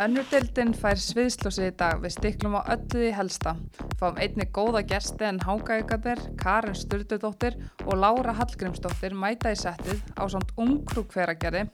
Önnurdeildin 0.00 0.70
fær 0.72 0.96
sviðslósið 0.96 1.66
í 1.66 1.72
dag 1.76 1.98
við 2.00 2.14
stiklum 2.14 2.54
á 2.56 2.64
öllu 2.72 3.02
því 3.02 3.08
helsta. 3.18 3.52
Fáum 4.00 4.16
einni 4.16 4.46
góða 4.48 4.80
gesti 4.88 5.26
en 5.28 5.40
Hángægadir, 5.44 6.22
Karin 6.40 6.78
Sturldudóttir 6.78 7.58
og 7.84 7.98
Lára 8.00 8.32
Hallgrímsdóttir 8.38 9.12
mæta 9.12 9.52
í 9.52 9.58
settið 9.60 10.00
á 10.16 10.24
samt 10.32 10.54
ungkrúkveragerði 10.56 11.66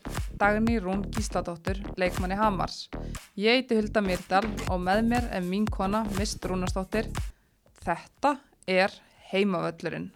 Dagný 0.43 0.81
Rún 0.83 1.07
Gísladóttir, 1.15 1.79
leikmanni 1.95 2.41
Hamars. 2.41 2.89
Ég 3.39 3.61
heiti 3.61 3.79
Hulda 3.79 4.03
Myrdal 4.03 4.43
og 4.67 4.83
með 4.83 5.05
mér 5.13 5.31
er 5.31 5.47
mín 5.47 5.71
kona 5.71 6.03
Mist 6.19 6.43
Rúnastóttir. 6.43 7.07
Þetta 7.87 8.41
er 8.67 8.91
heimavöllurinn. 9.31 10.11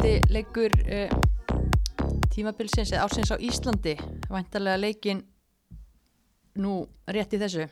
Síðasti 0.00 0.32
leikur 0.32 0.72
uh, 0.88 1.10
tímabilsins 2.32 2.92
eða 2.94 3.04
ársins 3.04 3.32
á 3.32 3.36
Íslandi. 3.36 3.92
Væntalega 4.32 4.80
leikin 4.80 5.20
nú 6.56 6.86
rétt 7.04 7.36
í 7.36 7.40
þessu. 7.40 7.66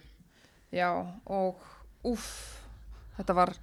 Já, 0.68 0.90
og 1.24 1.56
úff, 2.04 2.60
þetta 3.16 3.36
var 3.38 3.54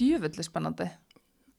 djöfulli 0.00 0.46
spennandi. 0.46 0.88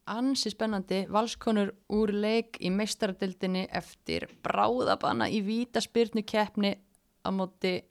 ansi 0.06 0.50
spennandi. 0.50 1.06
Valskonur 1.10 1.76
úr 1.94 2.14
leik 2.14 2.58
í 2.60 2.70
meistaradildinni 2.74 3.68
eftir 3.70 4.28
bráðabanna 4.42 5.30
í 5.30 5.42
vítaspyrnu 5.46 6.26
keppni 6.26 6.76
á 7.22 7.30
móti 7.30 7.84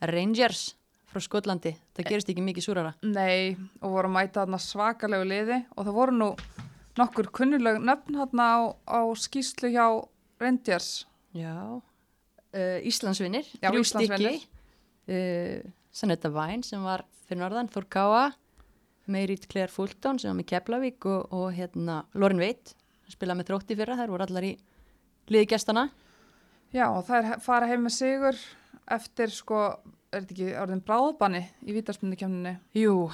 Rangers 0.00 0.74
frá 1.08 1.20
Skotlandi. 1.20 1.76
Það 1.96 2.08
gerist 2.08 2.28
ekki 2.28 2.44
mikið 2.44 2.64
súrara. 2.64 2.94
Nei, 3.02 3.56
og 3.80 3.96
voru 3.96 4.12
mæta 4.12 4.44
þarna 4.44 4.60
svakalegu 4.60 5.24
liði 5.24 5.64
og 5.76 5.86
það 5.86 5.96
voru 5.96 6.16
nú 6.16 6.34
nokkur 6.98 7.30
kunnuleg 7.34 7.78
nöfn 7.82 8.18
þarna 8.18 8.46
á, 8.50 8.58
á 8.90 9.00
skýslu 9.18 9.70
hjá 9.72 9.86
Rangers. 10.40 11.06
Já, 11.36 11.54
uh, 11.78 12.78
Íslandsvinnir, 12.86 13.46
Já, 13.62 13.70
stykki, 13.70 14.40
uh, 15.10 15.60
Sanetta 15.92 16.30
Væn 16.34 16.64
sem 16.66 16.82
var 16.82 17.04
fyrir 17.28 17.42
norðan, 17.44 17.70
Þór 17.70 17.86
Káa, 17.92 18.24
Meirit 19.10 19.46
Claire 19.50 19.70
Fulton 19.70 20.18
sem 20.18 20.30
var 20.30 20.38
með 20.40 20.50
Keflavík 20.52 21.06
og, 21.10 21.30
og 21.34 21.50
hérna 21.54 22.02
Lorin 22.14 22.42
Veit, 22.42 22.74
spilaði 23.10 23.42
með 23.42 23.50
þrótti 23.50 23.78
fyrra, 23.78 23.98
þær 23.98 24.14
voru 24.14 24.26
allar 24.26 24.46
í 24.46 24.52
liði 25.30 25.50
gestana. 25.50 25.88
Já, 26.74 26.86
og 26.90 27.08
er 27.10 27.38
fara 27.42 27.66
heim 27.70 27.86
með 27.86 27.96
sigur 27.96 28.38
eftir 28.90 29.32
sko, 29.34 29.62
er 30.10 30.22
þetta 30.22 30.34
ekki 30.36 30.52
orðin 30.58 30.84
bráðbanni 30.86 31.42
í 31.66 31.74
vítaspindikemninni? 31.74 32.56
Jú, 32.78 33.08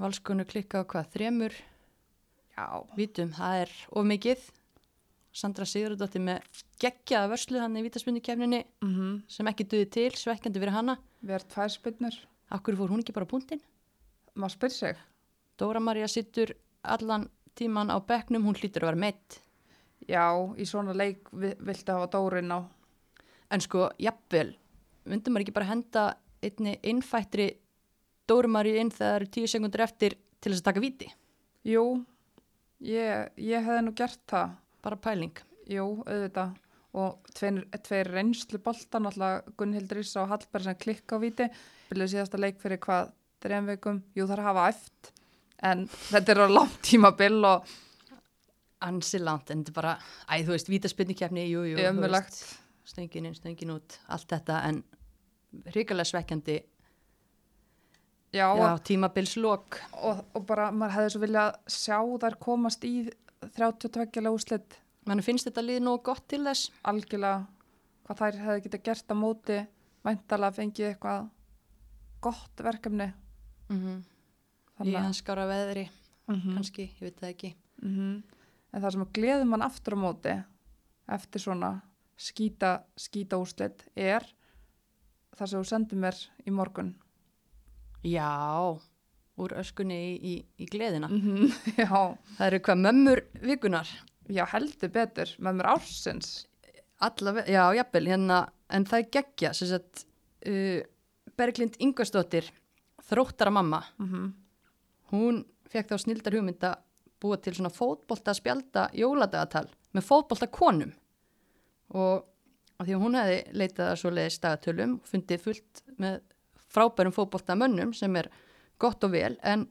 valskonu 0.00 0.46
klikka 0.48 0.84
á 0.84 0.88
hvað, 0.88 1.10
þremur 1.16 1.56
Já. 2.56 2.66
vítum, 2.96 3.30
það 3.32 3.62
er 3.62 3.70
of 3.92 4.04
mikið. 4.06 4.42
Sandra 5.32 5.64
Sigurðardóttir 5.64 6.20
með 6.20 6.42
geggjaða 6.82 7.30
vörslu 7.32 7.60
hann 7.62 7.76
í 7.80 7.82
vítaspundikefninni 7.86 8.64
Mm 8.84 9.22
sem 9.32 9.48
ekki 9.48 9.64
duði 9.64 9.86
til, 9.90 10.10
svekkjandi 10.12 10.60
fyrir 10.60 10.74
hana. 10.76 10.98
Við 11.24 11.38
erum 11.38 11.48
tvær 11.54 11.70
spinnur, 11.72 12.18
Akkur 12.52 12.76
fór 12.76 12.90
hún 12.92 13.00
ekki 13.00 13.14
bara 13.16 13.24
punktinn? 13.26 13.62
maður 14.36 14.52
spyr 14.58 14.70
sig. 14.70 14.96
Dóra 15.58 15.80
María 15.80 16.06
sittur 16.08 16.52
allan 16.84 17.28
tíman 17.56 17.88
á 17.92 17.96
bekknum, 18.04 18.44
hún 18.44 18.54
hlýtur 18.56 18.82
að 18.84 18.92
vera 18.92 18.96
meitt. 19.00 19.38
Já, 20.08 20.36
í 20.56 20.64
svona 20.68 20.92
leik 20.96 21.28
vi- 21.32 21.54
viltu 21.60 21.92
hafa 21.92 22.10
Dórin 22.12 22.52
á. 22.52 22.60
En 23.50 23.60
sko, 23.60 23.88
jafnvel, 23.98 24.54
myndum 25.06 25.32
maður 25.34 25.44
ekki 25.46 25.54
bara 25.54 25.66
henda 25.66 26.16
einni 26.42 26.78
innfættri 26.82 27.56
Dóra 28.28 28.48
María 28.48 28.80
inn 28.80 28.90
þegar 28.90 29.08
það 29.12 29.16
eru 29.16 29.26
tíu 29.26 29.46
sekundur 29.48 29.80
eftir 29.80 30.14
til 30.40 30.52
þess 30.52 30.60
að 30.60 30.64
taka 30.64 30.80
viti? 30.80 31.08
Jú, 31.64 32.04
ég, 32.86 33.30
ég 33.38 33.64
hefði 33.64 33.86
nú 33.86 33.94
gert 33.96 34.20
það. 34.30 34.58
Bara 34.82 34.98
pæling. 34.98 35.38
Jú, 35.70 35.86
auðvitað. 36.06 36.58
Og 36.92 37.30
tveir, 37.32 37.62
tveir 37.86 38.10
reynslu 38.12 38.60
boltan, 38.60 39.08
alltaf 39.08 39.46
Gunnhildur 39.56 40.02
Ísa 40.02 40.24
og 40.24 40.32
Hallberg 40.34 40.66
sem 40.66 40.80
klikka 40.80 41.16
á 41.16 41.22
viti. 41.22 41.46
Byrjuð 41.88 42.10
síðasta 42.12 42.40
leik 42.40 42.58
fyrir 42.60 42.80
hvað, 42.82 43.14
þrejum 43.44 43.70
vikum. 43.72 44.02
Jú, 44.12 44.26
það 44.26 44.34
er 44.36 44.42
að 44.42 44.50
hafa 44.50 44.66
eft. 44.74 45.12
En 45.62 45.86
þetta 46.10 46.34
er 46.34 46.42
á 46.44 46.48
langt 46.50 46.82
tímabil 46.84 47.38
og 47.48 47.72
Ansi 48.82 49.20
langt, 49.22 49.52
en 49.52 49.62
þetta 49.62 49.70
er 49.70 49.76
bara, 49.76 49.92
æ, 50.26 50.42
þú 50.42 50.56
veist, 50.56 50.70
vítaspinnikefni, 50.72 51.44
jú, 51.52 51.62
jú. 51.70 51.78
veist, 52.02 52.40
Stöngin 52.82 53.28
inn, 53.28 53.36
stöngin 53.38 53.70
út, 53.76 53.94
allt 54.10 54.26
þetta, 54.32 54.56
en 54.66 54.80
hrikalega 55.70 56.08
svekkjandi, 56.10 56.56
Já, 58.32 58.46
já, 58.56 58.78
tímabilslok. 58.88 59.80
og, 60.02 60.22
og 60.34 60.46
bara 60.48 60.70
maður 60.72 60.94
hefði 60.96 61.10
svo 61.12 61.20
viljað 61.20 61.56
sjá 61.68 61.98
þær 62.22 62.36
komast 62.40 62.84
í 62.88 63.10
32 63.56 64.30
úrslit 64.32 64.78
Mann 65.04 65.20
finnst 65.22 65.48
þetta 65.48 65.64
lið 65.66 65.80
nóg 65.82 66.02
gott 66.06 66.28
til 66.30 66.44
þess. 66.46 66.70
algjörlega 66.86 67.46
hvað 68.06 68.18
þær 68.20 68.36
hefði 68.44 68.62
getað 68.68 68.82
gert 68.86 69.10
á 69.12 69.14
móti 69.18 69.56
væntalega 70.06 70.56
fengið 70.56 70.86
eitthvað 70.92 71.28
gott 72.22 72.56
verkefni. 72.62 73.12
Mm 73.68 73.78
-hmm. 73.80 73.98
Í 74.02 74.78
Þannig 74.78 74.94
að- 74.96 75.02
hans 75.02 75.16
skára 75.22 75.46
veðri, 75.46 75.88
Mhm. 76.28 76.54
kannski, 76.54 76.82
ég 76.94 77.00
veit 77.00 77.16
það 77.20 77.28
ekki. 77.34 77.54
Mhm. 77.82 78.22
En 78.72 78.82
það 78.82 78.92
sem 78.92 79.04
gleður 79.12 79.44
mann 79.46 79.62
aftur 79.62 79.94
á 79.94 79.98
móti 79.98 80.44
eftir 81.08 81.40
svona 81.40 81.82
skýta, 82.16 82.82
skýta 82.96 83.36
úrslit 83.36 83.82
er 83.96 84.22
það 85.36 85.46
sem 85.48 85.60
þú 85.60 85.66
sendir 85.66 85.98
mér 85.98 86.28
í 86.46 86.50
morgun. 86.50 86.94
Já, 88.04 88.78
úr 89.42 89.54
öskunni 89.60 89.98
í, 89.98 90.14
í, 90.18 90.32
í 90.62 90.68
gleðina. 90.70 91.08
-hmm. 91.08 91.52
Já, 91.82 92.18
Það 92.38 92.46
eru 92.46 92.58
hvað 92.66 92.80
mömmur 92.86 93.24
vikunar. 93.42 93.88
já, 94.28 94.44
heldur 94.46 94.88
betur 94.88 95.28
með 95.38 95.54
mér 95.58 95.66
ársins. 95.74 96.46
Allavega, 97.02 97.50
já, 97.50 97.74
jafnvel, 97.74 98.06
hérna, 98.06 98.48
en 98.70 98.84
það 98.86 98.98
er 98.98 99.08
geggja, 99.10 99.52
sem 99.54 99.68
sagt, 99.68 100.06
uh, 100.46 100.82
Berglind 101.36 101.76
Ingvarsdóttir, 101.80 102.50
þróttara 103.02 103.50
mamma, 103.50 103.82
Mm 103.98 104.32
hún 105.12 105.44
fekk 105.68 105.92
þá 105.92 105.98
snildar 106.00 106.32
hugmynd 106.38 106.64
að 106.64 106.78
búa 107.20 107.36
til 107.36 107.52
svona 107.54 107.70
fótbolta 107.72 108.32
spjalda 108.34 108.88
jóladagatal 108.96 109.66
með 109.92 110.06
fótbolta 110.08 110.48
konum 110.48 110.92
og 111.92 112.24
því 112.82 112.94
að 112.96 113.02
hún 113.04 113.18
hefði 113.18 113.36
leitað 113.60 113.90
að 113.90 113.98
svo 114.00 114.10
leiðis 114.10 114.40
dagatölum 114.42 114.94
fundið 115.04 115.44
fullt 115.44 115.82
með 116.00 116.16
frábærum 116.72 117.14
fótbolta 117.14 117.56
mönnum 117.58 117.92
sem 117.96 118.16
er 118.20 118.30
gott 118.82 119.04
og 119.04 119.14
vel 119.14 119.36
en 119.42 119.66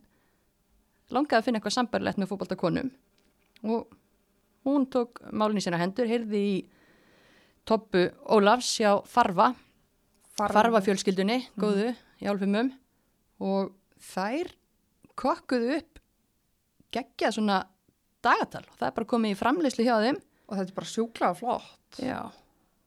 langaði 1.11 1.39
að 1.39 1.47
finna 1.47 1.61
eitthvað 1.61 1.77
sambarlegt 1.77 2.21
með 2.21 2.31
fótbolta 2.31 2.59
konum 2.59 2.91
og 3.65 3.97
hún 4.67 4.85
tók 4.93 5.21
málinn 5.33 5.59
í 5.59 5.65
sína 5.65 5.81
hendur, 5.81 6.09
heyrði 6.09 6.45
í 6.51 6.55
Toppu 7.65 8.07
Ólafs 8.33 8.73
hjá 8.79 8.95
Farfa 9.05 9.51
Farfa 10.37 10.81
fjölskyldunni, 10.81 11.43
góðu, 11.59 11.91
í 12.21 12.29
álfumum 12.29 12.71
og 13.43 13.73
þær 14.13 14.53
kokkuðu 15.19 15.75
upp 15.77 15.99
geggjað 16.93 17.37
svona 17.37 17.57
dagatal. 18.23 18.63
Og 18.69 18.77
það 18.77 18.87
er 18.87 18.95
bara 18.97 19.09
komið 19.13 19.33
í 19.33 19.39
framleyslu 19.39 19.85
hjá 19.87 19.95
þeim. 20.03 20.21
Og 20.47 20.57
þetta 20.57 20.73
er 20.73 20.77
bara 20.77 20.91
sjúklega 20.91 21.37
flott. 21.37 21.99
já. 21.99 22.21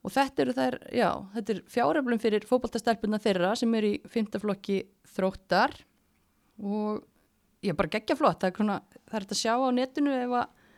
Og 0.05 0.13
þetta 0.13 0.43
eru 0.43 0.53
þær, 0.55 0.77
já, 0.93 1.09
þetta 1.33 1.53
er 1.55 1.59
fjáröflum 1.73 2.21
fyrir 2.21 2.45
fótboltastelpuna 2.45 3.19
þeirra 3.21 3.51
sem 3.57 3.73
eru 3.77 3.93
í 3.95 3.99
fymtaflokki 4.13 4.79
þróttar. 5.15 5.73
Og 6.61 7.01
já, 7.65 7.73
bara 7.73 7.91
geggja 7.95 8.17
flott, 8.19 8.43
það 8.43 8.51
er, 8.51 8.57
svona, 8.59 8.79
það 9.09 9.17
er 9.17 9.25
þetta 9.25 9.37
að 9.37 9.41
sjá 9.41 9.53
á 9.57 9.69
netinu 9.75 10.13
ef 10.15 10.35
að 10.41 10.75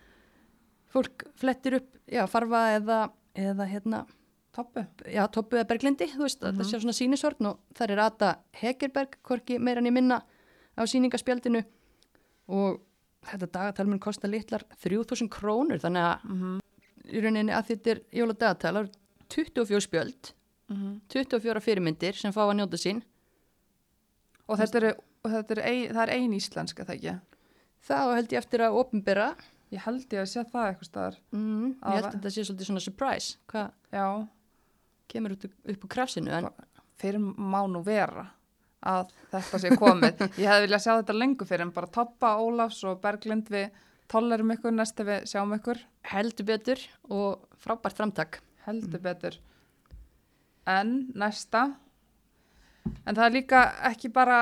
fólk 0.95 1.25
flettir 1.37 1.79
upp, 1.81 1.89
já, 2.07 2.23
farfa 2.31 2.61
eða, 2.77 2.99
eða 3.37 3.67
hérna, 3.69 4.05
Toppu. 4.55 4.85
já, 5.11 5.21
Toppu 5.29 5.59
eða 5.59 5.69
Berglindi, 5.69 6.07
þú 6.15 6.23
veist, 6.23 6.41
þetta 6.41 6.65
sé 6.65 6.79
svona 6.81 6.95
sínisorn 6.97 7.49
og 7.51 7.59
það 7.77 7.93
er 7.93 8.03
Ata 8.07 8.29
Hegerberg, 8.61 9.19
hvorki 9.27 9.59
meira 9.61 9.83
en 9.83 9.91
ég 9.91 9.97
minna 9.99 10.21
á 10.73 10.81
síningaspjaldinu 10.87 11.61
og 12.55 12.79
þetta 13.27 13.51
dagatal 13.51 13.85
mun 13.91 14.01
kosta 14.01 14.31
litlar 14.31 14.63
3000 14.81 15.29
krónur, 15.29 15.83
þannig 15.83 16.07
að 16.07 16.31
Mm 16.31 16.57
í 17.07 17.21
rauninni 17.23 17.53
að 17.55 17.69
þetta 17.71 17.93
er 17.93 18.01
jóladagatal, 18.19 18.73
það 18.73 18.81
eru 18.81 19.05
24 19.29 19.81
spjöld, 19.81 20.31
-hmm. 20.71 20.99
24 21.09 21.59
fyrirmyndir 21.61 22.13
sem 22.15 22.31
fá 22.33 22.41
að 22.47 22.55
njóta 22.59 22.77
sín. 22.77 23.01
Og 24.47 24.57
þetta 24.57 24.77
er, 24.81 24.95
og 25.25 25.31
þetta 25.31 25.51
er, 25.57 25.61
ein, 25.67 25.93
það 25.93 26.01
er 26.07 26.13
ein 26.15 26.33
íslenska, 26.33 26.85
það 26.87 26.95
ekki? 26.95 27.15
Það 27.87 28.15
held 28.15 28.31
ég 28.33 28.37
eftir 28.43 28.59
að 28.67 28.79
opnbera, 28.81 29.35
Ég 29.69 29.81
held 29.83 30.05
ég 30.13 30.21
að 30.21 30.29
sé 30.31 30.43
það 30.47 30.67
eitthvað 30.69 30.87
staðar. 30.87 31.15
mm, 31.35 31.67
ég 31.67 31.83
Á, 31.83 31.89
held 31.91 32.05
að 32.05 32.13
þetta 32.13 32.29
sé 32.31 32.43
svolítið 32.47 32.65
svona 32.69 32.79
surprise, 32.85 33.37
hvað 33.51 33.71
Já, 33.91 34.27
kemur 35.09 35.31
upp, 35.35 35.43
upp 35.67 35.83
úr 35.83 35.89
krafsinu, 35.89 36.31
en 36.31 36.47
fyrir 36.97 37.19
má 37.19 37.67
nú 37.67 37.83
vera 37.83 38.29
að 38.81 39.11
þetta 39.31 39.59
sé 39.59 39.69
komið. 39.75 40.17
Ég 40.39 40.47
hefði 40.47 40.67
viljað 40.67 40.83
sjá 40.85 40.93
þetta 41.01 41.13
lengur 41.19 41.47
fyrir 41.47 41.61
en 41.67 41.71
bara 41.75 41.87
Toppa, 41.87 42.37
Ólafs 42.39 42.79
og 42.87 43.01
Berglind 43.01 43.49
við 43.49 43.69
tollerum 44.07 44.51
ykkur 44.55 44.71
næst 44.71 44.99
ef 45.03 45.05
við 45.07 45.25
sjáum 45.27 45.51
ykkur. 45.57 45.77
heldur 46.13 46.45
betur 46.45 46.79
og 47.09 47.43
frábært 47.59 47.97
framtak. 47.97 48.39
Heldur 48.67 48.99
betur. 49.03 49.37
en 50.67 50.89
næsta 51.15 51.61
en 53.07 53.15
það 53.15 53.25
er 53.25 53.31
líka 53.37 53.61
ekki 53.87 54.09
bara 54.11 54.39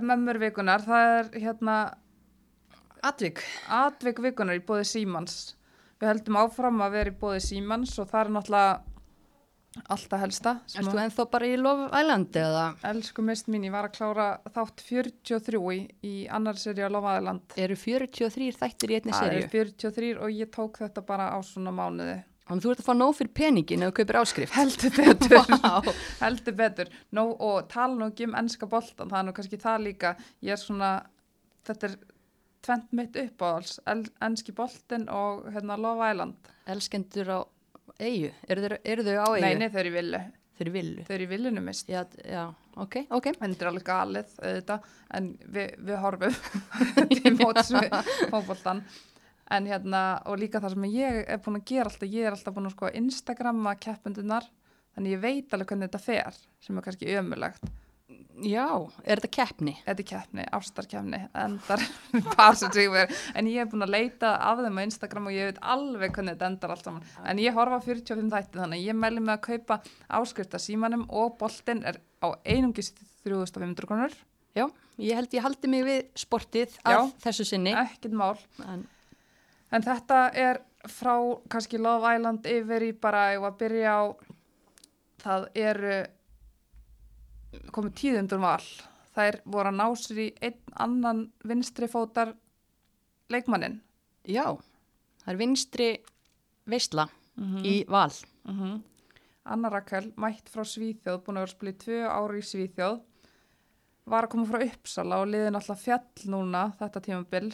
mömmur 0.00 0.38
vikunar, 0.38 0.82
það 0.86 1.18
er 1.18 1.30
hérna 1.42 1.76
Atvik. 3.04 3.40
atvik 3.68 4.20
vikunar 4.22 4.54
í 4.56 4.62
bóði 4.64 4.86
Símans 4.86 5.54
við 6.00 6.08
heldum 6.12 6.38
áfram 6.40 6.78
að 6.86 6.94
vera 6.98 7.10
í 7.10 7.16
bóði 7.20 7.40
Símans 7.42 7.98
og 7.98 8.08
það 8.12 8.20
er 8.24 8.30
náttúrulega 8.36 8.82
alltaf 9.90 10.20
helsta 10.22 10.52
sem 10.70 10.84
Erst 10.84 10.92
þú 10.94 11.00
ennþá 11.02 11.24
bara 11.32 11.48
í 11.50 11.56
Love 11.58 11.88
Island 11.98 12.36
eða 12.38 12.64
Elsku 12.92 13.24
mist 13.26 13.48
mín, 13.50 13.64
ég 13.66 13.74
var 13.74 13.88
að 13.88 13.96
klára 13.98 14.28
þátt 14.54 14.84
43 14.86 15.58
í, 15.74 15.80
í 16.06 16.14
annar 16.30 16.54
seri 16.62 16.86
á 16.86 16.88
Lofaðiland. 16.94 17.56
eru 17.58 17.74
43 17.76 18.52
þættir 18.60 18.94
í 18.94 19.00
einni 19.00 19.12
Það 19.16 19.26
serju? 19.26 19.42
er 19.42 19.50
43 19.50 20.12
og 20.22 20.30
ég 20.30 20.52
tók 20.54 20.78
þetta 20.78 21.02
bara 21.10 21.26
á 21.34 21.38
svona 21.42 21.74
mánuði. 21.74 22.20
Þannig 22.44 22.64
þú 22.64 22.72
ert 22.74 22.80
að 22.82 22.88
fá 22.88 22.94
nóg 22.96 23.14
fyrir 23.16 23.32
peningin 23.38 23.84
þú 23.86 23.92
kaupir 23.96 24.18
áskrift. 24.20 24.52
Heldur 24.56 24.96
betur, 25.00 25.36
Vá. 25.48 25.92
heldur 26.20 26.56
betur. 26.58 26.90
Nó, 27.16 27.22
og 27.32 27.70
tala 27.72 27.96
nú 27.96 28.10
ekki 28.10 28.26
um 28.28 28.36
ennska 28.36 28.68
boltan, 28.68 29.08
það 29.08 29.20
er 29.20 29.28
nú 29.28 29.34
kannski 29.38 29.60
það 29.62 29.86
líka. 29.86 30.12
Ég 30.44 30.56
er 30.56 30.60
svona, 30.60 30.90
þetta 31.64 31.88
er 31.88 31.96
tvent 32.64 32.92
mitt 32.96 33.16
uppáhalds, 33.20 33.78
el, 33.88 34.04
ennski 34.24 34.52
boltin 34.56 35.06
og 35.12 35.46
hérna 35.54 35.78
Lofaðiland. 35.80 36.52
Elskendur 36.74 37.32
á 37.32 37.40
eigu. 38.00 38.34
Eru, 38.48 38.68
eru 38.84 39.06
þau 39.08 39.16
á 39.24 39.28
eigu? 39.38 39.44
Nei, 39.46 39.54
nei, 39.62 39.70
þau 39.72 39.80
eru 39.84 39.94
í 39.94 39.96
villu. 39.96 40.22
Þeir 40.54 40.66
eru 40.68 40.74
villu. 40.76 41.06
Þau 41.08 41.14
eru 41.16 41.24
í 41.24 41.30
villinu 41.32 41.64
mist. 41.64 41.88
Já, 41.90 42.04
já, 42.28 42.44
ok, 42.84 43.00
ok. 43.16 43.30
Er 43.40 43.70
alveg 43.72 43.88
galið, 43.88 44.36
auðvitað, 44.38 44.92
en 45.18 45.32
við, 45.56 45.72
við 45.88 45.98
horfum 46.04 46.38
til 47.16 47.34
móts 47.40 47.72
við 47.74 47.88
fótboltan. 48.30 48.84
En 49.52 49.66
hérna, 49.68 50.22
og 50.24 50.38
líka 50.40 50.60
það 50.62 50.74
sem 50.76 50.84
ég 50.94 51.22
er 51.28 51.40
búin 51.44 51.58
að 51.60 51.66
gera 51.68 51.90
alltaf, 51.90 52.08
ég 52.08 52.24
er 52.24 52.32
alltaf 52.32 52.54
búin 52.56 52.68
að 52.70 52.76
sko 52.76 52.90
Instagramma 52.96 53.74
keppundunar, 53.76 54.46
þannig 54.96 55.16
ég 55.18 55.20
veit 55.24 55.52
alveg 55.56 55.68
hvernig 55.72 55.90
þetta 55.90 56.00
fer, 56.04 56.38
sem 56.64 56.78
er 56.80 56.86
kannski 56.86 57.10
ömulegt. 57.18 57.66
Já, 58.44 58.66
er 59.06 59.20
þetta 59.20 59.30
keppni? 59.32 59.72
Þetta 59.84 60.02
er 60.02 60.08
keppni, 60.08 60.44
ástarkeppni, 60.56 61.20
endar 61.44 61.80
par 62.34 62.56
sem 62.58 62.72
sig 62.74 62.90
verið, 62.92 63.14
en 63.38 63.48
ég 63.48 63.62
er 63.62 63.70
búin 63.70 63.86
að 63.86 63.94
leita 63.94 64.34
af 64.48 64.60
þeim 64.64 64.80
á 64.80 64.82
Instagram 64.84 65.28
og 65.30 65.36
ég 65.36 65.48
veit 65.52 65.60
alveg 65.74 66.12
hvernig 66.16 66.34
þetta 66.34 66.50
endar 66.50 66.74
allt 66.74 66.88
saman. 66.88 67.06
En 67.24 67.40
ég 67.40 67.56
horfa 67.56 67.78
á 67.80 67.86
45 67.86 68.28
þætti 68.34 68.60
þannig, 68.60 68.82
að 68.82 68.88
ég 68.90 68.98
mæli 68.98 69.22
mig 69.24 69.36
að 69.36 69.44
kaupa 69.48 69.78
áskrifta 70.20 70.60
símanum 70.60 71.06
og 71.08 71.36
boltinn 71.40 71.84
er 71.86 72.00
á 72.24 72.28
einungis 72.44 72.92
3500 73.24 73.88
krónur, 73.88 74.16
Já, 74.54 74.68
ég 75.02 75.16
held 75.18 75.32
ég 75.34 75.42
haldi 75.42 75.70
mig 75.70 75.82
við 75.82 76.02
sportið 76.22 76.76
af 76.86 77.10
þessu 77.24 77.46
sinni. 77.48 77.72
ekkert 77.74 78.12
mál. 78.14 78.36
En, 78.62 78.84
En 79.72 79.82
þetta 79.82 80.28
er 80.36 80.60
frá 80.90 81.14
kannski 81.50 81.80
Love 81.80 82.16
Island 82.16 82.46
yfir 82.46 82.84
í 82.88 82.92
bara 82.92 83.32
ég 83.32 83.42
var 83.42 83.54
að 83.54 83.60
byrja 83.62 83.94
á 83.96 84.02
það 85.24 85.46
eru 85.54 85.98
komið 87.74 87.96
tíðundur 88.00 88.42
val. 88.42 88.64
Þær 89.14 89.38
voru 89.46 89.70
að 89.70 89.78
ná 89.78 89.86
sér 89.98 90.20
í 90.24 90.28
einn 90.42 90.78
annan 90.84 91.20
vinstri 91.46 91.88
fótar 91.88 92.34
leikmannin. 93.30 93.80
já, 94.26 94.56
það 95.22 95.32
er 95.32 95.38
vinstri 95.38 95.88
veistla 96.66 97.08
í 97.62 97.84
val. 97.88 98.12
Mm 98.44 98.82
Anna 99.44 99.68
Rakel, 99.68 100.06
mætt 100.16 100.48
frá 100.48 100.64
Svíþjóð, 100.64 101.18
búin 101.20 101.36
að 101.36 101.50
vera 101.52 101.68
í 101.68 101.76
tvö 101.76 101.96
ári 102.08 102.38
í 102.40 102.44
Svíþjóð, 102.48 103.02
var 104.08 104.24
að 104.24 104.30
koma 104.32 104.46
frá 104.48 104.62
Uppsala 104.64 105.18
og 105.20 105.28
liðin 105.28 105.58
alltaf 105.58 105.82
fjall 105.84 106.30
núna 106.32 106.62
þetta 106.78 107.02
tímabil. 107.04 107.50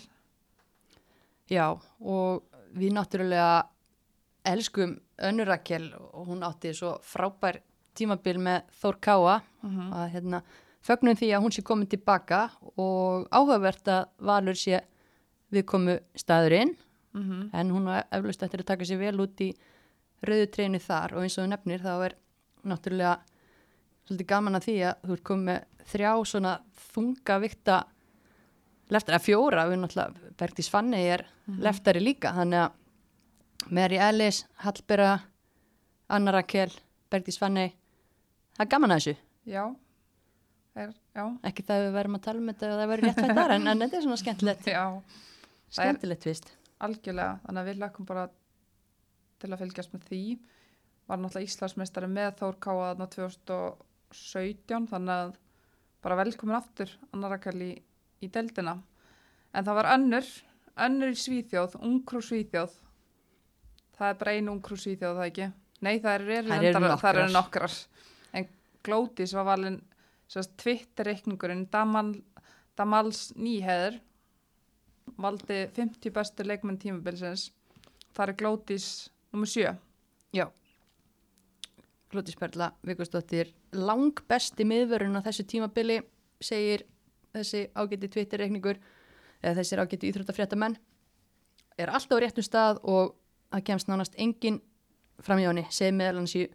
Já, 1.50 1.66
og 2.00 2.44
við 2.78 2.94
náttúrulega 2.94 3.66
elskum 4.46 4.98
Önnur 5.20 5.50
Rakel 5.50 5.90
og 5.98 6.28
hún 6.30 6.44
átti 6.46 6.72
svo 6.76 6.96
frábær 7.04 7.60
tímabil 7.98 8.38
með 8.40 8.68
Þór 8.80 9.00
Káa. 9.02 9.40
Mm 9.62 9.92
að 9.92 10.06
hérna, 10.14 10.42
fögnum 10.80 11.18
því 11.18 11.32
að 11.34 11.42
hún 11.44 11.52
sé 11.52 11.62
komin 11.62 11.90
tilbaka 11.90 12.50
og 12.76 13.26
áhugavert 13.30 13.88
að 13.88 14.06
Valur 14.18 14.56
sé 14.56 14.80
við 15.50 15.66
komu 15.66 15.98
staðurinn 16.14 16.76
-hmm. 17.12 17.50
en 17.52 17.70
hún 17.70 17.84
var 17.84 18.06
eflaust 18.10 18.42
eftir 18.42 18.60
að 18.60 18.66
taka 18.66 18.84
sér 18.84 18.98
vel 18.98 19.20
út 19.20 19.40
í 19.40 19.50
rauðu 20.22 20.46
treinu 20.52 20.78
þar 20.78 21.16
og 21.16 21.22
eins 21.22 21.38
og 21.38 21.48
nefnir 21.48 21.80
þá 21.80 22.04
er 22.04 22.16
náttúrulega 22.64 23.18
svolítið 24.06 24.26
gaman 24.26 24.58
að 24.58 24.66
því 24.66 24.76
að 24.88 24.94
þú 25.06 25.12
ert 25.12 25.24
komið 25.24 25.60
þrjá 25.92 26.12
svona 26.24 26.54
þunga 26.92 27.38
vikta 27.40 27.84
leftari, 28.90 29.16
að 29.18 29.26
fjóra, 29.26 29.66
við 29.70 29.82
náttúrulega 29.82 30.34
Bergdís 30.40 30.70
Fanni 30.72 31.00
er 31.14 31.26
leftari 31.60 32.02
líka 32.02 32.32
þannig 32.36 32.64
að 32.64 33.70
Mary 33.76 34.00
Ellis, 34.00 34.44
Hallbera 34.64 35.12
Anna 36.10 36.34
Rakel, 36.34 36.70
Bergdís 37.12 37.38
Fanni 37.38 37.68
það 38.56 38.64
er 38.64 38.70
gaman 38.74 38.94
að 38.94 39.02
þessu. 39.02 39.16
Já, 39.50 39.64
er, 40.76 40.94
já, 41.16 41.24
ekki 41.48 41.66
það 41.66 41.76
að 41.76 41.84
við 41.86 41.98
verðum 41.98 42.18
að 42.18 42.24
tala 42.26 42.42
um 42.42 42.48
þetta 42.50 42.70
og 42.70 42.80
það 42.80 42.90
verður 42.92 43.08
rétt 43.08 43.20
vært 43.20 43.38
þar 43.40 43.54
en, 43.56 43.68
en 43.72 43.84
þetta 43.84 43.98
er 43.98 44.06
svona 44.06 44.22
skemmtilegt. 44.22 44.70
Já. 44.76 44.84
Skemmtilegt 45.70 46.26
vist 46.26 46.50
Algjörlega, 46.80 47.36
þannig 47.44 47.60
að 47.60 47.68
við 47.68 47.80
lakkum 47.82 48.08
bara 48.08 48.24
til 49.40 49.50
að 49.52 49.60
fylgjast 49.60 49.92
með 49.92 50.06
því. 50.08 50.22
Var 51.10 51.20
náttúrulega 51.20 51.50
Íslandsmeistari 51.50 52.08
með 52.10 52.30
Þór 52.40 52.58
Káa 52.64 52.86
þarna 52.86 53.08
2017, 53.14 54.86
þannig 54.88 55.14
að 55.14 55.34
bara 56.00 56.18
velkomin 56.22 56.56
aftur 56.56 56.94
annar 57.12 57.36
akkal 57.36 57.56
í, 57.60 57.70
í 58.20 58.30
deildina. 58.32 58.76
En 59.54 59.66
það 59.66 59.78
var 59.80 59.90
önnur, 59.96 60.28
önnur 60.86 61.14
í 61.14 61.18
Svíþjóð, 61.18 61.78
ungkrú 61.86 62.22
Svíþjóð. 62.24 62.76
Það 63.98 64.12
er 64.12 64.20
bara 64.20 64.36
einu 64.36 64.54
ungkrú 64.56 64.78
Svíþjóð, 64.80 65.16
það 65.20 65.30
ekki? 65.30 65.48
Nei, 65.80 65.94
það 66.02 66.14
eru, 66.18 66.98
þær 67.00 67.22
eru 67.24 67.32
nokkrar. 67.32 67.78
En 68.36 68.46
Glótis 68.86 69.34
var 69.36 69.48
valin 69.48 69.80
Twitter-reikningurinn 70.30 71.66
Damal, 71.72 72.14
Damals 72.78 73.30
Nýheður 73.34 73.98
valdi 75.18 75.64
50 75.76 76.14
bestu 76.14 76.46
leikmenn 76.46 76.78
tímabilsins 76.80 77.50
það 78.14 78.28
er 78.28 78.36
Glótis 78.38 78.86
nummer 79.32 79.50
7 79.50 79.74
Já 80.36 80.46
Glótisperla 82.10 82.72
Vigustóttir 82.86 83.52
lang 83.72 84.22
besti 84.28 84.66
miðvörun 84.66 85.18
á 85.18 85.26
þessu 85.26 85.46
tímabili 85.46 86.00
segir 86.42 86.86
þessi 87.34 87.64
ágæti 87.74 88.08
Twitter-reikningur 88.10 88.78
eða 89.42 89.54
þessir 89.60 89.82
ágæti 89.84 90.10
íþróttafréttamenn 90.10 90.76
er 91.80 91.88
alltaf 91.94 92.18
á 92.18 92.22
réttum 92.22 92.44
stað 92.44 92.80
og 92.84 93.14
það 93.52 93.64
kemst 93.70 93.88
nánast 93.88 94.14
engin 94.18 94.60
framhjóni, 95.24 95.66
segir 95.70 95.92
meðal 95.96 96.20
hans 96.22 96.34
í 96.36 96.46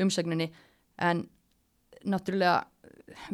umsögninni 0.00 0.50
en 0.98 1.26
náttúrulega 2.04 2.64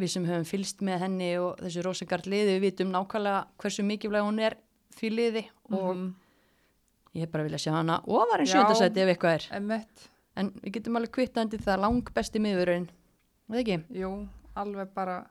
við 0.01 0.09
sem 0.11 0.25
höfum 0.27 0.47
fylst 0.49 0.81
með 0.85 1.03
henni 1.05 1.31
og 1.39 1.59
þessu 1.61 1.83
Rosengard 1.85 2.27
liði 2.31 2.57
við 2.57 2.63
vitum 2.71 2.91
nákvæmlega 2.95 3.45
hversu 3.61 3.85
mikilvæg 3.87 4.25
hún 4.27 4.41
er 4.43 4.57
því 4.97 5.11
liði 5.13 5.45
og 5.71 5.97
Mhm. 5.97 6.15
ég 7.15 7.21
hef 7.21 7.31
bara 7.33 7.45
viljað 7.45 7.63
sjá 7.67 7.73
hana 7.73 8.01
ofar 8.07 8.41
en 8.41 8.47
Já. 8.47 8.53
sjöndasæti 8.55 8.99
ef 9.05 9.09
eitthvað 9.17 9.35
er 9.35 9.57
Emmett, 9.57 10.09
En 10.37 10.51
við 10.51 10.73
getum 10.73 10.97
alveg 10.97 11.11
kvittandi 11.13 11.57
það 11.57 11.81
lang 11.81 12.03
besti 12.13 12.39
miðurinn. 12.39 12.89
Veð 13.49 13.59
ekki? 13.63 13.85
jú, 14.01 14.29
alveg 14.55 14.93
bara 14.95 15.27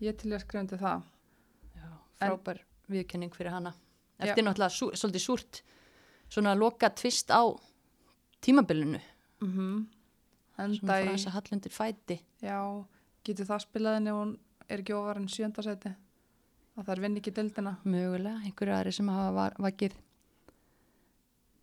ég 0.00 0.16
til 0.16 0.30
ég 0.30 0.36
að 0.38 0.44
skrifa 0.44 0.62
undir 0.64 0.78
það 0.78 1.02
Já, 1.76 1.88
frábær 2.20 2.62
viðkenning 2.88 3.34
fyrir 3.34 3.50
hana. 3.52 3.72
Já. 4.18 4.30
Eftir 4.30 4.44
náttúrulega 4.46 4.72
sú, 4.72 4.90
svolítið 4.94 5.22
súrt 5.24 5.62
svona 6.28 6.52
að 6.54 6.58
loka 6.62 6.90
tvist 6.90 7.30
á 7.30 7.42
tímabilinu. 8.40 9.00
mm 9.40 9.52
-hmm. 9.52 9.86
Svona 10.56 10.92
frá 11.02 11.12
þess 11.12 11.26
að 11.26 11.32
hallundir 11.36 11.70
fæti. 11.72 12.20
já, 12.42 12.84
getur 13.24 13.46
það 13.46 13.60
spilaðinni 13.60 14.10
og 14.12 14.18
hún 14.22 14.38
er 14.68 14.78
ekki 14.80 14.94
ofar 14.94 15.16
en 15.16 15.28
sjöndasæti 15.28 15.94
að 16.76 16.84
það 16.84 16.92
er 16.96 17.00
vinn 17.00 17.16
ekki 17.16 17.30
deildina 17.34 17.76
Mögulega, 17.84 18.40
einhverju 18.44 18.74
aðri 18.74 18.92
sem 18.92 19.08
hafa 19.08 19.32
var, 19.34 19.52
vakið 19.58 19.92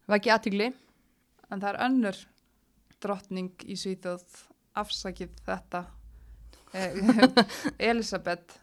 vakið 0.07 0.33
aðtugli. 0.33 0.73
en 1.51 1.59
það 1.61 1.69
er 1.73 1.79
önnur 1.85 2.17
drottning 3.01 3.51
í 3.65 3.75
Svíþjóð 3.75 4.23
afsakið 4.75 5.29
þetta 5.45 5.85
Elisabeth. 7.79 8.59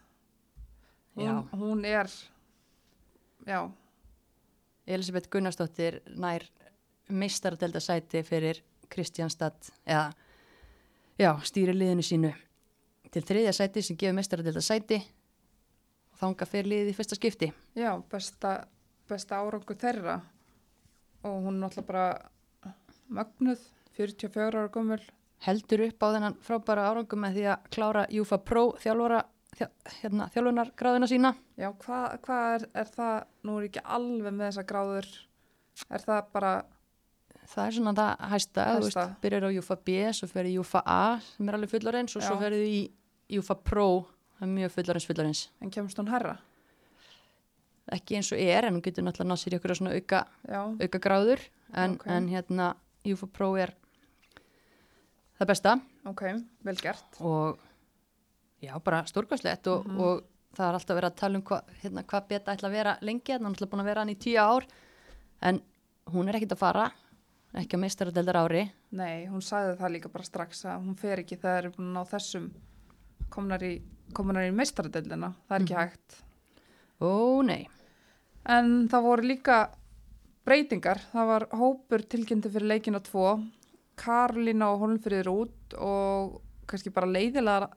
Hún, 1.17 1.49
hún 1.53 1.85
er 1.85 2.09
já, 3.47 3.71
Elisabeth 4.87 5.29
Gunnarsdóttir 5.31 6.01
nær 6.17 6.45
meistaradelda 7.09 7.81
sæti 7.81 8.23
fyrir 8.23 8.63
Kristjánstad 8.91 9.71
eða 9.87 10.11
já, 11.19 11.35
stýri 11.45 11.75
liðinu 11.75 12.03
sínu 12.07 12.33
til 13.11 13.23
þriðja 13.27 13.55
sæti 13.55 13.83
sem 13.83 13.99
gefur 13.99 14.17
meistaradelda 14.19 14.63
sæti 14.65 15.01
og 16.11 16.21
þanga 16.23 16.49
fyrir 16.51 16.71
liðið 16.73 16.93
í 16.93 16.97
fyrsta 16.99 17.19
skipti. 17.19 17.53
já, 17.75 17.91
besta 18.11 18.61
besta 19.11 19.41
árangur 19.43 19.79
þeirra. 19.79 20.21
Og 21.27 21.43
hún 21.45 21.59
er 21.59 21.67
náttúrulega 21.67 21.87
bara 21.87 22.85
mögnuð, 23.11 23.65
44 23.99 24.47
ára 24.47 24.71
gömul 24.73 25.03
heldur 25.47 25.87
upp 25.89 26.03
á 26.05 26.09
þennan 26.15 26.37
frábæra 26.45 26.89
árangum 26.91 27.23
með 27.25 27.37
því 27.39 27.45
að 27.55 27.69
klára 27.77 28.03
Júfa 28.13 28.39
Pro 28.45 28.65
þjálfara, 28.83 29.23
þjá, 29.57 29.67
hérna, 30.03 30.27
þjálfunargráðuna 30.35 31.09
sína. 31.09 31.35
já, 31.57 31.71
hvað 31.85 32.19
hva 32.27 32.41
er, 32.57 32.67
er 32.75 32.91
það 32.97 33.17
nú 33.49 33.57
er 33.61 33.69
ekki 33.71 33.85
alveg 33.85 34.33
með 34.37 34.47
þessa 34.51 34.67
gráður 34.69 35.09
er 35.91 36.05
það 36.05 36.29
bara 36.35 36.53
það 37.51 37.65
er 37.67 37.73
svona 37.79 37.95
það 37.97 38.27
hæsta, 38.35 38.65
þú 38.69 38.85
veist, 38.85 38.97
Hæsta. 39.01 39.07
byrjar 39.25 39.49
á 39.49 39.51
Júfa 39.57 39.77
B, 39.85 39.97
svo 40.13 40.29
ferði 40.31 40.53
Júfa 40.59 40.83
A 40.87 41.01
sem 41.25 41.49
er 41.49 41.57
alveg 41.59 41.73
fullarins 41.73 42.17
og 42.17 42.23
svo 42.23 42.37
Já. 42.37 42.41
ferði 42.45 42.69
í 42.69 42.81
Júfa 43.39 43.57
Pro, 43.65 43.89
það 44.39 44.47
er 44.47 44.53
mjög 44.55 44.73
fullarins 44.77 45.07
fullarins. 45.09 45.43
En 45.63 45.71
kemst 45.73 45.99
hún 45.99 46.11
herra? 46.13 46.37
Ekki 47.91 48.21
eins 48.21 48.29
og 48.31 48.39
er, 48.39 48.67
en 48.69 48.77
hún 48.77 48.85
getur 48.85 49.03
náttúrulega 49.03 49.33
nátt 49.33 49.41
sér 49.43 49.57
í 49.57 49.59
okkur 49.59 49.75
svona 49.75 49.95
auka, 49.97 50.21
Já, 50.47 50.61
auka 50.85 51.01
gráður, 51.03 51.41
en, 51.75 51.97
Ok. 51.97 52.07
en 52.07 52.29
hérna 52.31 52.69
Júfa 53.09 53.27
Pro 53.33 53.57
er 53.59 53.73
það 55.41 55.51
besta. 55.51 55.75
Ok, 56.11 56.23
vel 56.69 56.77
gert. 56.81 57.21
Og 57.25 57.59
já, 58.61 58.75
bara 58.85 59.05
stórkvæslegt 59.09 59.67
og, 59.73 59.87
mm 59.87 59.97
-hmm. 59.97 60.01
og 60.01 60.23
það 60.57 60.69
er 60.69 60.75
alltaf 60.75 60.97
verið 60.97 61.11
að 61.11 61.21
tala 61.21 61.39
um 61.39 61.45
hva, 61.45 61.61
hérna, 61.83 62.03
hvað 62.03 62.29
betta 62.29 62.53
ætla 62.53 62.69
að 62.69 62.73
vera 62.73 62.97
lengi. 63.01 63.33
En 63.33 63.45
hann 63.45 63.55
ætla 63.55 63.67
búin 63.67 63.81
að 63.81 63.91
vera 63.91 64.01
hann 64.01 64.15
í 64.15 64.19
tíu 64.19 64.39
ár. 64.39 64.67
En 65.43 65.63
hún 66.13 66.29
er 66.29 66.37
ekkit 66.37 66.53
að 66.53 66.59
fara 66.59 66.91
ekki 67.55 67.77
að 67.77 67.81
meistra 67.81 68.11
deldar 68.11 68.37
ári. 68.37 68.71
Nei, 68.91 69.27
hún 69.27 69.43
sagði 69.43 69.77
það 69.79 69.93
líka 69.95 70.09
bara 70.09 70.25
strax 70.25 70.65
að 70.65 70.85
hún 70.85 70.97
fer 70.99 71.19
ekki 71.19 71.37
það 71.37 71.57
er 71.59 71.71
búin 71.71 71.89
að 71.89 71.97
ná 71.97 72.11
þessum 72.11 72.51
komnar 73.31 73.63
í, 73.63 73.75
í 73.81 74.53
meistradeldina 74.55 75.35
það 75.49 75.57
er 75.57 75.63
ekki 75.63 75.75
mm. 75.75 75.81
hægt. 75.81 76.25
Ó 77.01 77.43
nei. 77.43 77.69
En 78.45 78.89
það 78.89 79.07
voru 79.07 79.23
líka 79.23 79.71
breytingar, 80.45 81.01
það 81.13 81.27
var 81.27 81.47
hópur 81.53 82.03
tilkynnti 82.03 82.51
fyrir 82.51 82.67
leikinu 82.75 83.01
2 83.01 83.35
Karlina 84.01 84.71
og 84.73 84.85
Holmfríður 84.85 85.31
út 85.33 85.77
og 85.77 86.41
kannski 86.71 86.93
bara 86.95 87.11
leiðilega 87.11 87.71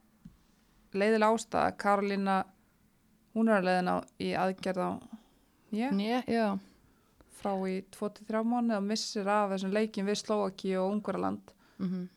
leiðilega 0.94 1.34
ástæða 1.34 1.78
Karlina 1.82 2.38
hún 3.34 3.50
er 3.50 3.60
að 3.60 3.68
leiðina 3.70 3.96
í 4.22 4.30
aðgerð 4.38 4.84
á 4.86 4.92
nýja 5.98 6.48
frá 7.40 7.54
í 7.68 7.80
23 7.92 8.44
mánu 8.48 8.78
og 8.78 8.86
missir 8.88 9.28
af 9.28 9.52
þessum 9.52 9.74
leikin 9.76 10.08
við 10.08 10.22
Slovaki 10.22 10.76
og 10.80 10.94
Ungaraland 10.94 11.54
mm 11.80 11.90
-hmm. 11.90 12.08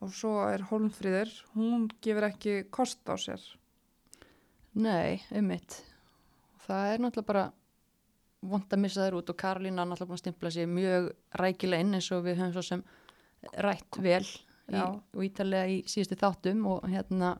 og 0.00 0.14
svo 0.14 0.34
er 0.48 0.62
Holmfríður 0.70 1.32
hún 1.54 1.88
gefur 2.00 2.28
ekki 2.28 2.64
kost 2.70 3.00
á 3.08 3.16
sér. 3.16 3.40
Nei, 4.74 5.22
ummitt 5.30 5.82
það 6.66 6.92
er 6.92 6.98
náttúrulega 6.98 7.26
bara 7.26 7.52
vond 8.44 8.72
að 8.72 8.82
missa 8.84 9.06
þær 9.06 9.18
út 9.20 9.30
og 9.30 9.36
Karlina 9.36 9.82
er 9.82 9.88
náttúrulega 9.88 10.10
búin 10.10 10.18
að 10.18 10.24
stimpla 10.24 10.50
sér 10.50 10.66
mjög 10.66 11.10
rækileginn 11.40 11.94
eins 11.94 12.10
og 12.12 12.24
við 12.24 12.38
höfum 12.40 12.52
svo 12.52 12.62
sem 12.62 12.84
rætt 13.64 14.00
vel 14.02 14.24
í, 14.24 14.80
og 14.80 15.20
ítalega 15.24 15.68
í 15.70 15.82
síðustu 15.90 16.18
þáttum 16.20 16.64
og 16.72 16.88
hérna 16.88 17.34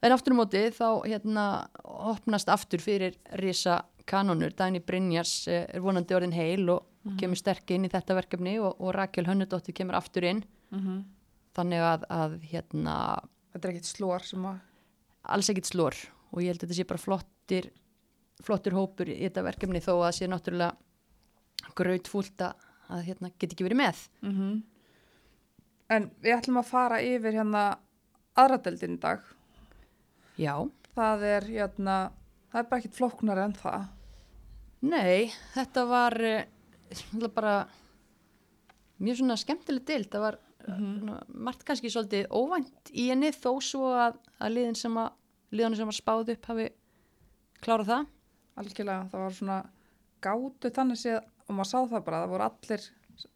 en 0.00 0.14
aftur 0.16 0.34
um 0.34 0.40
móti 0.40 0.64
þá 0.72 0.88
hérna 1.04 1.46
opnast 1.84 2.48
aftur 2.52 2.80
fyrir 2.80 3.18
risa 3.40 3.82
kanonur, 4.10 4.54
Dæni 4.56 4.80
Brynjars 4.82 5.44
eh, 5.48 5.68
er 5.68 5.82
vonandi 5.84 6.16
orðin 6.16 6.34
heil 6.34 6.64
og 6.72 7.16
kemur 7.20 7.38
sterk 7.38 7.70
inn 7.70 7.86
í 7.86 7.92
þetta 7.92 8.16
verkefni 8.16 8.56
og, 8.58 8.74
og 8.80 8.94
Rakel 8.96 9.28
Hönnudóttir 9.28 9.76
kemur 9.76 9.96
aftur 10.00 10.26
inn. 10.26 10.42
Mm 10.74 10.80
þannig 11.56 11.84
að, 11.84 12.06
að 12.12 12.38
hérna 12.50 12.96
Þetta 13.50 13.66
er 13.66 13.72
ekkit 13.74 13.90
slór 13.90 14.22
sem 14.26 14.44
að, 14.46 14.58
alls 15.34 15.50
ekkit 15.50 15.70
slór 15.72 15.96
og 16.30 16.42
ég 16.44 16.52
held 16.52 16.60
að 16.60 16.68
þetta 16.68 16.78
sé 16.78 16.86
bara 16.86 17.02
flottir 17.02 17.70
flottur 18.40 18.76
hópur 18.78 19.10
í 19.10 19.16
þetta 19.24 19.42
verkefni 19.44 19.82
þó 19.82 19.92
að 19.96 20.04
það 20.04 20.16
sé 20.16 20.28
náttúrulega 20.30 21.72
grautfúlt 21.80 22.44
að, 22.46 22.68
að 22.90 23.06
hérna, 23.08 23.30
get 23.38 23.54
ekki 23.54 23.66
verið 23.68 23.82
með. 23.84 24.04
Mm 24.26 24.60
en 25.90 26.04
við 26.22 26.36
ætlum 26.36 26.60
að 26.60 26.68
fara 26.70 27.00
yfir 27.02 27.34
hérna 27.34 27.62
aðradeldin 28.38 28.92
í 28.94 29.00
dag. 29.02 29.24
Já, 30.38 30.54
Það 30.94 31.24
er 31.26 31.46
hérna, 31.46 31.96
það 32.50 32.60
er 32.60 32.68
bara 32.70 32.82
ekkit 32.82 32.96
flóknar 32.98 33.40
en 33.44 33.56
það. 33.58 33.88
nei, 34.80 35.30
þetta 35.54 35.84
var 35.86 36.16
eh, 36.24 36.46
bara 37.34 37.54
mjög 38.98 39.20
svona 39.20 39.36
skemmtileg 39.40 39.84
dild 39.86 40.08
það 40.12 40.24
var 40.26 40.38
mm 40.68 41.12
margt 41.40 41.64
kannski 41.64 41.88
svolítið 41.88 42.26
óvænt 42.36 42.90
í 42.92 43.06
henni 43.08 43.30
þó 43.32 43.60
svo 43.64 43.92
að, 43.96 44.18
að 44.38 44.54
liðin 44.56 44.76
sem 44.76 44.96
að 45.00 45.12
liðan 45.56 45.76
sem 45.78 45.88
að 45.88 45.96
spáð 45.98 46.32
upp 46.34 46.48
hafi 46.50 46.66
klárað 47.64 47.90
það. 47.90 48.08
Algjörlega, 48.60 49.06
það 49.10 49.24
var 49.24 49.36
svona 49.38 49.58
gátu 50.20 50.72
þannig 50.76 51.00
séð 51.00 51.20
og 51.50 51.56
maður 51.58 51.70
sá 51.72 51.78
það 51.92 52.04
bara, 52.06 52.22
það 52.22 52.34
voru 52.34 52.46
allir 52.46 52.88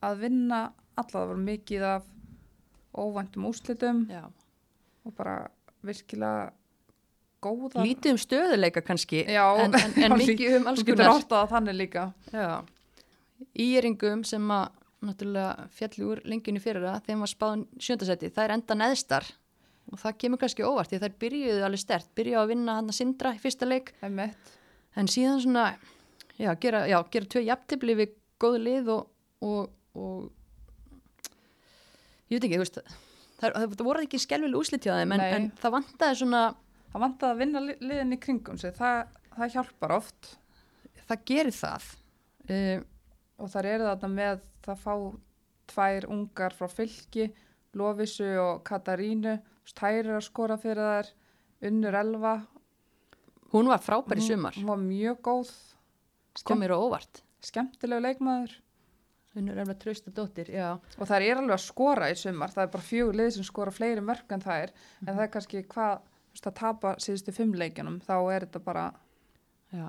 að 0.09 0.21
vinna 0.23 0.61
alla, 0.95 1.15
það 1.15 1.31
voru 1.33 1.47
mikið 1.49 1.87
af 1.91 2.11
óvæntum 2.95 3.49
úrslitum 3.51 4.05
Já. 4.11 4.23
og 5.05 5.17
bara 5.19 5.35
virkilega 5.85 6.53
góða. 7.45 7.83
lítið 7.83 8.15
um 8.15 8.21
stöðuleika 8.23 8.85
kannski 8.87 9.25
Já, 9.27 9.45
en, 9.65 9.75
en, 9.75 9.99
en 10.07 10.17
mikið 10.21 10.61
um 10.61 10.71
alls 10.71 10.87
konar. 10.87 11.11
íringum 13.59 14.25
sem 14.25 14.51
að 14.55 14.81
náttúrulega 15.05 15.69
fjalli 15.77 16.07
úr 16.07 16.21
lengjunni 16.25 16.63
fyrir 16.65 16.85
það, 16.87 17.01
þeim 17.09 17.25
var 17.25 17.31
spáðan 17.31 17.65
sjöndasæti, 17.83 18.31
það 18.33 18.47
er 18.47 18.55
enda 18.57 18.77
neðstar. 18.79 19.27
Og 19.93 20.01
það 20.01 20.15
kemur 20.23 20.41
kannski 20.41 20.65
óvart 20.65 20.89
því 20.89 20.97
að 20.97 21.03
þær 21.05 21.17
byrjuðu 21.21 21.65
alveg 21.67 21.83
stert, 21.83 22.07
byrjuðu 22.17 22.41
að 22.41 22.53
vinna 22.55 22.77
hann 22.79 22.89
að 22.89 22.97
sindra 22.97 23.35
í 23.37 23.41
fyrsta 23.43 23.69
leik, 23.69 23.91
en 24.97 25.11
síðan 25.13 25.43
svona, 25.45 25.65
já, 26.41 26.51
gera, 26.61 26.85
já, 26.91 26.99
gera 27.15 27.31
tvö 27.35 27.45
jafntefli 27.45 27.97
við 28.01 28.15
góðu 28.43 28.61
lið 28.65 28.91
og, 28.95 29.09
og, 29.45 29.71
og 29.95 31.33
ég 32.31 32.39
veit 32.39 32.49
ekki, 32.49 32.61
veist, 32.63 32.81
það, 33.41 33.59
það 33.63 33.87
voru 33.87 34.05
ekki 34.07 34.21
skelvileg 34.23 34.61
úslit 34.61 34.87
hjá 34.87 34.97
þeim, 34.99 35.15
en, 35.19 35.25
en 35.39 35.51
það 35.61 35.77
vantaði 35.79 36.21
svona, 36.23 36.45
Það 36.95 37.03
vantaði 37.03 37.33
að 37.35 37.41
vinna 37.43 37.61
li- 37.65 37.81
liðin 37.83 38.15
í 38.15 38.17
kringum 38.23 38.59
sig, 38.63 38.71
það, 38.79 39.09
það 39.35 39.49
hjálpar 39.57 39.93
oft. 39.97 40.29
Það 41.09 41.25
gerir 41.27 41.57
það. 41.57 41.87
Uh, 42.47 42.85
og 43.43 43.51
þar 43.51 43.69
eru 43.73 43.89
þarna 43.89 44.11
með 44.13 44.45
það 44.63 44.85
fá 44.85 44.93
tvær 45.73 46.07
ungar 46.15 46.55
frá 46.55 46.69
fylki, 46.71 47.27
Lovisu 47.75 48.29
og 48.39 48.61
Katarínu, 48.69 49.35
eru 49.91 50.15
að 50.15 50.23
skora 50.29 50.59
fyrir 50.61 50.87
þær, 50.87 51.11
Unnur 51.67 51.99
Elva, 51.99 52.35
hún 53.51 53.73
var 53.73 53.83
frábær 53.83 54.21
í 54.21 54.27
sumar, 54.29 54.55
hún 54.55 54.69
var 54.71 54.79
mjög 54.85 55.19
góð, 55.27 55.51
komir 56.43 56.75
á 56.75 56.79
óvart. 56.79 57.23
skemmtilegu 57.45 58.01
leikmaður. 58.01 58.57
Hún 59.35 59.51
er 59.51 59.59
alveg 59.59 59.79
trösta 59.83 60.13
dóttir, 60.15 60.49
já. 60.55 60.79
og 60.79 61.09
þær 61.11 61.23
eru 61.27 61.41
alveg 61.43 61.57
að 61.57 61.65
skora 61.65 62.11
í 62.13 62.15
sumar, 62.17 62.53
það 62.55 62.63
er 62.65 62.69
bara 62.71 62.87
fjögur 62.87 63.17
lið 63.19 63.31
sem 63.35 63.47
skora 63.47 63.73
fleiri 63.75 64.01
mörg 64.01 64.31
en 64.31 64.45
það 64.45 64.61
er, 64.63 64.73
en 65.03 65.09
það 65.11 65.23
er 65.25 65.31
kannski 65.35 65.63
hvað, 65.75 66.05
að 66.39 66.55
tapa 66.61 66.93
síðustu 67.03 67.35
fimm 67.35 67.55
leikjunum, 67.59 67.99
þá 68.07 68.15
er 68.31 68.47
þetta 68.47 68.63
bara, 68.63 68.85
Já, 69.75 69.89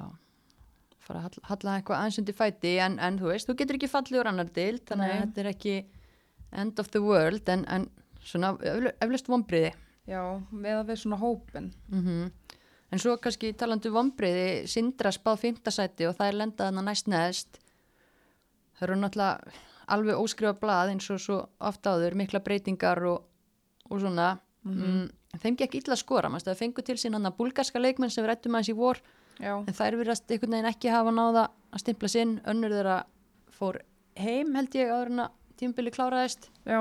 fara 1.05 1.27
að 1.27 1.37
halla, 1.45 1.75
eitthvað 1.77 1.99
aðeins 1.99 2.19
undir 2.21 2.37
fæti 2.37 2.73
en, 2.81 2.97
en 3.03 3.19
þú 3.21 3.29
veist, 3.29 3.49
þú 3.49 3.57
getur 3.59 3.77
ekki 3.77 3.91
fallið 3.91 4.21
úr 4.21 4.29
annar 4.31 4.49
dild 4.55 4.85
þannig 4.89 5.11
að 5.11 5.21
þetta 5.21 5.43
er 5.43 5.49
ekki 5.51 5.75
end 6.63 6.81
of 6.81 6.89
the 6.95 7.01
world 7.03 7.51
en, 7.53 7.65
en 7.69 7.87
svona 8.25 8.55
eflaust 9.03 9.29
vonbriði 9.29 9.73
já, 10.09 10.21
með 10.49 10.79
að 10.79 10.89
við 10.89 11.01
svona 11.03 11.21
hópin. 11.21 11.69
mm 11.91 12.31
en 12.95 13.03
svo 13.03 13.17
kannski 13.21 13.51
talandi 13.59 13.91
um 13.91 13.97
vonbriði 13.99 14.47
Sindra 14.71 15.11
spáð 15.13 15.43
fimmtasæti 15.43 16.07
og 16.07 16.15
það 16.17 16.31
er 16.31 16.39
lendað 16.39 16.71
hann 16.71 16.87
næst 16.87 17.11
neðst. 17.11 17.59
Það 18.75 18.87
eru 18.87 18.97
náttúrulega 19.01 19.61
alveg 19.95 20.23
óskrifa 20.23 20.55
blað 20.59 20.95
eins 20.95 21.11
og 21.13 21.21
svo 21.21 21.37
oft 21.59 21.85
áður 21.85 22.17
mikla 22.17 22.41
breytingar 22.43 23.03
og, 23.11 23.27
og 23.91 24.01
svona. 24.01 24.33
Mm 24.65 25.05
þeim 25.41 25.57
gekk 25.59 25.79
illa 25.79 25.95
að 25.95 26.01
skora, 26.01 26.31
maður 26.31 26.51
það 26.51 26.61
fengu 26.61 26.83
til 26.85 26.97
sín 26.99 27.15
hann 27.17 27.27
að 27.27 27.37
búlgarska 27.39 27.81
leikmenn 27.81 28.13
sem 28.13 28.25
rættum 28.27 28.55
aðeins 28.55 28.71
í 28.71 28.77
vor. 28.77 29.01
Já, 29.35 29.51
en 29.59 29.75
þær 29.75 29.97
virðast 29.99 30.31
einhvern 30.31 30.55
veginn 30.55 30.69
ekki 30.69 30.91
hafa 30.93 31.11
náða 31.11 31.47
að 31.75 31.81
stimpla 31.83 32.11
sinn, 32.11 32.37
önnur 32.47 32.71
þeirra 32.71 32.99
fór 33.55 33.81
heim 34.19 34.53
held 34.55 34.77
ég 34.79 34.93
áður 34.93 35.11
en 35.11 35.23
að 35.25 35.33
tímbili 35.59 35.91
kláraðist. 35.95 36.47
Já, 36.63 36.79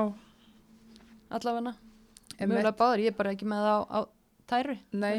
allavega. 1.35 1.75
Einmitt. 2.35 2.51
mögulega 2.51 2.75
báður, 2.79 3.03
ég 3.03 3.11
er 3.11 3.17
bara 3.17 3.33
ekki 3.35 3.47
með 3.47 3.65
það 3.65 3.75
á, 3.75 3.79
á 3.91 3.99
tæru, 4.51 4.77
Nei. 4.95 5.11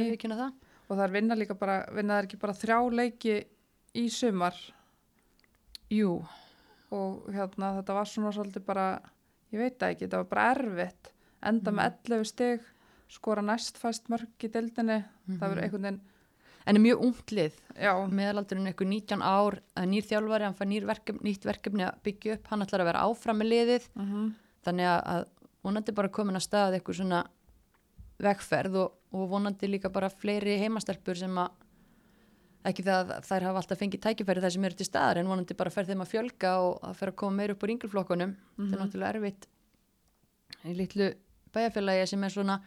Kynna 0.86 0.96
það 0.96 0.96
og 0.96 1.00
þær 1.00 1.14
vinna 1.14 1.36
líka 1.38 1.58
bara, 1.58 1.76
vinna 1.94 2.16
þær 2.16 2.28
ekki 2.28 2.38
bara 2.42 2.56
þrjá 2.56 2.78
leiki 2.92 3.36
í 3.96 4.08
sumar, 4.12 4.56
Jú, 5.86 6.16
og 6.90 7.28
hérna 7.30 7.76
þetta 7.76 7.94
var 7.94 8.08
svona 8.10 8.32
svolítið 8.34 8.64
bara 8.66 8.86
ég 9.54 9.60
veit 9.60 9.82
ekki, 9.86 10.06
þetta 10.06 10.18
var 10.18 10.30
bara 10.32 10.46
erfitt. 10.56 11.12
Enda 11.46 11.70
með 11.70 11.92
11 12.10 12.24
stig 12.26 12.64
skora 13.08 13.42
næstfæst 13.46 14.08
mörg 14.10 14.42
í 14.42 14.50
deildinni. 14.50 15.04
Það 15.38 15.46
verður 15.46 15.62
einhvern 15.62 15.86
veginn 15.86 16.00
en 16.66 16.74
er 16.74 16.82
mjög 16.82 17.02
ungt 17.06 17.30
lið. 17.30 17.60
Já, 17.78 17.92
meðalaldurinn 18.10 18.66
eitthvað 18.66 18.88
19 18.90 19.22
ár 19.22 19.60
nýr 19.86 20.02
þjálfari, 20.02 20.48
hann 20.48 20.56
fær 20.58 20.88
verkefni, 20.88 21.22
nýtt 21.22 21.46
verkefni 21.46 21.84
að 21.86 22.00
byggja 22.02 22.34
upp, 22.34 22.48
hann 22.50 22.64
ætlar 22.64 22.82
að 22.82 22.88
vera 22.90 23.04
áfram 23.06 23.38
með 23.38 23.52
liðið. 23.52 23.86
Mm 23.94 24.32
þannig 24.66 24.90
að, 24.90 25.26
vonandi 25.62 25.94
bara 25.94 26.12
komin 26.12 26.38
að 26.38 26.46
stað 26.46 26.76
eitthvað 26.78 27.00
svona 27.00 27.22
vegferð 28.22 28.78
og, 28.80 28.94
og 29.16 29.30
vonandi 29.30 29.70
líka 29.70 29.90
bara 29.92 30.10
fleiri 30.12 30.58
heimastelpur 30.60 31.18
sem 31.18 31.40
að 31.42 31.64
ekki 32.66 32.82
það 32.86 33.12
að 33.14 33.28
þær 33.28 33.46
hafa 33.46 33.60
alltaf 33.62 33.80
fengið 33.82 34.02
tækifæri 34.06 34.42
þar 34.42 34.54
sem 34.56 34.64
eru 34.68 34.78
til 34.78 34.88
staðar 34.88 35.20
en 35.20 35.30
vonandi 35.30 35.54
bara 35.58 35.70
fer 35.70 35.86
þeim 35.86 36.02
að 36.02 36.10
fjölga 36.14 36.54
og 36.64 36.80
að 36.88 36.96
fer 37.00 37.12
að 37.12 37.18
koma 37.22 37.38
meir 37.40 37.54
upp 37.54 37.62
úr 37.62 37.74
ynglflokkunum 37.76 38.34
þetta 38.56 38.72
er 38.72 38.82
náttúrulega 38.82 39.12
erfitt. 39.14 39.46
Í 40.66 40.74
litlu 40.74 41.12
bæjarfélagi 41.54 42.08
sem 42.10 42.26
er 42.26 42.34
svona 42.34 42.58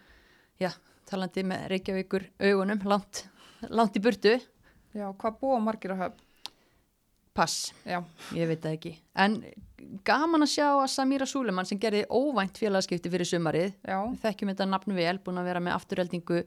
já, 0.61 0.71
talandi 1.09 1.43
með 1.51 1.67
Reykjavíkur 1.73 2.29
augunum 2.47 2.87
langt, 2.87 3.25
langt 3.67 3.99
í 3.99 4.03
burtu. 4.03 4.37
Já, 4.95 5.05
hvað 5.11 5.39
búa 5.43 5.59
margir 5.63 5.93
á 5.93 6.01
höfn? 6.07 6.25
pass, 7.39 7.71
Já, 7.87 8.01
ég 8.35 8.49
veit 8.49 8.63
það 8.63 8.75
ekki. 8.75 8.91
En 9.15 9.37
gaman 10.07 10.45
að 10.45 10.53
sjá 10.53 10.67
að 10.69 10.89
Samira 10.93 11.27
Súleman 11.29 11.67
sem 11.67 11.79
gerði 11.81 12.05
óvænt 12.09 12.57
félagskipti 12.59 13.11
fyrir 13.11 13.27
sumarið 13.27 13.71
já, 13.83 13.99
þekkjum 14.23 14.51
þetta 14.53 14.67
nafn 14.69 14.97
vel, 14.97 15.15
búin 15.23 15.41
að 15.41 15.49
vera 15.51 15.63
með 15.63 15.77
afturheldingu 15.77 16.41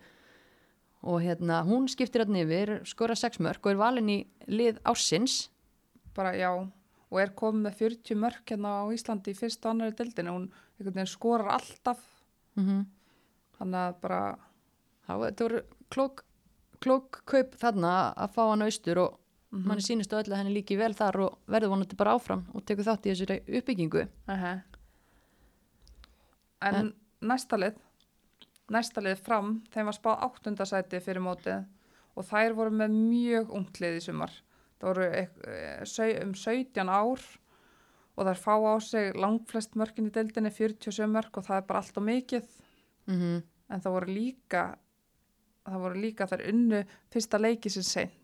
og 1.03 1.23
hérna 1.25 1.62
hún 1.67 1.89
skiptir 1.91 2.23
hérna 2.23 2.45
yfir, 2.45 2.77
skora 2.87 3.17
sex 3.19 3.41
mörg 3.43 3.65
og 3.65 3.73
er 3.73 3.81
valin 3.81 4.12
í 4.12 4.19
lið 4.47 4.79
ársins 4.87 5.49
bara 6.15 6.35
já. 6.37 6.53
Og 7.12 7.21
er 7.21 7.35
komið 7.37 7.67
með 7.67 7.79
40 7.81 8.21
mörk 8.21 8.53
hérna 8.55 8.73
á 8.81 8.85
Íslandi 8.95 9.35
í 9.35 9.37
fyrst 9.37 9.65
og 9.67 9.75
annari 9.75 9.97
deildinu. 9.97 10.33
Hún 10.33 11.07
skorar 11.07 11.59
alltaf. 11.59 12.01
mm 12.57 12.85
Þannig 13.62 13.79
að 13.79 13.99
bara, 14.03 14.21
þetta 15.07 15.45
voru 15.45 15.59
klók, 15.93 16.23
klók 16.83 17.21
kaup 17.31 17.53
þarna 17.55 18.12
að 18.17 18.33
fá 18.35 18.41
hann 18.49 18.65
austur 18.65 18.99
og 18.99 19.19
Mhm. 19.52 19.66
manni 19.68 19.82
sýnist 19.85 20.12
á 20.12 20.21
öllu 20.21 20.32
að 20.32 20.40
henni 20.40 20.54
líki 20.56 20.78
vel 20.80 20.94
þar 20.97 21.21
og 21.26 21.38
verður 21.47 21.68
vonandi 21.75 21.97
bara 21.97 22.14
áfram 22.16 22.47
og 22.54 22.64
tekur 22.64 22.85
þátt 22.88 23.06
í 23.06 23.12
þessari 23.12 23.42
uppbyggingu 23.59 24.06
uh 24.28 24.61
en, 26.62 26.75
En- 26.75 26.94
næsta 27.21 27.59
lið, 27.59 27.76
næsta 28.71 29.02
lið 29.02 29.18
fram, 29.18 29.62
þeim 29.75 29.88
var 29.90 29.97
spáð 29.97 30.23
áttundasæti 30.28 31.00
fyrir 31.02 31.21
mótið 31.25 31.64
og 32.16 32.26
þær 32.28 32.54
voru 32.54 32.71
með 32.71 32.97
mjög 32.97 33.50
unglið 33.50 33.99
í 33.99 34.02
sumar. 34.04 34.32
Það 34.80 34.88
voru 34.88 35.06
eh, 35.12 36.23
um 36.23 36.35
17 36.35 36.88
ár 36.88 37.23
og 38.16 38.26
þær 38.28 38.40
fá 38.42 38.54
á 38.56 38.75
sig 38.85 39.14
langflest 39.16 39.76
mörkin 39.78 40.11
í 40.11 40.14
deildinni, 40.14 40.50
47 40.52 41.09
mörk 41.09 41.38
og 41.40 41.47
það 41.47 41.56
er 41.56 41.66
bara 41.68 41.82
allt 41.82 41.97
og 41.97 42.04
mikið. 42.09 42.49
mm 43.06 43.18
-hmm. 43.21 43.42
En 43.71 43.80
það 43.80 43.92
voru 43.92 44.06
líka, 44.06 44.76
það 45.64 45.80
voru 45.80 46.00
líka 46.00 46.26
þær 46.26 46.49
unnu 46.49 46.85
fyrsta 47.11 47.38
leiki 47.38 47.71
sem 47.71 47.82
seint. 47.82 48.22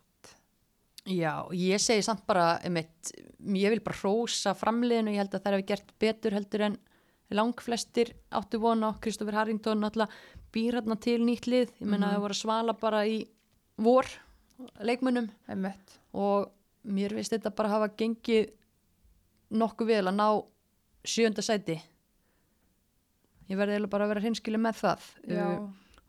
Já, 1.08 1.46
ég 1.56 1.80
segi 1.80 2.02
samt 2.04 2.26
bara 2.28 2.58
einmitt, 2.64 3.12
ég 3.40 3.70
vil 3.72 3.80
bara 3.80 3.96
hrósa 3.96 4.52
framliðinu, 4.58 5.14
ég 5.14 5.22
held 5.22 5.34
að 5.38 5.44
þær 5.46 5.54
hefur 5.56 5.66
gert 5.70 5.92
betur 6.02 6.34
heldur 6.36 6.64
en 6.66 6.76
langflestir 7.32 8.10
áttu 8.32 8.60
vona 8.60 8.90
á. 8.92 8.98
Kristoffer 9.00 9.36
Harrington 9.38 9.84
alltaf 9.88 10.12
býr 10.52 10.76
hérna 10.80 10.96
til 11.00 11.20
nýtt 11.24 11.46
lið. 11.48 11.72
Ég 11.80 11.86
menna 11.88 12.06
Mhm. 12.08 12.14
það 12.16 12.20
voru 12.24 12.34
að 12.36 12.42
svala 12.42 12.72
bara 12.80 13.02
í 13.06 13.26
vor 13.78 14.04
leikmunum 14.80 15.30
Einmitt. 15.48 15.98
og 16.12 16.50
mér 16.86 17.10
finnst 17.16 17.32
þetta 17.32 17.54
bara 17.54 17.68
hafa 17.68 17.88
gengið 17.96 18.50
nokkuð 19.52 19.86
vel 19.86 20.04
að 20.08 20.14
ná 20.16 20.44
sjönda 21.04 21.40
sæti. 21.42 21.80
Ég 23.48 23.56
verði 23.56 23.76
eiginlega 23.78 23.90
bara 23.90 24.04
að 24.04 24.08
vera 24.08 24.20
hreinskili 24.20 24.58
með 24.60 24.74
það. 24.82 25.00
Já, 25.28 25.46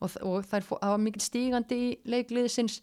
Uh, 0.02 0.08
og, 0.24 0.24
og 0.24 0.46
fó- 0.46 0.80
hafa 0.82 0.98
mikil 0.98 1.20
stígandi 1.22 1.76
í 1.76 2.00
leikliðsins 2.08 2.82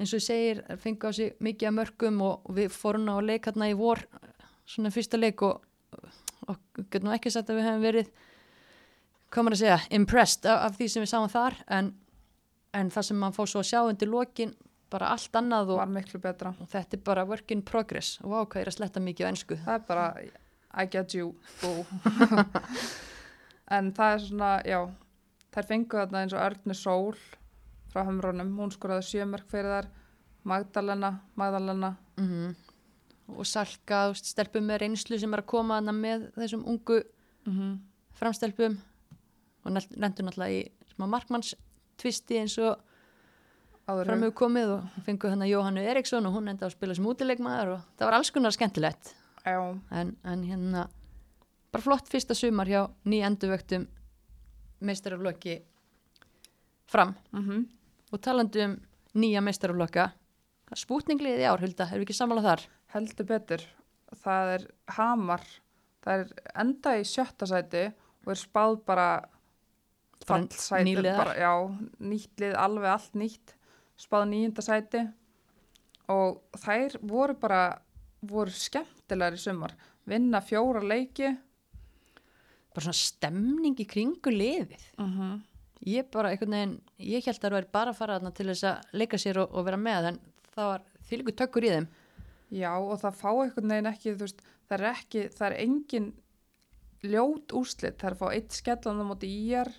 eins 0.00 0.14
og 0.14 0.20
ég 0.20 0.24
segir, 0.24 0.62
þær 0.66 0.80
fengu 0.80 1.10
á 1.10 1.12
sig 1.12 1.34
mikið 1.44 1.68
af 1.68 1.76
mörgum 1.76 2.22
og, 2.24 2.48
við 2.56 2.72
fórum 2.72 3.10
á 3.12 3.16
leik 3.20 3.48
hérna 3.48 3.68
í 3.70 3.76
vor 3.76 4.02
svona 4.68 4.92
fyrsta 4.94 5.20
leik 5.20 5.42
og, 5.44 5.60
og 6.48 6.82
getum 6.90 7.12
ekki 7.14 7.32
sagt 7.32 7.50
að 7.52 7.60
við 7.60 7.68
hefum 7.68 7.84
verið 7.84 8.12
maður 9.30 9.56
að 9.56 9.62
segja, 9.62 9.78
impressed 9.94 10.48
af, 10.48 10.64
af 10.66 10.78
því 10.78 10.88
sem 10.90 11.04
við 11.04 11.12
sáum 11.12 11.30
þar 11.30 11.58
en, 11.78 11.92
en 12.74 12.90
það 12.90 13.08
sem 13.10 13.20
maður 13.20 13.38
fór 13.38 13.52
svo 13.52 13.62
að 13.62 13.70
sjá 13.70 13.80
undir 13.84 14.10
lokin 14.10 14.56
bara 14.90 15.12
allt 15.14 15.36
annað 15.38 15.74
og, 15.76 15.82
og 15.84 16.70
þetta 16.70 16.96
er 16.96 17.02
bara 17.06 17.26
work 17.28 17.52
in 17.54 17.62
progress. 17.62 18.16
Og 18.24 18.48
hvað 18.50 18.64
er 18.64 18.70
að 18.72 18.76
sletta 18.78 19.02
mikið 19.02 19.28
á 19.28 19.30
ensku. 19.30 19.58
Það 19.62 19.76
er 19.76 19.84
bara, 19.86 20.06
I 20.74 20.86
get 20.90 21.14
you, 21.14 21.34
en 23.76 23.92
það 23.94 24.14
er 24.16 24.24
svona, 24.24 24.50
já, 24.66 24.80
þær 25.54 25.68
fengu 25.68 26.00
þarna 26.00 26.24
eins 26.24 26.34
og 26.34 26.42
Örnu 26.42 26.76
Sól 26.78 27.20
frá 27.90 28.04
Hömrónum, 28.06 28.52
hún 28.58 28.72
skoraði 28.74 29.06
sjömörk 29.08 29.48
fyrir 29.50 29.70
þar, 29.74 29.88
Magdalena, 30.48 31.14
Magdalena, 31.38 31.94
mm 32.20 32.58
og 33.30 33.46
salka, 33.46 34.08
stelpum 34.18 34.64
með 34.66 34.80
reynslu 34.82 35.14
sem 35.22 35.34
er 35.36 35.44
að 35.44 35.50
koma 35.52 35.76
hana 35.78 35.92
með 35.94 36.24
þessum 36.34 36.64
ungu 36.66 36.96
mm 37.46 37.76
framstelpum. 38.20 38.76
Og 39.64 39.72
nendur 39.72 40.26
náttúrulega 40.26 40.50
í 40.50 40.64
smá 40.92 41.06
markmanns 41.08 41.54
tvisti 42.00 42.40
eins 42.40 42.56
og 42.60 42.80
áður 43.86 44.10
fram 44.10 44.18
hefur. 44.18 44.26
hefur 44.26 44.36
komið 44.40 44.72
og 44.74 44.98
fengu 45.06 45.30
hann 45.32 45.44
að 45.44 45.52
Jóhannu 45.52 45.84
Eriksson 45.92 46.28
og 46.28 46.36
hún 46.36 46.50
enda 46.52 46.68
að 46.68 46.74
spila 46.74 46.96
sem 46.96 47.08
útileikmaður 47.10 47.74
og 47.76 47.86
það 47.94 48.08
var 48.08 48.18
alls 48.18 48.32
konar 48.34 48.56
skemmtilegt. 48.56 49.14
Já, 49.44 49.56
en, 50.00 50.14
en 50.24 50.44
hérna 50.44 50.84
bara 51.72 51.86
flott 51.86 52.10
fyrsta 52.12 52.36
sumar 52.36 52.68
hjá 52.68 52.82
ný 53.08 53.22
endurvöktum 53.24 53.86
meistaraflokki 54.84 55.60
fram. 56.90 57.14
Mm 57.32 57.68
og 58.10 58.20
talandi 58.22 58.66
um 58.66 58.76
nýja 59.18 59.42
meistaraflokka 59.42 60.10
spútningliðið 60.78 61.42
í 61.42 61.48
ár, 61.50 61.62
Hulda, 61.64 61.88
erum 61.90 62.02
við 62.02 62.06
ekki 62.06 62.14
sammála 62.14 62.44
þar? 62.44 62.68
heldur 62.94 63.28
betur. 63.28 63.64
Það 64.20 64.54
er 64.54 64.64
Hamar, 64.96 65.44
það 66.04 66.22
er 66.24 66.48
enda 66.62 66.94
í 66.98 67.04
sjötta 67.06 67.48
sæti 67.48 67.84
og 68.24 68.32
er 68.34 68.40
spáð 68.40 68.80
bara 68.86 69.10
fallsæti, 70.26 70.96
bara, 71.04 71.36
já, 71.38 71.52
nýtt 72.02 72.42
lið, 72.42 72.56
alveg 72.60 72.90
allt 72.92 73.14
nýtt, 73.18 73.54
spáð 74.00 74.26
nýjunda 74.32 74.64
sæti. 74.66 75.04
Og 76.10 76.58
þær 76.58 76.98
voru 77.06 77.36
bara, 77.38 77.62
voru 78.26 78.52
skemmtilegar 78.52 79.38
í 79.38 79.40
sumar, 79.40 79.76
vinna 80.10 80.42
fjóra 80.42 80.82
leiki. 80.82 81.36
bara 82.70 82.84
svona 82.86 82.98
stemning 82.98 83.78
í 83.82 83.86
kringu 83.86 84.30
liðið. 84.30 84.82
Mm 84.98 85.40
ég 85.86 86.08
bara 86.12 86.30
einhvern 86.32 86.56
veginn, 86.56 86.76
ég 86.98 87.24
held 87.24 87.38
að 87.38 87.44
það 87.46 87.56
væri 87.56 87.70
bara 87.72 87.92
að 87.92 88.00
fara 88.00 88.16
þarna 88.18 88.32
til 88.36 88.48
þess 88.50 88.66
að 88.68 88.96
leika 89.00 89.20
sér 89.20 89.42
og, 89.42 89.52
og 89.54 89.66
vera 89.68 89.80
með 89.80 90.08
en 90.10 90.18
það 90.54 90.72
var 90.72 90.86
þýliku 91.08 91.36
tökkur 91.40 91.66
í 91.66 91.74
þeim. 91.74 91.86
Já, 92.50 92.72
og 92.78 92.96
það 93.00 93.20
fá 93.20 93.30
einhvern 93.30 93.74
veginn 93.74 93.90
ekki, 93.92 94.14
þú 94.14 94.26
veist, 94.26 94.42
það 94.68 94.76
er 94.76 94.88
ekki, 94.90 95.22
það 95.36 95.46
er 95.46 95.56
engin 95.64 96.10
ljót 97.10 97.54
úrslit, 97.56 97.96
það 98.00 98.10
er 98.10 98.16
að 98.16 98.20
fá 98.20 98.26
eitt 98.34 98.58
skellan 98.58 99.00
á 99.00 99.04
móti 99.08 99.30
íjar, 99.30 99.70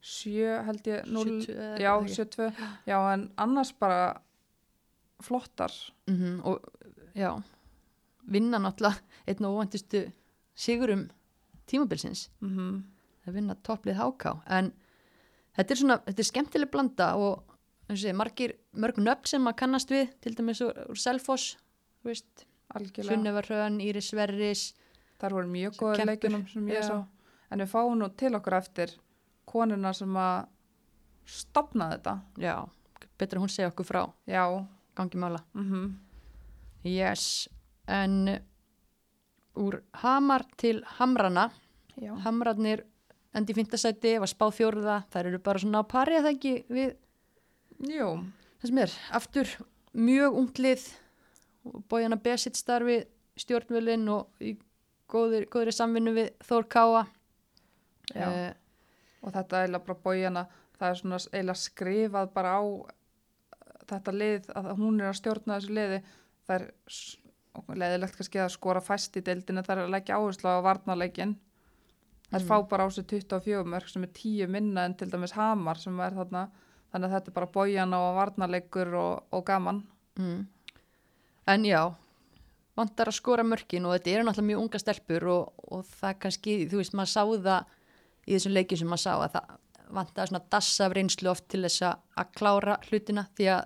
sjö 0.00 0.58
held 0.66 0.90
ég, 0.90 1.06
0, 1.06 1.24
70 1.46 1.54
eða 1.54 1.70
já, 1.70 1.92
eitthvað, 1.94 2.10
ekki? 2.10 2.18
72, 2.18 2.68
já, 2.90 2.98
en 3.14 3.24
annars 3.44 3.72
bara 3.80 4.02
flottar. 5.20 5.72
mm 6.08 6.40
og 6.44 6.60
já 7.14 7.42
vinna 8.30 8.60
náttúrulega 8.62 9.00
einn 9.26 9.44
og 9.44 9.56
óvæntustu 9.58 10.04
sigurum 10.54 11.08
tímabilsins. 11.66 12.28
Mm 12.40 12.84
að 13.28 13.36
vinna 13.36 13.56
topplið 13.66 13.98
háká 14.00 14.32
en 14.48 14.72
þetta 15.56 15.74
er 15.74 15.80
svona, 15.82 15.98
þetta 16.06 16.24
er 16.24 16.30
skemmtileg 16.30 16.70
blanda 16.72 17.14
og 17.20 17.56
sé, 17.94 18.12
margir 18.16 18.56
mörg 18.72 19.00
nöfn 19.02 19.32
sem 19.32 19.42
maður 19.42 19.62
kannast 19.64 19.90
við, 19.90 20.12
til 20.22 20.34
dæmis 20.38 20.62
úr, 20.64 20.76
úr 20.90 21.00
Selfoss, 21.00 21.56
þú 22.00 22.12
veist 22.12 22.46
Algjörlega. 22.70 23.16
Sunneva 23.16 23.42
Hrönn, 23.42 23.80
Íris 23.82 24.12
Sverris 24.12 24.68
Það 25.20 25.34
voru 25.36 25.50
mjög 25.52 25.74
kempur, 25.76 26.06
leikunum 26.08 26.44
sem 26.48 26.68
ég 26.70 26.84
sá. 26.86 26.94
En 27.50 27.60
við 27.60 27.68
fáum 27.68 27.98
nú 27.98 28.08
til 28.16 28.30
okkur 28.38 28.56
eftir 28.56 28.94
konuna 29.50 29.92
sem 29.96 30.14
að 30.16 30.46
stopna 31.30 31.90
þetta. 31.92 32.14
já, 32.40 32.54
betur 33.18 33.38
að 33.38 33.44
hún 33.44 33.52
segja 33.52 33.70
okkur 33.70 33.86
frá 33.86 34.00
Já, 34.26 34.44
gangi 34.96 35.18
mála 35.20 35.42
mhm. 35.54 35.90
yes, 36.84 37.48
en 37.86 38.38
úr 39.54 39.82
Hamar 40.02 40.46
til 40.56 40.82
Hamrana 40.98 41.50
já. 41.96 42.14
Hamrarnir 42.24 42.86
endi 43.36 43.54
fintasæti, 43.54 44.16
var 44.18 44.30
spáð 44.30 44.56
fjóruða 44.58 44.96
þær 45.12 45.30
eru 45.30 45.42
bara 45.44 45.62
svona 45.62 45.82
á 45.82 45.90
pari 45.90 46.18
að 46.18 46.26
það 46.26 46.36
ekki 46.36 46.54
við 46.68 46.96
Jú, 47.80 48.08
það 48.60 48.68
sem 48.68 48.80
er, 48.82 48.96
aftur 49.16 49.52
mjög 49.96 50.34
unglið 50.42 50.82
bójana 51.88 52.18
Besitt 52.20 52.58
starfi 52.58 52.98
stjórnvölin 53.40 54.08
og 54.12 54.44
í 54.44 54.54
góðri, 55.10 55.46
góðri 55.50 55.74
samvinnu 55.74 56.14
við 56.16 56.30
Þór 56.46 56.68
Káa. 56.70 57.04
Eh, 58.14 58.52
og 59.20 59.34
þetta 59.34 59.62
eiginlega 59.62 59.86
bara 59.86 60.02
bójana, 60.04 60.46
það 60.78 60.88
er 60.88 61.00
svona 61.00 61.20
eiginlega 61.30 61.62
skrifað 61.62 62.32
bara 62.34 62.56
á 62.58 62.62
þetta 63.90 64.14
lið, 64.14 64.50
að 64.54 64.70
hún 64.78 65.00
er 65.00 65.10
að 65.10 65.18
stjórna 65.18 65.58
þessu 65.58 65.76
liði, 65.76 66.00
það 66.46 66.56
er 66.56 67.78
leiðilegt 67.80 68.18
kannski 68.18 68.42
að 68.42 68.52
skora 68.54 68.82
fæst 68.84 69.18
í 69.18 69.24
deildinu, 69.26 69.64
það 69.66 69.76
er 69.76 69.84
að 69.84 69.94
leggja 69.96 70.18
áherslu 70.18 70.52
á 70.52 70.66
varnarleikin. 70.66 71.34
Það 72.30 72.40
Mm. 72.42 72.46
fá 72.48 72.68
bara 72.68 72.86
á 72.86 72.88
sig 72.94 73.04
24 73.06 73.64
mörg 73.64 73.88
sem 73.90 74.02
er 74.04 74.08
10 74.14 74.46
minna 74.46 74.84
en 74.84 74.94
til 74.94 75.10
dæmis 75.10 75.32
Hamar 75.32 75.76
sem 75.78 75.98
er 76.00 76.10
þarna, 76.14 76.48
þannig 76.92 77.08
að 77.08 77.14
þetta 77.16 77.28
er 77.28 77.34
bara 77.34 77.46
bójana 77.46 77.98
og 77.98 78.16
varnarleikur 78.16 78.94
og, 78.94 79.24
og 79.32 79.44
gaman. 79.46 79.82
mm. 80.16 80.46
en 81.46 81.64
já 81.64 81.94
vantar 82.76 83.08
að 83.10 83.16
skora 83.18 83.42
mörkin 83.42 83.84
og 83.86 83.92
þetta 83.96 84.10
eru 84.10 84.24
náttúrulega 84.28 84.46
mjög 84.50 84.60
unga 84.62 84.78
stelpur 84.78 85.24
og, 85.28 85.52
og 85.72 85.84
það 86.00 86.14
kannski, 86.22 86.54
þú 86.70 86.76
veist, 86.80 86.94
maður 86.94 87.12
sá 87.12 87.22
það 87.24 87.64
í 88.26 88.34
þessum 88.36 88.54
leikjum 88.54 88.78
sem 88.78 88.88
maður 88.92 89.02
sá 89.02 89.12
að 89.16 89.32
það 89.34 89.56
vantar 89.90 90.30
svona 90.30 90.44
dassa 90.54 90.86
af 90.86 90.94
reynslu 90.94 91.30
oft 91.32 91.48
til 91.50 91.62
þess 91.66 91.82
að 91.82 92.30
klára 92.38 92.76
hlutina 92.86 93.26
því 93.34 93.48
að 93.56 93.64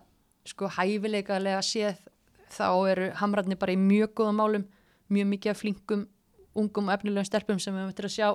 sko 0.48 0.70
hæfileikalega 0.79 1.61
séð 1.64 2.00
þá 2.55 2.66
eru 2.90 3.11
hamrarnir 3.20 3.59
bara 3.61 3.74
í 3.77 3.81
mjög 3.81 4.14
góðum 4.16 4.40
málum 4.40 4.64
mjög 5.12 5.27
mikið 5.35 5.50
af 5.53 5.61
flinkum 5.61 6.07
ungum 6.55 6.88
og 6.88 6.94
efnilegum 6.96 7.29
stelpum 7.29 7.59
sem 7.61 7.74
við 7.77 7.88
möttum 7.90 8.09
að 8.09 8.14
sjá 8.16 8.29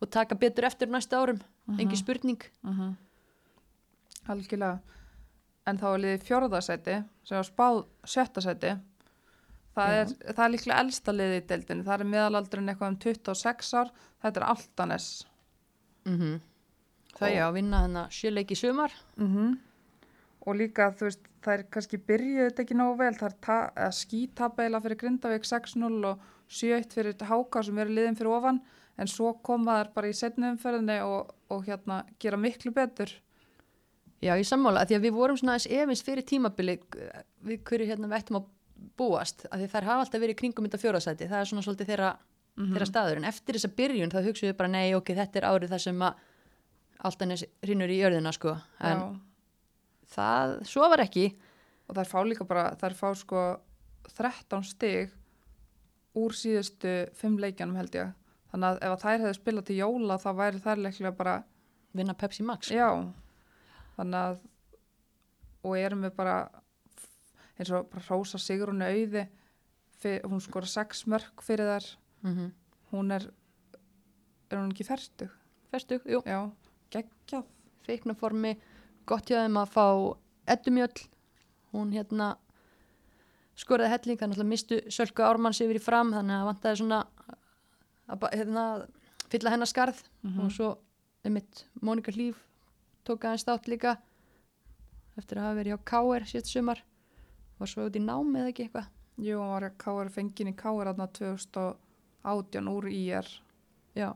og 0.00 0.10
taka 0.10 0.34
betur 0.34 0.64
eftir 0.68 0.88
næsta 0.92 1.16
árum 1.22 1.40
engin 1.78 1.96
spurning 1.96 2.42
Mm 2.62 2.94
Algjörlega. 4.28 4.80
En 5.66 5.78
þá 5.78 5.86
er 5.92 6.00
liðið 6.02 6.24
fjórðasæti 6.26 6.94
sem 7.26 7.36
var 7.38 7.46
spáð 7.46 7.76
sjötta 8.06 8.42
sæti. 8.42 8.72
Það 9.76 9.92
Já. 9.92 10.00
er, 10.00 10.12
það 10.34 10.42
er 10.46 10.52
líklega 10.54 10.78
elsta 10.82 11.12
liðið 11.14 11.36
í 11.38 11.44
deildinni. 11.50 11.84
Það 11.86 12.00
er 12.04 12.10
meðalaldurinn 12.10 12.72
eitthvað 12.72 12.92
um 12.92 12.98
26 13.04 13.72
ár. 13.80 13.90
Þetta 14.24 14.40
er 14.42 14.46
Altanes. 14.50 15.08
Mm 16.06 16.40
Það 17.16 17.28
Og- 17.30 17.36
já, 17.38 17.46
vinna 17.54 17.78
hennar 17.86 18.10
sjöleik 18.12 18.50
í 18.52 18.56
sumar. 18.58 18.92
Mm 19.16 19.58
Og 20.46 20.54
líka, 20.54 20.90
þú 20.94 21.06
veist, 21.08 21.22
það 21.42 21.52
er 21.58 21.62
kannski 21.74 21.98
byrjuð 21.98 22.50
þetta 22.50 22.62
ekki 22.62 22.74
nógu 22.78 22.98
vel. 22.98 23.14
Það 23.14 23.70
er 23.76 23.90
skítabeila 23.90 24.80
fyrir 24.82 24.96
Grindavík 25.00 25.42
6-0 25.46 26.04
og 26.06 26.20
7-1 26.48 26.92
fyrir 26.94 27.14
Háka 27.26 27.62
sem 27.64 27.78
eru 27.78 27.90
liðin 27.90 28.14
fyrir 28.18 28.30
ofan. 28.30 28.60
En 28.98 29.06
svo 29.12 29.34
koma 29.44 29.80
þær 29.82 29.90
bara 29.94 30.08
í 30.08 30.14
setni 30.16 30.48
umferðinni 30.48 31.00
og, 31.04 31.32
og 31.52 31.64
hérna 31.66 31.98
gera 32.22 32.38
miklu 32.40 32.72
betur. 32.72 33.10
Já, 34.24 34.32
ég 34.40 34.46
sammála, 34.48 34.86
því 34.88 34.96
að 34.96 35.02
við 35.04 35.12
vorum 35.18 35.36
svona 35.36 35.58
efins 35.60 36.00
fyrir 36.02 36.24
tímabili 36.24 36.78
eh, 36.96 37.18
við 37.44 37.60
hverju 37.68 37.90
hérna 37.90 38.08
við 38.08 38.16
ættum 38.22 38.38
að 38.40 38.46
búast, 38.96 39.44
af 39.50 39.60
því 39.60 39.68
þær 39.74 39.84
hafa 39.90 40.06
alltaf 40.06 40.22
verið 40.22 40.38
kringum 40.40 40.64
þetta 40.64 40.80
fjórasæti, 40.80 41.28
það 41.28 41.42
er 41.42 41.50
svona 41.50 41.66
svolítið 41.66 41.90
þeirra, 41.92 42.14
Mhm. 42.56 42.72
þeirra 42.72 42.86
staður, 42.88 43.16
en 43.20 43.24
eftir 43.28 43.54
þessa 43.58 43.68
byrjun 43.76 44.10
þá 44.14 44.18
hugsaum 44.24 44.48
við 44.48 44.56
bara, 44.56 44.68
nei, 44.72 44.94
ok, 44.96 45.10
þetta 45.18 45.36
er 45.42 45.46
árið 45.50 45.72
þar 45.74 45.82
sem 45.84 45.98
að 46.00 46.14
alltaf 47.04 47.42
rinnur 47.68 47.92
í 47.92 47.98
jörðina, 48.00 48.32
sko, 48.32 48.54
en 48.80 48.98
Já. 49.02 49.20
það, 50.16 50.54
svo 50.64 50.88
var 50.88 51.02
ekki, 51.04 51.26
og 51.88 51.98
þær 51.98 52.08
fá 52.08 52.18
líka 52.24 52.46
bara, 52.48 52.64
þær 52.80 52.96
fá 52.96 53.10
sko 53.20 53.42
13 54.16 54.64
stig 54.64 55.12
úr 56.16 56.32
síðustu 56.32 56.94
5 57.20 57.36
leikjanum 57.44 57.76
held 57.76 57.92
ég 58.00 58.14
þannig 58.56 58.68
að 58.72 58.82
ef 58.82 58.94
að 58.94 59.02
þær 59.04 59.22
hefðu 59.22 59.36
spilað 59.36 59.68
til 59.68 59.78
jóla 59.78 60.18
þá 60.22 60.28
væri 60.40 60.60
þær 60.64 60.82
leiklega 60.82 61.16
bara, 61.16 61.38
vinna 61.92 62.16
Pepsi 62.16 62.44
Max. 62.46 62.72
já. 62.72 62.88
Þannig 63.96 64.20
að 64.20 64.38
og 65.66 65.74
erum 65.78 66.04
við 66.06 66.14
bara 66.16 66.36
eins 67.56 67.72
og 67.74 67.88
bara 67.90 68.04
Rósa 68.08 68.38
Sigrúnu 68.40 68.86
auði 68.86 69.26
hún 70.06 70.42
skora 70.44 70.68
6 70.70 71.06
mörg 71.10 71.42
fyrir 71.42 71.68
þær. 71.68 71.90
Mm 72.22 72.52
hún 72.92 73.10
er 73.10 73.24
er 74.50 74.58
hún 74.60 74.70
ekki 74.70 74.86
ferstug? 74.86 75.30
Festu, 75.72 75.98
jú, 76.06 76.22
Já, 76.22 76.50
geggjað. 76.94 77.44
Feiknaformi, 77.86 78.56
gott 79.06 79.26
hjá 79.26 79.42
þeim 79.42 79.58
að 79.58 79.72
fá 79.74 79.86
eddumjöll, 80.46 81.08
hún 81.74 81.90
hérna 81.94 82.36
skoraði 83.58 83.90
helling, 83.90 84.20
þannig 84.20 84.38
að 84.38 84.50
mistu 84.50 84.78
Sölku 84.90 85.22
Ármanns 85.26 85.60
yfir 85.60 85.80
í 85.80 85.82
fram, 85.82 86.12
þannig 86.14 86.38
að 86.38 86.48
vantaði 86.50 86.80
svona 86.80 87.00
að 88.08 88.26
hérna, 88.32 88.86
fylla 89.30 89.50
hennar 89.50 89.66
skarð 89.70 90.02
Mhm. 90.22 90.40
og 90.44 90.50
svo 90.52 90.78
einmitt 91.24 91.64
Mónika 91.82 92.12
Hlíf 92.12 92.36
tók 93.04 93.24
aðeins 93.24 93.44
þátt 93.44 93.66
líka 93.68 93.96
eftir 95.18 95.38
að 95.38 95.42
hafa 95.46 95.58
verið 95.60 95.72
hjá 95.72 95.84
K.R. 95.84 96.24
síðan 96.24 96.46
sumar 96.52 96.82
var 97.58 97.66
svo 97.68 97.86
út 97.88 97.96
í 97.96 98.00
námi 98.04 98.38
eða 98.40 98.48
ekki 98.52 98.66
eitthvað 98.68 98.86
Jú, 99.18 99.38
hún 99.40 99.48
var 99.50 99.70
K.R. 99.78 100.08
fengin 100.12 100.48
í 100.52 100.56
K.R. 100.56 100.90
aðna 100.92 101.06
2018 101.08 102.68
úr 102.68 102.84
IR 102.92 103.26
já, 103.96 104.10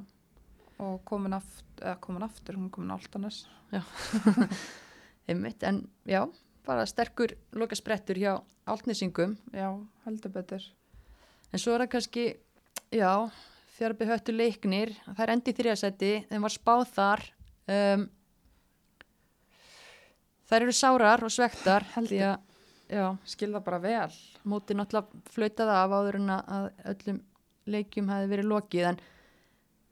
og 0.79 1.05
komin 1.05 1.33
aftur, 1.33 1.64
eða 1.81 2.00
komin 2.00 2.22
aftur, 2.22 2.55
hún 2.57 2.70
komin 2.70 2.90
á 2.92 2.96
Altanes. 3.00 3.46
einmitt, 5.29 5.62
en 5.62 5.88
já 6.07 6.26
bara 6.66 6.85
sterkur 6.87 7.33
loka 7.57 7.74
sprettur 7.79 8.16
hjá 8.20 8.42
áltnisingum 8.66 9.37
Já, 9.53 9.70
heldur 10.05 10.31
betur. 10.35 10.62
En 11.53 11.59
svo 11.59 11.72
er 11.74 11.81
það 11.87 11.90
kannski, 11.94 12.24
já, 12.92 13.31
fjárbi 13.81 14.09
höttu 14.11 14.35
leiknir, 14.37 14.93
það 15.07 15.23
er 15.25 15.33
endi 15.35 15.53
í 15.53 15.57
þriðasæti, 15.57 16.12
þeim 16.29 16.45
var 16.45 16.53
spáð 16.53 16.83
þar, 16.97 17.23
um, 17.73 18.03
þær 20.51 20.66
eru 20.66 20.75
sárar 20.77 21.25
og 21.25 21.33
svektar, 21.33 21.87
Heldur. 21.95 22.27
að, 22.29 22.59
já, 22.93 23.07
Skilða 23.33 23.62
bara 23.64 23.79
vel. 23.81 24.11
móti 24.45 24.77
náttúrulega 24.77 25.23
flautaði 25.33 25.79
af 25.79 25.95
áður 25.97 26.19
en 26.21 26.35
að 26.37 26.66
öllum 26.93 27.23
leikjum 27.71 28.11
hefði 28.12 28.31
verið 28.35 28.51
lokið, 28.51 28.90
en 28.90 29.01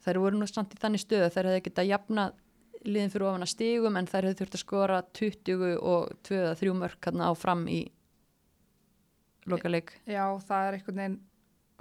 þær 0.05 0.21
voru 0.25 0.41
nú 0.41 0.49
samt 0.51 0.75
í 0.77 0.83
þannig 0.83 1.05
stöðu, 1.05 1.31
þær 1.33 1.51
hefði 1.51 1.65
getað 1.69 1.91
jafnað 1.93 2.45
liðin 2.89 3.11
fyrir 3.13 3.29
ofan 3.31 3.47
að 3.47 3.53
stigum, 3.55 3.97
en 3.99 4.11
þær 4.11 4.29
hefði 4.29 4.41
þurft 4.43 4.59
að 4.59 4.65
skora 4.65 5.01
20 5.19 5.79
og 5.81 6.13
2-3 6.29 6.77
mörk 6.77 7.09
hérna 7.09 7.33
áfram 7.33 7.65
í 7.73 7.81
lokaleik. 9.49 9.95
Já, 10.05 10.27
það 10.45 10.67
er 10.69 10.77
einhvern 10.77 11.01
veginn 11.01 11.19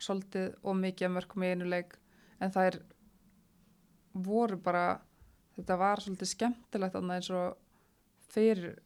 svolítið 0.01 0.53
og 0.63 0.77
mikið 0.77 1.07
að 1.07 1.15
mörgum 1.15 1.45
í 1.45 1.51
einu 1.53 1.69
leik 1.69 1.97
en 2.43 2.53
það 2.53 2.69
er 2.71 2.79
voru 4.27 4.57
bara 4.61 4.85
þetta 5.57 5.77
var 5.79 6.01
svolítið 6.03 6.31
skemmtilegt 6.31 6.95
þarna 6.97 7.17
eins 7.17 7.29
og 7.33 7.57
fyrir, 8.33 8.77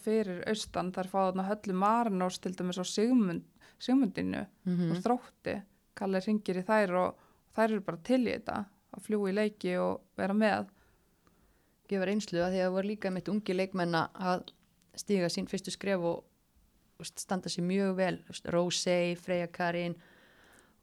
fyrir 0.00 0.42
austan 0.50 0.92
þar 0.94 1.10
fá 1.10 1.18
þarna 1.20 1.48
höllu 1.48 1.76
Marinós 1.78 2.40
til 2.42 2.54
dæmis 2.56 2.80
á 2.80 2.84
Sigmund, 2.88 3.44
Sigmundinu 3.78 4.46
Mm 4.64 4.90
og 4.92 5.02
þrótti. 5.04 5.62
Kalli 5.94 6.20
ringir 6.20 6.58
í 6.58 6.64
þær 6.66 6.94
og 6.98 7.18
þær 7.54 7.70
eru 7.70 7.80
bara 7.80 7.98
til 8.02 8.22
í 8.26 8.32
þetta 8.32 8.64
að 8.94 9.02
fljúa 9.02 9.30
í 9.30 9.34
leiki 9.34 9.76
og 9.78 10.00
vera 10.16 10.34
með. 10.34 10.70
Gefa 11.88 12.04
reynslu 12.04 12.40
að 12.40 12.52
því 12.52 12.60
að 12.60 12.64
það 12.64 12.74
voru 12.76 12.88
líka 12.88 13.10
mitt 13.10 13.28
ungi 13.28 13.54
leikmenna 13.54 14.08
að 14.14 14.46
stíga 14.96 15.28
sín 15.28 15.46
fyrstu 15.46 15.70
skref 15.70 16.00
og, 16.00 16.24
og 16.98 17.06
standa 17.06 17.48
sér 17.48 17.66
mjög 17.66 17.96
vel. 17.96 18.18
Rósei, 18.46 19.14
Freyja 19.16 19.46
Karin 19.46 19.94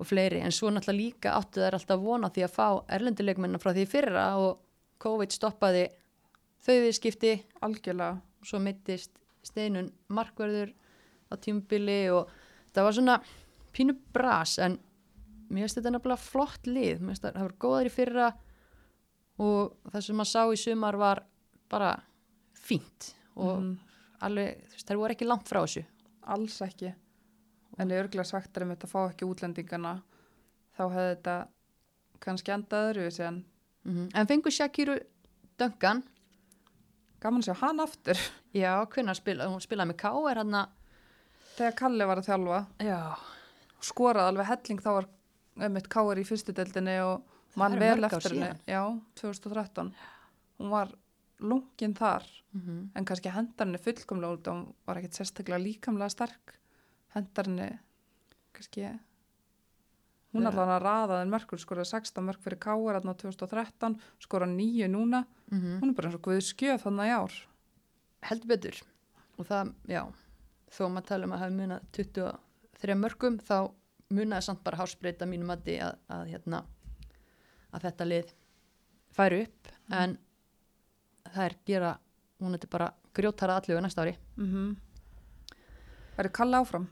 og 0.01 0.07
fleiri, 0.09 0.39
en 0.41 0.51
svo 0.55 0.71
náttúrulega 0.73 0.97
líka 0.97 1.33
áttu 1.37 1.61
þær 1.61 1.77
alltaf 1.77 2.01
vona 2.01 2.29
því 2.33 2.43
að 2.47 2.53
fá 2.55 2.67
erlendu 2.97 3.25
leikmenna 3.25 3.59
frá 3.61 3.71
því 3.75 3.85
fyrra 3.91 4.25
og 4.41 4.59
COVID 5.01 5.33
stoppaði 5.33 5.87
þau 6.65 6.75
viðskipti. 6.83 7.33
Algjörlega. 7.65 8.19
Og 8.41 8.49
svo 8.49 8.59
mittist 8.61 9.11
steinun 9.45 9.91
markverður 10.13 10.71
á 11.29 11.33
tímubili 11.41 11.99
og 12.13 12.29
það 12.73 12.87
var 12.87 12.97
svona 12.97 13.17
pínu 13.73 13.95
bras 14.13 14.57
en 14.61 14.79
mér 15.51 15.65
finnst 15.67 15.77
þetta 15.79 15.93
nefnilega 15.95 16.25
flott 16.25 16.67
lið. 16.69 17.01
Mér 17.01 17.13
finnst 17.13 17.25
það 17.25 17.37
það 17.37 17.47
var 17.47 17.55
góðar 17.65 17.89
í 17.89 17.93
fyrra 17.93 18.27
og 19.41 19.91
það 19.91 20.05
sem 20.07 20.19
maður 20.19 20.31
sá 20.33 20.41
í 20.55 20.59
sumar 20.61 20.97
var 21.01 21.23
bara 21.71 21.91
fínt 22.57 23.13
og 23.35 23.61
Mhm. 23.61 23.77
alveg, 24.21 24.61
veist, 24.71 24.87
þær 24.87 24.97
voru 25.01 25.15
ekki 25.15 25.27
langt 25.27 25.47
frá 25.49 25.61
þessu. 25.63 25.85
Alls 26.23 26.59
ekki 26.61 26.93
en 27.79 27.91
ég 27.91 28.03
örgulega 28.03 28.27
sagt 28.27 28.57
er 28.57 28.65
um 28.65 28.73
þetta 28.73 28.88
að 28.88 28.93
fá 28.93 29.01
ekki 29.05 29.27
útlendingana 29.29 29.93
þá 30.77 30.84
hefði 30.84 31.07
þetta 31.13 31.36
kannski 32.21 32.53
endað 32.55 32.89
öðru 32.91 33.07
en 33.27 33.43
mm 33.84 34.10
en 34.13 34.27
fengur 34.29 34.53
Shakiru 34.53 34.99
Duncan 35.57 36.03
gaman 37.21 37.43
að 37.43 37.51
sjá 37.51 37.55
hann 37.62 37.81
aftur. 37.84 38.19
Já, 38.53 38.81
hvernig 38.89 39.17
spila, 39.19 39.47
hún? 39.49 39.62
Spilaði 39.62 39.91
með 39.91 39.99
K 40.01 40.12
er 40.31 40.41
hann 40.41 40.55
að 40.57 40.71
þegar 41.55 41.75
Kalli 41.81 42.07
var 42.10 42.21
að 42.21 42.29
þjálfa. 42.29 42.62
Já, 42.88 43.01
skoraði 43.91 44.31
alveg 44.31 44.49
helling 44.49 44.81
þá 44.81 44.89
var 44.95 45.10
einmitt 45.62 45.89
Káir 45.91 46.21
í 46.21 46.25
fyrstu 46.27 46.55
deildinni 46.55 46.97
og 47.03 47.60
mann 47.60 47.77
vel 47.79 48.07
eftir 48.07 48.34
henni. 48.34 48.49
já, 48.65 48.81
2013 49.19 49.91
hún 50.62 50.71
var 50.71 50.93
lungin 51.41 51.95
þar. 51.97 52.25
Mm 52.55 52.89
en 52.95 53.05
kannski 53.07 53.31
hendar 53.31 53.67
henni 53.67 53.79
fullkomlega 53.81 54.38
út 54.38 54.49
og 54.51 54.73
var 54.88 54.99
ekkit 54.99 55.21
sérstaklega 55.21 55.62
líkamlega 55.62 56.10
sterk 56.12 56.57
hendar 57.15 57.50
henni 57.50 57.69
kannski 58.56 58.86
hún 60.32 60.45
Já. 60.45 60.50
allavega 60.52 60.80
raðaði 60.80 61.30
mörkur 61.32 61.62
skoraði 61.62 61.91
16 61.91 62.26
mörk 62.28 62.43
fyrir 62.43 62.60
Káir 62.63 63.00
aðna 63.00 63.15
2013 63.19 63.97
skoraði 64.24 64.56
9 64.60 64.91
núna 64.91 65.26
-hmm. 65.52 65.80
hún 65.82 65.89
er 65.89 65.95
bara 65.95 66.08
eins 66.08 66.15
og 66.15 66.21
guð 66.21 66.41
skjöf 66.41 66.84
þannig 66.86 67.12
ár 67.12 67.34
heldur 68.21 68.47
betur 68.47 68.82
og 69.38 69.45
það, 69.45 69.74
já, 69.88 70.04
þó 70.71 70.84
maður 70.89 71.08
tala 71.08 71.26
um 71.26 71.34
að 71.34 71.39
hafa 71.39 71.56
munað 71.56 71.82
23 71.91 72.95
mörgum 72.95 73.39
þá 73.39 73.71
munaði 74.10 74.41
samt 74.41 74.63
bara 74.63 74.78
hásbreyta 74.78 75.26
mínum 75.26 75.50
að, 75.50 75.67
að, 75.80 75.97
að, 76.08 76.28
hérna, 76.28 76.63
að 77.71 77.82
þetta 77.82 78.06
lið 78.06 78.34
færi 79.12 79.43
upp 79.45 79.67
en 79.89 80.17
það 81.32 81.45
er 81.45 81.56
gera 81.65 81.91
hún 82.39 82.58
er 82.58 82.67
bara 82.71 82.93
grjótara 83.13 83.60
allu 83.60 83.82
næsta 83.82 84.02
ári 84.02 84.15
mm 84.38 84.47
-hmm. 84.47 84.76
verður 86.17 86.32
Kalli 86.32 86.56
áfram 86.56 86.88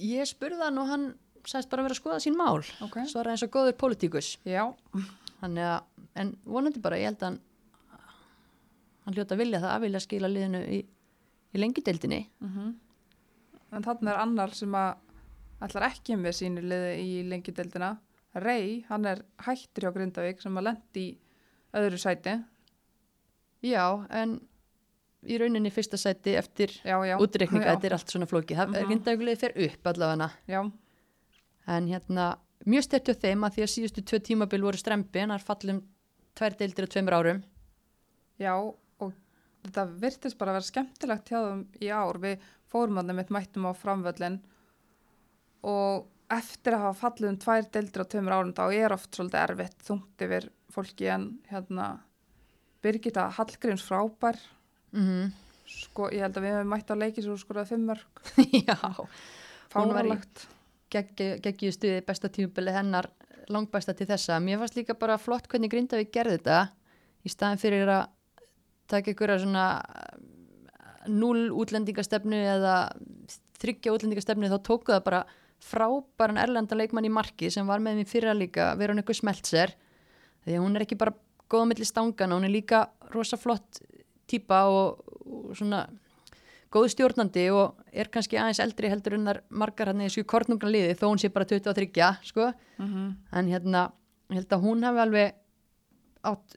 ég 0.00 0.28
spurði 0.28 0.62
hann 0.64 0.80
og 0.82 0.90
hann 0.90 1.06
sagðist 1.44 1.70
bara 1.72 1.84
vera 1.84 1.96
að 1.96 2.00
skoða 2.00 2.22
sín 2.24 2.38
mál. 2.38 2.62
Ok, 2.84 3.02
svaraði 3.10 3.36
eins 3.36 3.46
og 3.46 3.52
góður 3.54 3.76
að, 5.60 6.06
en 6.20 6.32
vonandi 6.48 6.80
bara, 6.80 7.00
ég 7.00 7.10
held 7.10 7.20
að 7.20 7.28
hann, 7.28 7.40
hann 9.04 9.18
hljóta 9.18 9.36
að 9.36 9.42
vilja 9.44 9.60
það 9.60 9.74
að 9.74 9.84
vilja 9.84 10.02
skila 10.06 10.32
liðinu 10.32 10.62
í, 10.72 10.80
í 11.54 11.60
lengideildinni. 11.60 12.22
mm 12.40 12.72
en 13.74 13.82
þannig 13.82 14.10
er 14.12 14.22
annar 14.22 14.54
sem 14.54 14.74
að 14.78 15.64
ætlar 15.64 15.88
ekki 15.88 16.16
með 16.20 16.36
sínu 16.38 16.64
liði 16.64 16.92
í 17.02 17.12
lengjudeldina 17.30 17.94
Rey, 18.42 18.80
hann 18.88 19.06
er 19.06 19.22
hættur 19.46 19.86
hjá 19.86 19.94
Grindavík 19.94 20.42
sem 20.42 20.56
að 20.58 20.66
lendi 20.68 21.02
í 21.04 21.10
öðru 21.78 22.00
sæti. 22.02 22.32
Já, 23.62 23.84
en 24.10 24.40
í 25.26 25.38
rauninni 25.40 25.70
fyrsta 25.72 25.96
sæti 26.00 26.34
eftir 26.38 26.68
útreikninga, 27.18 27.74
þetta 27.76 27.84
er 27.90 27.92
allt 27.98 28.12
svona 28.12 28.26
flókið. 28.30 28.56
Það 28.56 28.68
Mhm. 28.68 28.76
er 28.76 28.86
grindauglega 28.90 29.38
fer 29.38 29.52
upp 29.68 29.82
allavega. 29.92 30.30
já, 30.48 30.72
En 31.66 31.86
hérna, 31.88 32.36
mjög 32.66 32.82
stert 32.82 33.04
hjá 33.08 33.14
þeim 33.14 33.40
að 33.46 33.54
því 33.54 33.62
að 33.62 33.72
síðustu 33.74 34.02
tvö 34.04 34.18
tímabil 34.20 34.60
voru 34.62 34.76
strempi, 34.76 35.18
en 35.20 35.30
það 35.30 35.34
er 35.40 35.44
fallum 35.48 35.82
tvær 36.36 36.56
deildir 36.58 36.82
og 36.84 36.90
tveimur 36.90 37.12
árum. 37.14 37.42
já 38.38 38.54
og 39.00 39.12
þetta 39.64 39.86
virtist 40.00 40.36
bara 40.38 40.50
að 40.52 40.54
vera 40.54 40.70
skemmtilegt 40.72 41.28
hjá 41.30 41.38
þeim 41.40 41.66
í 41.80 41.88
ár 41.88 42.18
við 42.20 42.38
fórum 42.70 42.98
að 42.98 43.06
þeim 43.08 43.18
eitt 43.20 43.30
mættum 43.30 43.64
á 43.64 43.72
framvöllin 43.72 44.40
og 45.64 46.06
eftir 46.30 46.74
að 46.74 46.82
hafa 46.88 47.00
fallið 47.10 47.28
um 47.30 47.38
tvær 47.38 47.70
deildir 47.70 48.02
á 48.04 48.06
tveimur 48.10 48.32
árum 48.36 48.52
þá 48.56 48.64
er 48.74 48.92
oft 48.92 49.10
svolítið 49.16 49.42
erfitt 49.48 49.78
þungt 49.86 50.24
yfir 50.26 50.48
fólki 50.74 51.08
en 51.14 51.38
hérna 51.50 52.00
Birgitta 52.82 53.30
Hallgríms 53.32 53.84
frábær 53.88 54.36
mm 54.94 55.32
sko, 55.74 56.08
ég 56.12 56.20
held 56.22 56.36
að 56.38 56.44
við 56.44 56.52
hefum 56.54 56.68
mætt 56.74 56.90
á 56.92 56.94
leiki 57.00 57.22
sem 57.24 57.36
skoraði 57.40 57.70
fimm 57.72 57.86
mörg, 57.88 58.24
Já, 58.68 58.76
Hún 59.74 59.92
var 59.94 60.06
í- 60.06 60.12
fáralegt 60.12 60.42
geggju 60.94 61.70
stuði 61.74 62.02
besta 62.06 62.28
tímubili 62.30 62.70
hennar 62.74 63.08
langbæsta 63.50 63.94
til 63.96 64.06
þessa. 64.06 64.36
Mér 64.44 64.60
fannst 64.60 64.76
líka 64.78 64.94
bara 64.96 65.16
flott 65.18 65.48
hvernig 65.50 65.72
Grindavík 65.72 66.12
gerði 66.14 66.36
þetta. 66.38 66.58
Í 67.26 67.32
staðin 67.32 67.58
fyrir 67.60 67.90
að 67.90 68.04
taka 68.92 69.10
einhverja 69.10 69.40
svona 69.42 69.64
null 71.10 71.48
útlendingastefnu 71.52 72.38
eða 72.54 72.74
þryggja 73.60 73.92
útlendingastefnu 73.96 74.48
þá 74.52 74.58
tóku 74.64 74.92
það 74.94 75.02
bara 75.08 75.22
frábæran 75.64 76.40
erlenda 76.40 76.76
leikmann 76.78 77.08
í 77.08 77.12
marki 77.12 77.50
sem 77.52 77.66
var 77.68 77.80
með 77.84 78.00
mér 78.02 78.08
fyrra 78.10 78.34
líka, 78.36 78.70
vera 78.78 78.92
hann 78.92 79.00
eitthvað 79.02 79.20
smeltser 79.22 79.74
því 80.44 80.56
að 80.58 80.64
hún 80.64 80.76
er 80.78 80.84
ekki 80.84 80.98
bara 81.00 81.14
góða 81.50 81.68
milli 81.70 81.86
stangana, 81.88 82.36
hún 82.38 82.46
er 82.48 82.52
líka 82.52 82.86
rosa 83.14 83.38
típa 84.30 84.64
og, 84.70 85.04
og 85.24 85.54
svona 85.58 85.84
góð 86.74 86.90
stjórnandi 86.94 87.44
og 87.54 87.80
er 87.94 88.10
kannski 88.12 88.38
aðeins 88.40 88.60
eldri 88.64 88.90
heldur 88.90 89.16
en 89.18 89.28
þar 89.28 89.40
margar 89.62 89.92
hann 89.92 90.02
í 90.02 90.08
þessu 90.08 90.24
kornunganliði 90.30 90.96
þó 90.98 91.06
hún 91.06 91.20
sé 91.22 91.30
bara 91.34 91.46
23 91.50 92.10
sko. 92.30 92.52
mm 92.78 93.10
en 93.34 93.50
hérna, 93.50 93.90
held 94.32 94.52
að 94.52 94.64
hún 94.64 94.84
hafi 94.86 95.02
alveg 95.04 95.34
átt, 96.24 96.56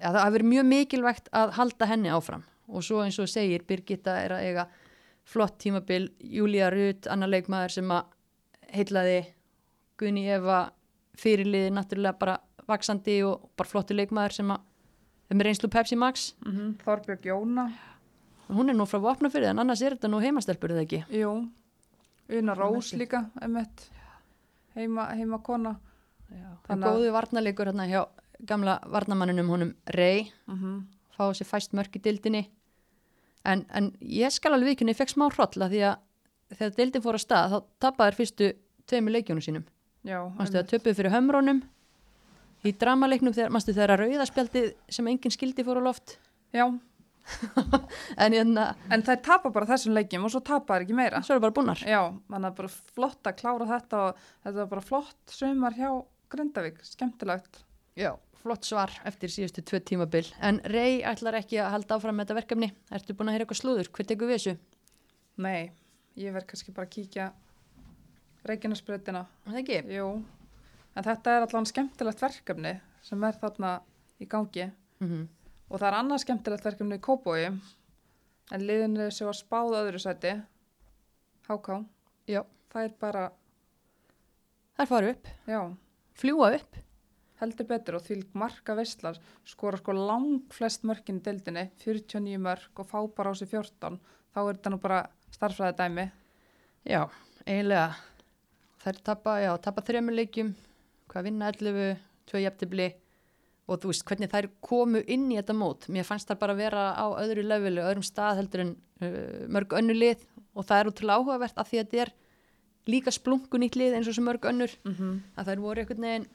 ja, 0.00 0.12
það 0.12 0.22
hafi 0.22 0.36
verið 0.38 0.50
mjög 0.52 0.66
mikilvægt 0.70 1.28
að 1.32 1.52
halda 1.58 1.90
henni 1.90 2.12
áfram 2.12 2.44
og 2.68 2.84
svo 2.86 3.02
eins 3.02 3.18
og 3.18 3.28
segir, 3.28 3.64
Birgitta 3.66 4.16
er 4.22 4.36
að 4.36 4.46
eiga 4.46 4.66
flott 5.24 5.58
tímabil, 5.58 6.10
Júlía 6.20 6.70
Rutt 6.72 7.08
annar 7.10 7.30
leikmaður 7.30 7.74
sem 7.76 7.90
að 7.90 8.04
heitlaði 8.70 9.20
Gunni 10.00 10.28
Eva 10.30 10.70
fyrirliði 11.18 11.72
náttúrulega 11.74 12.18
bara 12.18 12.38
vaksandi 12.70 13.20
og 13.26 13.50
bara 13.58 13.68
flottu 13.68 13.96
leikmaður 13.96 14.38
sem 14.38 14.52
að 14.54 14.66
með 15.38 15.46
reynslu 15.48 15.68
Pepsi 15.70 15.96
Max. 15.96 16.34
-hmm. 16.44 16.74
Þorbjörg 16.84 17.24
Jóna. 17.24 17.70
Hún 18.50 18.70
er 18.70 18.74
nú 18.74 18.86
frá 18.86 18.98
vopnafyrði 19.00 19.50
en 19.50 19.58
annars 19.58 19.82
er 19.82 19.94
þetta 19.94 20.08
nú 20.10 20.20
heimastelpur 20.20 20.70
eða 20.70 20.82
ekki? 20.82 21.04
Jú, 21.10 21.48
Una 22.38 22.54
Rós 22.54 22.92
líka 22.94 23.30
heima, 24.74 25.06
heima 25.14 25.38
kona 25.42 25.76
Þannig 26.30 26.58
Þannig 26.68 26.86
að- 26.86 26.94
góðu 26.94 27.12
varnarleikur 27.12 27.66
hérna 27.66 27.86
hjá 27.90 28.06
gamla 28.46 28.78
varnamanninum 28.86 29.48
honum 29.48 29.74
Rey, 29.86 30.32
mm 30.48 30.86
fá 31.20 31.34
sér 31.36 31.44
fæst 31.44 31.74
mörk 31.76 31.96
í 31.96 32.00
dildinni 32.00 32.48
en, 33.44 33.66
en 33.68 33.90
ég 34.00 34.30
skal 34.32 34.54
alveg 34.54 34.72
vikunni, 34.72 34.94
ég 34.94 34.96
fekk 34.96 35.12
smá 35.12 35.28
hrolla 35.28 35.68
því 35.68 35.82
að 35.90 35.98
þegar 36.56 36.76
dildin 36.76 37.02
fór 37.04 37.18
að 37.18 37.24
stað 37.26 37.50
þá 37.52 37.58
tapaði 37.84 38.10
þær 38.10 38.16
fyrstu 38.16 38.48
tveimur 38.86 39.12
leikjónu 39.12 39.42
sínum. 39.44 39.64
Já, 40.02 40.18
manstu 40.38 40.56
það 40.58 40.70
töpuð 40.72 40.96
fyrir 40.96 41.12
hömrónum 41.12 41.60
í 42.66 42.72
dramaleiknum 42.80 43.34
þegar, 43.36 43.50
manstu 43.54 43.72
þegar 43.76 43.94
að 43.96 44.02
rauðaspjaldið 44.04 44.70
sem 44.92 45.10
enginn 45.12 45.34
skildi 45.34 45.64
fór 45.66 45.80
á 45.80 45.82
loft? 45.88 46.16
Já, 46.54 46.64
en 48.24 48.34
hérna, 48.34 48.64
en 48.90 49.04
þær 49.06 49.20
tapa 49.22 49.50
bara 49.54 49.68
þessum 49.68 49.94
leikjum 49.94 50.24
og 50.26 50.32
svo 50.34 50.40
tapa 50.44 50.76
þær 50.78 50.86
ekki 50.86 50.96
meira. 50.98 51.20
Svo 51.26 51.36
er 51.36 51.42
bara 51.44 51.54
búnar. 51.54 51.82
Já, 51.86 52.00
þannig 52.30 52.48
að 52.50 52.56
bara 52.62 52.72
flott 52.96 53.30
að 53.30 53.36
klára 53.42 53.68
þetta 53.74 54.00
og 54.08 54.24
þetta 54.44 54.56
var 54.62 54.70
bara 54.72 54.86
flott 54.88 55.34
sumar 55.36 55.76
hjá 55.78 55.90
Grindavík, 56.30 56.80
skemmtilegt. 56.86 57.62
Já, 57.98 58.12
flott 58.42 58.66
svar 58.66 58.92
eftir 59.08 59.32
síðustu 59.34 59.62
tvö 59.66 59.80
tímabil. 59.82 60.24
En 60.46 60.60
Rey 60.70 61.00
ætlar 61.06 61.36
ekki 61.40 61.58
að 61.60 61.72
halda 61.74 61.96
áfram 61.98 62.16
með 62.20 62.28
þetta 62.28 62.38
verkefni. 62.40 62.68
Ertu 62.94 63.16
búin 63.18 63.30
að 63.32 63.36
heyra 63.38 63.46
eitthvað 63.46 63.60
slúður? 63.62 63.90
Hver 63.94 64.10
tekur 64.12 64.30
við 64.30 64.38
þessu? 64.38 64.56
nei, 65.40 65.70
ég 66.20 66.34
verð 66.34 66.50
kannski 66.50 66.72
bara 66.76 66.84
að 66.84 66.94
kíkja 66.98 67.30
Reykjanesbreytina 68.48 69.22
Það 69.46 69.58
ekki? 69.60 69.78
jú, 69.94 70.06
en 71.00 71.06
þetta 71.06 71.34
er 71.34 71.46
allan 71.46 71.68
skemmtilegt 71.68 72.20
verkefni 72.20 72.74
sem 73.02 73.22
er 73.24 73.38
þarna 73.40 73.78
í 74.20 74.28
gangi. 74.28 74.68
Mm 75.00 75.28
og 75.70 75.78
það 75.78 75.86
er 75.86 75.96
annað 76.00 76.22
skemmtilegt 76.24 76.66
verkefni 76.66 76.98
í 76.98 77.04
Kóbói 77.04 77.44
en 77.46 78.64
liðinu 78.66 79.06
sem 79.14 79.28
var 79.28 79.38
spáð 79.38 79.76
öðru 79.84 80.02
sæti. 80.02 80.34
HK, 81.46 81.80
Já, 82.30 82.42
það 82.70 82.86
er 82.86 82.94
bara 83.02 83.24
þær 84.78 84.90
fara 84.90 85.12
upp, 85.14 85.28
já, 85.50 85.60
fljúa 86.18 86.52
upp. 86.58 86.78
Heldur 87.40 87.68
betur 87.70 87.96
og 87.96 88.04
því 88.04 88.18
marka 88.36 88.74
veistlar 88.76 89.16
skora 89.48 89.78
sko 89.80 89.94
lang 89.96 90.42
flest 90.52 90.82
mörkin 90.84 91.22
í 91.22 91.24
deildinni, 91.24 91.70
49 91.80 92.36
mörk 92.42 92.82
og 92.82 92.90
fá 92.90 92.98
bara 93.16 93.32
á 93.32 93.34
sig 93.38 93.48
14 93.48 93.96
þá 94.34 94.40
er 94.42 94.58
þetta 94.58 94.72
nú 94.74 94.80
bara 94.82 94.98
starfræði 95.32 95.78
dæmi 95.78 96.10
Já, 96.84 97.06
eiginlega. 97.46 97.96
Þær 98.80 99.00
tapa, 99.04 99.38
já, 99.40 99.50
tapa 99.60 99.82
þremur 99.84 100.16
leikjum 100.16 100.52
hvað 101.10 101.26
vinna 101.26 101.50
11, 101.52 101.96
tvö 102.30 102.42
jæftibli 102.44 102.88
og 103.70 103.78
þú 103.82 103.92
veist 103.92 104.06
hvernig 104.06 104.30
þær 104.32 104.48
komu 104.64 105.02
inn 105.06 105.28
í 105.30 105.38
þetta 105.38 105.54
mót. 105.54 105.86
Mér 105.92 106.06
fannst 106.06 106.30
þær 106.30 106.40
bara 106.40 106.56
vera 106.58 106.86
á 106.94 107.06
öðru 107.22 107.44
leveli, 107.46 107.82
öðrum 107.82 108.06
stað 108.06 108.40
heldur 108.40 108.64
en 108.64 108.72
uh, 109.02 109.46
mörg 109.50 109.76
önnu 109.78 109.94
lið 109.94 110.24
og 110.54 110.66
það 110.66 110.80
er 110.80 110.90
útrúlega 110.90 111.20
áhugavert 111.20 111.60
af 111.60 111.70
því 111.70 111.80
að 111.80 111.90
þetta 111.90 112.02
er 112.04 112.12
líka 112.90 113.14
splungun 113.14 113.62
nýtt 113.62 113.78
lið 113.78 113.98
eins 113.98 114.08
og 114.10 114.16
sem 114.16 114.26
mörg 114.26 114.46
önnur 114.50 114.72
mm 114.82 114.94
-hmm. 114.94 115.20
að 115.36 115.50
þær 115.50 115.62
voru 115.66 115.80
einhvern 115.80 116.06
veginn 116.06 116.28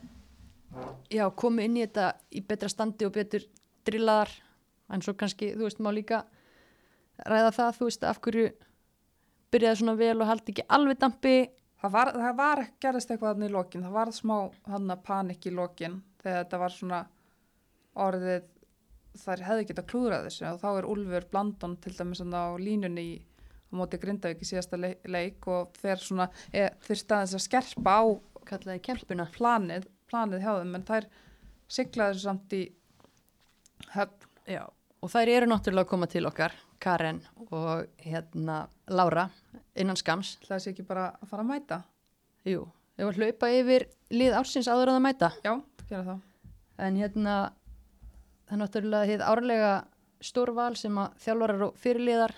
já, 1.09 1.25
komu 1.35 1.63
inn 1.63 1.77
í 1.77 1.85
þetta 1.85 2.13
í 2.31 2.41
betra 2.41 2.69
standi 2.69 3.05
og 3.05 3.13
betur 3.15 3.43
drillaðar 3.87 4.31
en 4.93 5.01
svo 5.01 5.13
kannski, 5.13 5.53
þú 5.55 5.67
veist, 5.67 5.79
má 5.79 5.91
líka 5.93 6.25
ræða 7.25 7.51
það, 7.51 7.77
þú 7.77 7.89
veist, 7.89 8.03
af 8.03 8.19
hverju 8.21 8.49
byrjaði 9.51 9.79
svona 9.79 9.95
vel 9.95 10.21
og 10.21 10.27
haldi 10.27 10.51
ekki 10.51 10.67
alveg 10.69 10.99
dampi 10.99 11.35
það 11.85 11.93
var, 11.93 12.11
það 12.17 12.35
var 12.39 12.63
gerðist 12.81 13.11
eitthvað 13.13 13.35
þannig 13.35 13.51
í 13.51 13.55
lokin, 13.55 13.85
það 13.85 13.95
var 13.99 14.11
smá 14.15 14.35
hann 14.71 14.91
að 14.93 15.05
panik 15.05 15.45
í 15.45 15.53
lokin 15.53 16.01
þegar 16.23 16.43
þetta 16.43 16.59
var 16.61 16.75
svona 16.75 17.01
orðið 18.05 18.51
þær 19.15 19.43
hefði 19.47 19.67
getað 19.69 19.89
klúðrað 19.91 20.27
þessu 20.27 20.47
og 20.49 20.61
þá 20.61 20.67
er 20.71 20.87
Úlfur 20.91 21.27
Blandon 21.31 21.75
til 21.83 21.93
dæmis 21.95 22.21
á 22.25 22.45
línunni 22.59 23.05
í, 23.05 23.13
á 23.71 23.73
móti 23.79 23.99
Grindavík 24.01 24.43
í 24.43 24.49
síðasta 24.49 24.79
leik, 24.79 25.05
leik 25.07 25.47
og 25.51 25.75
þeir 25.79 26.01
svona, 26.03 26.29
e, 26.51 26.67
þeir 26.83 27.01
staðins 27.01 27.35
að 27.37 27.45
skerpa 27.45 27.99
á 28.01 28.03
planið, 29.37 29.87
planið 30.11 30.43
hjá 30.43 30.51
þeim 30.59 30.75
en 30.75 30.87
þær 30.89 31.07
siglaði 31.77 32.15
þessu 32.15 32.27
samt 32.27 32.57
í 32.57 32.63
höfn. 33.95 34.27
já. 34.45 34.63
og 35.01 35.11
þær 35.11 35.31
eru 35.37 35.49
náttúrulega 35.49 35.87
að 35.87 35.93
koma 35.93 36.07
til 36.11 36.25
okkar 36.27 36.53
Karen 36.79 37.23
og 37.49 37.87
hérna 38.03 38.65
Lára 38.91 39.29
innan 39.75 39.95
skams 39.99 40.37
Það 40.47 40.59
sé 40.63 40.71
ekki 40.73 40.85
bara 40.87 41.09
að 41.21 41.27
fara 41.31 41.43
að 41.43 41.49
mæta. 41.51 41.81
jú, 42.45 42.65
þau 42.97 43.05
var 43.09 43.19
hlaupa 43.19 43.49
yfir 43.59 43.87
lið 44.11 44.33
ársins 44.39 44.67
áður 44.71 44.91
að 44.93 44.97
það 44.97 45.05
mæta 45.07 45.31
Já, 45.43 45.53
gera 45.89 46.03
það. 46.03 46.19
en 46.77 46.95
hérna 47.01 47.35
það 48.45 48.53
er 48.55 48.61
náttúrulega 48.61 49.09
þið 49.11 49.25
árlega 49.31 49.71
stórval 50.21 50.75
sem 50.79 50.95
að 50.97 51.15
þjálfarar 51.25 51.63
og 51.67 51.75
fyrirliðar 51.81 52.33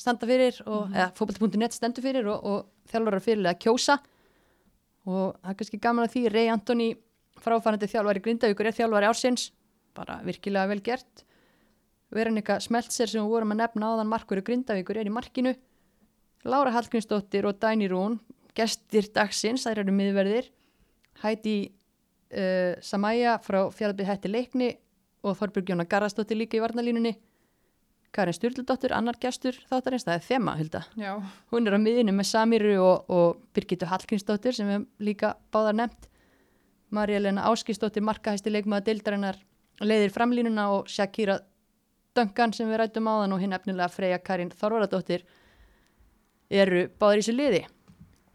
standa 0.00 0.26
fyrir 0.26 0.62
og, 0.66 0.88
Mhm. 0.88 0.94
eða 0.96 1.12
fótbolti.net 1.14 1.72
stendur 1.76 2.02
fyrir 2.02 2.26
og, 2.26 2.44
og 2.44 2.66
þjálfarar 2.88 3.20
og 3.20 3.22
fyrirliðar 3.26 3.58
kjósa 3.60 3.98
og 5.06 5.36
það 5.42 5.50
er 5.50 5.54
kannski 5.60 5.80
gaman 5.80 6.04
að 6.08 6.12
því 6.14 6.22
Rey 6.32 6.48
Antoni 6.48 6.88
fráfærandi 7.40 7.88
þjálfari 7.88 8.20
Grindavíkur 8.24 8.66
er 8.66 8.72
þjálfari 8.76 9.08
ársins 9.08 9.50
bara 9.94 10.20
virkilega 10.24 10.68
vel 10.68 10.80
gert 10.80 11.24
Veronika 12.10 12.58
Smeltser 12.60 13.06
sem 13.08 13.22
við 13.22 13.28
vorum 13.30 13.52
að 13.54 13.60
nefna 13.62 13.86
áðan 13.94 14.08
Markur 14.10 14.40
Grindavíkur 14.42 14.96
er 14.98 15.06
í 15.06 15.12
markinu 15.14 15.54
Lára 16.44 16.72
Hallgrímsdóttir 16.72 17.46
og 17.48 17.58
Dæni 17.60 17.88
Rún 17.90 18.18
gestir 18.56 19.10
dagsins, 19.14 19.66
þær 19.66 19.82
eru 19.84 19.94
miðverðir. 19.94 20.50
Hæti 21.20 21.56
uh, 21.68 22.76
Samæja 22.84 23.38
frá 23.44 23.66
fjallabið 23.74 24.08
hætti 24.08 24.30
leikni 24.32 24.70
og 25.20 25.36
Þorbjörg 25.36 25.74
Jóna 25.74 25.88
Garðarsdóttir 25.88 26.38
líka 26.40 26.56
í 26.56 26.62
varnalínunni 26.64 27.18
Karin 28.10 28.34
Sturldóttir, 28.34 28.90
annar 28.90 29.14
gestur 29.22 29.54
þáttarins, 29.70 30.02
það 30.02 30.16
er 30.16 30.24
þema, 30.26 30.54
Hulda. 30.58 30.80
Já, 30.98 31.12
hún 31.52 31.68
er 31.68 31.76
á 31.78 31.80
miðinu 31.80 32.14
með 32.16 32.26
Samiru 32.32 32.72
og, 32.82 33.12
og 33.12 33.44
Birgitu 33.54 33.86
Hallgrímsdóttir 33.86 34.56
sem 34.56 34.66
við 34.66 34.86
líka 35.06 35.36
báðar 35.54 35.76
nefnt. 35.78 36.08
Marja-Lena 36.90 37.44
Áskisdóttir 37.46 38.02
markahæsti 38.02 38.50
leikmaða 38.50 38.88
deildarinnar 38.88 39.38
leiðir 39.80 40.10
framlínuna 40.10 40.66
og 40.74 40.90
Shakira 40.90 41.38
Duncan 42.18 42.50
sem 42.56 42.66
við 42.66 42.80
rættum 42.82 43.06
áðan 43.06 43.36
og 43.36 43.44
hinn 43.44 43.54
efnilega 43.54 43.86
Freyja 43.92 44.18
Karin 44.18 44.50
Þorvaradóttir 44.50 45.22
eru 46.50 46.86
báðar 47.00 47.20
í 47.20 47.22
þessu 47.24 47.34
liði. 47.36 47.60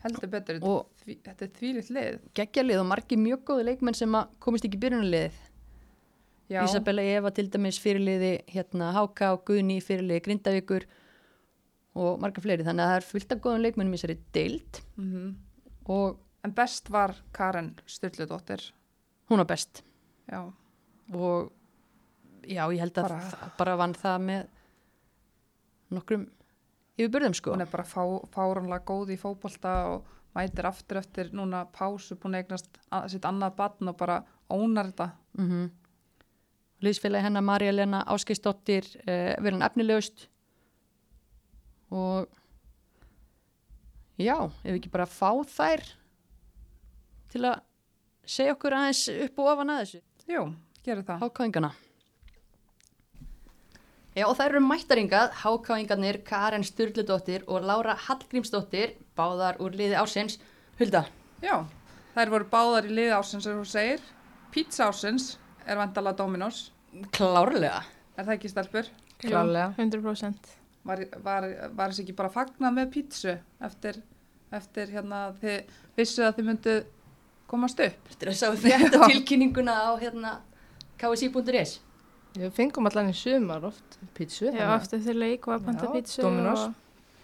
Heldur 0.06 0.30
betur. 0.30 0.60
og 0.62 0.91
Því, 1.06 1.15
þetta 1.25 1.45
er 1.45 1.49
þvílitt 1.60 1.89
lið. 1.93 2.19
geggjalið 2.38 2.80
og 2.82 2.86
margi 2.89 3.17
mjög 3.17 3.43
góði 3.45 3.65
leikmenn 3.67 3.97
sem 3.97 4.15
komist 4.39 4.65
ekki 4.65 4.78
í 4.80 4.84
byrjunarliðið. 4.86 5.36
Já, 6.49 6.60
Isabella 6.63 7.01
Eva 7.01 7.32
til 7.34 7.47
dæmis 7.49 7.80
fyrirliði 7.82 8.32
hérna 8.54 8.91
Háka 8.93 9.32
og 9.34 9.43
Guðni 9.47 9.80
fyrirliði 9.82 10.21
Grindavíkur 10.28 10.86
og 11.95 12.19
marga 12.21 12.41
fleiri. 12.41 12.65
Þannig 12.65 12.84
að 12.86 12.91
það 12.91 12.99
er 12.99 13.08
fullt 13.10 13.32
af 13.34 13.41
góðum 13.41 13.63
leikmennum 13.65 13.93
í 13.95 13.97
þessari 13.97 14.17
deild. 14.36 14.82
Mm 15.01 15.36
og 15.86 16.17
en 16.43 16.54
best 16.58 16.89
var 16.89 17.13
Karen 17.34 17.75
Sturludóttir. 17.86 18.71
hún 19.30 19.38
var 19.38 19.45
best. 19.45 19.84
Já, 20.30 20.51
og 21.13 21.51
já 22.41 22.65
ég 22.73 22.80
held 22.80 22.97
að 22.97 23.10
bara, 23.10 23.49
bara 23.58 23.75
vann 23.78 23.93
það 23.93 24.21
með 24.21 24.47
nokkrum 25.93 26.25
yfirbörðum 26.95 27.36
sko. 27.36 27.53
Hún 27.55 27.63
er 27.65 27.71
bara 27.71 27.86
fá, 27.88 28.03
fáranlega 28.34 28.86
góð 28.88 29.15
í 29.15 29.19
fótbolta 29.19 29.73
og 29.93 30.13
mætir 30.36 30.67
aftur 30.67 30.99
eftir 30.99 31.31
núna 31.36 31.65
pásu 31.71 32.17
búin 32.19 32.36
að 32.36 32.45
eignast 32.45 32.79
sitt 33.12 33.27
annað 33.27 33.58
batn 33.60 33.91
og 33.91 33.97
bara 33.99 34.21
ónar 34.51 34.91
þetta. 34.91 35.10
Mm 35.38 35.49
-hmm. 35.49 35.69
Lýsfélagi 36.84 37.23
hennar 37.23 37.41
Marja 37.41 37.71
Lena 37.71 38.03
Áskeisdóttir 38.08 38.86
uh, 39.08 39.36
verið 39.41 39.53
hann 39.53 39.69
efnilegust. 39.69 40.29
Og 41.89 42.27
já, 44.17 44.45
ef 44.63 44.71
við 44.71 44.75
ekki 44.75 44.91
bara 44.91 45.05
fá 45.05 45.31
þær 45.43 45.81
til 47.29 47.45
að 47.45 47.62
segja 48.25 48.53
okkur 48.53 48.73
aðeins 48.73 49.08
upp 49.10 49.39
og 49.39 49.45
ofan 49.53 49.69
að 49.69 49.79
þessu. 49.79 50.01
Jú, 50.27 50.53
gerir 50.84 51.03
það. 51.03 51.19
Hákáingana 51.19 51.71
Já, 54.15 54.23
og 54.30 54.38
þær 54.38 54.54
eru 54.54 54.62
mættaringað 54.63 55.34
hákáingarnir 55.41 56.21
Karen 56.23 56.63
Sturludóttir 56.63 57.41
og 57.51 57.65
Lára 57.67 57.97
Hallgrímsdóttir 57.99 58.93
báðar 59.17 59.58
úr 59.60 59.75
liði 59.75 59.97
ásins 59.99 60.38
Hulda, 60.80 61.01
Já, 61.43 61.65
þær 62.15 62.32
voru 62.32 62.47
báðar 62.54 62.88
í 62.88 62.93
liði 62.95 63.12
ásins 63.17 63.43
sem 63.43 63.60
þú 63.60 63.65
segir 63.67 64.06
Pizza 64.56 64.88
ásins 64.88 65.34
er 65.67 65.75
vandalega 65.82 66.21
Dominos 66.21 66.69
klárlega 67.12 67.82
Er 68.15 68.23
það 68.23 68.34
ekki 68.38 68.51
stelpur? 68.54 68.89
Klárlega. 69.19 69.73
100%. 69.75 70.51
Var, 70.88 71.01
var, 71.25 71.47
var 71.75 71.91
þessi 71.91 72.06
ekki 72.06 72.15
bara 72.15 72.32
fagnað 72.32 72.75
með 72.78 72.91
pítsu 72.93 73.34
eftir, 73.67 73.99
eftir 74.56 74.93
hérna 74.95 75.25
þið 75.41 75.73
vissu 75.97 76.23
að 76.23 76.38
þið 76.38 76.47
myndu 76.54 76.75
komast 77.51 77.84
upp? 77.84 78.12
Eftir 78.13 78.32
að 78.32 78.39
sáu 78.39 78.56
þetta 78.63 79.10
tilkynninguna 79.12 79.75
á 79.75 79.91
hérna 79.99 80.38
ksi.is 81.01 81.82
Við 82.36 82.52
fengum 82.56 82.88
allan 82.89 83.10
í 83.12 83.15
sumar 83.15 83.63
oft 83.69 83.98
pítsu. 84.17 84.50
Já, 84.52 84.67
eftir 84.76 85.00
því 85.06 85.13
leik 85.15 85.45
var 85.48 85.60
að 85.62 85.65
panta 85.69 85.86
Já, 85.88 85.91
pítsu 85.95 86.21
Dominos. 86.26 86.65
og 86.67 86.74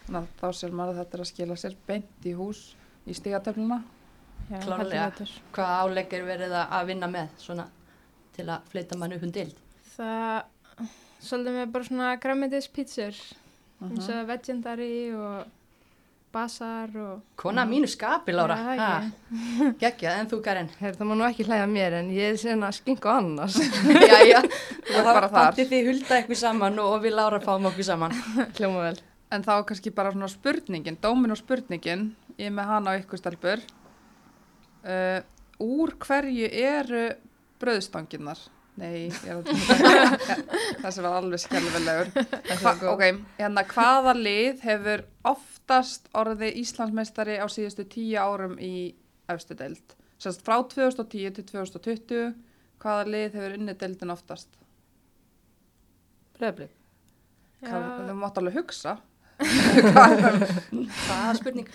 Þannig 0.08 0.21
að 0.21 0.28
þá 0.41 0.47
sér 0.60 0.71
maður 0.78 0.93
að 0.93 1.00
þetta 1.02 1.17
er 1.17 1.24
að 1.24 1.30
skila 1.32 1.58
sér 1.62 1.76
beint 1.88 2.26
í 2.26 2.34
hús 2.36 2.62
í 3.08 3.13
stigatöfluna. 3.17 3.82
já, 4.52 4.58
Klárlega. 4.63 5.28
Hvað 5.56 5.74
álegg 5.82 6.13
er 6.17 6.26
verið 6.28 6.56
að 6.63 6.86
vinna 6.88 7.08
með 7.12 7.30
svona 7.38 7.67
til 8.36 8.45
að 8.47 8.62
fleita 8.71 8.97
mann 8.97 9.13
upp 9.13 9.24
um 9.28 9.32
dild? 9.32 9.56
Það, 9.97 10.43
svolítið 11.21 11.58
með 11.60 11.71
bara 11.71 11.84
svona 11.89 12.10
græmitis 12.19 12.67
pítsur, 12.71 13.15
Mhm. 13.82 13.91
eins 13.97 14.10
og 14.10 14.28
vegendari 14.28 14.91
og 15.15 15.45
basar 16.32 16.91
og... 16.98 17.22
Kona 17.39 17.65
mínu 17.67 17.88
skapi, 17.91 18.34
Lára. 18.36 18.58
Já. 18.78 18.89
Gekkja, 19.82 20.15
en 20.22 20.30
þú, 20.32 20.39
Karen? 20.46 20.70
Her, 20.80 20.96
það 20.98 21.10
má 21.10 21.15
nú 21.20 21.26
ekki 21.28 21.46
hlæða 21.48 21.67
mér 21.72 21.98
en 22.00 22.12
ég 22.15 22.34
er 22.34 22.39
sen 22.39 22.63
að 22.65 22.78
skinka 22.80 23.15
annars. 23.20 23.58
Jæja, 24.12 24.41
ert 24.41 25.10
bara 25.10 25.32
þar. 25.32 25.60
Þið 25.60 25.89
hulda 25.89 26.17
eitthvað 26.17 26.41
saman 26.41 26.80
og 26.84 26.96
við 27.04 27.17
Lára 27.20 27.41
fáum 27.44 27.67
okkur 27.72 27.88
saman. 27.88 28.15
Hljóma 28.58 28.88
vel. 28.88 29.02
En 29.32 29.46
þá 29.48 29.54
kannski 29.67 29.94
bara 29.96 30.12
svona 30.15 30.32
spurningin, 30.32 31.00
dómin 31.04 31.36
og 31.36 31.39
spurningin, 31.39 32.10
ég 32.38 32.50
er 32.50 32.56
með 32.56 32.72
hana 32.72 32.96
á 32.96 33.00
ykkur 33.00 33.22
stelpur. 33.22 33.63
Uh, 34.82 35.20
úr 35.62 35.94
hverju 36.02 36.50
eru 36.52 37.06
bröðstanginnar? 37.62 38.39
Nei, 38.79 39.10
ég 39.10 39.17
er 39.27 39.41
að 39.41 39.49
þessi 40.84 41.03
var 41.03 41.17
alveg 41.17 41.41
skelvilegur. 41.43 42.12
Hva, 42.62 42.73
ok, 42.93 43.03
hérna 43.38 43.63
hvaða 43.67 44.13
lið 44.15 44.63
hefur 44.63 45.03
oftast 45.27 46.07
orðið 46.17 46.62
Íslandsmeistari 46.63 47.36
á 47.43 47.45
síðustu 47.51 47.86
tíu 47.91 48.15
árum 48.21 48.55
í 48.63 48.93
efstu 49.31 49.57
deild? 49.60 49.97
Sérst 50.21 50.45
frá 50.45 50.55
2010 50.71 51.36
til 51.38 51.45
2020, 51.51 52.31
hvaða 52.81 53.10
lið 53.12 53.38
hefur 53.38 53.57
unnið 53.60 53.81
deildin 53.84 54.15
oftast? 54.15 54.55
Já. 57.62 57.75
þú 58.07 58.17
mátt 58.17 58.39
alveg 58.41 58.57
hugsa. 58.62 58.97
Hvað 59.41 60.15
er 60.15 60.34
Hvaða 60.71 61.38
spurning? 61.38 61.69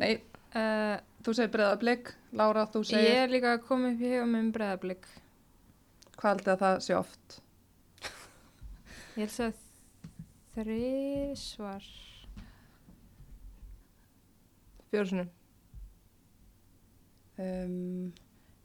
Nei, 0.00 0.12
Uh, 0.52 0.98
þú 1.24 1.32
segir 1.32 1.52
breðablík, 1.54 2.10
Lára, 2.36 2.66
þú 2.68 2.82
ég 2.82 2.88
segir, 2.90 3.14
er 3.22 3.30
líka 3.32 3.54
að 3.54 3.62
koma 3.64 3.88
upp 3.88 4.02
í 4.04 4.10
huga 4.10 4.24
með 4.28 4.48
breðablík. 4.52 5.06
Hvað 6.22 6.42
að 6.52 6.60
það 6.62 6.78
sé 6.86 6.94
oft? 6.96 7.38
Ég 9.18 9.28
held 9.28 9.40
að 9.44 9.60
þrísvar. 10.56 11.86
Fjórusunum. 14.92 15.28
Um, 17.40 18.12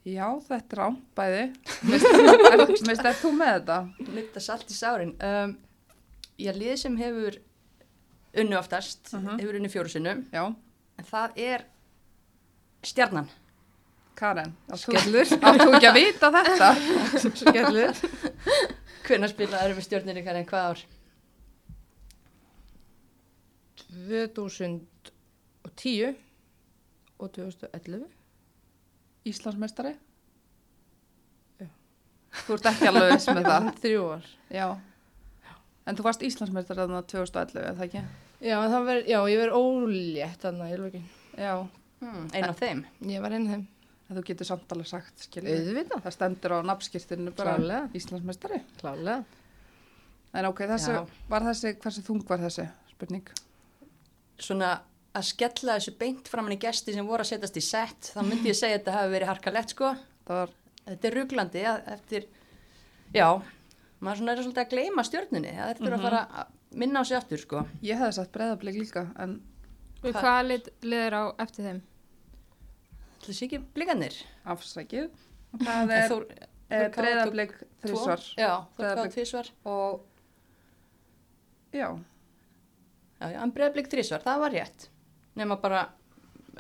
já, 0.06 0.26
þetta 0.50 0.76
er 0.78 0.82
án, 0.84 0.98
bæði. 1.17 1.43
Mist 1.88 3.04
er 3.08 3.15
þú 3.22 3.32
með 3.39 3.54
þetta? 3.56 3.78
Nutta 4.17 4.43
salt 4.43 4.67
í 4.74 4.76
sárin. 4.78 5.13
Um, 5.24 5.56
já, 6.38 6.52
lið 6.56 6.76
sem 6.84 6.98
hefur 7.00 7.39
unnu 8.38 8.58
oftast, 8.60 9.13
Mhm. 9.15 9.39
hefur 9.41 9.58
unnu 9.58 9.72
fjóru 9.74 9.89
sinnum, 9.89 10.26
Já, 10.36 10.43
en 11.00 11.06
það 11.08 11.38
er 11.48 11.63
stjarnan. 12.86 13.30
Karen. 14.18 14.56
Skellur. 14.74 15.30
Átt 15.46 15.62
þú 15.62 15.70
ekki 15.78 15.90
að 15.92 16.00
vita 16.00 16.32
þetta? 16.34 16.70
Skellur. 17.44 17.94
Hvenær 19.08 19.32
spilaður 19.32 19.76
með 19.78 19.86
stjórnir 19.86 20.20
ykkar 20.24 20.40
en 20.40 20.48
hvað 20.50 20.64
ár? 20.72 20.80
2010 24.08 26.16
og 27.18 27.28
2011. 27.38 28.04
Íslandsmeistari? 29.28 29.94
Já. 31.62 31.68
Þú 32.46 32.52
ert 32.58 32.68
ekki 32.72 32.88
alveg 32.92 33.10
viss 33.14 33.30
með 33.32 33.44
það? 33.52 33.64
Þrjú 33.86 34.04
ár. 34.18 34.26
Já. 34.54 34.68
En 35.88 35.96
þú 35.96 36.02
varst 36.10 36.26
Íslandsmeistari 36.28 36.80
þarna 36.84 37.02
2011, 37.06 37.62
eða 37.62 37.76
það 37.78 37.88
ekki? 37.88 38.02
Já, 38.38 38.58
það 38.60 38.84
verð, 38.92 39.04
já, 39.10 39.20
ég 39.32 39.38
verð 39.42 39.54
ólétt 39.62 40.42
þarna 40.44 40.66
í 40.74 40.76
lokin. 40.82 41.06
Já. 41.38 41.54
Hmm, 42.02 42.24
ein 42.38 42.52
af 42.52 42.60
þeim. 42.60 42.80
Ég 43.10 43.20
var 43.24 43.32
einn 43.34 43.48
af 43.48 43.52
þeim. 43.56 43.66
En 44.08 44.15
þú 44.15 44.24
getur 44.30 44.48
samt 44.48 44.72
alveg 44.72 44.88
sagt, 44.88 45.26
skiljið. 45.26 45.65
Auðvitað. 45.67 46.04
Það 46.06 46.13
stendur 46.15 46.54
á 46.56 46.60
nafnskirtinu 46.70 47.34
bara 47.36 47.56
Klárlega. 47.58 47.89
Íslandsmeistari. 48.00 48.60
Klálega. 48.80 49.17
En 50.38 50.46
ok, 50.48 50.62
þessi, 50.70 50.93
Já. 50.96 51.02
var 51.30 51.41
þessi, 51.48 51.74
hversu 51.82 52.04
þung 52.06 52.24
var 52.30 52.39
þessi 52.46 52.67
spurning? 52.91 53.28
Svona 54.39 54.70
að 55.17 55.26
skella 55.32 55.76
þessu 55.80 55.93
beint 56.00 56.28
framann 56.30 56.54
í 56.56 56.60
gesti 56.62 56.93
sem 56.93 57.08
voru 57.08 57.26
að 57.26 57.32
setjast 57.34 57.58
í 57.58 57.63
sett, 57.65 58.12
þá 58.13 58.22
myndi 58.28 58.52
ég 58.52 58.58
segja 58.60 58.78
að 58.78 58.82
þetta 58.84 58.96
hafi 58.98 59.13
verið 59.15 59.32
harkalett 59.32 59.74
sko. 59.74 59.91
Það 60.28 60.41
var, 60.43 60.56
Þetta 60.88 61.08
er 61.10 61.15
ruglandi 61.17 61.62
að 61.67 61.88
eftir, 61.98 62.28
já, 63.12 63.26
maður 64.00 64.20
svona 64.22 64.32
er 64.38 64.39
svolítið 64.46 64.62
að 64.63 64.70
gleyma 64.72 65.04
stjórnunni. 65.04 65.52
Það 65.58 65.72
er 65.74 65.82
fyrir 65.82 65.96
að 65.98 66.06
fara 66.06 66.22
að 66.43 66.54
minna 66.80 67.02
á 67.02 67.04
sig 67.10 67.17
aftur 67.17 67.41
sko. 67.43 67.63
ég 67.84 68.00
hefði 68.00 68.15
sagt 68.15 68.32
breðablík 68.38 68.78
líka, 68.80 69.04
en 69.20 69.41
Hvað- 70.00 70.20
hvað 70.22 70.39
lið, 70.48 70.70
liður 70.84 71.17
á 71.17 71.24
eftir 71.43 71.65
þeim? 71.67 71.82
Það 73.32 73.36
sé 73.40 73.48
ekki 73.48 73.60
blikanir. 73.76 74.18
afsækið. 74.48 75.10
Það 75.63 75.92
er 75.98 76.12
Þór, 76.12 76.26
eh, 76.70 76.86
breðablík 76.96 77.54
þrísvar 77.84 78.24
Já, 78.38 78.52
kátt 78.78 79.13
tvísvar. 79.16 79.50
og 79.68 80.04
já, 81.76 81.90
Já, 83.18 83.32
já, 83.34 83.40
en 83.42 83.52
breyðblik 83.54 83.88
þrísvar, 83.90 84.22
það 84.22 84.42
var 84.44 84.54
rétt. 84.54 84.84
Nefna 85.38 85.56
bara 85.62 85.80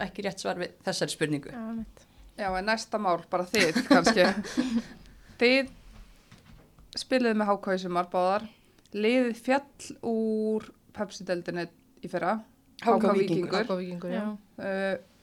ekki 0.01 0.23
rétt 0.25 0.41
svar 0.41 0.57
við 0.57 0.71
þessari 0.85 1.13
spurningu. 1.13 1.51
Já, 1.53 1.65
mitt. 1.77 2.05
já, 2.37 2.47
en 2.57 2.65
næsta 2.65 2.97
mál, 3.01 3.19
bara 3.29 3.45
þið 3.45 3.77
kannski. 3.85 4.25
þið 5.41 5.69
spiliðu 6.97 7.37
með 7.37 7.51
hákvæði 7.51 7.83
sumar 7.83 8.09
báðar, 8.09 8.47
liðið 8.97 9.37
fjall 9.45 9.91
úr 10.09 10.65
Pepsi-deldinni 10.97 11.67
í 12.01 12.09
fyrra, 12.09 12.39
HK 12.81 13.13
Víkingur. 13.19 13.59
Hápa 13.61 13.77
vikingur, 13.77 14.15
já. 14.15 14.23
Já. 14.23 14.33
uh, 14.57 15.16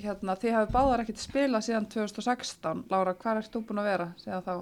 hérna, 0.00 0.36
þið 0.38 0.56
hafið 0.56 0.72
báðar 0.72 1.02
ekkert 1.04 1.22
spilað 1.22 1.66
síðan 1.66 1.88
2016. 1.92 2.84
Lára, 2.92 3.14
hvað 3.14 3.42
ert 3.42 3.52
þú 3.52 3.64
búin 3.68 3.82
að 3.82 3.90
vera 3.90 4.08
síðan 4.22 4.46
þá? 4.46 4.54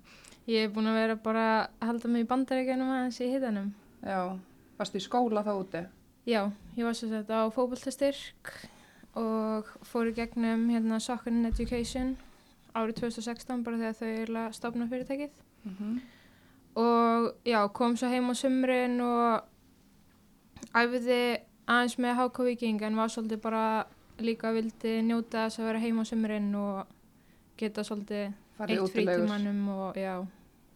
Ég 0.52 0.66
er 0.66 0.72
búin 0.74 0.90
að 0.90 0.98
vera 0.98 1.16
bara 1.22 1.46
að 1.78 1.86
halda 1.86 2.08
mig 2.10 2.24
í 2.24 2.28
bandaríkjanum 2.32 2.90
aðeins 2.90 3.20
í 3.22 3.30
hitanum. 3.30 3.68
Já, 4.02 4.20
varstu 4.78 4.98
í 4.98 5.04
skóla 5.04 5.44
þá 5.46 5.52
úti? 5.54 5.82
Já, 6.26 6.42
ég 6.76 6.86
var 6.86 6.96
svo 6.98 7.08
sett 7.10 7.30
á 7.30 7.46
fókbaltastyrk 7.54 8.50
og 9.18 9.70
fór 9.86 10.10
í 10.10 10.16
gegnum 10.16 10.68
hérna 10.70 10.98
Soccer 11.02 11.30
and 11.30 11.46
Education 11.46 12.16
árið 12.74 13.02
2016 13.02 13.64
bara 13.66 13.80
þegar 13.80 13.96
þau 13.98 14.10
eru 14.10 14.36
að 14.40 14.58
stopna 14.58 14.88
fyrirtækið. 14.90 15.32
Mm 15.62 15.74
-hmm. 15.78 15.96
Og 16.82 17.34
já, 17.44 17.68
kom 17.72 17.96
svo 17.96 18.08
heim 18.08 18.30
á 18.30 18.34
sumrin 18.34 19.00
og 19.00 19.42
æfiði 20.74 21.42
aðeins 21.66 21.98
með 21.98 22.16
HK 22.16 22.38
Viking 22.44 22.82
en 22.82 22.96
var 22.96 23.08
svolítið 23.08 23.40
bara 23.40 23.86
líka 24.24 24.52
vildi 24.52 25.02
njóta 25.02 25.46
þess 25.46 25.58
að 25.60 25.66
vera 25.70 25.78
heim 25.82 26.00
á 26.00 26.04
sumrin 26.04 26.54
og 26.54 26.86
geta 27.58 27.80
svolítið 27.86 28.32
Farið 28.58 28.82
eitt 28.82 28.92
frítímanum 28.94 29.68
og 29.68 29.96
já, 29.96 30.26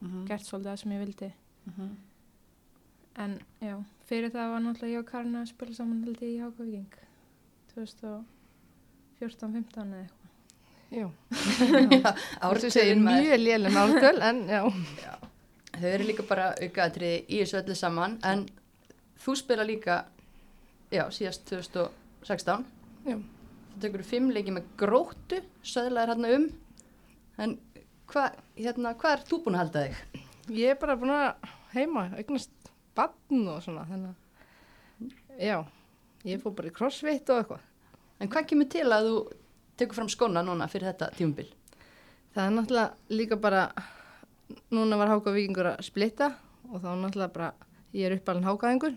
Mm 0.00 0.10
-hmm. 0.10 0.26
gert 0.28 0.44
svolítið 0.44 0.70
það 0.70 0.76
sem 0.76 0.92
ég 0.92 0.98
vildi. 0.98 1.32
Mhm. 1.64 1.88
En 3.18 3.40
já, 3.60 3.84
fyrir 4.06 4.30
það 4.30 4.50
var 4.50 4.60
náttúrulega 4.60 4.92
ég 4.92 4.98
og 4.98 5.06
Karin 5.06 5.36
að 5.36 5.46
spila 5.46 5.74
saman 5.74 6.04
held 6.04 6.22
ég 6.22 6.28
í 6.28 6.40
HK 6.40 6.58
Viking 6.58 6.92
2014-15 7.74 9.92
eða 9.92 10.02
eitthvað. 10.02 10.28
Já. 10.90 11.10
Ártölin 12.40 12.66
Þú 12.66 12.70
segir 12.70 12.96
mjög 12.96 13.40
lélum 13.40 13.76
ártöl, 13.76 14.22
en 14.22 14.48
já. 14.48 14.70
Þau 15.76 15.88
eru 15.88 16.04
líka 16.04 16.22
bara 16.22 16.54
aukaðatriði 16.62 17.24
í 17.28 17.38
þessu 17.40 17.56
öllu 17.62 17.74
saman, 17.74 18.18
en 18.22 18.48
þú 19.24 19.36
spila 19.36 19.64
líka, 19.64 20.04
já, 20.90 21.10
síðast 21.10 21.44
2016. 21.50 22.64
Já. 23.06 23.18
Þú 23.76 23.82
tekur 23.84 24.04
fimm 24.08 24.30
leiki 24.32 24.54
með 24.56 24.68
gróttu, 24.80 25.42
söðlaðir 25.66 26.14
hérna 26.14 26.28
um, 26.32 26.44
en 27.44 27.56
hvað 28.08 28.38
hérna, 28.56 28.94
hva 28.96 29.12
er 29.12 29.24
þú 29.28 29.40
búin 29.44 29.58
að 29.58 29.62
halda 29.64 29.82
þig? 29.84 30.22
Ég 30.56 30.72
er 30.72 30.78
bara 30.80 30.96
búin 30.96 31.12
að 31.12 31.50
heima, 31.74 32.06
eignast 32.16 32.70
bann 32.96 33.42
og 33.52 33.58
svona, 33.64 33.84
þannig 33.90 34.14
að, 34.14 35.18
já, 35.42 35.58
ég 36.30 36.40
fór 36.40 36.54
bara 36.56 36.70
í 36.70 36.76
crossfit 36.78 37.34
og 37.34 37.42
eitthvað. 37.42 37.66
En 38.16 38.32
hvað 38.32 38.48
kemur 38.48 38.70
til 38.72 38.86
að 38.88 39.10
þú 39.10 39.20
tekur 39.76 40.00
fram 40.00 40.10
skona 40.14 40.44
núna 40.46 40.70
fyrir 40.72 40.88
þetta 40.94 41.10
tímubil? 41.18 41.50
Það 42.32 42.42
er 42.46 42.56
náttúrulega 42.56 43.16
líka 43.20 43.40
bara, 43.40 43.66
núna 44.72 45.00
var 45.02 45.12
Háka 45.12 45.36
Víkingur 45.36 45.74
að 45.74 45.84
splitta 45.84 46.32
og 46.70 46.80
þá 46.80 46.90
náttúrulega 46.94 47.34
bara, 47.36 47.52
ég 47.92 48.08
er 48.08 48.16
uppalinn 48.16 48.48
Hákaðingur, 48.48 48.96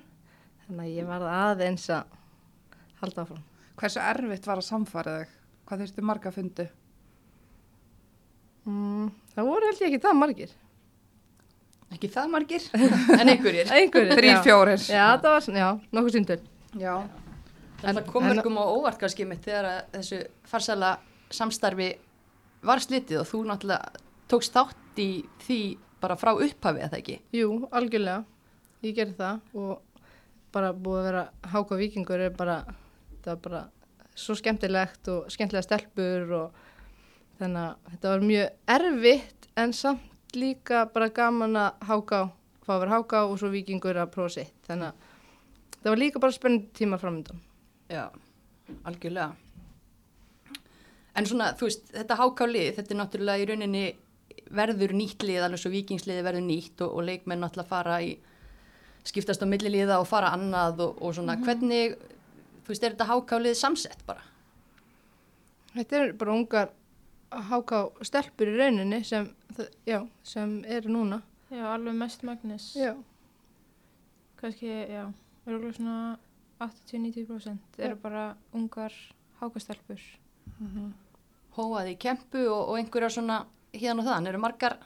þannig 0.63 0.87
að 0.87 0.95
ég 0.95 1.11
var 1.11 1.29
aðeins 1.33 1.91
að 1.91 2.17
halda 3.03 3.27
áfram. 3.27 3.45
Hversu 3.79 4.01
erfitt 4.03 4.47
var 4.49 4.59
að 4.59 4.67
samfara 4.67 5.13
þig? 5.21 5.35
Hvað 5.69 5.83
þurftu 5.83 6.03
marga 6.09 6.31
fundi? 6.35 6.65
Mm, 8.69 9.07
það 9.35 9.47
voru 9.49 9.69
held 9.69 9.81
ég 9.83 9.87
ekki 9.93 10.01
það 10.03 10.17
margir. 10.19 10.51
Ekki 11.95 12.09
það 12.13 12.27
margir, 12.35 12.65
en 13.19 13.31
einhverjir. 13.33 13.71
Einhverjir, 13.73 14.13
Þrýr, 14.19 14.33
já. 14.35 14.41
fjórir. 14.45 14.83
Já, 14.93 15.05
það 15.23 15.31
var, 15.33 15.45
svona- 15.45 15.61
já, 15.63 15.69
nokkuð 15.95 16.15
síndul. 16.17 16.39
Já. 16.77 16.93
En 17.79 17.95
það 17.95 18.09
kom 18.11 18.27
mörgum 18.27 18.59
á 18.59 18.65
óvart 18.75 18.99
kannski 19.01 19.25
mitt 19.25 19.45
þegar 19.47 19.69
að 19.71 19.79
þessu 19.95 20.19
farsala 20.51 20.91
samstarfi 21.33 21.87
var 22.67 22.81
slitið 22.83 23.21
og 23.21 23.29
þú 23.29 23.39
náttúrulega 23.47 24.03
tókst 24.29 24.53
þátt 24.57 24.99
í 24.99 25.07
því 25.45 25.59
bara 26.03 26.17
frá 26.19 26.33
upphafi 26.35 26.83
eða 26.83 26.99
ekki? 26.99 27.15
Jú, 27.39 27.53
algjörlega. 27.71 28.25
Ég 28.83 28.97
gerði 28.99 29.15
það 29.15 29.39
og 29.63 30.03
bara 30.53 30.73
búið 30.75 30.99
að 30.99 31.07
vera 31.09 31.23
Háka 31.53 31.79
Víkingur 31.79 32.21
er 32.27 32.35
bara, 32.35 32.59
það 33.29 33.35
var 33.35 33.43
bara 33.45 33.63
svo 34.19 34.35
skemmtilegt 34.35 35.09
og 35.13 35.29
skemmtilega 35.31 35.65
stelpur 35.65 36.33
og 36.39 36.63
þannig 37.39 37.65
að 37.65 37.91
þetta 37.93 38.13
var 38.13 38.25
mjög 38.29 38.75
erfitt 38.75 39.49
en 39.59 39.75
samt 39.75 40.35
líka 40.35 40.85
bara 40.93 41.09
gaman 41.09 41.57
að 41.57 41.85
Háka, 41.89 42.23
fá 42.65 42.73
að 42.75 42.81
vera 42.83 42.97
Háka 42.97 43.21
og 43.27 43.37
svo 43.41 43.51
Víkingur 43.53 43.97
að 43.97 44.11
prófa 44.13 44.35
sitt. 44.39 44.57
Þannig 44.67 44.91
að 44.91 45.77
það 45.79 45.91
var 45.91 46.01
líka 46.03 46.21
bara 46.21 46.35
spennandi 46.35 46.73
tímar 46.77 47.01
framöndan. 47.01 47.39
Já, 47.89 48.09
algjörlega. 48.85 49.31
En 51.17 51.25
svona, 51.25 51.53
þú 51.57 51.67
veist, 51.67 51.89
þetta 51.95 52.19
hákálið, 52.19 52.69
þetta 52.77 52.93
er 52.93 52.99
náttúrulega 52.99 53.41
í 53.41 53.47
rauninni 53.49 53.85
verður 54.55 54.93
nýtt 54.97 55.25
lið, 55.25 55.41
alveg 55.45 55.61
svo 55.61 55.71
vikingsliði 55.73 56.25
verður 56.25 56.45
nýtt 56.45 56.83
og, 56.85 56.93
og 56.93 57.07
leikmenn 57.07 57.41
náttúrulega 57.43 57.69
fara 57.69 57.97
í, 58.05 58.13
skiptast 59.09 59.43
á 59.43 59.47
milliliða 59.49 59.99
og 60.01 60.07
fara 60.09 60.31
annað 60.37 60.85
og, 60.85 61.01
og 61.01 61.17
svona, 61.17 61.35
hvernig, 61.41 61.97
þú 62.69 62.75
veist, 62.75 62.83
er 62.85 62.93
þetta 62.93 63.09
hákálið 63.09 63.55
samsett 63.57 64.03
bara? 64.05 64.21
Þetta 65.73 65.97
er 65.97 66.11
bara 66.21 66.35
ungar 66.37 66.75
Háka 67.29 67.83
stelpur 68.01 68.49
í 68.49 68.55
rauninni 68.57 69.03
sem, 69.05 69.27
já, 69.85 69.99
sem 70.25 70.63
eru 70.65 70.89
núna. 70.93 71.19
Já, 71.53 71.61
alveg 71.75 71.93
mest 71.97 72.23
magnis. 72.25 72.71
Já. 72.77 72.95
Kannski, 74.39 74.69
já, 74.89 75.03
örgulega 75.45 75.75
svona 75.77 76.17
80-90% 76.59 77.77
eru 77.85 77.99
bara 78.01 78.23
ungar 78.53 78.95
hákastelpur. 79.41 80.01
Hóaði 81.53 81.93
í 81.93 81.99
kempu 82.01 82.41
og, 82.47 82.71
og 82.71 82.79
einhverjar 82.79 83.13
svona 83.13 83.43
hérna 83.73 84.01
og 84.01 84.09
þann, 84.09 84.31
eru 84.31 84.41
margar 84.41 84.79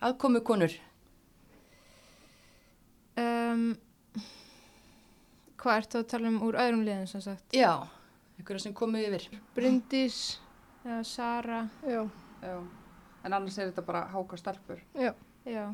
aðkomu 0.00 0.40
konur? 0.46 0.72
Um, 3.20 3.74
hvað 5.64 5.80
ertu 5.80 6.00
að 6.02 6.08
tala 6.12 6.30
um 6.30 6.40
úr 6.46 6.58
öðrum 6.60 6.84
liðin 6.86 7.08
sem 7.10 7.22
sagt? 7.24 7.54
Já, 7.56 7.72
einhverjar 8.38 8.64
sem 8.66 8.74
komu 8.76 9.00
yfir. 9.00 9.28
Bryndís, 9.56 10.20
Já, 10.84 10.98
Sara, 11.08 11.62
já, 11.88 12.02
Já. 12.44 12.58
En 13.24 13.32
annars 13.32 13.56
er 13.56 13.70
þetta 13.70 13.82
bara 13.86 14.02
háka 14.12 14.36
stelpur. 14.36 14.82
já. 14.94 15.14
já. 15.48 15.64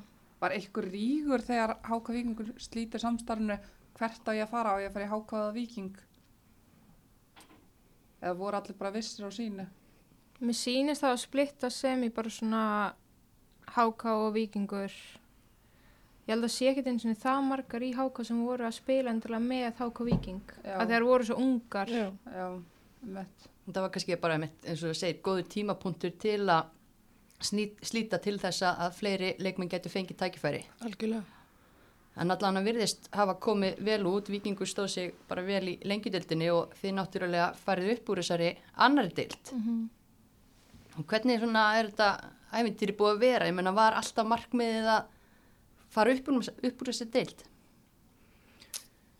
Var 0.40 0.52
einhver 0.54 0.86
rígur 0.88 1.42
þegar 1.42 1.72
háka 1.82 2.14
vikingur 2.14 2.52
slítir 2.62 3.02
samstarfinu 3.02 3.56
hvert 3.98 4.28
á 4.30 4.32
ég 4.32 4.44
að 4.46 4.52
fara 4.54 4.70
á 4.72 4.80
ég 4.80 4.88
að 4.88 4.94
fara 4.94 5.04
í 5.08 5.10
hákaða 5.10 5.48
viking? 5.56 5.96
Eða 8.22 8.36
voru 8.38 8.56
allir 8.60 8.76
bara 8.78 8.92
vissir 8.94 9.26
á 9.26 9.30
sínu? 9.34 9.66
Mér 10.40 10.56
sýnist 10.56 11.02
það 11.02 11.14
að 11.16 11.22
splitta 11.24 11.70
sem 11.74 12.04
í 12.06 12.10
bara 12.14 12.30
svona 12.32 12.62
háká 13.74 14.14
og 14.14 14.32
vikingur. 14.38 14.94
Ég 16.26 16.34
held 16.34 16.46
að 16.46 16.52
sé 16.54 16.68
ekkert 16.70 16.90
eins 16.92 17.06
og 17.08 17.16
það 17.18 17.46
margar 17.48 17.82
í 17.82 17.92
háká 17.96 18.24
sem 18.26 18.42
voru 18.44 18.66
að 18.68 18.76
spila 18.76 19.14
endilega 19.14 19.42
með 19.42 19.80
háká 19.80 20.06
viking. 20.06 20.52
Já. 20.64 20.74
Að 20.76 20.92
þeir 20.92 21.06
voru 21.08 21.26
svo 21.26 21.38
ungar. 21.42 21.90
Já, 21.90 22.06
Já. 22.30 22.46
Það 23.70 23.82
var 23.84 23.90
kannski 23.94 24.16
bara 24.20 24.36
einmitt, 24.36 24.64
eins 24.66 24.82
og 24.82 24.90
þú 24.90 24.98
segir, 24.98 25.20
góður 25.24 25.46
tímapunktur 25.54 26.12
til 26.20 26.40
að 26.50 26.70
snýt, 27.40 27.78
slíta 27.86 28.18
til 28.22 28.36
þess 28.40 28.64
að 28.66 28.96
fleiri 28.98 29.34
leikmenn 29.40 29.70
getur 29.70 29.92
fengið 29.92 30.18
tækifæri. 30.20 30.64
algjörlega. 30.84 31.22
En 32.20 32.34
allan 32.34 32.58
að 32.58 32.66
virðist 32.66 33.06
hafa 33.14 33.36
komið 33.40 33.78
vel 33.86 34.02
út, 34.10 34.28
vikingur 34.28 34.68
stóð 34.68 34.88
sig 34.92 35.14
bara 35.28 35.44
vel 35.46 35.62
í 35.70 35.76
lengjudeldinni 35.86 36.50
og 36.52 36.74
þið 36.80 36.96
náttúrulega 36.98 37.46
farið 37.62 37.92
upp 37.94 38.10
úr 38.10 38.20
þessari 38.20 38.50
annari 38.76 39.14
deild. 39.16 39.54
Mm 39.54 39.88
Og 40.98 41.06
hvernig 41.06 41.38
er 41.40 41.86
þetta 41.86 42.08
ævintýri 42.52 42.96
búið 42.98 43.14
að 43.14 43.20
vera? 43.20 43.46
Ég 43.46 43.54
menna 43.54 43.72
var 43.72 43.94
alltaf 43.94 44.26
markmiðið 44.26 44.88
að 44.90 45.04
fara 45.90 46.14
upp 46.14 46.28
úr, 46.30 46.50
upp 46.50 46.82
úr 46.82 46.90
þessi 46.92 47.08
deild? 47.12 47.46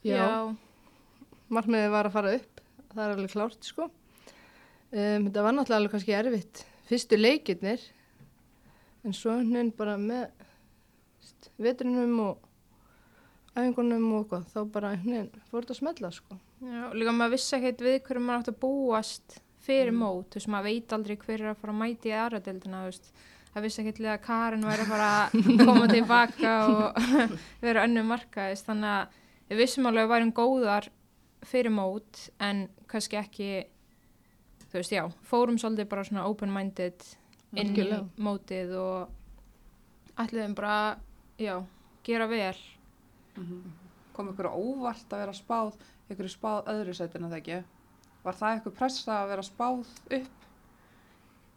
Já, 0.07 0.27
markmiðið 1.53 1.95
var 1.95 2.09
að 2.09 2.17
fara 2.17 2.35
upp, 2.39 2.61
það 2.95 3.03
er 3.05 3.15
alveg 3.15 3.33
klárt 3.35 3.67
sko. 3.69 3.89
Um, 4.91 5.27
þetta 5.29 5.47
var 5.47 5.55
náttúrulega 5.55 5.81
alveg 5.81 5.95
kannski 5.95 6.15
erfitt 6.17 6.63
fyrstu 6.91 7.19
leikirnir, 7.19 7.83
en 9.07 9.15
svo 9.15 9.37
hennin 9.39 9.71
bara 9.77 9.95
með 10.01 10.31
vetrinum 11.61 12.17
og 12.25 12.47
æfingunum 13.55 14.09
og 14.15 14.25
eitthvað, 14.25 14.49
þá 14.51 14.73
bara 14.75 14.95
hennin 14.97 15.29
fór 15.51 15.65
þetta 15.65 15.77
að 15.77 15.81
smella 15.83 16.11
sko. 16.15 16.39
Já, 16.61 16.83
líka 16.97 17.15
maður 17.15 17.37
vissi 17.37 17.57
ekkert 17.57 17.85
við 17.87 17.97
hverju 18.07 18.25
maður 18.25 18.43
átt 18.43 18.53
að 18.53 18.61
búast 18.65 19.39
fyrir 19.65 19.95
mót, 19.95 20.31
þú 20.33 20.41
veist, 20.41 20.51
maður 20.53 20.69
veit 20.71 20.95
aldrei 20.97 21.17
hver 21.21 21.45
er 21.45 21.53
að 21.53 21.61
fara 21.61 21.75
að 21.75 21.81
mæti 21.83 22.11
í 22.11 22.17
aðra 22.17 22.43
deildina, 22.47 22.83
þú 22.83 22.91
veist, 22.91 23.13
það 23.55 23.67
vissi 23.67 23.83
ekkert 23.83 24.01
liða 24.03 24.15
að 24.17 24.25
Karin 24.27 24.67
væri 24.69 24.85
að 24.85 24.93
fara 24.93 25.09
að 25.17 25.65
koma 25.65 25.89
tilbaka 25.91 26.55
og 26.71 27.01
vera 27.65 27.85
önnu 27.89 28.05
markaðist, 28.07 28.69
þannig 28.69 28.95
að 28.95 29.19
við 29.51 29.63
vissum 29.65 29.89
alveg 29.91 30.07
að 30.07 30.13
værum 30.15 30.33
góðar 30.37 30.91
fyrir 31.51 31.73
mót, 31.75 32.27
en 32.39 32.67
kannski 32.91 33.19
ekki, 33.19 33.51
þú 34.69 34.79
veist, 34.79 34.95
já, 34.95 35.05
fórum 35.27 35.59
svolítið 35.59 35.89
bara 35.91 36.07
svona 36.07 36.27
open-minded 36.31 37.07
inn 37.57 37.73
Algjörlega. 37.73 38.05
í 38.05 38.25
mótið 38.27 38.75
og 38.79 40.21
ætliðum 40.21 40.57
bara, 40.59 40.77
já, 41.41 41.57
gera 42.07 42.29
vel. 42.31 42.55
Kom 44.15 44.31
ykkur 44.33 44.51
óvart 44.53 45.15
að 45.15 45.25
vera 45.25 45.35
spáð, 45.35 45.79
ykkur 46.13 46.31
spáð 46.31 46.71
öðru 46.75 46.95
sætinu 46.95 47.31
það 47.31 47.41
ekki? 47.41 47.61
Var 48.21 48.37
það 48.37 48.59
ykkur 48.61 48.77
pressa 48.77 49.23
að 49.23 49.33
vera 49.33 49.47
spáð 49.47 49.95
upp? 50.19 50.47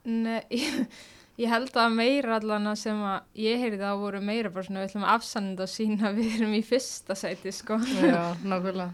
Nei, 0.03 0.41
ég, 1.41 1.49
held 1.49 1.79
að 1.79 1.95
meira 1.97 2.37
allan 2.39 2.69
að 2.73 2.77
sem 2.83 3.01
að 3.07 3.41
ég 3.43 3.63
heyrði 3.63 3.81
það 3.81 4.03
voru 4.03 4.21
meira 4.23 4.53
bara 4.53 4.67
svona 4.67 4.83
við 4.83 4.91
ætlum 4.91 5.07
að 5.07 5.15
afsannenda 5.17 5.65
og 5.65 5.73
sína 5.73 6.09
að 6.09 6.21
við 6.21 6.37
erum 6.37 6.53
í 6.57 6.61
fyrsta 6.67 7.17
sæti 7.17 7.55
sko. 7.55 7.79
Já, 8.01 8.21
nákvæmlega. 8.51 8.91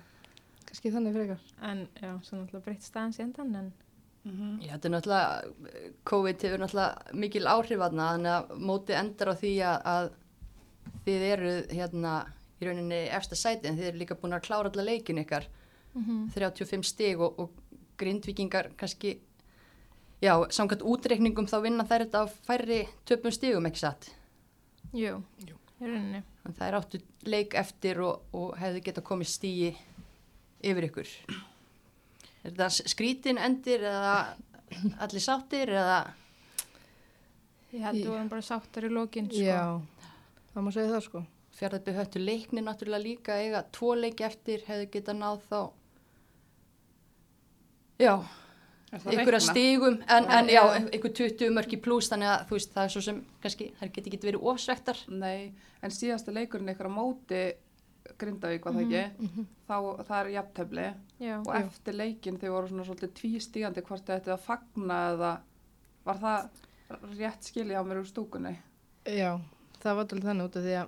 Kannski 0.69 0.93
þannig 0.93 1.15
frekar. 1.17 1.45
En 1.65 1.85
já, 1.97 2.11
svo 2.23 2.39
náttúrulega 2.39 2.65
breytt 2.65 2.85
staðans 2.85 3.19
í 3.19 3.25
endan 3.25 3.55
en 3.59 3.69
Já, 4.59 4.73
þetta 4.75 4.87
er 4.87 4.93
náttúrulega, 4.93 5.77
COVID 6.09 6.43
hefur 6.45 6.61
náttúrulega 6.61 7.15
mikil 7.17 7.45
áhrif 7.49 7.83
aðna, 7.85 8.09
þannig 8.13 8.33
að 8.33 8.65
mótið 8.67 8.97
endar 8.99 9.31
á 9.31 9.35
því 9.39 9.53
að, 9.65 9.77
að 9.93 10.09
þið 11.05 11.23
eru 11.29 11.53
hérna 11.71 12.13
í 12.59 12.67
rauninni 12.67 12.99
efsta 13.15 13.39
sæti 13.39 13.69
en 13.69 13.79
þið 13.79 13.89
eru 13.89 14.01
líka 14.01 14.17
búin 14.19 14.35
að 14.35 14.43
klára 14.49 14.71
alla 14.71 14.85
leikin 14.85 15.21
ykkar, 15.23 15.47
35 16.35 16.85
stig 16.85 17.23
og, 17.23 17.39
og 17.39 17.79
grindvikingar 17.99 18.73
kannski, 18.79 19.15
já, 20.24 20.34
samkvæmt 20.55 20.86
útreikningum 20.86 21.47
þá 21.49 21.57
vinna 21.63 21.86
þær 21.88 22.05
þetta 22.05 22.24
á 22.24 22.26
færri 22.47 22.80
töpum 23.07 23.34
stigum, 23.34 23.67
ekki 23.70 23.84
satt? 23.84 24.09
jú, 24.95 25.20
jú. 25.45 25.57
í 25.80 25.86
rauninni. 25.86 26.24
En 26.45 26.55
það 26.55 26.67
er 26.67 26.78
áttu 26.80 27.01
leik 27.30 27.55
eftir 27.59 28.01
og, 28.03 28.26
og 28.36 28.55
hefðu 28.59 28.84
geta 28.88 29.05
komið 29.05 29.32
stíi 29.32 29.72
yfir 30.65 30.89
ykkur. 30.89 31.11
Er 32.39 32.53
þetta 32.53 32.70
skrítin 32.89 33.41
endir 33.41 33.84
eða 33.86 34.15
allir 35.03 35.24
sáttir 35.24 35.74
eða... 35.76 35.99
Ég 37.70 37.84
held 37.86 37.99
að 37.99 38.01
við 38.01 38.09
vorum 38.09 38.30
bara 38.32 38.45
sáttar 38.45 38.88
í 38.88 38.89
lokin 38.89 39.28
sko. 39.30 39.43
Já, 39.45 40.07
það 40.55 40.63
má 40.65 40.72
segja 40.74 40.93
það 40.95 41.03
sko. 41.05 41.26
Fjárðarby 41.59 41.93
höttu 41.93 42.22
leikni 42.24 42.63
náttúrulega 42.65 43.03
líka 43.03 43.36
eiga 43.38 43.61
tvo 43.76 43.91
leiki 43.99 44.26
eftir 44.26 44.63
hefðu 44.65 44.88
geta 44.93 45.13
náð 45.13 45.43
þá 45.51 45.59
já, 47.99 48.13
það 48.15 48.49
ykkur 48.91 49.13
að 49.13 49.17
reiknað? 49.17 49.45
stigum 49.49 49.97
en, 50.09 50.25
en 50.25 50.47
já, 50.49 50.61
Já. 50.65 50.89
ykkur 50.97 51.13
20 51.19 51.49
mörki 51.53 51.77
pluss 51.81 52.09
þannig 52.09 52.29
að 52.33 52.45
þú 52.49 52.55
veist 52.57 52.73
það 52.73 52.83
er 52.83 52.93
svo 52.95 53.01
sem 53.05 53.25
kannski, 53.43 53.67
það 53.79 53.91
geti 53.93 54.09
ekki 54.09 54.21
verið 54.27 54.45
ofsvektar 54.53 54.97
Nei, 55.09 55.51
en 55.83 55.91
síðasta 55.91 56.33
leikurinn 56.33 56.69
ykkur 56.73 56.89
á 56.89 56.93
móti 56.93 57.41
Grindavík 58.19 58.63
var 58.65 58.73
það 58.73 58.85
ekki, 58.87 59.03
Mhm. 59.27 59.45
þá 59.69 59.75
það 60.07 60.19
er 60.19 60.29
jafntefli 60.33 60.87
Já, 61.19 61.35
og 61.45 61.55
eftir 61.55 61.93
leikin 61.93 62.39
þau 62.41 62.49
voru 62.55 62.67
svona 62.71 62.85
svolítið 62.87 63.13
tvístígandi 63.19 63.81
hvort 63.85 64.05
þau 64.07 64.15
ætti 64.17 64.31
að 64.33 64.39
fagna 64.47 64.97
eða 65.13 65.31
var 66.05 66.17
það 66.17 66.49
rétt 67.19 67.43
skilja 67.43 67.77
á 67.77 67.83
mér 67.85 68.01
úr 68.01 68.07
stúkunni? 68.09 68.55
Já, 69.05 69.37
það 69.83 69.95
var 69.95 70.05
alveg 70.09 70.23
þannig 70.25 70.45
út 70.49 70.55
af 70.57 70.63
því 70.63 70.73
að 70.79 70.87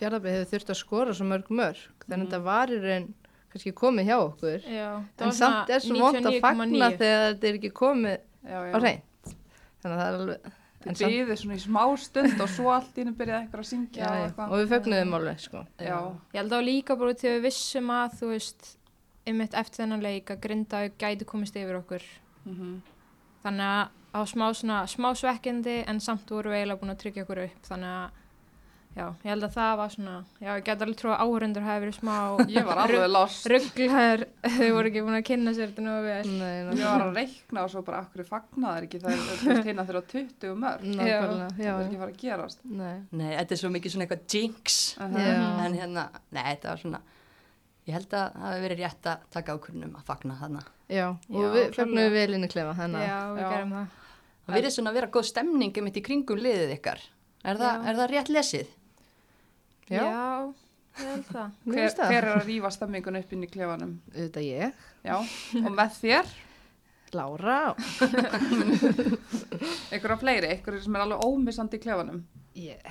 fjárðabæði 0.00 0.34
hefur 0.40 0.50
þurft 0.52 0.72
að 0.72 0.80
skora 0.80 1.14
svo 1.16 1.26
mörg 1.28 1.50
mörg 1.50 1.82
þannig 2.06 2.16
að 2.16 2.18
Mhm. 2.18 2.26
þetta 2.30 2.42
var 2.44 2.68
í 2.68 2.78
raun 2.82 3.14
kannski 3.56 3.72
komið 3.82 4.10
hjá 4.12 4.16
okkur 4.20 4.68
já. 4.68 4.86
það 5.16 5.26
en 5.30 5.34
samt 5.40 5.74
er 5.74 5.82
svo 5.86 5.98
vond 6.04 6.20
að 6.30 6.38
fagna 6.44 6.68
99,9. 6.68 7.00
þegar 7.02 7.26
þetta 7.32 7.50
er 7.50 7.58
ekki 7.62 7.72
komið 7.82 8.16
Já, 8.46 8.58
já. 8.62 8.72
á 8.72 8.78
reynd 8.84 9.34
þannig 9.82 9.96
að 9.96 10.00
það 10.00 10.06
er 10.06 10.20
alveg 10.20 10.54
samt- 10.86 11.00
byggðið 11.02 11.38
svona 11.42 11.56
í 11.56 11.62
smá 11.66 11.82
stund 11.98 12.40
og 12.44 12.50
svo 12.52 12.70
allt 12.70 12.94
í 12.98 13.02
hennu 13.02 13.14
byrjaði 13.18 13.42
eitthvað 13.46 13.62
að 13.64 13.68
syngja 13.72 14.02
já, 14.02 14.06
og 14.06 14.16
já, 14.20 14.24
eitthvað. 14.28 14.50
og 14.52 14.60
við 14.60 14.68
fögnuðum 14.76 15.14
alveg 15.18 15.40
sko. 15.42 15.62
Já, 15.82 15.96
Ég 16.30 16.38
held 16.38 16.52
að 16.54 16.66
líka 16.68 16.96
bara 17.00 17.14
til 17.18 17.30
við 17.32 17.40
vissum 17.48 17.90
að 17.90 18.14
þú 18.20 18.28
veist, 18.30 18.68
einmitt 19.26 19.54
eftir 19.58 19.82
þennan 19.82 20.04
leik 20.06 20.30
að 20.30 20.40
Grindavík 20.44 20.94
gæti 21.02 21.26
komist 21.26 21.56
yfir 21.58 21.80
okkur. 21.80 22.04
mhm, 22.46 22.76
Þannig 23.42 23.66
að 23.66 23.88
á 24.14 24.20
smá, 24.30 24.46
svona, 24.54 24.78
smá 24.86 25.10
svekkindi 25.18 25.84
en 25.90 25.98
samt 26.00 26.30
voru 26.30 26.50
við 26.54 26.60
eiginlega 26.62 26.80
búin 26.84 26.94
að 26.94 27.00
tryggja 27.02 27.24
okkur 27.26 27.42
upp. 27.48 27.58
Þannig 27.66 27.90
að, 27.96 28.22
já, 28.96 29.04
ég 29.22 29.28
held 29.28 29.44
að 29.46 29.52
það 29.56 29.72
var 29.80 29.90
svona, 29.92 30.14
já, 30.40 30.48
ég 30.56 30.62
get 30.66 30.82
alveg 30.86 30.96
trú 31.00 31.10
að 31.12 31.22
áhörundur 31.26 31.64
hafi 31.66 31.82
verið 31.84 31.96
smá 31.98 32.14
ég 32.48 32.64
var 32.68 32.78
alveg 32.86 33.10
lost. 33.12 33.48
rugglaður, 33.52 34.22
þau 34.56 34.68
voru 34.76 34.90
ekki 34.90 35.02
búin 35.06 35.18
að 35.18 35.26
kynna 35.28 35.52
sér 35.58 35.72
þetta 35.74 35.84
nú 35.84 35.96
vel. 36.06 36.30
Nei, 36.32 36.54
Ég 36.80 36.86
var 36.88 37.04
að 37.06 37.18
reikna 37.20 37.64
og 37.66 37.72
svo 37.74 37.82
bara, 37.86 38.00
akkur 38.06 38.24
fagnaðar 38.30 38.86
ekki 38.88 39.02
það 39.02 39.18
er 39.20 39.60
hérna 39.68 39.84
þeirra 39.90 40.02
20 40.14 40.56
mörg. 40.64 40.86
nákvæmlega, 40.96 41.50
Það 41.56 41.66
já, 41.66 41.72
er 41.76 41.84
ekki 41.86 42.00
fara 42.00 42.14
að 42.14 42.22
gerast. 42.24 42.64
nei, 42.64 42.96
Nei, 43.12 43.28
þetta 43.36 43.54
er 43.58 43.60
svo 43.62 43.72
mikið 43.76 43.94
svona 43.96 44.06
eitthvað 44.08 44.24
jinx 44.38 44.80
Uh 44.96 45.20
Já. 45.20 45.36
en 45.66 45.76
hérna, 45.76 46.06
nei, 46.32 46.42
þetta 46.54 46.72
var 46.72 46.80
svona 46.86 47.00
ég 47.86 47.94
held 47.94 48.14
að 48.18 48.32
það 48.34 48.46
hefði 48.50 48.62
verið 48.66 48.80
rétt 48.82 49.06
að 49.12 49.26
taka 49.36 49.54
ákvörnum 49.54 49.92
að 50.00 50.06
fagna 50.08 50.34
þarna 50.40 50.62
já, 50.90 51.04
og 51.12 51.36
Já, 51.36 51.46
við 51.52 51.60
klárlega. 51.60 51.76
fögnuðum 51.76 52.16
vel 52.16 52.34
inn 52.34 52.46
í 52.46 52.48
klefa 52.50 52.72
þannig 52.80 53.02
að 53.04 53.06
Já, 53.06 53.20
við 53.36 53.42
Já. 53.44 53.50
gerum 53.52 53.74
það. 53.76 53.92
það 54.46 54.56
verið 54.56 54.74
svona 54.74 54.90
að 54.90 54.96
vera 54.98 55.10
góð 55.14 55.28
stemning 55.28 55.78
mitt 55.86 56.00
í 56.00 56.02
kringum 56.08 56.40
liðið 56.42 56.72
ykkar 56.80 57.04
er, 57.46 57.60
það, 57.60 57.70
Já. 57.70 57.86
er 57.92 58.00
það 58.00 58.10
rétt 58.16 58.32
lesið? 58.34 58.72
Já. 59.90 60.02
Já, 60.02 60.54
ég 60.96 61.06
held 61.12 61.28
það. 61.30 61.50
Hver, 61.66 61.90
það. 61.94 62.08
hver 62.10 62.24
er 62.24 62.32
að 62.32 62.46
rífa 62.48 62.70
stemmingun 62.74 63.18
upp 63.20 63.32
inn 63.36 63.44
í 63.46 63.50
klefanum? 63.52 63.92
auðvitað 64.14 64.46
ég, 64.48 64.84
Já, 65.06 65.16
og 65.62 65.70
með 65.76 65.98
þér, 66.00 66.34
Lára 67.14 67.58
og 67.70 67.78
einhverja 69.92 70.16
fleiri, 70.20 70.48
einhverju 70.56 70.82
sem 70.84 70.96
er 70.98 71.04
alveg 71.04 71.22
ómissandi 71.26 71.78
í 71.78 71.82
klefanum. 71.84 72.22
ég, 72.58 72.88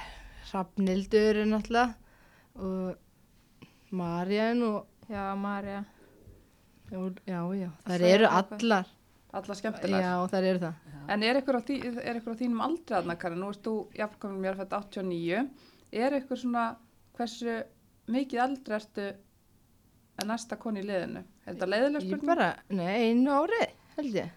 Hrafnildur 0.51 1.41
er 1.41 1.49
náttúrulega 1.49 1.95
og 2.55 3.91
Marjan 3.95 4.61
og 4.63 5.09
Já, 5.11 5.35
Marja. 5.37 5.83
já, 6.89 6.97
já, 7.27 7.41
já, 7.59 7.69
þær 7.85 7.99
Svo 7.99 8.07
eru 8.15 8.27
allar 8.31 8.87
Alla 9.35 9.55
skemmtilegar. 9.59 10.01
já, 10.01 10.13
þær 10.31 10.43
eru 10.53 10.59
það 10.63 10.73
En 11.13 11.23
er 11.27 11.37
ykkur 11.41 11.59
á, 11.59 11.61
er 12.01 12.17
ykkur 12.17 12.33
á 12.33 12.39
þínum 12.39 12.61
aldrei 12.65 12.95
aðna, 12.97 13.15
Karin? 13.21 13.37
Nú 13.43 13.51
ert 13.53 13.61
þú 13.61 13.73
jafnkomin 13.93 14.39
mér 14.41 14.55
fætt 14.57 14.71
89. 14.73 15.43
Er 15.93 16.15
ykkur 16.17 16.39
svona, 16.41 16.63
hversu 17.17 17.59
mikið 18.11 18.41
eldri 18.45 18.75
ertu 18.79 19.05
en 20.21 20.27
næsta 20.31 20.57
koni 20.61 20.81
í 20.83 20.87
liðinu? 20.87 21.21
Er 21.45 21.53
þetta 21.53 21.69
leiðileg 21.71 22.01
ég 22.01 22.07
spurning? 22.09 22.29
bara, 22.31 22.49
nei, 22.69 23.11
einu 23.11 23.31
ári 23.35 23.61
held 23.97 24.15
ég, 24.17 24.29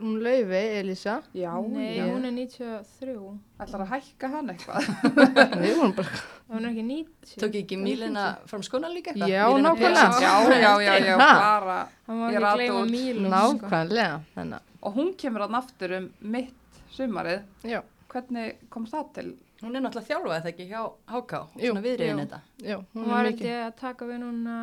hún 0.00 0.16
Laufi, 0.22 0.60
Elisa 0.80 1.16
Já, 1.34 1.52
Nei, 1.70 1.96
já. 1.96 2.04
hún 2.10 2.24
er 2.26 2.32
93. 2.34 3.14
Ætlar 3.62 3.84
að 3.84 3.92
hækka 3.94 4.30
hann 4.32 4.50
eitthvað? 4.52 4.88
við 5.62 5.76
vorum 5.78 5.94
bara, 5.98 6.22
Hún 6.50 6.64
er 6.66 6.70
ekki 6.72 6.84
90. 6.88 7.36
Tók 7.44 7.58
ekki 7.60 7.76
Mílina 7.78 8.24
fram 8.50 8.64
skona 8.66 8.90
líka 8.90 9.12
eitthvað? 9.12 9.30
Já, 9.30 9.44
Mílína 9.46 9.68
nákvæmlega. 9.68 10.20
Já, 10.20 10.32
já, 10.50 10.72
já, 10.82 10.96
já, 11.06 11.16
bara. 11.20 11.76
Hann 12.08 12.24
Ég 12.24 12.26
ekki 12.32 12.42
rata 12.42 12.56
gleyma 12.58 12.80
út. 12.80 12.90
Mílu. 12.90 13.28
Sko. 13.28 13.36
nákvæmlega 13.36 14.16
þannig 14.34 14.58
að, 14.58 14.66
Og 14.82 14.94
hún 14.96 15.10
kemur 15.20 15.44
að 15.46 15.54
aftur 15.60 15.96
um 16.00 16.10
mitt 16.34 16.80
sumarið. 16.96 17.42
já, 17.70 17.80
Hvernig 18.10 18.56
kom 18.74 18.86
það 18.90 19.12
til? 19.14 19.28
Hún 19.60 19.76
er 19.76 19.82
náttúrulega 19.84 20.08
þjálfað 20.08 20.36
þetta 20.36 20.50
ekki 20.54 20.66
hjá 20.70 20.82
HK 21.12 21.32
Jú, 21.60 21.70
svona 21.72 21.82
viðriðin 21.84 22.20
þetta 22.22 22.40
já, 22.64 22.76
Hún 22.94 23.02
hún 23.04 23.10
var 23.12 23.26
ég 23.30 23.64
að 23.66 23.74
taka 23.80 24.06
við 24.08 24.18
núna 24.22 24.54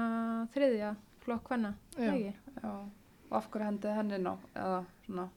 þriðja 0.55 0.91
flokk 1.25 1.49
hvenna. 1.51 1.73
Ekki? 1.97 2.31
Já, 2.63 2.69
og 3.29 3.37
af 3.37 3.49
hverju 3.51 3.67
hendið 3.67 3.95
henni 3.99 4.17
ná? 4.23 4.31
Eða 4.55 4.79
svona, 5.05 5.27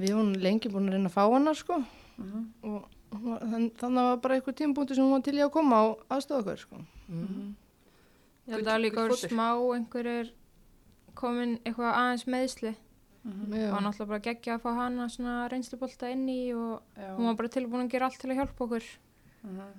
við 0.00 0.14
vorum 0.16 0.32
lengi 0.44 0.70
búin 0.72 0.88
að 0.90 0.96
reyna 0.96 1.10
að 1.10 1.16
fá 1.16 1.24
hana 1.34 1.54
sko 1.56 1.78
mhm, 2.20 2.44
og 2.62 2.84
hún 3.10 3.24
var- 3.32 3.42
þann- 3.50 3.70
þannig 3.80 4.06
var 4.10 4.16
bara 4.26 4.34
einhver 4.38 4.54
tímbúndi 4.60 4.94
sem 4.94 5.04
hún 5.04 5.12
var 5.16 5.22
til 5.26 5.34
í 5.38 5.42
að 5.44 5.50
koma 5.56 5.80
og 5.88 6.04
aðstofa 6.10 6.40
okkur 6.44 6.58
sko 6.62 6.76
mm. 7.08 7.54
Ég 8.46 8.54
held 8.56 8.66
að 8.72 8.80
líka 8.84 9.02
gullfótur. 9.08 9.30
smá 9.30 9.48
einhverjir 9.74 10.30
komin 11.14 11.58
eitthvað 11.64 11.92
aðeins 11.94 12.24
meðsli. 12.26 12.72
Mhm, 13.24 13.52
já, 13.54 13.70
Og 13.74 13.82
náttúrulega 13.84 14.08
bara 14.08 14.24
geggja 14.26 14.54
að 14.56 14.62
fá 14.64 14.70
hana 14.78 15.08
svona 15.08 15.34
reynslubolta 15.52 16.10
inn 16.10 16.28
í 16.28 16.40
og 16.56 16.82
já, 16.96 17.10
hún 17.16 17.26
var 17.30 17.36
bara 17.42 17.48
tilbúin 17.56 17.84
að 17.86 17.90
gera 17.92 18.06
allt 18.08 18.18
til 18.22 18.30
að 18.30 18.38
hjálpa 18.40 18.64
okkur. 18.66 18.84
mhm. 19.42 19.72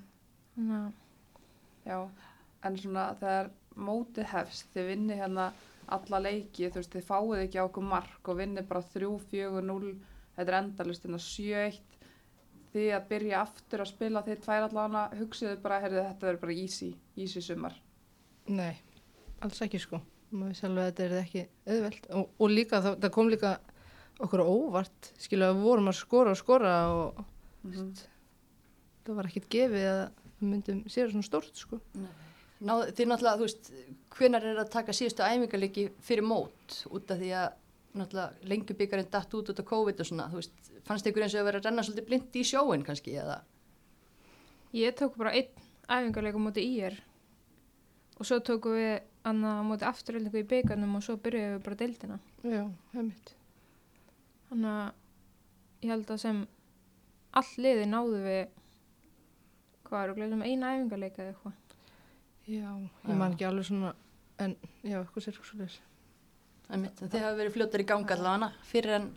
Þannig 0.56 0.78
að, 0.82 0.92
Já, 1.86 1.98
en 2.64 2.76
svona 2.78 3.06
þegar 3.18 3.48
mótið 3.76 4.26
hefst, 4.36 4.68
þið 4.76 4.88
vinni 4.92 5.16
hérna 5.18 5.52
alla 5.92 6.20
leiki, 6.22 6.70
þú 6.70 6.78
veist, 6.78 6.92
þið 6.94 7.08
fáið 7.08 7.39
ekki 7.46 7.58
á 7.58 7.66
okkur 7.66 7.84
mark 7.84 8.30
og 8.30 8.38
vinni 8.38 8.62
bara 8.62 8.82
3-4-0, 8.94 9.96
þetta 10.36 10.52
er 10.52 10.58
endalist 10.60 11.04
hérna 11.08 11.18
7-1, 11.18 11.80
þið 12.74 12.92
að 12.96 13.08
byrja 13.10 13.42
aftur 13.42 13.82
að 13.82 13.89
spila 13.89 14.22
þið 14.28 14.44
tvær 14.46 14.68
allavega, 14.68 15.18
hugsiðu 15.20 15.58
bara, 15.64 15.80
heyrðu 15.82 16.04
þetta 16.06 16.28
verður 16.28 16.42
bara 16.46 16.54
easy, 16.54 16.92
easy 17.18 17.42
sumar. 17.42 17.74
nei, 18.48 18.76
alls 19.42 19.62
ekki 19.62 19.80
sko 19.80 20.00
maður 20.32 20.54
vissi 20.54 20.68
alveg 20.68 20.84
að 20.84 20.90
þetta 20.92 21.06
er 21.08 21.18
ekki 21.22 21.44
auðvelt. 21.68 22.08
Og, 22.18 22.32
og 22.40 22.56
líka 22.56 22.82
það, 22.82 22.98
það 23.04 23.14
kom 23.18 23.32
líka 23.32 23.52
okkur 24.22 24.46
óvart 24.46 25.12
skilu 25.22 25.48
að 25.48 25.58
við 25.58 25.68
vorum 25.68 25.92
að 25.92 26.00
skora 26.00 26.34
og 26.34 26.42
skora 26.42 26.80
og 26.96 27.28
Mm 27.62 27.94
það 29.06 29.18
var 29.18 29.30
ekkert 29.30 29.48
gefið 29.52 29.88
að 29.90 30.02
við 30.42 30.50
myndum 30.50 30.82
sér 30.92 31.12
svona 31.12 31.26
stórt 31.26 31.58
sko. 31.58 31.80
Ná, 32.62 32.74
þið 32.94 33.08
náttúrulega, 33.10 33.40
þú 33.40 33.48
veist, 33.48 33.72
hvenar 34.18 34.46
er 34.46 34.60
að 34.62 34.74
taka 34.74 34.94
síðustu 34.94 35.26
æfingarleiki 35.26 35.88
fyrir 36.06 36.26
mót? 36.26 36.76
Út 36.94 37.14
af 37.14 37.22
því 37.22 37.32
að 37.40 37.48
náttúrulega 37.98 38.52
lengjubikarinn 38.52 39.10
datt 39.14 39.34
út 39.38 39.50
út 39.52 39.62
af 39.62 39.70
COVID 39.72 40.04
og 40.04 40.10
svona, 40.10 40.28
þú 40.32 40.42
veist, 40.42 40.70
fannst 40.86 41.10
ykkur 41.10 41.26
eins 41.26 41.36
og 41.36 41.42
að 41.42 41.50
vera 41.50 41.62
að 41.62 41.68
renna 41.68 41.86
svolítið 41.88 42.10
blind 42.10 42.38
í 42.38 42.46
sjóin 42.48 42.86
kannski 42.86 43.16
eða? 43.24 43.42
ég 44.78 44.94
tók 44.96 45.18
bara 45.20 45.34
einn 45.36 45.50
æfingarleik 45.90 46.38
á 46.38 46.42
móti 46.42 46.64
ír 46.64 46.96
og 48.16 48.28
svo 48.28 48.38
tókum 48.46 48.78
við 48.78 49.02
annað 49.28 49.60
á 49.62 49.64
móti 49.68 49.86
afturöldingu 49.88 50.42
í 50.42 50.48
byggarnum 50.54 50.96
og 50.98 51.04
svo 51.06 51.16
byrjuðum 51.22 51.58
við 51.58 51.64
bara 51.68 51.80
deildina. 51.84 52.18
já, 52.44 52.64
heimitt 52.96 53.34
Þannig 54.50 54.72
að 54.72 55.86
ég 55.86 55.92
held 55.94 56.10
að 56.12 56.22
sem 56.26 56.42
all 57.40 57.52
liði 57.64 57.86
náðu 57.88 58.18
við 58.26 58.42
hvað 59.88 60.04
eru 60.06 60.16
gleðum 60.18 60.44
eina 60.48 60.74
æfingarleika 60.76 61.24
eða 61.24 61.34
eitthvað. 61.34 61.78
já, 62.48 62.72
Já. 62.72 63.10
ég 63.12 63.18
man 63.22 63.32
ekki 63.36 63.48
alveg 63.48 63.66
svona 63.70 63.94
en 64.42 64.56
já, 64.84 64.98
eitthvað 65.00 65.24
sér 65.28 65.38
svo 65.38 65.68
en 66.72 66.86
þið 66.98 67.20
hafa 67.20 67.36
verið 67.38 67.54
fljótar 67.58 67.84
í 67.84 67.86
ganga 67.88 68.16
allavega 68.16 68.52
fyrir 68.64 68.96
en 68.96 69.08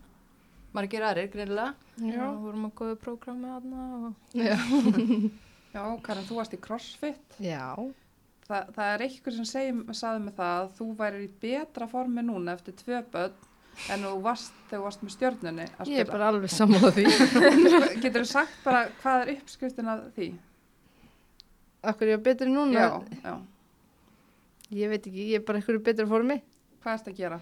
margir 0.75 1.05
aðrir, 1.07 1.29
greinilega. 1.31 1.75
Já, 2.03 2.25
vorum 2.35 2.65
að 2.67 2.73
góða 2.81 2.97
prógrami 2.99 3.51
aðna 3.55 3.85
og 3.95 4.15
já, 4.35 4.57
Já, 5.75 5.83
Karin, 6.07 6.27
þú 6.27 6.37
varst 6.39 6.55
í 6.55 6.59
CrossFit, 6.63 7.37
já, 7.43 7.75
Þa, 8.45 8.59
það 8.77 8.91
er 8.95 9.03
einhver 9.07 9.33
sem 9.39 9.47
segi, 9.49 9.75
sagði 9.97 10.23
mig 10.27 10.35
það 10.37 10.55
að 10.61 10.73
þú 10.79 10.87
værir 10.99 11.23
í 11.25 11.29
betra 11.41 11.87
formi 11.89 12.25
núna 12.27 12.53
eftir 12.59 12.75
tvö 12.77 12.99
börn 13.15 13.37
en 13.91 14.05
þú 14.05 14.11
varst, 14.23 14.53
þegar 14.69 14.81
þú 14.83 14.85
varst 14.85 15.05
með 15.07 15.15
stjörnunni 15.15 15.65
að 15.81 15.89
ég 15.91 16.03
er 16.03 16.05
spila. 16.05 16.13
bara 16.13 16.29
alveg 16.31 16.53
sammála 16.53 16.91
því 16.95 17.05
Getur 18.05 18.21
þú 18.21 18.29
sagt 18.31 18.59
bara 18.67 18.83
hvað 19.01 19.23
er 19.25 19.33
uppskriftin 19.39 19.89
að 19.95 20.05
því? 20.19 20.29
Akkur 21.91 22.13
ég 22.13 22.19
er 22.21 22.23
betri 22.29 22.53
núna 22.53 22.85
Já, 22.85 22.93
já. 23.25 23.35
Ég 24.75 24.93
veit 24.93 25.09
ekki, 25.09 25.27
ég 25.33 25.41
er 25.41 25.47
bara 25.49 25.59
eitthvað 25.63 25.83
betra 25.89 26.07
formi 26.13 26.39
Hvað 26.85 26.99
ertu 27.01 27.15
að 27.15 27.19
gera? 27.25 27.41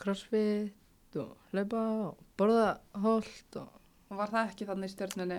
Crossfit 0.00 1.16
og 1.20 1.34
hlaupa 1.52 1.82
og 2.06 2.24
borða 2.38 2.70
holt 3.02 3.58
og 3.60 3.72
Og 4.12 4.20
var 4.20 4.30
það 4.30 4.50
ekki 4.52 4.66
þannig 4.68 4.86
í 4.86 4.92
stjörnunni? 4.94 5.38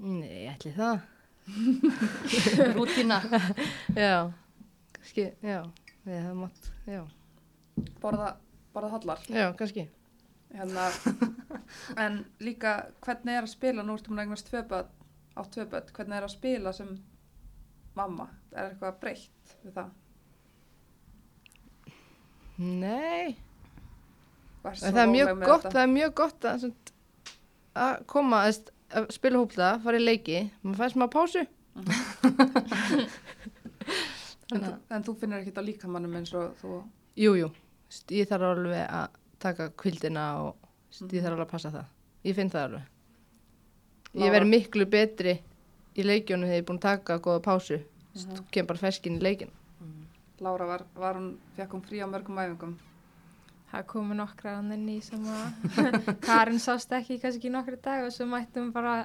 Nei, 0.00 0.44
ætli 0.52 0.70
það 0.76 1.00
Rútína. 2.76 3.20
Já, 3.96 4.32
kannski, 4.98 5.30
já 5.42 5.62
Við 6.04 6.16
hefum 6.16 6.44
átt, 6.46 6.68
já 6.88 7.00
Borða, 8.00 8.34
borða 8.74 8.92
hallar? 8.96 9.24
Já, 9.28 9.50
kannski 9.56 9.88
Hérna, 10.50 10.88
en 12.04 12.24
líka 12.42 12.74
hvernig 13.04 13.36
er 13.38 13.46
að 13.46 13.52
spila, 13.52 13.84
nú 13.86 13.94
ertu 13.94 14.10
múin 14.10 14.24
að 14.24 14.26
eignast 14.26 14.48
tvö 14.48 14.64
börn, 14.72 14.88
á 15.38 15.40
tvö 15.46 15.66
börn, 15.70 15.92
hvernig 15.94 16.16
er 16.18 16.26
að 16.26 16.32
spila 16.32 16.72
sem 16.74 16.88
mamma? 17.94 18.26
Er 18.50 18.72
eitthvað 18.72 18.98
breytt 19.04 19.54
við 19.62 19.76
það? 19.76 19.92
Nei, 22.60 23.36
það 24.64 24.98
er 25.04 25.12
mjög 25.14 25.30
gott? 25.46 25.68
Það 25.70 25.82
er 25.84 25.92
mjög 25.94 26.16
gott 26.18 26.48
að, 26.50 26.66
að 27.86 28.02
koma 28.10 28.42
eðst, 28.48 28.74
að 28.96 29.10
spila 29.14 29.38
hópla, 29.42 29.68
fara 29.84 29.98
í 30.00 30.04
leiki, 30.04 30.40
maður 30.62 30.80
fær 30.82 30.94
smá 30.94 31.06
pásu. 31.12 31.46
En, 34.50 34.60
þú- 34.64 34.78
en 34.96 35.04
þú 35.06 35.12
finnir 35.20 35.38
ekkert 35.44 35.60
á 35.62 35.64
líkamannum 35.66 36.16
eins 36.18 36.32
og 36.34 36.56
þú... 36.58 36.80
Jú, 37.20 37.34
jú, 37.38 37.50
ég 38.16 38.26
þarf 38.30 38.48
alveg 38.48 38.80
að 38.82 39.12
taka 39.42 39.68
kvildina 39.78 40.24
og 40.42 40.56
st- 40.90 41.12
ég 41.14 41.22
þarf 41.22 41.36
alveg 41.36 41.46
að 41.46 41.52
passa 41.52 41.70
það. 41.76 41.86
Ég 42.26 42.34
finn 42.38 42.50
það 42.50 42.64
alveg. 42.66 42.88
Ég 44.10 44.24
Lára- 44.24 44.34
verð 44.34 44.50
miklu 44.50 44.86
betri 44.90 45.36
í 45.94 46.02
leikjónu 46.06 46.48
þegar 46.50 46.58
ég 46.58 46.64
er 46.64 46.68
búin 46.72 46.80
að 46.82 46.88
taka 46.88 47.18
góða 47.22 47.44
pásu. 47.46 47.78
Mhm. 48.16 48.26
Mm 48.34 48.44
Kem 48.50 48.66
bara 48.66 48.78
ferskin 48.82 49.20
í 49.20 49.22
leikin. 49.22 49.52
Lára 50.40 50.66
var, 50.66 50.82
var 50.96 51.14
hún, 51.20 51.36
fekk 51.56 51.70
hún 51.76 51.82
frí 51.86 52.00
á 52.02 52.06
mörgum 52.10 52.38
æfingum. 52.42 52.74
Það 53.70 53.84
komu 53.92 54.16
nokkra 54.18 54.56
inn 54.74 54.88
í 54.90 54.96
sem 55.04 55.26
að 55.30 55.76
Karin 56.26 56.58
sást 56.62 56.90
ekki 56.96 57.20
kannski 57.22 57.46
í 57.50 57.52
nokkra 57.54 57.78
dag 57.84 58.06
og 58.08 58.14
svo 58.14 58.26
mættum 58.26 58.72
bara 58.74 59.04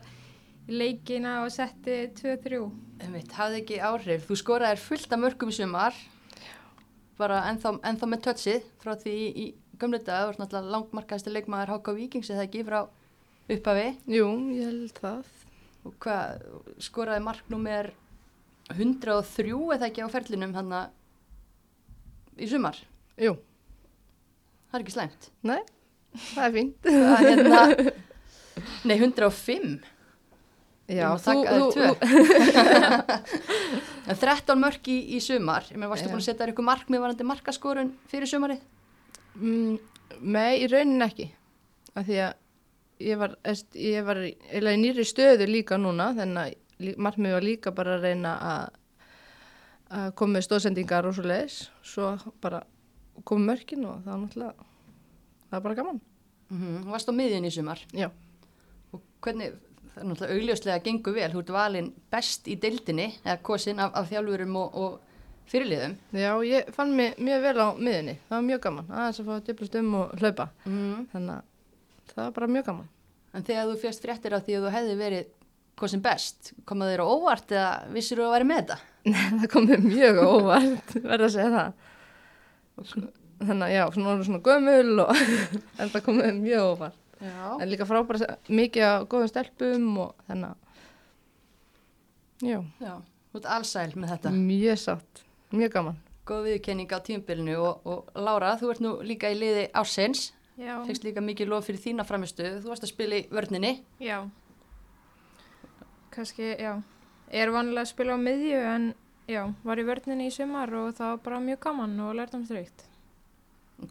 í 0.66 0.80
leikina 0.80 1.36
og 1.44 1.52
setti 1.54 2.00
2-3. 2.18 2.64
Einmitt, 3.06 3.36
hafði 3.38 3.62
ekki 3.62 3.78
áhrif. 3.86 4.26
Þú 4.26 4.40
skoraðir 4.42 4.82
fullt 4.82 5.14
af 5.14 5.22
mörgum 5.22 5.54
í 5.54 5.58
sumar, 5.60 5.98
bara 7.20 7.44
ennþá, 7.52 7.76
ennþá 7.92 8.10
með 8.10 8.24
tötsið 8.26 8.66
frá 8.82 8.96
því 9.04 9.14
í, 9.14 9.28
í 9.46 9.78
gömlu 9.78 10.02
dag, 10.02 10.26
þú 10.26 10.34
ert 10.34 10.42
náttúrulega 10.42 10.74
langmarkaðasti 10.74 11.36
leikmaður 11.36 11.76
HK 11.76 11.96
Víkings 12.00 12.34
eða 12.34 12.48
ekki 12.48 12.66
frá 12.66 12.80
upphafi 13.46 13.88
Jú, 14.10 14.28
ég 14.56 14.66
held 14.72 14.98
það. 14.98 15.32
og 15.86 15.98
hvað, 16.02 16.46
skoraði 16.82 17.24
marknúmer 17.28 17.92
103 18.74 19.54
eða 19.76 19.92
ekki 19.92 20.02
á 20.02 20.10
ferlinum 20.10 20.56
hann 20.58 20.74
í 22.42 22.50
sumar. 22.50 22.80
Jú, 23.22 23.36
Það 24.76 24.82
er 24.82 24.84
ekki 24.84 24.94
slæmt. 24.98 25.28
nei, 25.48 25.62
það 26.36 26.46
er 26.46 26.54
fínt. 26.56 26.88
Það 26.92 27.14
er 27.16 27.28
hérna, 27.30 27.60
nei 28.92 28.98
105. 29.00 29.76
Já, 30.92 31.06
taka 31.24 31.54
þér 31.56 31.64
tvö. 31.74 31.88
En 34.12 34.20
13 34.22 34.60
mörk 34.62 34.86
í, 34.92 34.98
í 35.16 35.20
sumar, 35.24 35.66
ég 35.72 35.80
með 35.82 35.90
varstu 35.96 36.12
búin 36.12 36.20
að 36.22 36.26
setja 36.28 36.44
þér 36.44 36.52
ykkur 36.52 36.68
markmið 36.68 37.02
varandi 37.02 37.26
markaskorun 37.26 37.88
fyrir 38.12 38.30
sumarið? 38.30 38.60
Mm, 39.40 39.80
nei, 40.36 40.52
í 40.62 40.68
raunin 40.70 41.02
ekki. 41.08 41.26
Af 41.98 42.06
því 42.06 42.20
að 42.28 42.36
ég 43.08 43.18
var, 43.24 43.34
ég 43.80 44.06
var 44.06 44.20
í- 44.28 44.76
nýri 44.84 45.08
stöðu 45.08 45.48
líka 45.50 45.80
núna, 45.82 46.12
þannig 46.20 46.54
að 46.84 47.00
markmið 47.08 47.34
var 47.40 47.48
líka 47.48 47.74
bara 47.80 47.96
að 47.98 48.06
reyna 48.10 48.36
að, 48.52 48.78
að 50.04 50.14
koma 50.22 50.38
með 50.38 50.46
stóðsendingar 50.52 51.08
og 51.10 51.18
svo 51.18 51.26
leiðis. 51.32 51.58
Svo 51.82 52.14
bara 52.44 52.62
koma 53.24 53.54
mörkin 53.54 53.86
og 53.86 54.02
það 54.04 54.12
var 54.12 54.22
náttúrulega, 54.24 54.68
það 55.50 55.56
var 55.58 55.66
bara 55.68 55.80
gaman. 55.80 56.02
Mm 56.50 56.62
-hmm. 56.62 56.92
Varst 56.92 57.10
á 57.10 57.14
miðjun 57.14 57.46
í 57.46 57.52
sumar 57.52 57.80
Já, 57.94 58.10
og 58.94 59.02
hvernig, 59.22 59.54
það 59.94 60.04
er 60.04 60.08
náttúrulega 60.10 60.34
augljóslega 60.36 60.84
gengur 60.84 61.14
vel, 61.14 61.32
þú 61.32 61.40
ert 61.40 61.50
valinn 61.50 61.94
best 62.12 62.48
í 62.48 62.56
deildinni 62.56 63.14
eða 63.26 63.42
kosin 63.42 63.80
af, 63.80 63.92
af 63.94 64.10
þjálfurum 64.10 64.56
og, 64.56 64.76
og 64.76 65.00
fyrirliðum. 65.46 65.96
já, 66.12 66.32
ég 66.44 66.74
fann 66.74 66.96
mig 66.96 67.16
mjög 67.18 67.42
vel 67.42 67.58
á 67.62 67.68
miðunni. 67.78 68.18
Það 68.28 68.38
var 68.38 68.46
mjög 68.50 68.62
gaman, 68.62 68.86
aðeins 68.90 69.20
að 69.20 69.26
fá 69.26 69.34
að 69.36 69.46
djöflast 69.46 69.76
um 69.80 69.96
og 69.96 70.14
hlaupa. 70.20 70.50
Mm. 70.66 71.08
Þannig 71.14 71.36
að 71.36 72.14
það 72.14 72.24
var 72.24 72.36
bara 72.38 72.48
mjög 72.48 72.66
gaman. 72.66 72.88
En 73.36 73.44
þegar 73.44 73.70
þú 73.70 73.80
fjast 73.82 74.06
fréttir 74.06 74.36
af 74.36 74.46
því 74.46 74.56
að 74.58 74.66
þú 74.66 74.72
hefði 74.76 74.96
verið 75.02 75.34
kosin 75.80 76.04
best, 76.04 76.54
komaðu 76.68 76.94
þér 76.94 77.04
á 77.04 77.08
óvart 77.12 77.52
eða 77.52 77.72
vissir 77.92 78.20
þú 78.20 78.30
að 78.30 78.36
vera 78.38 78.48
með 78.50 78.62
þetta? 78.62 78.78
það 79.42 79.50
kom 79.52 79.68
mér 79.70 79.84
mjög 79.84 80.22
á 80.24 80.26
óvart, 80.26 80.96
verð 81.04 81.28
að 81.28 81.34
segja 81.36 81.52
það. 81.56 81.92
Þannig 82.76 83.66
að 83.66 83.74
já, 83.76 83.82
svona 83.94 84.12
voru 84.14 84.26
svona 84.28 84.44
gömul 84.46 85.02
og 85.04 85.12
en 85.82 85.90
það 85.92 86.02
kom 86.06 86.18
mér 86.22 86.38
mjög. 86.40 86.86
Já. 87.26 87.36
En 87.62 87.70
líka 87.72 87.86
frábæra 87.88 88.36
mikið 88.52 88.84
á 88.88 88.94
góðum 89.12 89.30
stelpum 89.32 89.86
og 90.04 90.14
þannig 90.28 90.50
að, 90.52 90.58
já, 92.46 92.58
Já, 92.84 92.94
þú 93.32 93.40
ert 93.42 93.50
allsæl 93.58 93.92
með 93.96 94.12
þetta. 94.16 94.32
mjög 94.36 94.80
sátt, 94.84 95.24
mjög 95.56 95.72
gaman. 95.78 96.00
Góð 96.26 96.48
viðkenning 96.50 96.90
á 96.96 97.00
tímbilinu 97.06 97.56
og, 97.62 97.86
og 97.86 98.16
Lára, 98.18 98.56
þú 98.60 98.72
ert 98.74 98.82
nú 98.84 98.94
líka 99.06 99.30
í 99.32 99.38
liði 99.38 99.68
ásins, 99.78 100.32
fegst 100.88 101.04
líka 101.06 101.22
mikið 101.22 101.52
lof 101.52 101.68
fyrir 101.68 101.84
þína 101.84 102.06
framistu, 102.08 102.44
þú 102.64 102.72
varst 102.72 102.88
að 102.88 102.94
spila 102.96 103.20
í 103.20 103.28
vörninni. 103.32 103.76
já. 104.02 104.24
Kannski, 106.16 106.54
já. 106.56 106.78
Ég 107.34 107.42
er 107.44 107.52
vanlega 107.52 107.84
að 107.84 107.90
spila 107.92 108.16
á 108.16 108.20
miðju 108.22 108.60
en 108.72 108.84
já, 109.30 109.42
var 109.66 109.82
í 109.82 109.86
vörninni 109.88 110.30
í 110.30 110.34
sumar 110.34 110.72
og 110.78 110.96
það 110.98 111.14
var 111.14 111.24
bara 111.26 111.42
mjög 111.44 111.62
gaman 111.66 111.96
og 112.06 112.16
lærdomsrikt. 112.20 112.86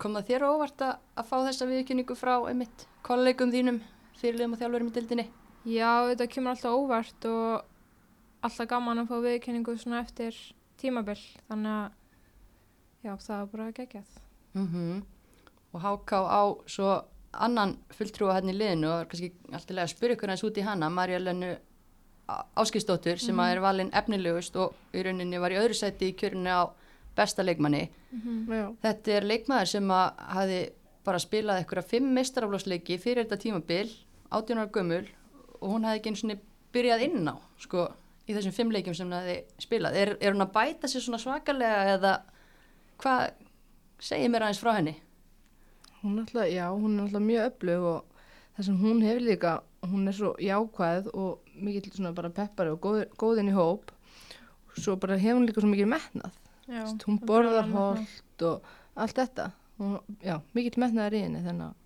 Kom 0.01 0.17
það 0.17 0.29
þér 0.31 0.47
óvart 0.49 0.85
að, 0.85 0.95
að 1.21 1.29
fá 1.29 1.37
þessa 1.45 1.69
viðkenningu 1.69 2.17
frá 2.17 2.35
einmitt 2.49 2.87
kollegum 3.05 3.53
þínum, 3.53 3.81
fyrirliðum 4.21 4.57
og 4.57 4.63
þjálfurum 4.63 4.91
í 4.91 4.95
dildinni? 4.97 5.27
Já, 5.69 5.91
þetta 6.11 6.29
kemur 6.33 6.55
alltaf 6.55 6.79
óvart 6.79 7.27
og 7.29 8.45
alltaf 8.45 8.71
gaman 8.71 9.03
að 9.03 9.11
fá 9.11 9.17
viðkenningu 9.27 9.77
svona 9.81 10.01
eftir 10.05 10.39
tímabill. 10.81 11.21
Þannig 11.51 11.75
að, 11.75 11.99
já, 13.05 13.13
það 13.27 13.43
var 13.43 13.51
bara 13.57 13.75
geggjað. 13.81 14.23
Mm 14.55 15.03
Og 15.75 15.83
háká 15.83 16.19
á 16.23 16.43
svo 16.71 17.03
annan 17.35 17.73
fulltrúa 17.91 18.37
hérna 18.37 18.53
í 18.53 18.59
liðinu 18.59 18.87
og 18.93 19.01
er 19.01 19.09
kannski 19.11 19.31
alltaf 19.51 19.79
að 19.83 19.89
spyrja 19.91 20.15
ykkur 20.15 20.31
hans 20.31 20.45
út 20.47 20.59
í 20.61 20.63
hana, 20.63 20.91
Marja 20.91 21.19
Lennu 21.19 21.49
Áskistóttur 22.57 23.21
sem 23.21 23.41
að 23.41 23.53
er 23.53 23.61
valinn 23.61 23.93
efnilegust 23.93 24.57
og 24.57 24.97
í 24.97 25.03
rauninni 25.05 25.41
var 25.43 25.53
í 25.53 25.59
öðru 25.61 25.77
sæti 25.77 26.09
í 26.11 26.17
kjörinu 26.17 26.49
á 26.49 26.63
besta 27.15 27.45
leikmanni. 27.45 27.83
Já, 28.49 28.65
Þetta 28.83 29.13
er 29.13 29.29
leikmaður 29.29 29.71
sem 29.75 29.93
að 29.93 30.23
hafi 30.39 30.61
bara 31.05 31.21
spilað 31.21 31.61
eitthvað 31.61 31.91
fimm 31.91 32.15
meistaraflósleiki 32.17 32.97
fyrir 32.99 33.27
þetta 33.27 33.41
tímabil, 33.43 33.93
18 34.33 34.63
ára 34.63 34.73
gömul 34.73 35.05
og 35.61 35.69
hún 35.75 35.85
hafi 35.85 36.01
ekki 36.01 36.13
einu 36.15 36.23
svona 36.23 36.39
byrjað 36.75 37.05
inn 37.07 37.29
á, 37.29 37.37
sko, 37.61 37.87
í 38.25 38.35
þessum 38.35 38.57
fimm 38.57 38.73
leikjum 38.73 38.97
sem 38.97 39.11
hún 39.11 39.19
hafi 39.19 39.37
spilað. 39.63 39.99
Er, 40.01 40.17
er 40.21 40.33
hún 40.33 40.47
að 40.47 40.55
bæta 40.57 40.91
sér 40.91 41.05
svona 41.05 41.21
svakalega 41.21 41.99
eða 41.99 42.15
hvað 43.05 43.27
segir 44.01 44.33
mér 44.33 44.49
aðeins 44.49 44.65
frá 44.65 44.73
henni? 44.79 44.97
hún 46.05 46.19
er 46.19 46.27
alltaf, 46.27 46.49
já, 46.53 46.67
hún 46.71 46.99
er 46.99 47.07
alltaf 47.07 47.23
mjög 47.25 47.47
öflug 47.49 47.85
og 47.89 48.25
það 48.57 48.67
sem 48.67 48.81
hún 48.83 49.03
hefur 49.05 49.25
líka, 49.25 49.53
hún 49.89 50.09
er 50.09 50.17
svo 50.17 50.33
jákvæð 50.41 51.09
og 51.15 51.44
mikill 51.55 51.93
svona 51.95 52.15
bara 52.17 52.33
peppari 52.35 52.73
og 52.75 52.81
góð, 52.83 53.05
góðin 53.21 53.53
í 53.53 53.57
hóp. 53.57 53.93
Svo 54.75 54.97
bara 55.01 55.19
hefur 55.21 55.39
hún 55.39 55.47
líka 55.49 55.63
svo 55.63 55.71
mikið 55.71 55.91
metnað. 55.93 56.41
Já, 56.65 56.81
Veist, 56.81 57.07
hún 57.07 57.21
það 57.21 57.29
borðar 57.29 57.71
holt 57.71 58.45
og 58.49 58.69
allt 58.95 59.19
þetta. 59.21 59.49
Hún, 59.79 59.97
já, 60.25 60.39
mikill 60.57 60.81
metnaðar 60.83 61.17
í 61.19 61.25
henni 61.27 61.43
þannig 61.45 61.71
að 61.71 61.81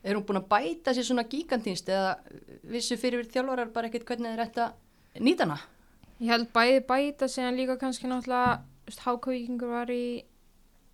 Er 0.00 0.16
hún 0.16 0.24
búin 0.24 0.40
að 0.40 0.46
bæta 0.48 0.94
sér 0.96 1.04
svona 1.04 1.26
gíkantínst 1.28 1.90
eða 1.92 2.14
vissu 2.72 2.96
fyrir 2.96 3.26
þjálfarar 3.28 3.68
bara 3.74 3.90
ekkert 3.90 4.06
hvernig 4.08 4.32
þeir 4.32 4.42
ætta 4.46 4.68
að 4.70 5.26
nýta 5.26 5.44
hana? 5.44 5.58
Ég 6.20 6.30
held 6.32 6.48
bæði 6.54 6.78
bæta 6.88 7.28
síðan 7.28 7.58
líka 7.58 7.76
kannski 7.80 8.08
náttúrulega, 8.08 8.54
þú 8.86 8.88
veist, 8.88 9.02
hákavíkingur 9.04 9.74
var 9.74 9.92
í 9.92 10.04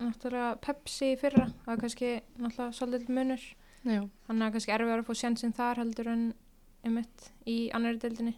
náttúrulega 0.03 0.57
Pepsi 0.65 1.13
í 1.13 1.19
fyrra, 1.21 1.47
það 1.63 1.73
er 1.73 1.81
kannski 1.85 2.11
náttúrulega 2.35 2.77
svolítið 2.81 3.15
munur. 3.15 3.47
Já, 3.87 4.01
Þannig 4.27 4.43
að 4.49 4.53
kannski 4.57 4.75
erfiðar 4.75 5.03
að 5.03 5.07
fá 5.07 5.21
sjansinn 5.21 5.55
þar 5.55 5.81
heldur 5.85 6.11
en 6.11 6.27
einmitt 6.87 7.29
í 7.47 7.57
annari 7.75 7.99
deildinni. 8.01 8.35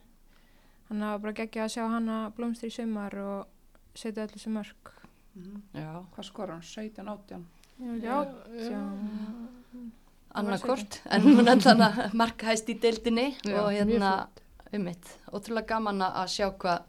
Þannig 0.89 1.03
að 1.03 1.07
það 1.07 1.13
var 1.13 1.23
bara 1.25 1.37
geggja 1.39 1.63
að 1.65 1.73
sjá 1.75 1.83
hana 1.93 2.17
blómstri 2.35 2.71
í 2.71 2.73
sumar 2.73 3.15
og 3.21 3.99
setja 3.99 4.25
öllu 4.25 4.41
sem 4.41 4.53
mörg. 4.57 4.91
Mhm. 5.37 5.61
Já. 5.77 5.89
Hvað 6.15 6.27
skora 6.29 6.57
hann? 6.57 6.65
17, 6.65 7.07
18? 7.07 7.47
Já, 7.79 8.17
já. 8.59 8.79
Annarkort, 10.35 10.99
en 11.09 11.23
hún 11.25 11.47
er 11.47 11.57
þannig 11.63 11.97
að 12.03 12.13
markahæst 12.19 12.67
í 12.69 12.75
deildinni 12.77 13.31
Já, 13.47 13.55
og 13.63 13.71
hérna, 13.73 14.11
um 14.73 14.83
mitt, 14.85 15.07
ótrúlega 15.33 15.71
gaman 15.71 16.03
að 16.05 16.27
sjá 16.35 16.51
hvað 16.53 16.83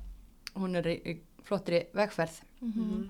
hún 0.60 0.76
er 0.76 0.88
í, 0.92 0.96
í 1.08 1.14
flottri 1.46 1.86
vegferð. 1.96 2.40
Mhm. 2.60 3.08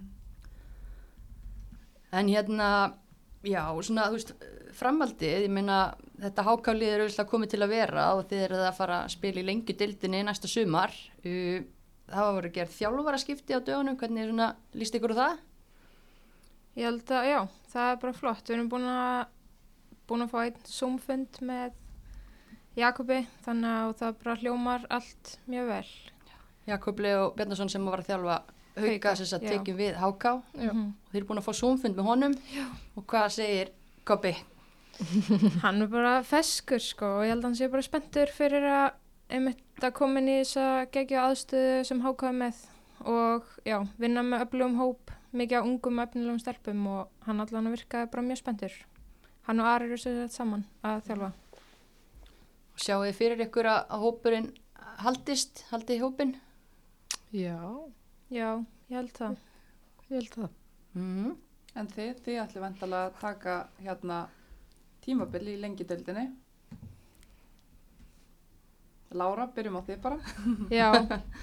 En 2.12 2.30
hérna, 2.30 2.68
já, 3.46 3.62
svona, 3.82 4.06
þú 4.10 4.18
veist, 4.18 4.32
framhaldið, 4.76 5.44
ég 5.46 5.52
meina, 5.52 5.80
þetta 6.20 6.46
hákálið 6.46 6.94
er 6.94 7.04
auðvitað 7.04 7.30
komið 7.32 7.52
til 7.54 7.60
að 7.64 7.72
vera 7.74 8.06
og 8.16 8.24
þið 8.30 8.44
eruð 8.46 8.64
að 8.66 8.78
fara 8.78 8.98
að 9.04 9.12
spila 9.14 9.42
í 9.42 9.46
lengju 9.48 9.76
deildinni 9.80 10.22
næsta 10.26 10.50
sumar. 10.50 10.96
Það 12.10 12.32
var 12.36 12.48
að 12.48 12.54
gera 12.56 12.74
þjálfvaraskipti 12.74 13.56
á 13.56 13.60
dögunum, 13.62 13.98
hvernig 14.00 14.24
er 14.24 14.32
svona, 14.32 14.48
líst 14.74 14.96
ykkur 14.98 15.14
á 15.14 15.20
það? 15.20 15.42
Ég 16.78 16.86
held 16.86 17.12
að, 17.14 17.28
já, 17.30 17.40
það 17.72 17.90
er 17.90 18.00
bara 18.04 18.18
flott. 18.20 18.46
Við 18.46 18.56
erum 18.56 18.70
búin 18.70 18.88
að, 18.90 19.20
búin 20.10 20.24
að 20.26 20.32
fá 20.32 20.38
einn 20.44 20.62
Zoom-fund 20.70 21.40
með 21.46 21.76
Jakobi, 22.78 23.24
þannig 23.44 23.76
að 23.76 23.96
það 24.00 24.18
bara 24.22 24.38
hljómar 24.40 24.86
allt 24.94 25.36
mjög 25.50 25.70
vel. 25.72 25.86
Jakob 26.70 27.00
Leo 27.02 27.30
Bjarnason 27.34 27.70
sem 27.72 27.86
var 27.88 28.02
að 28.02 28.12
þjálfa 28.12 28.36
hauka 28.76 29.14
þess 29.18 29.36
að 29.36 29.46
tekjum 29.48 29.78
við 29.80 29.98
háká 30.00 30.32
og 30.38 30.62
já. 30.62 30.72
Þeir 31.10 31.20
eru 31.20 31.28
búin 31.28 31.42
að 31.42 31.48
fá 31.48 31.52
súmfund 31.58 31.98
með 31.98 32.08
honum 32.10 32.34
já. 32.54 32.64
og 32.96 33.06
hvað 33.10 33.28
segir 33.36 33.72
Kobi? 34.08 34.34
Hann 35.64 35.82
er 35.84 35.90
bara 35.90 36.14
feskur 36.26 36.82
sko 36.82 37.14
og 37.18 37.24
ég 37.24 37.34
held 37.34 37.44
að 37.44 37.48
hann 37.48 37.56
sé 37.58 37.70
bara 37.72 37.84
spenntur 37.86 38.32
fyrir 38.34 38.66
að 38.68 38.98
einmitt 39.30 39.84
að 39.84 39.96
koma 39.96 40.20
inn 40.20 40.28
í 40.28 40.36
þessa 40.42 40.66
geggja 40.92 41.24
aðstöðu 41.28 41.82
sem 41.88 42.02
hákaði 42.04 42.38
með 42.42 42.62
og 43.08 43.46
já, 43.64 43.78
vinna 44.00 44.24
með 44.26 44.44
öflugum 44.44 44.76
hóp, 44.80 45.12
mikið 45.32 45.62
á 45.62 45.64
ungum 45.64 46.02
efnilegum 46.02 46.40
stelpum 46.42 46.82
og 46.90 47.28
hann 47.28 47.40
allan 47.40 47.70
að 47.70 47.76
virka 47.78 48.02
bara 48.12 48.24
mjög 48.26 48.42
spenntur. 48.42 48.74
Hann 49.46 49.62
og 49.62 49.70
Ari 49.70 49.88
eru 49.88 50.00
sér 50.00 50.18
þetta 50.18 50.36
saman 50.36 50.66
að 50.84 51.06
þjálfa. 51.06 51.30
Sjáu 52.80 53.00
þið 53.06 53.16
fyrir 53.16 53.44
ykkur 53.46 53.70
að, 53.70 53.80
að 53.88 54.04
hópurinn 54.04 54.50
haldist, 55.00 55.64
haldið 55.70 56.04
hópin? 56.04 56.34
Já, 57.32 57.56
Já, 58.30 58.48
ég 58.90 58.96
held 58.96 59.14
það. 59.16 59.38
ég 60.10 60.14
held 60.20 60.34
það. 60.36 60.50
Mm. 60.94 61.32
En 61.80 61.88
þið, 61.90 62.12
þið 62.24 62.38
ætli 62.44 62.62
vantalega 62.62 63.08
að 63.08 63.18
taka 63.20 63.56
hérna 63.82 64.20
tímabil 65.04 65.48
í 65.52 65.56
lengideildinni. 65.62 66.28
Lára, 69.18 69.48
byrjum 69.50 69.78
á 69.78 69.82
þið 69.88 69.98
bara. 70.04 70.18
Já, 70.80 70.88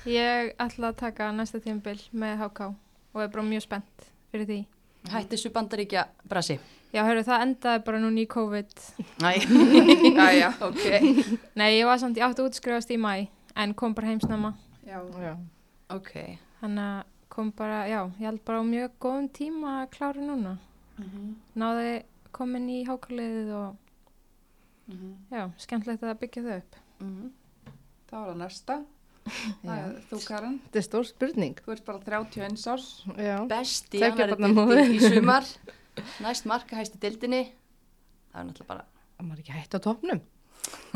ég 0.08 0.54
ætla 0.64 0.94
að 0.94 1.00
taka 1.02 1.28
næsta 1.36 1.60
tímabil 1.64 2.00
með 2.16 2.38
HK 2.46 2.70
og 2.72 3.22
er 3.26 3.32
bara 3.34 3.44
mjög 3.50 3.66
spennt 3.68 4.08
fyrir 4.32 4.48
því. 4.48 4.60
Hætti 5.12 5.36
þessu 5.36 5.52
bandaríkja 5.56 6.06
brasi. 6.28 6.58
Já, 6.96 7.02
hörru, 7.04 7.26
það 7.28 7.44
endaði 7.44 7.84
bara 7.88 8.00
núna 8.00 8.24
í 8.24 8.28
COVID. 8.32 8.72
Næ, 9.24 9.34
Jæja, 10.22 10.54
ok. 10.64 10.86
Nei, 11.60 11.70
ég 11.76 11.88
var 11.88 12.00
samt, 12.00 12.16
ég 12.20 12.24
átti 12.24 12.44
að 12.44 12.48
útskrifast 12.54 12.92
í 12.96 13.00
mæ, 13.00 13.28
en 13.60 13.76
kom 13.76 13.96
bara 13.96 14.14
heimsnama. 14.14 14.54
já. 14.88 15.02
Já. 15.20 15.36
Ok. 15.92 16.14
Þannig 16.62 16.84
að 16.84 17.14
kom 17.38 17.52
bara, 17.54 17.84
já, 17.90 18.00
ég 18.18 18.26
held 18.26 18.44
bara 18.48 18.62
á 18.62 18.66
mjög 18.66 18.94
góðum 19.04 19.30
tíma 19.36 19.74
að 19.84 19.90
klára 19.98 20.24
núna. 20.26 20.58
Mhm, 20.98 21.26
Náði 21.62 21.92
komin 22.34 22.70
í 22.74 22.80
hákaliðið 22.88 23.52
og, 23.58 23.76
mhm. 24.90 25.16
já, 25.32 25.44
skemmtilegt 25.62 26.06
að 26.06 26.20
byggja 26.24 26.46
þau 26.48 26.54
upp. 26.58 26.80
Mm. 27.02 27.32
Það 28.10 28.20
var 28.20 28.30
það 28.32 28.40
næsta. 28.42 28.80
Það 29.28 29.72
er 29.78 29.96
þú, 30.10 30.20
Karin. 30.24 30.60
Þetta 30.66 30.80
er 30.80 30.86
stór 30.88 31.08
spurning. 31.10 31.58
Þú 31.66 31.74
ert 31.76 31.88
bara 31.88 32.00
31 32.08 32.68
árs. 32.72 32.86
Já. 33.20 33.36
Besti 33.52 34.00
í 34.00 35.00
sumar. 35.12 35.50
Næst 36.24 36.48
marka 36.48 36.78
hæsti 36.80 37.02
dildinni. 37.02 37.44
Það 38.32 38.40
er 38.40 38.48
náttúrulega 38.48 38.72
bara, 38.72 38.86
Það 39.18 39.26
maður 39.26 39.40
ekki 39.42 39.54
hægt 39.56 39.76
á 39.76 39.80
topnum. 39.82 40.20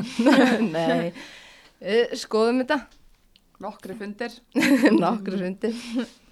Nei. 0.76 1.12
Uh, 1.82 2.12
skoðum 2.22 2.62
þetta. 2.62 2.78
Nokkri 3.62 3.96
fundir. 4.00 4.36
Nokkru 5.04 5.38
hundir. 5.42 5.76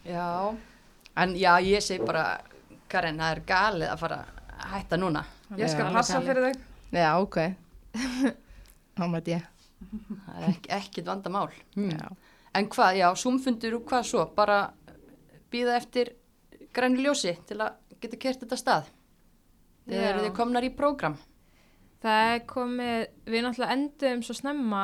já. 0.06 0.56
En 1.20 1.36
já, 1.36 1.54
ég 1.62 1.84
segi 1.84 2.06
bara, 2.06 2.40
Karin, 2.90 3.20
það 3.20 3.36
er 3.36 3.42
galið 3.50 3.92
að 3.92 4.02
fara 4.04 4.20
að 4.24 4.68
hætta 4.74 4.98
núna. 5.00 5.24
Ég 5.58 5.70
skal 5.72 5.90
Já, 5.90 5.94
passa 5.94 6.22
fyrir 6.24 6.46
þig. 6.48 6.60
Já, 6.96 7.10
ok. 7.20 7.38
Þá 8.98 9.04
mæti 9.12 9.36
ég. 9.36 9.48
Það 9.80 10.40
er 10.40 10.48
ekki, 10.50 10.72
ekkit 10.78 11.10
vandamál. 11.10 11.50
Mm. 11.78 12.16
En 12.60 12.70
hvað, 12.74 12.98
já, 13.00 13.08
súmfundur 13.18 13.78
og 13.80 13.86
hvað 13.90 14.08
svo? 14.10 14.26
Bara 14.36 14.60
býða 15.54 15.78
eftir 15.80 16.14
grænu 16.76 17.04
ljósi 17.04 17.36
til 17.50 17.60
að 17.62 17.78
geta 18.02 18.20
kert 18.22 18.44
þetta 18.44 18.60
stað. 18.60 18.90
Þegar 19.90 20.22
þið 20.24 20.34
komnar 20.38 20.66
í 20.68 20.72
prógram. 20.76 21.18
Það 22.00 22.34
er 22.34 22.44
komið, 22.48 23.06
við 23.28 23.44
náttúrulega 23.44 23.76
endum 23.76 24.22
svo 24.24 24.36
snemma 24.38 24.84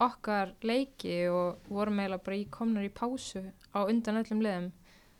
okkar 0.00 0.54
leiki 0.64 1.28
og 1.28 1.58
vorum 1.68 1.98
eiginlega 2.00 2.24
bara 2.24 2.36
í 2.40 2.46
komnar 2.50 2.86
í 2.86 2.92
pásu 2.92 3.42
á 3.76 3.78
undan 3.84 4.20
öllum 4.22 4.40
liðum. 4.44 4.70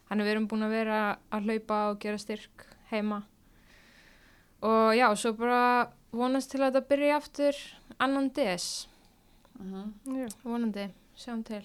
Þannig 0.08 0.26
við 0.26 0.32
erum 0.34 0.46
búin 0.50 0.64
að 0.66 0.72
vera 0.74 1.00
að 1.30 1.44
hlaupa 1.46 1.80
og 1.90 1.98
gera 2.02 2.18
styrk 2.18 2.64
heima. 2.90 3.20
Og 4.62 4.94
já, 4.96 5.06
svo 5.16 5.32
bara 5.38 5.88
vonast 6.12 6.50
til 6.52 6.60
að 6.60 6.72
þetta 6.74 6.88
byrja 6.90 7.16
aftur 7.20 7.60
annan 8.00 8.30
DS. 8.34 8.86
Mhm. 9.60 9.92
Já. 10.16 10.28
Vonandi, 10.44 10.88
sjáum 11.16 11.44
til. 11.44 11.62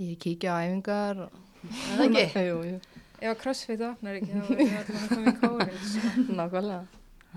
Ég 0.00 0.18
kíkja 0.18 0.56
á 0.56 0.64
æfingar. 0.66 1.20
og- 1.28 1.32
Er 1.64 1.96
það 1.96 2.16
ekki? 2.18 2.44
jú, 2.50 2.56
jú. 2.64 2.80
Ef 3.24 3.38
crossfit 3.40 3.80
opnar 3.80 4.18
ekki, 4.18 4.32
þá 4.34 4.48
við 4.50 4.74
allan 4.76 5.04
að 5.04 5.08
koma 5.08 5.30
í 5.30 5.36
kórið. 5.40 5.78
Sko. 5.92 6.34
Nákvæmlega. 6.34 6.86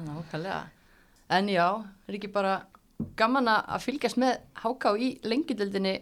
Nákvæmlega. 0.07 0.63
En 1.30 1.47
já, 1.47 1.67
er 2.07 2.13
ekki 2.17 2.32
bara 2.34 2.55
gaman 3.18 3.48
að 3.52 3.82
fylgjast 3.86 4.18
með 4.22 4.38
HK 4.64 4.91
í 4.98 5.10
lengjudöldinni 5.24 5.95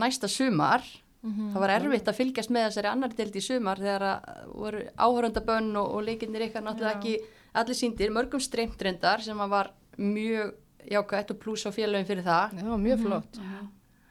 næsta 0.00 0.28
sumar. 0.28 0.84
Mhm. 1.22 1.50
Það 1.52 1.60
var 1.60 1.70
erfitt 1.74 2.08
að 2.08 2.16
fylgjast 2.16 2.50
með 2.50 2.68
þessari 2.70 2.88
annar 2.92 3.12
deild 3.16 3.34
í 3.36 3.42
sumar 3.44 3.76
þegar 3.76 4.02
að 4.08 4.46
voru 4.54 4.80
áhörundabönn 4.96 5.76
og, 5.76 5.90
og 5.98 6.04
leikinnir 6.06 6.46
ykkar 6.48 6.62
náttúrulega 6.64 6.94
Já. 6.94 6.98
ekki 6.98 7.18
allir 7.60 7.74
síndir, 7.76 8.10
mörgum 8.14 8.40
streymt 8.40 8.80
reyndar 8.82 9.20
sem 9.20 9.36
var 9.36 9.72
mjög 9.98 10.54
jákvæmt 10.90 11.30
og 11.34 11.38
pluss 11.42 11.66
á 11.68 11.70
félögin 11.76 12.06
fyrir 12.08 12.24
það. 12.24 12.54
Já, 12.56 12.76
mjög 12.80 13.02
flott. 13.04 13.40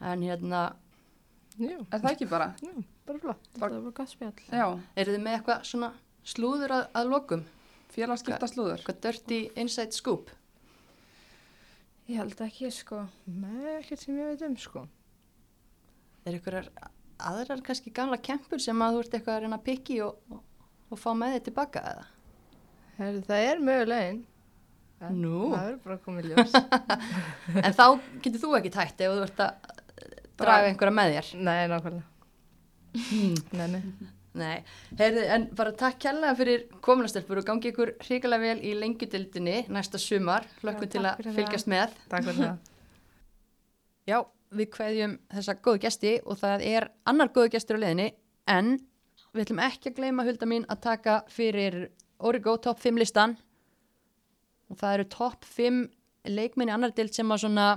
En 0.02 0.22
hérna, 0.22 0.74
Já, 1.60 1.76
Er 1.92 2.00
það 2.00 2.12
ekki 2.14 2.26
bara? 2.30 2.54
já, 2.64 2.72
bara 3.06 3.20
flott. 3.20 3.48
Það 3.60 3.74
var 3.84 3.92
gott 3.92 4.10
spjall. 4.10 4.34
Já, 4.52 4.80
eru 4.96 5.12
þið 5.16 5.24
með 5.26 5.34
eitthvað 5.40 5.64
svona 5.68 5.90
slúður 6.24 6.72
að, 6.72 6.86
að 6.96 7.10
lokum? 7.10 7.42
félagskipta 7.90 8.48
slúður. 8.48 8.78
Eitthvað 8.80 9.02
dirty 9.02 9.40
inside 9.60 9.92
scoop? 9.92 10.30
Ég 12.10 12.18
held 12.18 12.40
ekki, 12.42 12.72
sko. 12.74 13.04
Nei, 13.30 13.76
ekkert 13.78 14.02
sem 14.02 14.16
ég 14.18 14.32
veit 14.32 14.46
um, 14.48 14.56
sko. 14.58 14.82
Er 16.26 16.38
eitthvað 16.38 16.70
aðrar 17.30 17.62
kannski 17.66 17.92
gamla 17.94 18.18
kempur 18.24 18.62
sem 18.64 18.82
að 18.82 18.96
þú 18.96 19.04
ert 19.04 19.18
eitthvað 19.18 19.36
að 19.36 19.44
reyna 19.46 19.60
að 19.60 19.66
pikki 19.68 20.00
og, 20.06 20.18
og, 20.34 20.42
og 20.90 21.00
fá 21.02 21.10
með 21.18 21.36
þið 21.36 21.46
tilbaka 21.50 21.84
eða? 21.92 22.06
Herri, 23.00 23.24
það 23.30 23.48
er 23.52 23.64
mögulegin. 23.70 24.22
En 25.00 25.20
Nú. 25.24 25.42
Það 25.54 25.70
er 25.70 25.76
bara 25.86 26.00
komið 26.04 26.32
ljós. 26.34 26.56
En 27.66 27.76
þá 27.78 27.86
getur 28.24 28.42
þú 28.42 28.56
ekki 28.58 28.72
tætt 28.74 29.04
ef 29.06 29.14
þú 29.14 29.28
ert 29.28 29.44
að 29.46 29.76
draga 30.40 30.72
einhverja 30.72 30.96
með 30.96 31.14
þér. 31.16 31.30
nei, 31.46 31.60
nákvæmlega. 31.72 32.08
Nei, 33.60 33.68
nei. 33.76 33.84
Nei, 34.40 34.64
heyrðu, 35.00 35.24
en 35.36 35.46
bara 35.58 35.76
takk 35.76 36.00
kærlega 36.06 36.36
fyrir 36.40 36.66
kominastelpur 36.86 37.42
og 37.42 37.48
gangi 37.48 37.72
ykkur 37.74 37.94
hrikalega 38.06 38.46
vel 38.46 38.64
í 38.64 38.74
lengjudildinni 38.80 39.66
næsta 39.74 40.00
sumar. 40.02 40.48
Hlökkum 40.62 40.92
til 40.92 41.04
að 41.04 41.24
fylgjast 41.36 41.70
með. 41.72 41.96
Takk 42.12 42.28
fyrir 42.30 42.46
það. 42.46 42.60
Já, 44.10 44.20
við 44.56 44.72
kveðjum 44.74 45.18
þessa 45.34 45.58
góðu 45.60 45.84
gesti 45.86 46.16
og 46.26 46.40
það 46.40 46.66
er 46.70 46.88
annar 47.10 47.34
góðu 47.36 47.54
gestur 47.54 47.78
á 47.78 47.84
leiðinni 47.84 48.10
en 48.50 48.78
við 49.34 49.44
ætlum 49.46 49.62
ekki 49.68 49.92
að 49.92 50.00
gleyma 50.00 50.26
hulda 50.26 50.50
mín 50.50 50.66
að 50.72 50.82
taka 50.88 51.20
fyrir 51.30 51.84
Origo 52.20 52.56
top 52.60 52.82
5 52.82 53.00
listan 53.00 53.36
og 54.70 54.80
það 54.80 54.96
eru 54.96 55.10
top 55.14 55.46
5 55.48 55.84
leikminni 56.30 56.74
annar 56.74 56.94
dild 56.96 57.14
sem 57.16 57.30
að 57.32 57.46
svona, 57.46 57.68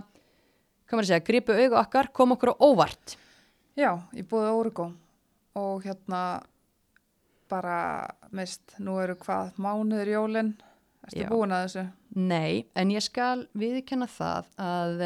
hvað 0.86 0.96
maður 0.96 1.04
að 1.04 1.10
segja, 1.12 1.26
gripu 1.28 1.56
augu 1.56 1.78
okkar, 1.80 2.10
kom 2.12 2.34
okkur 2.34 2.52
á 2.52 2.54
óvart. 2.64 3.16
Já, 3.78 3.94
ég 4.16 4.26
búið 4.28 4.50
Órugó 4.52 4.88
og 5.56 5.84
hérna 5.86 6.42
bara 7.52 7.78
mist, 8.32 8.74
nú 8.80 8.96
eru 9.02 9.18
hvað 9.20 9.58
mánuður 9.60 10.12
jólin, 10.14 10.54
ertu 11.04 11.20
Já. 11.20 11.28
búin 11.28 11.52
að 11.52 11.66
þessu? 11.66 11.84
Nei, 12.16 12.64
en 12.78 12.94
ég 12.94 13.04
skal 13.04 13.44
viðkenna 13.58 14.08
það 14.10 14.48
að 14.62 15.04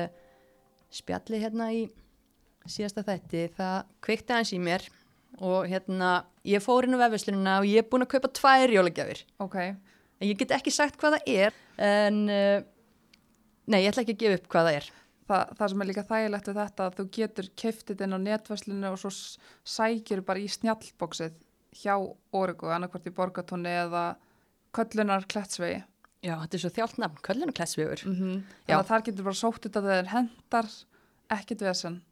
spjalli 0.95 1.43
hérna 1.43 1.73
í 1.75 1.83
síðasta 2.71 3.03
þætti, 3.07 3.49
það 3.59 3.91
kveikti 4.07 4.35
aðeins 4.35 4.55
í 4.55 4.63
mér 4.63 4.87
og 5.43 5.67
hérna 5.69 6.15
ég 6.49 6.63
fór 6.65 6.87
inn 6.87 6.97
á 6.97 7.03
vefvislunina 7.05 7.59
og 7.61 7.69
ég 7.69 7.83
er 7.83 7.91
búin 7.91 8.07
að 8.07 8.15
kaupa 8.15 8.33
tvær 8.39 8.73
jólagjafir. 8.73 9.27
Ok, 9.43 9.59
En 10.21 10.31
ég 10.31 10.39
get 10.41 10.55
ekki 10.57 10.73
sagt 10.73 10.97
hvað 11.01 11.19
það 11.19 11.33
er, 11.33 11.57
en 11.83 12.23
uh, 12.33 12.61
nei, 13.69 13.83
ég 13.83 13.91
ætla 13.91 14.05
ekki 14.05 14.17
að 14.17 14.23
gefa 14.23 14.39
upp 14.41 14.49
hvað 14.55 14.69
það 14.69 14.79
er. 14.79 14.89
Þa, 15.27 15.39
það 15.59 15.73
sem 15.73 15.83
er 15.83 15.89
líka 15.91 16.05
þægilegt 16.07 16.49
við 16.49 16.59
þetta 16.61 16.85
að 16.87 16.97
þú 16.97 17.07
getur 17.17 17.49
keiftið 17.63 18.05
inn 18.07 18.17
á 18.17 18.19
netverslinu 18.23 18.93
og 18.93 19.01
svo 19.03 19.11
sækir 19.67 20.23
bara 20.27 20.41
í 20.41 20.47
snjallbóksið 20.55 21.35
hjá 21.77 21.97
Órugó, 22.33 22.73
annarkvort 22.73 23.07
í 23.07 23.15
Borgatóni 23.15 23.73
eða 23.85 24.07
Köllunar 24.77 25.29
Klettsvegi. 25.29 25.85
Já, 26.27 26.35
þetta 26.41 26.57
er 26.57 26.63
svo 26.63 26.71
þjált 26.75 27.01
nafn, 27.01 27.23
köllun 27.23 27.53
og 27.53 27.57
klessvegur. 27.57 28.03
Mm 28.07 28.15
-hmm. 28.17 28.37
Já. 28.67 28.67
Þannig 28.67 28.81
að 28.81 28.89
þar 28.91 29.03
getur 29.07 29.25
bara 29.25 29.41
sótt 29.41 29.63
þetta 29.67 29.83
þegar 29.83 30.09
hendar, 30.13 30.71
ekkert 31.31 31.63
vesen. 31.63 32.03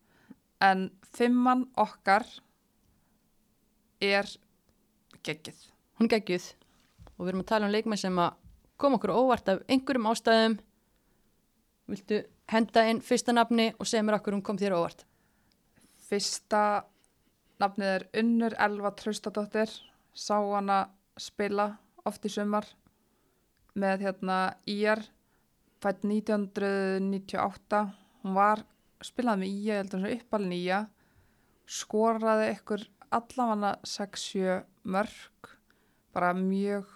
En 0.61 0.91
fimmann 1.03 1.67
okkar 1.77 2.27
er 4.01 4.27
geggið. 5.23 5.59
Hún 5.99 6.07
er 6.07 6.21
geggjuð 6.21 6.55
og 7.17 7.27
við 7.27 7.29
erum 7.29 7.41
að 7.41 7.47
tala 7.47 7.67
um 7.67 7.73
leikmenn 7.73 7.99
sem 7.99 8.19
að 8.19 8.35
koma 8.77 8.97
okkur 8.97 9.11
óvart 9.11 9.49
af 9.49 9.63
einhverjum 9.69 10.07
ástæðum. 10.07 10.59
Viltu 11.87 12.25
henda 12.49 12.87
inn 12.89 13.01
fyrsta 13.01 13.33
nafni 13.33 13.75
og 13.79 13.87
segja 13.87 14.03
mér 14.03 14.19
okkur 14.19 14.35
hún 14.35 14.43
kom 14.43 14.59
þér 14.59 14.77
óvart? 14.79 15.05
Fyrsta 15.97 16.85
nafnið 17.65 17.91
er 17.97 18.07
Unnur 18.21 18.55
Elva 18.61 18.93
Traustadóttir, 18.99 19.71
sá 20.15 20.37
hana 20.39 20.85
spila 21.21 21.71
oft 22.07 22.25
í 22.29 22.31
sumar 22.33 22.67
með 23.79 24.05
hérna 24.07 24.39
IR, 24.71 25.01
fætt 25.83 26.05
1998, 26.07 27.81
hún 28.23 28.37
var, 28.37 28.63
spilaði 29.05 29.43
með 29.43 29.55
IA, 29.55 29.65
ég 29.65 29.81
held 29.81 29.97
að 29.97 30.05
hún 30.05 30.19
uppalinn 30.19 30.57
IA, 30.57 30.81
skoraði 31.81 32.51
ykkur 32.55 32.85
allafanna 33.15 33.73
6-7 33.89 34.61
mörg, 34.95 35.51
bara 36.15 36.31
mjög 36.39 36.87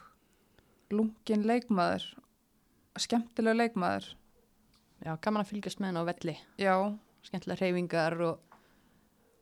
lungin 0.95 1.45
leikmaður, 1.49 2.07
skemmtileg 2.99 3.59
leikmaður, 3.59 4.15
Já, 4.99 5.13
gaman 5.23 5.45
að 5.45 5.53
fylgjast 5.53 5.79
með 5.79 5.93
henn 5.93 6.01
á 6.03 6.09
velli. 6.09 6.33
já, 6.59 6.75
Skemmtilega 7.23 7.61
reyfingar 7.63 8.17
og 8.27 8.48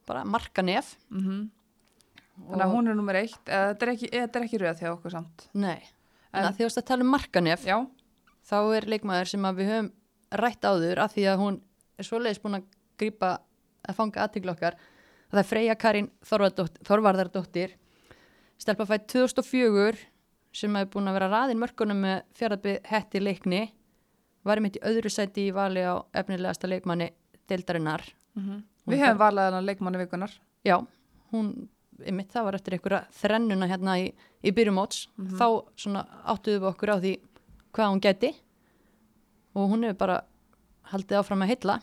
bara 0.07 0.25
marka 0.25 0.63
nef. 0.63 0.97
mhm. 1.11 1.51
Þannig 2.37 2.65
að 2.67 2.73
hún 2.75 2.89
er 2.91 2.95
nummer 2.99 3.17
eitt, 3.17 3.39
eða 3.49 3.69
þetta 3.73 3.87
er 3.87 3.91
ekki, 3.95 4.09
ekki 4.45 4.59
röð 4.61 4.81
hjá 4.83 4.91
okkur 4.93 5.11
samt. 5.15 5.47
Nei, 5.55 5.79
en, 6.33 6.43
En- 6.45 6.49
að 6.51 6.57
því 6.59 6.67
að 6.67 6.85
tala 6.91 7.03
um 7.07 7.11
markanef, 7.15 7.65
Já, 7.65 7.79
þá 8.45 8.57
er 8.77 8.87
leikmaður 8.93 9.27
sem 9.31 9.43
að 9.49 9.57
við 9.57 9.71
höfum 9.73 9.89
rætt 10.43 10.61
áður 10.69 10.99
af 11.01 11.15
því 11.15 11.25
að 11.33 11.39
hún 11.41 11.57
er 11.99 12.05
svoleiðis 12.05 12.43
búin 12.43 12.59
að 12.59 12.67
grípa 13.01 13.31
að 13.89 13.95
fanga 13.97 14.21
aðtigla 14.27 14.53
okkar 14.53 14.77
það 15.33 15.39
er 15.41 15.49
Freyja 15.49 15.75
Karin 15.81 16.11
Þorvardótt- 16.29 16.79
Þorvarðardóttir 16.85 17.73
stelpa 18.59 18.85
fætt 18.87 19.07
2004 19.09 19.97
sem 20.53 20.75
hefur 20.77 20.93
búin 21.01 21.09
að 21.09 21.17
vera 21.19 21.29
raðin 21.33 21.59
mörkunum 21.63 22.01
með 22.05 22.23
fjaraðbyð 22.37 22.79
hetti 22.93 23.21
leikni 23.21 23.63
var 24.45 24.57
einmitt 24.61 24.77
í 24.77 24.85
öðru 24.85 25.11
sæti 25.11 25.49
í 25.49 25.55
vali 25.57 25.81
á 25.81 26.05
efnilegasta 26.15 26.69
leikmanni 26.69 27.11
deildarinnar 27.49 28.05
Mhm. 28.37 28.61
Hún 28.61 28.65
Við 28.87 29.03
hefum 29.03 29.19
valið 29.21 29.49
hana 29.49 29.63
leikmanni 29.65 30.01
vikunar. 30.01 30.33
Já, 30.67 30.77
hún, 31.33 31.51
einmitt, 32.03 32.31
það 32.35 32.47
var 32.49 32.59
eftir 32.59 32.77
einhverja 32.77 33.03
þrennuna 33.19 33.69
hérna 33.71 33.97
í, 34.03 34.07
í 34.47 34.53
byrjumóts. 34.55 35.09
Þá 35.39 35.47
svona 35.79 36.05
áttuðum 36.23 36.63
við 36.65 36.71
okkur 36.71 36.95
á 36.95 36.97
því 37.03 37.13
hvað 37.77 37.93
hún 37.93 38.05
gæti 38.07 38.33
og 39.57 39.71
hún 39.73 39.85
hefur 39.87 40.01
bara 40.05 40.21
haldið 40.93 41.21
áfram 41.21 41.45
að 41.45 41.53
heilla, 41.53 41.77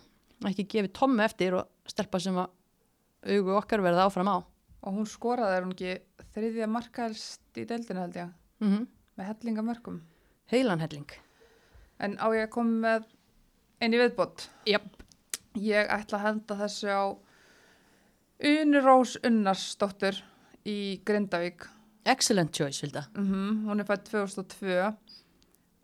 ekki 0.47 0.67
gefið 0.69 0.95
tommu 0.95 1.23
eftir 1.25 1.59
og 1.59 1.91
stelpa 1.91 2.21
sem 2.23 2.37
að 2.39 2.49
augu 3.33 3.55
okkar 3.57 3.83
verða 3.83 4.07
áfram 4.07 4.31
á. 4.31 4.37
Og 4.83 4.97
hún 4.97 5.07
skoraði, 5.07 5.57
er 5.57 5.65
hún 5.65 5.75
ekki 5.75 6.27
þriðja 6.35 6.67
markaðelst 6.71 7.59
í 7.59 7.65
deildinu 7.67 8.03
held 8.03 8.19
ég, 8.19 8.35
Mm 8.63 8.83
með 9.17 9.29
hellingamörkum. 9.29 10.01
Heilanhelling. 10.51 11.09
En 12.01 12.17
á 12.17 12.27
ég 12.33 12.47
að 12.47 12.53
koma 12.55 12.79
með 12.85 13.07
eini 13.83 13.99
viðbót. 14.01 14.47
Jáp. 14.69 14.87
Ég 15.59 15.89
ætla 15.93 16.17
að 16.17 16.25
henda 16.25 16.55
þessu 16.63 16.89
á 16.89 17.03
Unirós 18.43 19.17
Unnarsdóttur 19.23 20.17
í 20.65 20.99
Grindavík. 21.05 21.67
Excellent 22.09 22.51
choice, 22.55 22.81
Vilda. 22.83 23.05
Mm 23.15 23.67
Hún 23.67 23.79
er 23.79 23.87
fætt 23.87 24.09
2002 24.09 24.95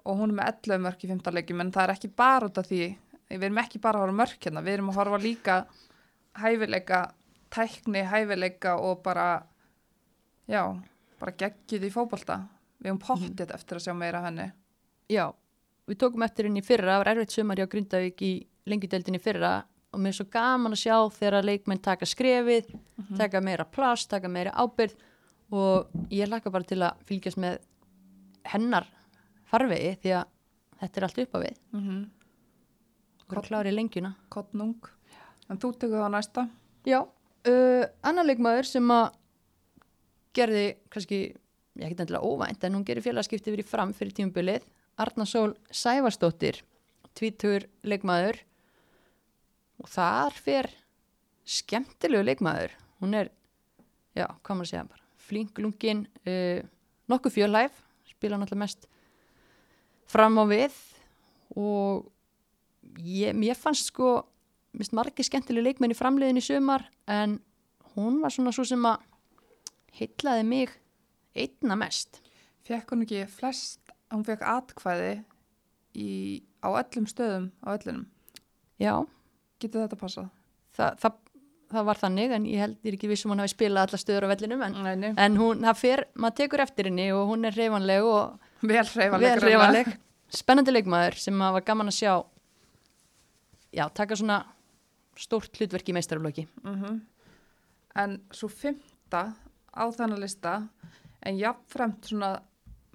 og 0.10 0.18
hún 0.18 0.34
er 0.34 0.38
með 0.40 0.50
11 0.74 0.82
mörk 0.84 1.04
í 1.06 1.10
15 1.12 1.36
leikjum 1.38 1.62
en 1.62 1.72
það 1.72 1.84
er 1.86 1.94
ekki 1.94 2.10
bara 2.18 2.50
út 2.50 2.58
af 2.58 2.66
því, 2.66 2.82
við 3.30 3.46
erum 3.46 3.62
ekki 3.62 3.82
bara 3.84 4.00
að 4.00 4.06
horfa 4.08 4.16
á 4.18 4.20
mörk 4.22 4.46
hérna, 4.48 4.64
við 4.66 4.74
erum 4.74 4.90
að 4.90 5.00
horfa 5.00 5.20
líka 5.22 5.58
hæfileika, 6.40 7.02
tækni, 7.54 8.04
hæfileika 8.10 8.76
og 8.82 9.04
bara, 9.06 9.28
já, 10.50 10.64
bara 11.20 11.36
geggjuð 11.38 11.86
í 11.86 11.94
fótbolta. 11.94 12.40
Við 12.80 12.90
erum 12.90 13.02
pottið 13.04 13.54
eftir 13.54 13.78
að 13.78 13.86
sjá 13.86 13.94
meira 13.94 14.24
af 14.24 14.30
henni. 14.30 14.48
Já, 15.12 15.26
við 15.86 16.00
tókum 16.02 16.24
eftir 16.26 16.48
henni 16.48 16.64
fyrra, 16.66 16.96
það 16.96 17.04
var 17.04 17.12
erfitt 17.14 17.36
sumar 17.36 17.60
hjá 17.60 17.70
Grindavík 17.70 18.24
í 18.26 18.34
lengjudeldinni 18.70 19.20
í 19.20 19.24
fyrra 19.24 19.54
og 19.90 20.02
mér 20.02 20.14
er 20.14 20.18
svo 20.20 20.28
gaman 20.32 20.76
að 20.76 20.84
sjá 20.84 20.96
þegar 21.16 21.48
leikmenn 21.48 21.82
taka 21.82 22.06
skrefið, 22.06 22.70
taka 23.18 23.42
meira 23.42 23.66
pláss, 23.66 24.08
taka 24.10 24.30
meira 24.30 24.54
ábyrð 24.54 24.96
og 25.56 25.90
ég 26.14 26.30
laka 26.30 26.52
bara 26.54 26.68
til 26.68 26.82
að 26.86 27.02
fylgjast 27.10 27.40
með 27.42 27.58
hennar 28.52 28.86
farvegi 29.50 29.96
því 30.04 30.16
að 30.20 30.26
þetta 30.80 31.00
er 31.00 31.08
allt 31.08 31.22
upp 31.24 31.36
á 31.36 31.40
við. 31.42 31.56
Mm 31.74 31.84
-hmm. 31.86 32.04
Erum 33.30 33.44
klárið 33.44 33.76
lengjuna. 33.76 34.16
Kottnung. 34.30 34.90
En 35.50 35.58
þú 35.58 35.74
tekur 35.78 36.02
það 36.02 36.12
næsta. 36.12 36.50
Já, 36.86 37.02
uh, 37.02 37.86
annar 38.04 38.26
leikmaður 38.26 38.66
sem 38.66 38.92
að 38.92 39.14
gerði 40.34 40.66
kannski, 40.90 41.36
ég 41.80 41.86
ekki 41.86 42.02
endilega 42.02 42.26
óvænt 42.26 42.64
en 42.64 42.76
hún 42.76 42.86
gerir 42.86 43.04
félagskipti 43.04 43.52
verið 43.52 43.66
fram 43.66 43.94
fyrir 43.94 44.14
tímubilið 44.14 44.64
Arna 44.98 45.26
Sól 45.26 45.56
Sævarsdóttir 45.72 46.62
tvítur 47.18 47.66
leikmaður 47.84 48.44
og 49.80 49.90
þar 49.92 50.36
fer 50.36 50.70
skemmtilegu 51.50 52.28
leikmaður. 52.28 52.74
Hún 53.00 53.16
er, 53.18 53.32
já, 54.18 54.28
hvað 54.28 54.60
maður 54.60 54.68
að 54.68 54.72
segja 54.74 54.88
bara, 54.90 55.06
flink 55.30 55.62
lungin 55.64 56.06
uh, 56.28 56.62
nokkuð 57.10 57.38
fjölhæf 57.40 57.86
spila 58.20 58.40
náttúrulega 58.40 58.66
mest 58.66 58.88
fram 60.10 60.40
á 60.42 60.44
við. 60.50 60.76
Og 61.56 62.10
ég, 63.00 63.34
mér 63.38 63.58
fannst 63.58 63.90
sko 63.94 64.20
mist 64.78 64.94
margir 64.94 65.26
skemmtileg 65.26 65.66
leikmenn 65.66 65.96
í 65.96 65.98
framleiðin 65.98 66.42
í 66.42 66.46
sumar 66.46 66.86
en 67.10 67.40
hún 67.96 68.20
var 68.22 68.34
svona 68.34 68.54
svo 68.54 68.68
sem 68.68 68.84
að 68.86 69.02
heitlaði 69.98 70.46
mig 70.46 70.76
einna 71.34 71.78
mest. 71.80 72.22
Fekk 72.68 72.94
hún 72.94 73.06
ekki 73.06 73.24
flest, 73.32 73.82
hún 74.14 74.26
fekk 74.28 74.44
atkvæði 74.46 75.16
í, 75.98 76.10
á 76.62 76.70
öllum 76.70 77.08
stöðum 77.10 77.50
á 77.66 77.74
öllunum. 77.74 78.06
já, 78.80 79.08
Getur 79.60 79.84
þetta 79.86 80.00
passað? 80.00 80.30
það, 80.78 81.00
það, 81.02 81.16
það 81.74 81.88
var 81.90 82.00
þannig 82.04 82.36
en 82.38 82.46
ég 82.50 82.62
held 82.64 82.78
ég 82.88 82.98
ekki 82.98 83.10
vissum 83.12 83.34
hún 83.34 83.42
hafi 83.44 83.54
spilað 83.56 83.90
alla 83.90 84.00
stöður 84.02 84.28
á 84.30 84.32
vellinum 84.34 84.62
en, 84.68 84.78
Nei, 84.86 85.14
en 85.26 85.40
hún, 85.40 85.64
það 85.66 85.82
fer, 85.82 86.04
maður 86.16 86.38
tekur 86.44 86.64
eftir 86.64 86.90
henni 86.92 87.10
og 87.16 87.26
hún 87.34 87.50
er 87.50 87.58
reyfanleg 87.58 88.06
og 88.08 88.40
Vel 88.62 88.86
hreyfanleg. 88.86 89.26
vel 89.26 89.44
reyfanleg 89.44 89.92
spennandi 90.30 90.74
leikmaður 90.76 91.18
sem 91.20 91.42
að 91.42 91.56
var 91.58 91.66
gaman 91.68 91.92
að 91.92 91.98
sjá 92.00 92.14
já, 93.74 93.86
taka 93.94 94.18
svona 94.18 94.40
stórt 95.20 95.58
hlutverk 95.60 95.90
í 95.90 95.96
meistaraflokki. 95.98 96.48
Mm 96.64 97.00
En 98.00 98.20
svo 98.32 98.48
fymta 98.48 99.34
á 99.74 99.84
þennan 99.92 100.22
lista, 100.22 100.52
en 101.26 101.40
jafnframt 101.40 102.06
svona 102.06 102.30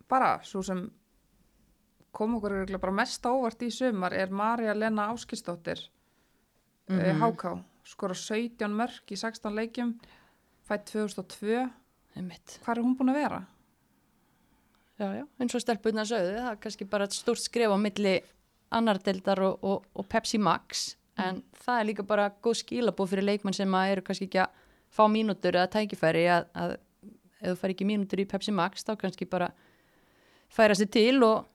bara 0.08 0.38
svo 0.46 0.62
sem 0.62 0.84
kom 2.14 2.36
okkur 2.38 2.78
bara 2.78 2.94
mest 2.94 3.26
á 3.26 3.34
óvart 3.34 3.60
í 3.66 3.72
sumar 3.74 4.14
er 4.14 4.30
Marja 4.30 4.72
Lena 4.72 5.08
Áskistóttir, 5.10 5.82
mm 6.88 6.98
Mhm. 6.98 7.22
HK, 7.22 7.64
skora 7.84 8.14
17 8.14 8.70
mörg 8.76 9.10
í 9.10 9.16
16 9.16 9.54
leikjum, 9.54 9.94
fætt 10.68 10.84
2002. 10.92 11.70
Einmitt. 12.16 12.60
Hvað 12.64 12.76
er 12.78 12.82
hún 12.84 12.96
búin 12.96 13.10
að 13.10 13.14
vera? 13.18 13.46
Já, 14.98 15.08
já, 15.18 15.24
eins 15.40 15.54
og 15.54 15.60
stelpunna 15.64 16.04
sögðu, 16.06 16.36
það 16.38 16.50
er 16.52 16.58
kannski 16.62 16.84
bara 16.88 17.04
ett 17.08 17.16
stórt 17.16 17.42
skref 17.42 17.72
á 17.74 17.78
milli 17.80 18.20
annardeldar 18.70 19.40
og, 19.42 19.64
og, 19.64 19.86
og 19.94 20.06
Pepsi 20.08 20.38
Max, 20.38 20.96
en 21.18 21.42
það 21.64 21.80
er 21.80 21.88
líka 21.88 22.04
bara 22.06 22.28
góð 22.42 22.60
skilabóð 22.62 23.10
fyrir 23.10 23.26
leikmenn 23.26 23.54
sem 23.56 23.74
að 23.74 23.90
eru 23.96 24.04
kannski 24.06 24.28
ekki 24.28 24.42
að 24.44 24.60
fá 24.94 25.02
mínútur 25.10 25.58
eða 25.58 25.72
tækifæri 25.74 26.22
að, 26.30 26.46
að 26.54 26.76
ef 27.40 27.48
þú 27.48 27.56
fær 27.60 27.74
ekki 27.74 27.88
mínútur 27.90 28.22
í 28.22 28.28
Pepsi 28.30 28.54
Max, 28.54 28.86
þá 28.86 28.94
kannski 29.02 29.26
bara 29.26 29.50
færa 30.54 30.74
sér 30.78 30.90
til 30.94 31.18
og 31.26 31.48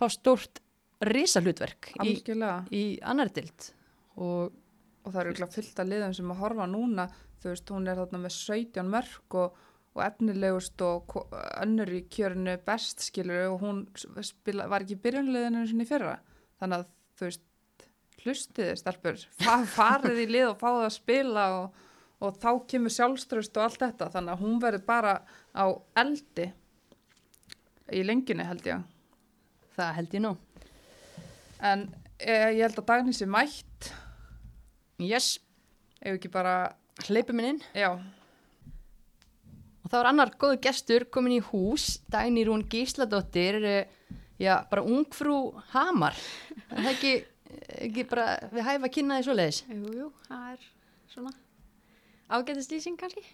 fá 0.00 0.08
stórt 0.08 0.62
risahlutverk 1.04 1.92
í, 2.04 2.16
í 2.72 2.82
annardeld 3.02 3.70
og 4.20 4.58
Og 5.00 5.12
það 5.14 5.20
eru 5.20 5.32
örugglega 5.32 5.54
fullt 5.54 5.80
af 5.80 5.88
liðum 5.88 6.14
sem 6.16 6.32
að 6.32 6.40
horfa 6.42 6.68
núna, 6.68 7.06
þú 7.40 7.52
veist, 7.52 7.70
hún 7.72 7.88
er 7.88 8.00
þarna 8.00 8.18
með 8.20 8.34
17 8.36 8.88
mörg 8.92 9.36
og, 9.40 9.60
og 9.96 10.02
efnilegust 10.04 10.82
og 10.84 11.14
önnur 11.62 11.92
í 11.96 12.02
kjörinu 12.12 12.56
best 12.66 13.06
skilur 13.06 13.46
og 13.48 13.64
hún 13.64 13.78
spila, 14.26 14.68
var 14.70 14.84
ekki 14.84 14.98
byrjunliðinu 15.00 15.62
sinni 15.70 15.86
fyrra. 15.88 16.18
Þannig 16.60 16.82
að 16.82 16.90
þú 17.16 17.28
veist, 17.30 17.46
hlustiði 18.20 18.74
stelpur, 18.76 19.22
fa 19.40 19.54
farið 19.72 20.20
í 20.20 20.26
lið 20.34 20.50
og 20.50 20.60
fáið 20.60 20.82
að 20.84 20.94
spila 20.98 21.46
og, 21.56 21.80
og 22.20 22.36
þá 22.42 22.50
kemur 22.74 22.92
sjálfströst 22.92 23.56
og 23.56 23.64
allt 23.64 23.80
þetta. 23.86 24.10
Þannig 24.18 24.34
að 24.34 24.44
hún 24.44 24.60
verður 24.60 24.84
bara 24.90 25.16
á 25.56 25.64
eldi 26.02 26.50
í 27.96 28.04
lengjunni 28.04 28.44
held 28.44 28.68
ég. 28.68 28.84
það 29.80 29.96
held 29.96 30.14
ég 30.18 30.24
nú. 30.26 30.36
En 31.64 31.88
eh, 32.20 32.52
ég 32.52 32.62
held 32.66 32.78
að 32.82 32.88
Dagný 32.92 33.16
sé 33.16 33.24
mætt, 33.24 33.88
Yes, 35.00 35.38
ef 36.00 36.18
ekki 36.18 36.30
bara, 36.32 36.54
hleypum 37.08 37.38
minn 37.40 37.54
inn. 37.54 37.62
já, 37.74 37.90
Og 39.80 39.88
það 39.88 39.98
var 40.02 40.08
annar 40.12 40.30
góðu 40.38 40.60
gestur 40.62 41.06
komin 41.10 41.38
í 41.38 41.42
hús, 41.42 41.98
Dagný 42.12 42.44
Rún 42.46 42.62
Gísladóttir, 42.68 43.56
eh, 43.64 43.86
já, 44.38 44.60
bara 44.70 44.82
ungfrú 44.84 45.54
Hamar. 45.72 46.14
Er 46.70 46.76
Það 46.84 46.90
ekki, 46.92 47.12
ekki 47.88 48.04
bara 48.10 48.26
við 48.52 48.66
hæfa 48.68 48.86
að 48.86 48.92
kynna 48.94 49.18
því 49.18 49.24
svo 49.26 49.34
leiðis. 49.38 49.62
Jú, 49.72 49.94
jú, 49.98 50.10
það 50.28 50.52
er 50.52 50.66
svona 51.10 51.32
ágætist 52.30 52.70
lýsing 52.70 52.96
kannski. 53.00 53.24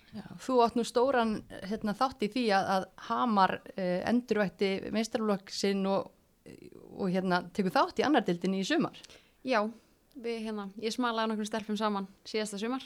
Þú 0.40 0.54
átt 0.64 0.76
nú 0.78 0.84
stóran 0.88 1.34
hérna, 1.68 1.92
þátt 1.92 2.22
í 2.24 2.30
því 2.32 2.44
að, 2.56 2.68
að 2.76 2.86
Hamar 3.10 3.52
uh, 3.60 3.98
endurvætti 4.08 4.70
meistarlokksinn 4.94 5.82
og, 5.90 6.06
og 6.96 7.10
hérna, 7.12 7.42
tekur 7.52 7.74
þátt 7.74 8.00
í 8.00 8.06
annardildinni 8.06 8.62
í 8.62 8.64
sumar. 8.64 8.96
Já, 9.44 9.60
við 10.22 10.46
hérna, 10.46 10.68
ég 10.82 10.94
smalaði 10.94 11.32
nokkur 11.32 11.48
stelpum 11.48 11.78
saman 11.78 12.06
síðasta 12.28 12.58
sumar 12.60 12.84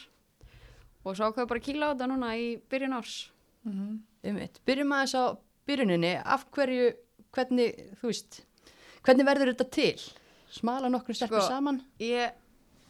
og 1.05 1.17
svo 1.17 1.31
ákveðu 1.31 1.49
bara 1.49 1.61
að 1.63 1.67
kíla 1.69 1.89
á 1.89 1.93
þetta 1.95 2.09
núna 2.11 2.33
í 2.37 2.47
byrjun 2.71 2.97
árs. 2.99 3.19
mhm. 3.65 3.99
Einmitt. 4.21 4.59
Byrjum 4.69 4.91
aðeins 4.93 5.15
á 5.17 5.25
byrjuninni, 5.65 6.11
af 6.21 6.43
hverju, 6.53 6.91
hvernig, 7.33 7.79
þú 8.03 8.11
veist, 8.11 8.43
hvernig 9.07 9.25
verður 9.31 9.53
þetta 9.55 9.67
til? 9.73 9.95
Smala 10.53 10.91
nokkur 10.93 11.17
stelpur 11.17 11.41
Sko, 11.41 11.55
saman? 11.55 11.79
Ég 12.03 12.35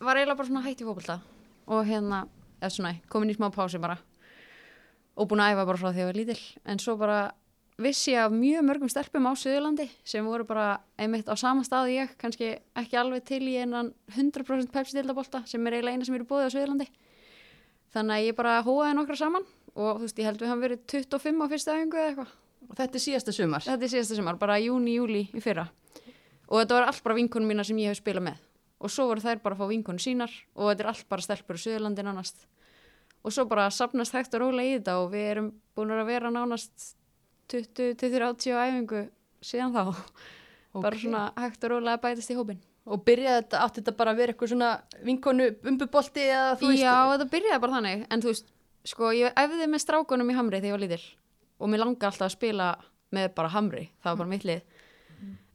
var 0.00 0.16
eiginlega 0.18 0.36
bara 0.40 0.48
svona 0.48 0.64
hætt 0.64 0.80
í 0.82 0.88
fókbalta 0.88 1.20
og 1.70 1.84
hérna, 1.86 2.24
eða 2.58 2.72
svona, 2.74 2.94
komin 3.12 3.30
í 3.30 3.36
smá 3.36 3.46
pási 3.54 3.78
bara 3.78 3.98
og 5.20 5.28
búin 5.28 5.42
að 5.44 5.54
æfa 5.54 5.66
bara 5.68 5.78
frá 5.78 5.90
því 5.92 6.00
að 6.00 6.02
ég 6.02 6.08
var 6.10 6.18
lítil 6.18 6.40
en 6.64 6.78
svo 6.82 6.96
bara 6.98 7.18
vissi 7.80 8.12
ég 8.12 8.24
af 8.24 8.32
mjög 8.34 8.64
mörgum 8.66 8.90
stelpum 8.92 9.28
á 9.28 9.32
Suðurlandi 9.38 9.86
sem 10.04 10.26
voru 10.26 10.44
bara 10.48 10.80
einmitt 11.00 11.28
á 11.30 11.34
sama 11.38 11.64
stað 11.64 11.88
og 11.88 11.94
ég, 11.94 12.12
kannski 12.20 12.50
ekki 12.76 12.98
alveg 13.00 13.24
til 13.28 13.40
í 13.48 13.56
einan 13.60 13.92
100% 14.16 14.72
pepsi-dildabólta 14.74 15.42
sem 15.48 15.66
er 15.66 15.78
eiginlega 15.78 15.96
eina 15.96 16.08
sem 16.08 16.18
eru 16.18 16.28
búið 16.28 16.50
á 16.50 16.54
Suðurlandi. 16.54 16.88
Þannig 17.94 18.16
að 18.16 18.26
ég 18.28 18.36
bara 18.38 18.60
hóaði 18.66 18.98
nokkra 18.98 19.18
saman 19.18 19.46
og 19.74 20.00
þú 20.00 20.06
veist, 20.06 20.20
ég 20.20 20.28
held 20.28 20.42
við 20.42 20.52
hann 20.52 20.62
verið 20.62 20.84
25 20.92 21.42
á 21.42 21.46
fyrsta 21.50 21.76
æfingu 21.78 21.98
eða 21.98 22.10
eitthvað. 22.10 22.36
Og 22.70 22.76
þetta 22.78 22.98
er 22.98 23.04
síðasta 23.06 23.34
sumar. 23.34 23.64
þetta 23.64 23.86
er 23.86 23.92
síðasta 23.94 24.18
sumar, 24.18 24.38
bara 24.38 24.60
júni, 24.60 24.94
júli 24.98 25.24
í 25.34 25.42
fyrra. 25.42 25.66
Og 26.50 26.60
þetta 26.60 26.76
var 26.76 26.88
allt 26.90 27.02
bara 27.02 27.18
vinkonum 27.18 27.50
mína 27.50 27.64
sem 27.66 27.78
ég 27.80 27.90
hef 27.90 27.98
spilað 28.02 28.28
með. 28.28 28.46
Og 28.80 28.92
svo 28.92 29.06
voru 29.10 29.22
þær 29.24 29.42
bara 29.42 29.56
að 29.56 29.60
fá 29.60 29.70
vinkonu 29.70 30.02
sínar 30.02 30.32
og 30.54 30.70
þetta 30.70 30.84
er 30.84 30.90
allt 30.92 31.08
bara 31.10 31.24
stelpur 31.24 31.58
á 31.58 31.62
Suðurlandi 31.64 32.04
nánast. 32.06 32.46
Og 33.24 33.34
svo 33.34 33.44
bara 33.50 33.68
sapnast 33.74 34.14
hægt 34.16 34.34
og 34.38 34.44
rólega 34.44 34.68
í 34.68 34.78
þetta 34.78 34.96
og 35.02 35.10
við 35.12 35.26
erum 35.34 35.50
búin 35.76 35.92
að 35.92 36.08
vera 36.08 36.30
nánast 36.32 36.94
20-30 37.50 38.56
á 38.56 38.60
æfingu 38.68 39.04
síðan 39.44 39.74
þá. 39.74 39.84
Bara 40.80 40.98
svona 40.98 41.22
hægt 41.36 41.64
og 41.66 41.72
rólega 41.74 41.98
að 41.98 42.04
bætast 42.04 42.30
í 42.30 42.38
hópin 42.38 42.60
Og 42.88 43.02
byrjaði 43.04 43.42
þetta, 43.42 43.58
átti 43.64 43.82
þetta 43.82 43.92
bara 43.98 44.12
að 44.14 44.20
vera 44.20 44.32
eitthvað 44.32 44.50
svona 44.54 44.70
vinkonu 45.04 45.48
umbubolti 45.68 46.22
eða 46.24 46.54
þú 46.58 46.70
veist? 46.70 46.82
Já, 46.82 46.94
þetta 47.12 47.26
byrjaði 47.34 47.62
bara 47.62 47.76
þannig. 47.76 48.00
En 48.10 48.22
þú 48.24 48.30
veist, 48.32 48.48
sko, 48.88 49.10
ég 49.14 49.36
æfði 49.38 49.68
með 49.70 49.82
strákunum 49.84 50.32
í 50.32 50.36
Hamri 50.38 50.58
þegar 50.58 50.70
ég 50.70 50.76
var 50.76 50.82
lítil. 50.86 51.04
Og 51.60 51.70
mér 51.70 51.82
langaði 51.84 52.08
alltaf 52.08 52.26
að 52.26 52.34
spila 52.34 52.70
með 53.14 53.28
bara 53.36 53.52
Hamri. 53.52 53.84
Það 54.00 54.10
var 54.10 54.20
bara 54.22 54.32
mitt 54.32 54.46
lið. 54.48 54.80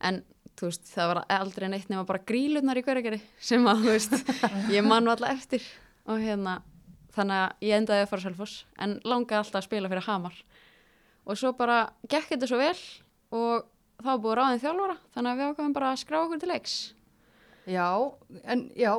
En 0.05 0.21
þú 0.55 0.69
veist, 0.69 0.85
það 0.93 1.11
var 1.11 1.21
aldrei 1.39 1.67
neitt 1.73 1.89
nema 1.91 2.05
bara 2.07 2.23
grílunar 2.31 2.79
í 2.79 2.85
hverjargeri 2.85 3.19
sem 3.49 3.67
að, 3.67 3.83
þú 3.83 3.95
veist 3.97 4.15
ég 4.77 4.87
man 4.87 5.09
alltaf 5.11 5.33
eftir. 5.33 5.65
Og 6.05 6.21
hérna, 6.21 6.59
þannig 7.17 7.41
að 7.41 7.67
ég 7.67 7.81
endaði 7.81 8.05
að 8.05 8.11
fara 8.13 8.27
Selfoss. 8.29 8.61
En 8.79 8.99
langaði 9.03 9.41
alltaf 9.41 9.63
að 9.63 9.67
spila 9.67 9.91
fyrir 9.91 10.07
Hamar 10.07 10.39
og 11.26 11.39
svo 11.39 11.53
bara 11.57 11.80
gekk 12.09 12.32
þetta 12.34 12.49
svo 12.49 12.59
vel 12.61 12.76
og 13.36 13.65
þá 14.05 14.11
búið 14.21 14.38
ráðin 14.39 14.63
þjálfara 14.63 14.97
þannig 15.15 15.32
að 15.32 15.39
við 15.41 15.49
ákvæðum 15.51 15.76
bara 15.78 15.91
að 15.91 16.01
skrá 16.03 16.19
okkur 16.21 16.41
til 16.43 16.51
leiks 16.51 16.76
Já, 17.65 17.88
en 18.45 18.67
já, 18.78 18.91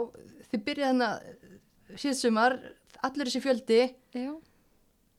þið 0.51 0.63
byrjaði 0.67 0.89
hérna 0.91 1.11
síðan 1.95 2.19
sumar, 2.19 2.57
allir 3.07 3.29
þessi 3.31 3.43
fjöldi 3.45 3.81
Já, 4.17 4.33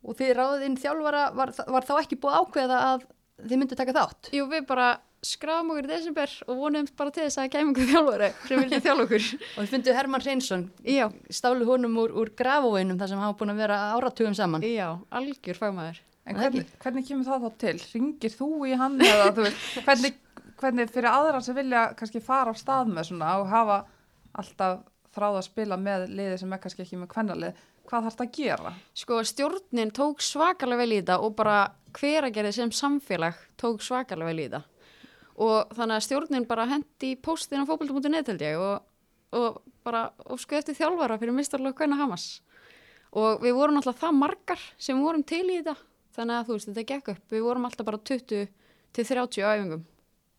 og 0.03 0.17
þið 0.19 0.33
ráðið 0.35 0.65
inn 0.67 0.79
þjálfara, 0.81 1.27
var, 1.37 1.53
var 1.67 1.87
þá 1.87 1.93
ekki 2.01 2.19
búið 2.19 2.39
ákveða 2.41 2.79
að 2.91 3.05
þið 3.43 3.61
myndu 3.61 3.77
taka 3.79 3.95
þátt? 3.95 4.31
Jú, 4.35 4.47
við 4.51 4.65
bara 4.67 4.89
skráðum 5.25 5.71
okkur 5.73 5.87
í 5.87 5.91
desember 5.91 6.33
og 6.45 6.59
vonum 6.59 6.89
bara 6.97 7.13
til 7.13 7.23
þess 7.25 7.39
að 7.41 7.49
kemur 7.55 7.73
okkur 7.73 7.89
þjálfari 7.91 8.29
sem 8.47 8.61
vildi 8.61 8.81
þjálfa 8.85 9.05
okkur. 9.07 9.29
Og 9.55 9.57
þið 9.57 9.71
fundu 9.73 9.95
Hermann 9.97 10.25
Reynsson, 10.25 10.65
Já, 10.85 11.05
stálu 11.33 11.67
honum 11.69 11.97
úr, 12.03 12.13
úr 12.21 12.31
grafóinum 12.37 12.99
þar 12.99 13.11
sem 13.13 13.23
hafa 13.23 13.37
búin 13.39 13.53
að 13.55 13.63
vera 13.63 13.79
áratugum 13.95 14.37
saman. 14.37 14.65
já, 14.67 14.89
algjör 15.09 15.59
fagmaður. 15.59 16.01
En 16.27 16.35
hvernig, 16.35 16.65
hvernig 16.83 17.07
kemur 17.07 17.27
það 17.27 17.45
þá 17.45 17.59
til? 17.63 17.75
Ringir 17.93 18.33
þú 18.35 18.49
í 18.67 18.75
hann 18.79 18.99
eða 18.99 19.31
þú 19.35 19.45
veist, 19.45 19.65
hvernig, 19.87 20.17
hvernig 20.59 20.91
fyrir 20.91 21.09
aðra 21.11 21.41
sem 21.45 21.55
vilja 21.55 21.87
kannski 21.99 22.21
fara 22.23 22.51
á 22.51 22.55
stað 22.59 22.91
með 22.91 23.09
svona 23.11 23.33
og 23.41 23.49
hafa 23.51 23.79
alltaf 24.37 24.83
þráð 25.17 25.39
að 25.39 25.47
spila 25.47 25.77
með 25.81 26.07
liði 26.13 26.37
sem 26.41 26.53
er 26.53 26.61
kannski 26.61 26.83
ekki 26.83 26.99
með 27.01 27.11
kvennalið, 27.13 27.61
hvað 27.87 28.07
þarf 28.07 28.17
það 28.19 28.25
að 28.27 28.37
gera? 28.37 28.73
Sko, 29.01 29.19
stjórnin 29.25 29.93
tók 29.95 30.23
svakalega 30.25 30.83
vel 30.83 30.91
í 30.91 30.99
þetta 30.99 31.19
og 31.23 31.37
bara 31.37 31.57
hveragerði 31.97 32.53
sem 32.59 32.73
samfélag 32.75 33.39
tók 33.59 33.81
svakalega 33.85 34.29
vel 34.29 34.41
í 34.43 34.47
þetta. 34.49 34.61
Og 35.47 35.73
þannig 35.77 35.99
að 35.99 36.05
stjórnin 36.05 36.47
bara 36.49 36.67
hendi 36.69 37.13
postin 37.21 37.63
á 37.63 37.69
fókbaltum.net 37.69 38.31
held 38.33 38.43
ég 38.45 38.61
og, 38.61 38.85
og 39.37 39.59
bara 39.85 40.07
ósku 40.33 40.57
eftir 40.57 40.77
þjálfara 40.77 41.19
fyrir 41.21 41.35
mistarlög 41.37 41.77
hvernig 41.77 42.01
Hamas. 42.01 42.27
Og 43.17 43.41
við 43.41 43.55
vorum 43.57 43.79
alltaf 43.79 44.01
það 44.01 44.17
margar 44.17 44.63
sem 44.81 44.99
vorum 45.01 45.23
til 45.25 45.45
í 45.45 45.59
þetta, 45.61 45.77
þannig 46.17 46.35
að 46.41 46.47
þú 46.49 46.55
veist, 46.57 46.69
þetta 46.71 46.85
gekk 46.91 47.11
upp. 47.13 47.23
Við 47.31 47.43
vorum 47.47 47.65
alltaf 47.69 47.85
bara 47.85 47.97
20 47.97 48.47
til 48.93 49.05
30 49.05 49.43
á 49.45 49.49
æfingum 49.55 49.83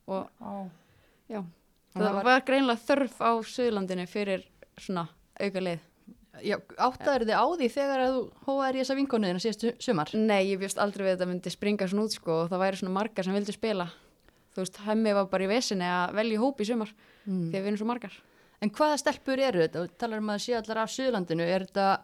og 0.09 0.29
Á, 0.41 0.53
já, 1.31 1.41
það 1.95 2.03
það 2.03 2.14
var- 2.18 2.24
var 2.24 2.41
greinlega 2.49 2.85
þörf 2.89 3.16
á 3.22 3.31
Suðlandinu 3.45 4.07
fyrir 4.09 4.45
svona 4.79 5.09
auka 5.41 5.61
leið. 5.61 5.81
Áttaður 6.79 7.24
þið 7.26 7.35
á 7.35 7.45
því 7.59 7.68
þegar 7.74 8.01
að 8.05 8.12
þú 8.14 8.20
hóðar 8.47 8.76
í 8.76 8.81
þessa 8.83 8.97
vinkonuðina 8.99 9.41
síðastu 9.43 9.72
sumar? 9.83 10.11
Nei, 10.14 10.45
ég 10.53 10.61
bjóst 10.61 10.79
aldrei 10.79 11.05
við 11.07 11.12
að 11.12 11.16
þetta 11.18 11.29
myndi 11.33 11.51
springa 11.51 11.89
svona 11.91 12.05
út 12.07 12.14
sko 12.14 12.37
og 12.45 12.51
það 12.53 12.62
væri 12.62 12.79
svona 12.79 12.95
margar 12.95 13.24
sem 13.26 13.35
vildi 13.35 13.53
spila. 13.57 13.89
Þú 14.55 14.62
veist, 14.62 14.76
hemmi 14.87 15.14
var 15.14 15.26
bara 15.26 15.45
í 15.45 15.49
vesinni 15.51 15.85
að 15.87 16.14
velja 16.14 16.39
hóp 16.39 16.61
í 16.62 16.66
sumar 16.66 16.93
Mm. 17.26 17.51
því 17.51 17.55
að 17.59 17.62
við 17.62 17.66
erum 17.66 17.76
svo 17.79 17.87
margar. 17.87 18.12
En 18.62 18.70
hvaða 18.70 18.99
stelpur 18.99 19.39
eru 19.39 19.61
þetta? 19.68 19.83
Þú 19.85 19.99
talar 19.99 20.18
um 20.18 20.31
að 20.31 20.35
það 20.39 20.45
sé 20.47 20.55
allar 20.57 20.79
af 20.83 20.91
Suðurlandinu. 20.91 21.43
Er 21.43 21.61
þetta 21.66 22.01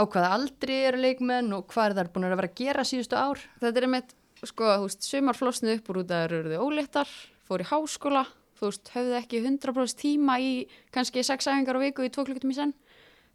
á 0.00 0.02
hvaða 0.08 0.32
aldri 0.36 0.76
eru 0.88 1.00
leikmenn 1.02 1.52
og 1.52 1.66
hvað 1.70 1.90
er 1.90 1.96
það 1.98 2.12
búin 2.14 2.26
að 2.26 2.36
vera 2.38 2.48
að 2.50 2.60
gera 2.60 2.84
síðustu 2.88 3.18
ár? 3.20 3.40
Þetta 3.60 3.80
er 3.80 3.86
einmitt, 3.86 4.14
sko, 4.40 4.68
þú 4.70 4.86
veist, 4.86 5.06
sumar 5.06 5.36
flosnuð 5.36 5.74
upp 5.76 5.90
úr 5.92 6.00
út 6.02 6.14
að 6.16 6.24
eru 6.38 6.54
þau 6.54 6.68
óléttar, 6.68 7.10
fór 7.44 7.64
í 7.64 7.68
háskóla, 7.68 8.22
þú 8.56 8.70
veist, 8.70 8.92
höfðu 8.94 9.18
ekki 9.20 9.42
100% 9.44 10.00
tíma 10.00 10.38
í 10.40 10.52
kannski 10.94 11.24
sex 11.26 11.50
æfingar 11.50 11.76
á 11.76 11.84
viku 11.84 12.06
í 12.06 12.12
tvo 12.12 12.24
klukkutum 12.24 12.54
í 12.54 12.56
senn. 12.56 12.74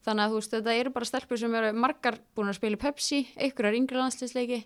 Þannig 0.06 0.26
að 0.26 0.34
þú 0.34 0.42
veist, 0.42 0.56
þetta 0.56 0.76
eru 0.80 0.94
bara 0.96 1.10
stelpur 1.10 1.42
sem 1.42 1.58
eru 1.62 1.72
margar 1.78 2.20
búin 2.38 2.52
að 2.52 2.60
spila 2.60 2.82
Pepsi, 2.82 3.24
einhverjar 3.38 3.78
yngri 3.78 4.02
landsliðsleiki 4.02 4.62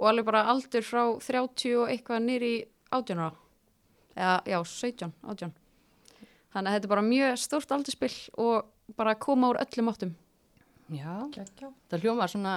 og 0.00 0.08
alveg 0.10 0.28
bara 0.28 0.46
aldur 0.52 0.84
frá 0.84 1.02
30 1.20 1.78
og 1.80 1.92
eitthvað 1.92 2.26
nýri 2.26 2.52
18 2.92 3.22
ára. 3.22 3.36
Eða, 4.12 4.34
já, 4.52 4.58
17, 4.68 5.14
18. 5.24 5.54
Þannig 6.52 6.68
að 6.68 6.76
þetta 6.76 6.88
er 6.88 6.92
bara 6.92 7.06
mjög 7.06 7.38
stórt 7.40 7.72
aldurspill 7.72 8.16
og 8.44 8.96
bara 8.98 9.16
koma 9.16 9.52
úr 9.54 9.60
öllum 9.62 9.88
áttum. 9.88 10.12
Já, 10.92 11.12
geggja. 11.32 11.68
það 11.90 12.02
hljómar 12.04 12.28
svona 12.32 12.54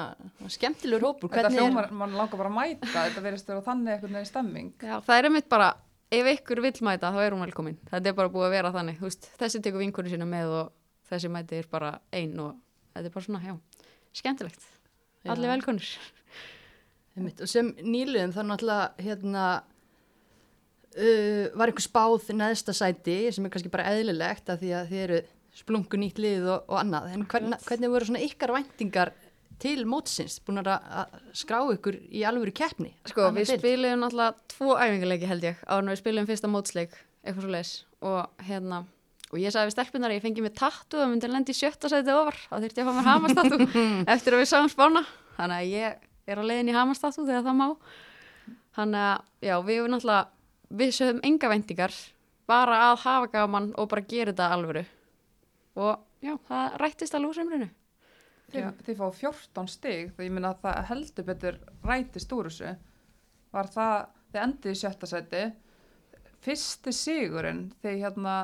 skemmtilegur 0.51 1.05
hópur. 1.07 1.29
Þetta 1.29 1.41
Hvernig 1.49 1.57
er- 1.57 1.63
hljómar, 1.69 1.89
mann 1.91 2.15
langar 2.19 2.38
bara 2.41 2.49
að 2.49 2.57
mæta, 2.57 2.88
þetta 2.93 3.23
verðist 3.25 3.47
vera 3.51 3.61
þannig 3.65 3.93
einhvern 3.95 4.17
veginn 4.19 4.29
stemming. 4.31 4.71
Já, 4.81 4.95
það 5.07 5.17
er 5.19 5.27
einmitt 5.29 5.49
bara, 5.49 5.69
ef 6.11 6.25
ykkur 6.33 6.61
vill 6.65 6.81
mæta 6.89 7.11
þá 7.15 7.19
er 7.25 7.31
hún 7.38 7.45
velkomin. 7.45 7.77
Þetta 7.91 8.11
er 8.11 8.17
bara 8.19 8.29
búið 8.33 8.47
að 8.49 8.55
vera 8.57 8.71
þannig. 8.75 8.97
Þú 8.99 9.07
Veist, 9.09 9.29
þessi 9.39 9.61
tekur 9.63 9.79
vinkunni 9.86 10.11
sína 10.11 10.27
með 10.27 10.55
og 10.59 10.71
þessi 11.09 11.31
mæti 11.31 11.59
er 11.61 11.67
bara 11.71 11.93
ein 12.11 12.39
og 12.39 12.55
þetta 12.95 13.05
er 13.05 13.15
bara 13.15 13.25
svona, 13.25 13.41
já, 13.45 13.55
skemmtilegt. 14.13 14.67
Allir 15.25 15.47
Já. 15.49 15.55
velkonir. 15.55 15.88
Einmitt, 17.15 17.39
og 17.41 17.47
sem 17.47 17.71
nýluðum 17.79 18.33
þá 18.36 18.41
náttúrulega 18.43 19.05
hérna 19.05 19.45
uh, 20.97 21.45
var 21.57 21.71
einhver 21.71 21.86
spáð 21.86 22.29
neðsta 22.36 22.73
sæti 22.75 23.17
sem 23.33 23.45
er 23.47 23.53
kannski 23.53 23.71
bara 23.73 23.88
eðlilegt 23.93 24.49
af 24.51 24.59
því 24.61 24.71
að 24.79 24.91
þið 24.91 25.03
eru 25.05 25.19
splungu 25.55 25.99
nýtt 25.99 26.19
lið 26.21 26.49
og, 26.49 26.65
og 26.71 26.81
annað. 26.81 27.13
En 27.15 27.25
hvernig, 27.31 27.59
hvernig 27.67 27.93
voru 27.93 28.09
svona 28.09 28.23
ykkar 28.25 28.53
væntingar 28.55 29.13
til 29.61 29.85
mótsins, 29.87 30.39
búin 30.43 30.59
að 30.59 30.73
að 30.75 31.13
skrá 31.37 31.61
ykkur 31.71 31.97
í 32.11 32.23
alvöru 32.27 32.51
keppni? 32.55 32.91
Sko, 33.07 33.29
við 33.35 33.53
deild? 33.53 33.61
spilum 33.61 34.01
náttúrulega 34.03 34.35
tvo 34.51 34.75
æfingarleiki 34.75 35.29
held 35.29 35.47
ég, 35.47 35.61
en 35.71 35.91
við 35.91 36.01
spilum 36.01 36.27
fyrsta 36.27 36.49
mótsleik, 36.51 36.97
eitthvað 37.23 37.45
svo 37.45 37.53
leis 37.53 37.71
og 38.05 38.43
hérna, 38.47 38.81
og 39.31 39.37
ég 39.39 39.53
sagði 39.55 39.69
við 39.69 39.75
stelpunar 39.77 40.11
að 40.11 40.17
ég 40.17 40.25
fengi 40.25 40.43
mig 40.43 40.55
tattu 40.59 40.99
og 40.99 41.07
myndi 41.11 41.29
lendi 41.31 41.55
í 41.55 41.57
sjötta 41.57 41.91
sæti 41.91 42.11
ofar, 42.13 42.41
þá 42.49 42.57
þyrfti 42.57 42.83
ég 42.83 42.89
að 42.89 42.91
fá 42.91 42.97
mér 42.99 43.09
hamastattu 43.13 43.85
eftir 44.15 44.35
að 44.35 44.43
við 44.43 44.51
sáum 44.51 44.71
spána, 44.71 45.05
þannig 45.37 45.61
að 45.61 45.71
ég 45.71 46.03
er 46.27 46.41
á 46.41 46.43
leiðin 46.43 46.73
í 46.73 46.75
hamastattu 46.75 47.23
þegar 47.23 47.47
það 47.47 47.57
má. 47.61 47.67
Þannig 48.75 49.05
að, 49.07 49.23
já, 49.47 49.55
við 49.63 49.87
náttúrulega 49.87 50.75
við 50.75 50.93
sögum 50.97 51.23
enga 51.23 51.51
vendingar 51.51 51.95
bara 52.49 52.81
að 52.89 52.99
hafa 53.05 53.31
gaman 53.31 53.71
og 53.79 53.87
bara 53.89 54.03
gera 54.09 54.33
þetta 54.33 54.51
alvöru 54.51 54.83
og 55.76 56.23
já, 56.23 56.36
það 56.47 56.78
rættist 56.82 57.17
alveg 57.17 57.34
úr 57.34 57.39
semrinu 57.39 57.71
Þið, 58.53 58.97
fá 58.99 59.05
14 59.09 59.69
stig, 59.71 60.11
því 60.15 60.28
ég 60.28 60.34
minna 60.34 60.51
að 60.53 60.59
það 60.63 60.89
heldur 60.91 61.26
betur 61.28 61.55
rætist 61.86 62.36
úr 62.36 62.49
þessu. 62.49 62.73
Var 63.55 63.71
það, 63.73 63.95
þið 64.32 64.41
endið 64.43 64.76
í 64.76 64.80
sjötta 64.82 65.09
seti, 65.09 65.41
fyrsti 66.45 66.93
sigurinn, 66.95 67.63
þið 67.82 67.97
hérna 68.03 68.36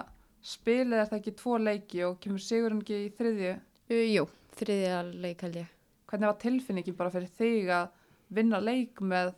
spilið 0.41 0.97
er 0.97 1.11
það 1.11 1.19
ekki 1.19 1.35
tvo 1.37 1.59
leiki 1.61 2.03
og 2.07 2.17
kemur 2.23 2.43
sigurinn 2.43 2.81
ekki 2.81 2.97
í 3.05 3.13
þriðju. 3.19 3.53
uh, 3.93 4.03
Jú, 4.09 4.25
þriðja 4.57 4.97
leik 5.21 5.45
held 5.45 5.61
ég 5.61 5.77
Hvernig 6.11 6.27
var 6.27 6.39
tilfinningin 6.41 6.97
bara 6.97 7.13
fyrir 7.13 7.31
þig 7.37 7.69
að 7.71 7.91
vinna 8.35 8.59
leik 8.59 8.99
með 9.05 9.35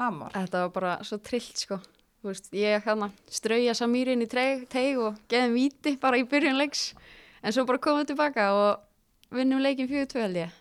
Hamar? 0.00 0.32
Þetta 0.34 0.64
var 0.64 0.72
bara 0.74 0.94
svo 1.06 1.20
trillt 1.22 1.60
sko. 1.60 1.76
Þú 2.20 2.32
Veist, 2.32 2.48
ég 2.56 2.82
hérna 2.84 3.10
strauja 3.30 3.76
Samírin 3.76 4.24
í 4.24 4.26
teig, 4.28 4.64
teig 4.72 4.98
og 5.00 5.20
geðum 5.30 5.54
víti 5.54 5.94
bara 6.00 6.18
í 6.18 6.26
byrjun 6.28 6.58
leiks 6.58 6.88
en 7.42 7.54
svo 7.54 7.66
bara 7.68 7.82
komum 7.82 8.02
við 8.02 8.12
tilbaka 8.12 8.48
og 8.56 9.36
vinnum 9.36 9.62
leikin 9.62 9.88
4-2 9.90 10.24
held 10.24 10.40
ég. 10.42 10.58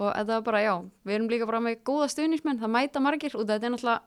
Og 0.00 0.08
þetta 0.08 0.38
var 0.38 0.46
bara 0.46 0.64
já 0.64 0.74
við 1.04 1.14
erum 1.18 1.30
líka 1.30 1.48
bara 1.48 1.60
með 1.60 1.82
góða 1.86 2.08
stuðnismenn 2.14 2.60
það 2.62 2.74
mæta 2.76 3.02
margir 3.04 3.36
og 3.36 3.44
þetta 3.44 3.68
er 3.68 3.74
náttúrulega 3.74 4.00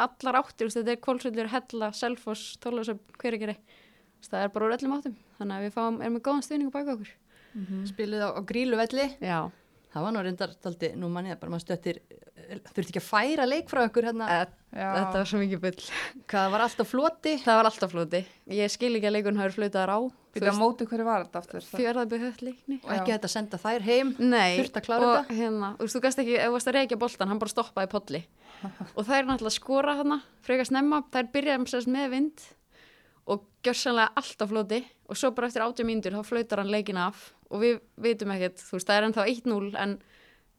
allar 0.00 0.40
áttir, 0.40 0.70
þetta 0.72 0.94
er 0.94 1.00
Kólsvöldur, 1.04 1.50
Hella 1.52 1.90
Selfoss, 1.92 2.54
Tólásöp, 2.62 3.02
hver 3.20 3.36
ekki 3.36 3.56
það 4.24 4.44
er 4.44 4.52
bara 4.54 4.68
úr 4.68 4.76
öllum 4.76 4.94
áttum. 4.96 5.16
Þannig 5.38 5.56
að 5.56 5.66
við 5.66 5.74
fáum, 5.76 5.98
erum 6.00 6.16
með 6.16 6.24
góðan 6.28 6.46
stuðning 6.46 6.72
á 6.72 6.76
baka 6.76 6.94
okkur. 6.96 7.10
Spilið 7.90 8.22
á, 8.22 8.28
á 8.30 8.40
gríluvelli 8.46 9.06
Já, 9.18 9.38
það 9.90 10.04
var 10.06 10.12
nú 10.14 10.22
reyndar 10.22 10.52
daldi, 10.62 10.92
nú 10.94 11.08
manni 11.10 11.32
það 11.32 11.40
bara 11.40 11.52
maður 11.56 11.64
stöttir 11.64 11.98
þurfti 12.70 12.84
ekki 12.92 13.00
að 13.00 13.08
færa 13.08 13.46
leik 13.48 13.70
frá 13.70 13.82
ykkur 13.88 14.06
hérna, 14.06 14.28
Já, 14.70 14.86
þetta 14.94 15.16
var 15.16 15.28
svo 15.30 15.40
mikið 15.42 15.62
bull. 15.64 15.88
Hvað 16.30 16.52
var 16.54 16.64
alltaf 16.66 16.90
floti? 16.92 17.34
Það 17.42 17.58
var 17.58 17.70
alltaf 17.70 17.92
flóti, 17.92 18.22
ég 18.54 18.72
skil 18.72 18.92
ekki 18.94 19.10
að 19.10 19.16
leikun 19.18 19.40
hafi 19.42 19.56
flutaðar 19.56 19.94
á 19.98 19.98
Býta 20.30 20.52
á 20.52 20.54
móti 20.54 20.86
hverju 20.86 21.06
var 21.06 21.24
þetta 21.26 21.40
aftur? 21.40 21.64
Höll 21.74 22.44
leikni 22.46 22.76
og 22.84 22.92
ekki 22.94 23.10
þetta 23.16 23.26
að 23.26 23.32
senda 23.32 23.58
þær 23.58 23.86
heim 23.86 24.12
Nei, 24.18 24.60
Þurfti 24.60 24.78
að 24.78 24.86
klára 24.86 25.08
og 25.08 25.16
þetta? 25.16 25.38
hérna, 25.40 25.70
þú 25.78 25.86
veist, 25.86 25.96
þú 25.96 26.02
gast 26.04 26.22
ekki, 26.22 26.36
ef 26.38 26.46
þú 26.46 26.54
varst 26.54 26.70
að 26.70 26.76
reykja 26.78 27.00
boltan, 27.00 27.32
hann 27.32 27.42
bara 27.42 27.54
stoppaði 27.54 27.90
polli 27.90 28.22
og 28.96 29.02
það 29.08 29.16
er 29.16 29.28
náttúrulega 29.30 29.50
að 29.50 29.56
skora 29.56 29.96
hana, 29.98 30.20
frekar 30.46 30.70
snemma, 30.70 31.02
það 31.10 31.22
er 31.24 31.30
byrjað 31.34 31.58
sem 31.58 31.68
sagt 31.74 31.92
með 31.96 32.08
vind 32.14 32.46
og 33.30 33.44
gjörsanlega 33.66 34.14
allt 34.22 34.42
á 34.42 34.46
flóti 34.50 34.80
og 35.10 35.18
svo 35.18 35.32
bara 35.34 35.50
eftir 35.50 35.66
80 35.66 35.88
mínútur 35.90 36.16
þá 36.18 36.30
flautar 36.30 36.62
hann 36.62 36.72
leikin 36.72 37.00
af 37.00 37.26
og 37.50 37.64
við 37.64 37.80
vitum 37.98 38.30
ekkert, 38.36 38.62
þú 38.62 38.78
veist, 38.78 38.86
það 38.86 39.00
er 39.00 39.08
ennþá 39.08 39.26
1-0 39.34 39.70
en 39.82 39.96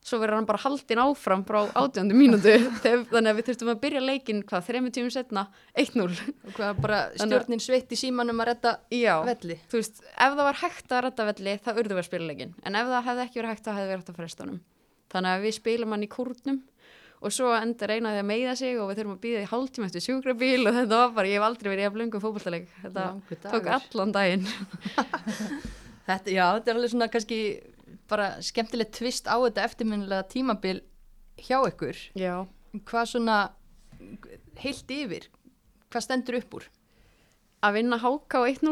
svo 0.01 0.17
verður 0.21 0.39
hann 0.39 0.47
bara 0.49 0.61
haldinn 0.63 1.01
áfram 1.01 1.43
frá 1.45 1.59
átjöndu 1.77 2.15
mínútu. 2.17 2.53
Þannig 2.83 3.29
að 3.29 3.37
við 3.37 3.47
þurftum 3.49 3.71
að 3.73 3.81
byrja 3.83 4.01
leikinn 4.03 4.41
hvað, 4.49 4.65
þremur 4.69 4.95
tímum 4.95 5.13
setna 5.13 5.45
1-0 5.77 6.07
og 6.07 6.55
hvað 6.57 6.81
bara 6.81 7.01
stjórnin 7.19 7.61
sveitt 7.61 7.93
í 7.93 7.99
símanum 7.99 8.41
að 8.41 8.51
redda 8.51 8.73
já, 8.97 9.13
velli. 9.27 9.59
Þú 9.69 9.81
veist, 9.81 10.01
ef 10.01 10.33
það 10.33 10.43
var 10.49 10.59
hægt 10.63 10.95
að 10.95 11.05
redda 11.07 11.29
velli 11.29 11.55
þá 11.61 11.71
urðu 11.75 11.93
við 11.93 12.01
að 12.01 12.09
spila 12.09 12.29
leikinn, 12.31 12.57
en 12.65 12.81
ef 12.81 12.91
það 12.91 13.07
hefði 13.11 13.25
ekki 13.27 13.41
verið 13.41 13.53
hægt 13.53 13.67
þá 13.67 13.71
hefði 13.75 13.91
verið 13.91 14.01
hægt 14.01 14.13
að 14.13 14.19
fresta 14.21 14.45
honum. 14.45 14.61
Þannig 15.11 15.35
að 15.35 15.45
við 15.45 15.57
spilum 15.59 15.95
hann 15.95 16.05
í 16.07 16.11
kúrnum. 16.11 16.61
Og 17.21 17.29
svo 17.29 17.51
endur 17.53 17.91
eina 17.93 18.15
því 18.15 18.21
að 18.23 18.29
meiða 18.31 18.53
sig 18.57 18.79
og 18.81 18.87
við 18.89 18.97
þurfum 18.97 19.13
að 19.13 19.19
býða 19.21 19.41
í 19.43 19.49
hálftíma 19.51 19.85
eftir 19.91 20.01
sjúkrabíl 20.01 20.63
og 20.65 20.73
þetta 20.73 21.01
var 21.03 21.11
bara, 21.13 21.29
ég 21.29 21.37
hef 21.37 21.45
aldrei 21.45 21.67
verið 21.69 21.83
í 21.83 21.85
að 21.85 21.93
blöngu 21.99 22.21
fótballtaleik 22.23 22.71
þetta 22.81 23.03
tók 23.43 23.69
allan 23.75 24.15
daginn. 24.15 24.47
Þetta, 26.11 26.33
já, 26.33 26.45
þetta 26.57 26.71
er 26.71 26.77
alveg 26.79 26.91
svona 26.91 27.07
kannski 27.11 27.37
bara 28.11 28.27
skemmtilegt 28.43 28.93
tvist 28.97 29.29
á 29.31 29.35
þetta 29.39 29.65
eftirminnilega 29.69 30.27
tímabil 30.31 30.81
hjá 31.41 31.57
ykkur. 31.69 31.97
Já, 32.19 32.35
hvað 32.87 33.09
svona 33.13 33.39
heilt 34.61 34.93
yfir, 34.93 35.27
hvað 35.89 36.05
stendur 36.05 36.39
upp 36.41 36.59
úr? 36.59 36.67
Að 37.61 37.75
vinna 37.77 37.97
háka 38.01 38.41
á 38.41 38.49
1-0 38.49 38.71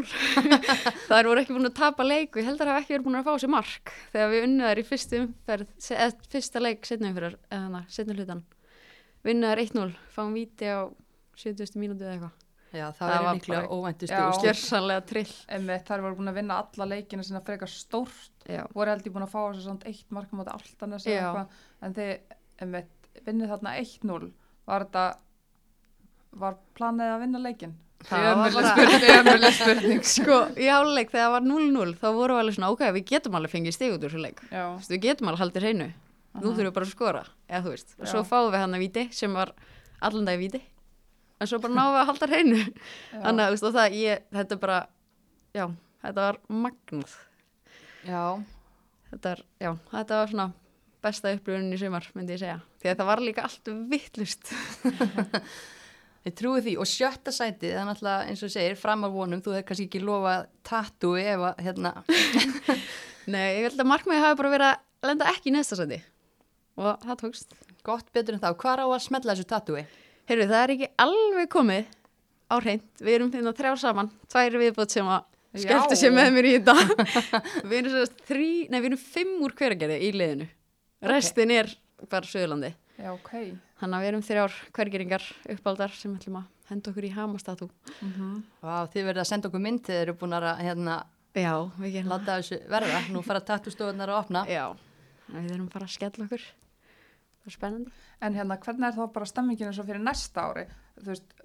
það 1.10 1.28
voru 1.28 1.42
ekki 1.44 1.54
búin 1.54 1.70
að 1.70 1.76
tapa 1.78 2.06
leik 2.08 2.34
og 2.34 2.40
ég 2.42 2.48
held 2.48 2.64
að 2.64 2.72
það 2.72 2.80
ekki 2.80 2.94
verið 2.96 3.06
búin 3.06 3.20
að 3.20 3.28
fá 3.28 3.44
sér 3.44 3.52
mark 3.54 3.92
þegar 4.16 4.32
við 4.32 4.46
unnum 4.48 4.66
þær 4.66 4.82
í 4.82 4.86
umferð 5.20 5.90
eða 5.94 6.08
fyrsta 6.34 6.64
leik 6.64 6.90
setna 6.90 7.12
umferðar 7.12 7.36
eða 7.52 7.60
hana, 7.68 7.84
setna 7.94 8.18
hlutan 8.18 8.42
þær 9.52 9.62
1-0, 9.68 9.94
fáum 10.16 10.34
víti 10.34 10.74
á 10.74 10.90
70. 11.38 11.78
mínúti 11.78 12.02
eða 12.02 12.16
eitthvað 12.18 12.49
já, 12.74 12.86
það, 12.94 13.10
Það 13.10 13.24
var 13.26 13.36
mikla 13.40 13.56
bara- 13.56 13.70
óvæntustu 13.76 14.14
Já. 14.16 14.26
úrslit. 14.30 14.44
skjörsanlega 14.44 15.06
trill 15.10 15.34
Einmitt, 15.50 15.86
þær 15.88 16.02
voru 16.06 16.16
búin 16.20 16.30
að 16.32 16.38
vinna 16.40 16.58
alla 16.64 16.86
leikina 16.96 17.24
sinna 17.26 17.42
frekar 17.42 17.68
stórt. 17.72 18.32
Já, 18.50 18.64
voru 18.74 18.90
held 18.94 19.04
ég 19.08 19.14
búin 19.14 19.26
að 19.28 19.34
fá 19.34 19.40
þessu 19.50 19.64
svona 19.66 19.86
eitt 19.86 20.12
mark 20.12 20.30
á 20.30 20.36
móti 20.40 20.54
Altanes 20.54 21.06
eða 21.06 21.16
Já. 21.16 21.22
eitthvað, 21.30 21.48
en 21.82 21.94
þið 21.94 22.20
einmitt, 22.62 23.12
vinnið 23.26 23.50
þarna 23.54 23.76
1-0 23.80 24.32
var 24.70 24.86
þetta 24.86 25.06
var 26.40 26.58
planið 26.78 27.14
að 27.16 27.22
vinna 27.26 27.40
leikin 27.42 27.76
Það 28.00 28.22
var 28.24 28.36
ömurleg 28.38 28.64
bara- 28.64 29.00
spurning, 29.00 29.54
spurning 29.60 30.04
sko, 30.08 30.36
í 30.56 30.68
háluleik 30.72 31.10
þegar 31.12 31.26
það 31.26 31.34
var 31.34 31.42
0-0 31.50 31.96
þá 32.00 32.06
voru 32.16 32.34
við 32.38 32.40
alveg 32.46 32.56
svona, 32.56 32.70
ok, 32.72 32.84
við 32.96 33.06
getum 33.10 33.36
alveg 33.36 33.52
fengið 33.52 33.74
stig 33.76 33.92
út 33.92 34.04
úr 34.06 34.14
þessu 34.14 34.22
leik, 34.24 34.40
veist, 34.54 34.90
við 34.94 35.02
getum 35.04 35.28
alveg 35.28 35.42
haldið 35.44 35.66
hreinu. 35.66 35.88
Nú 36.40 36.54
þurfum 36.54 36.70
við 36.70 36.74
bara 36.78 36.86
að 36.86 36.94
skora, 36.94 37.24
eða 37.50 37.64
þú 37.66 37.74
veist. 37.74 37.96
Og 38.00 38.08
svo 38.08 38.22
fáum 38.24 38.52
við 38.54 38.60
hann 38.62 38.78
að 38.78 38.84
víti 38.86 39.04
sem 39.12 39.34
var 39.36 39.52
allan 40.02 40.24
dag 40.30 40.40
víti, 40.40 40.62
en 41.40 41.50
svo 41.50 41.60
bara 41.64 41.88
við 41.90 42.00
að 42.02 42.08
halda 42.12 42.30
hreinu. 42.30 42.62
Þannig 43.16 43.44
að 43.46 43.56
veist, 43.56 43.68
það, 43.80 43.98
ég, 44.00 44.24
þetta 44.36 44.60
bara 44.62 44.80
já, 45.56 45.66
þetta 46.04 46.28
var 46.28 46.40
magnað. 46.52 47.18
Já, 48.08 48.24
þetta 49.12 49.34
er, 49.36 49.44
já, 49.66 49.72
þetta 49.94 50.22
var 50.22 50.34
svona 50.34 50.48
besta 51.04 51.34
upplifunin 51.36 51.76
í 51.76 51.80
sumar, 51.80 52.08
myndi 52.16 52.36
ég 52.36 52.42
segja. 52.44 52.62
Því 52.80 52.92
að 52.92 53.02
það 53.02 53.12
var 53.12 53.22
líka 53.24 53.46
allt 53.48 53.70
vittlust 53.92 54.52
Ég 56.28 56.34
trúi 56.36 56.60
því. 56.64 56.74
Og 56.84 56.88
sjötta 56.90 57.32
sætið, 57.32 57.72
það 57.72 57.80
er 57.80 57.88
náttúrulega 57.88 58.32
eins 58.32 58.42
og 58.44 58.52
segir 58.52 58.76
fram 58.80 59.06
af 59.08 59.14
vonum, 59.14 59.40
þú 59.44 59.54
hefði 59.56 59.68
kannski 59.70 59.86
ekki 59.88 60.02
lofað 60.04 60.50
tattúi 60.68 61.24
ef 61.24 61.46
að 61.48 61.62
hérna, 61.64 61.94
Nei, 63.34 63.46
ég 63.60 63.70
held 63.70 63.84
að 63.84 63.90
markmiði 63.92 64.24
hafi 64.24 64.40
bara 64.40 64.52
verið 64.52 64.72
að 64.74 65.10
lenda 65.10 65.30
ekki 65.32 65.52
í 65.52 65.54
næsta 65.56 65.78
sæti. 65.80 66.00
Og 66.80 67.06
það 67.06 67.20
tókst. 67.24 67.56
Gott 67.88 68.12
betur 68.16 68.36
en 68.36 68.44
þá, 68.44 68.52
hvað 68.60 68.84
á 68.84 68.88
að 68.90 69.04
smetla 69.06 69.36
þessu 69.36 69.48
tattúi? 69.48 69.84
Heyrðu, 70.30 70.46
það 70.46 70.62
er 70.62 70.72
ekki 70.76 70.88
alveg 71.02 71.48
komið 71.50 71.88
á 72.50 72.56
hreint, 72.62 72.90
við 73.02 73.16
erum 73.16 73.30
finna 73.34 73.54
þrjár 73.58 73.80
saman 73.82 74.12
tvær 74.30 74.58
viðbót 74.62 74.94
sem 74.94 75.08
að 75.10 75.64
skelltu 75.64 75.98
sér 75.98 76.14
með 76.14 76.30
mér 76.36 76.48
í 76.50 76.52
þetta. 76.60 76.76
Við 77.70 77.76
erum 77.80 77.96
sérst 77.96 78.22
þrý, 78.28 78.50
nei 78.70 78.78
við 78.78 78.88
erum 78.92 79.02
fimm 79.02 79.32
úr 79.48 79.56
hveragerði 79.58 79.98
í 80.06 80.12
liðinu. 80.14 80.48
Restin 81.10 81.56
er 81.56 81.72
bara 82.12 82.30
Suðurlandi. 82.30 82.70
Já, 83.00 83.10
ok. 83.16 83.34
Þannig 83.82 83.98
að 83.98 84.04
við 84.04 84.12
erum 84.12 84.24
þrjár 84.28 84.60
hvergeringar 84.78 85.28
uppáldar 85.56 85.98
sem 85.98 86.14
ætlum 86.20 86.38
að 86.44 86.70
henda 86.70 86.94
okkur 86.94 87.08
í 87.08 87.12
hamastatú 87.16 87.70
mm 88.04 88.40
Vá, 88.62 88.86
þið 88.92 89.10
verðið 89.10 89.24
að 89.24 89.30
senda 89.32 89.50
okkur 89.50 89.66
mynd 89.66 89.82
þegar 89.88 89.98
þið 89.98 90.06
eru 90.06 90.18
búin 90.20 90.38
að 90.38 90.50
hérna, 90.62 91.02
Já, 91.34 91.54
við 91.80 91.96
gerum 91.96 92.14
láta 92.14 92.38
þessu 92.38 92.62
verða, 92.70 93.02
nú 93.10 93.26
fara 93.26 93.42
tattústofunar 93.50 94.14
að 94.14 94.22
opna. 94.22 94.46
Já, 94.50 94.66
við 95.32 95.54
erum 95.56 95.70
bara 95.74 95.90
að 95.90 95.96
skella 95.96 96.28
okkur 96.28 96.46
það 97.40 97.52
er 97.52 97.56
spennandi. 97.56 97.94
En 98.22 98.36
hérna, 98.38 98.58
hvernig 98.64 98.88
er 98.88 98.98
þá 98.98 99.14
bara 99.16 99.30
stemmingin 99.30 99.70
eins 99.70 99.80
og 99.82 99.88
fyrir 99.88 100.04
næsta 100.04 100.46
ári? 100.50 100.66
Þú 101.00 101.10
veist, 101.12 101.36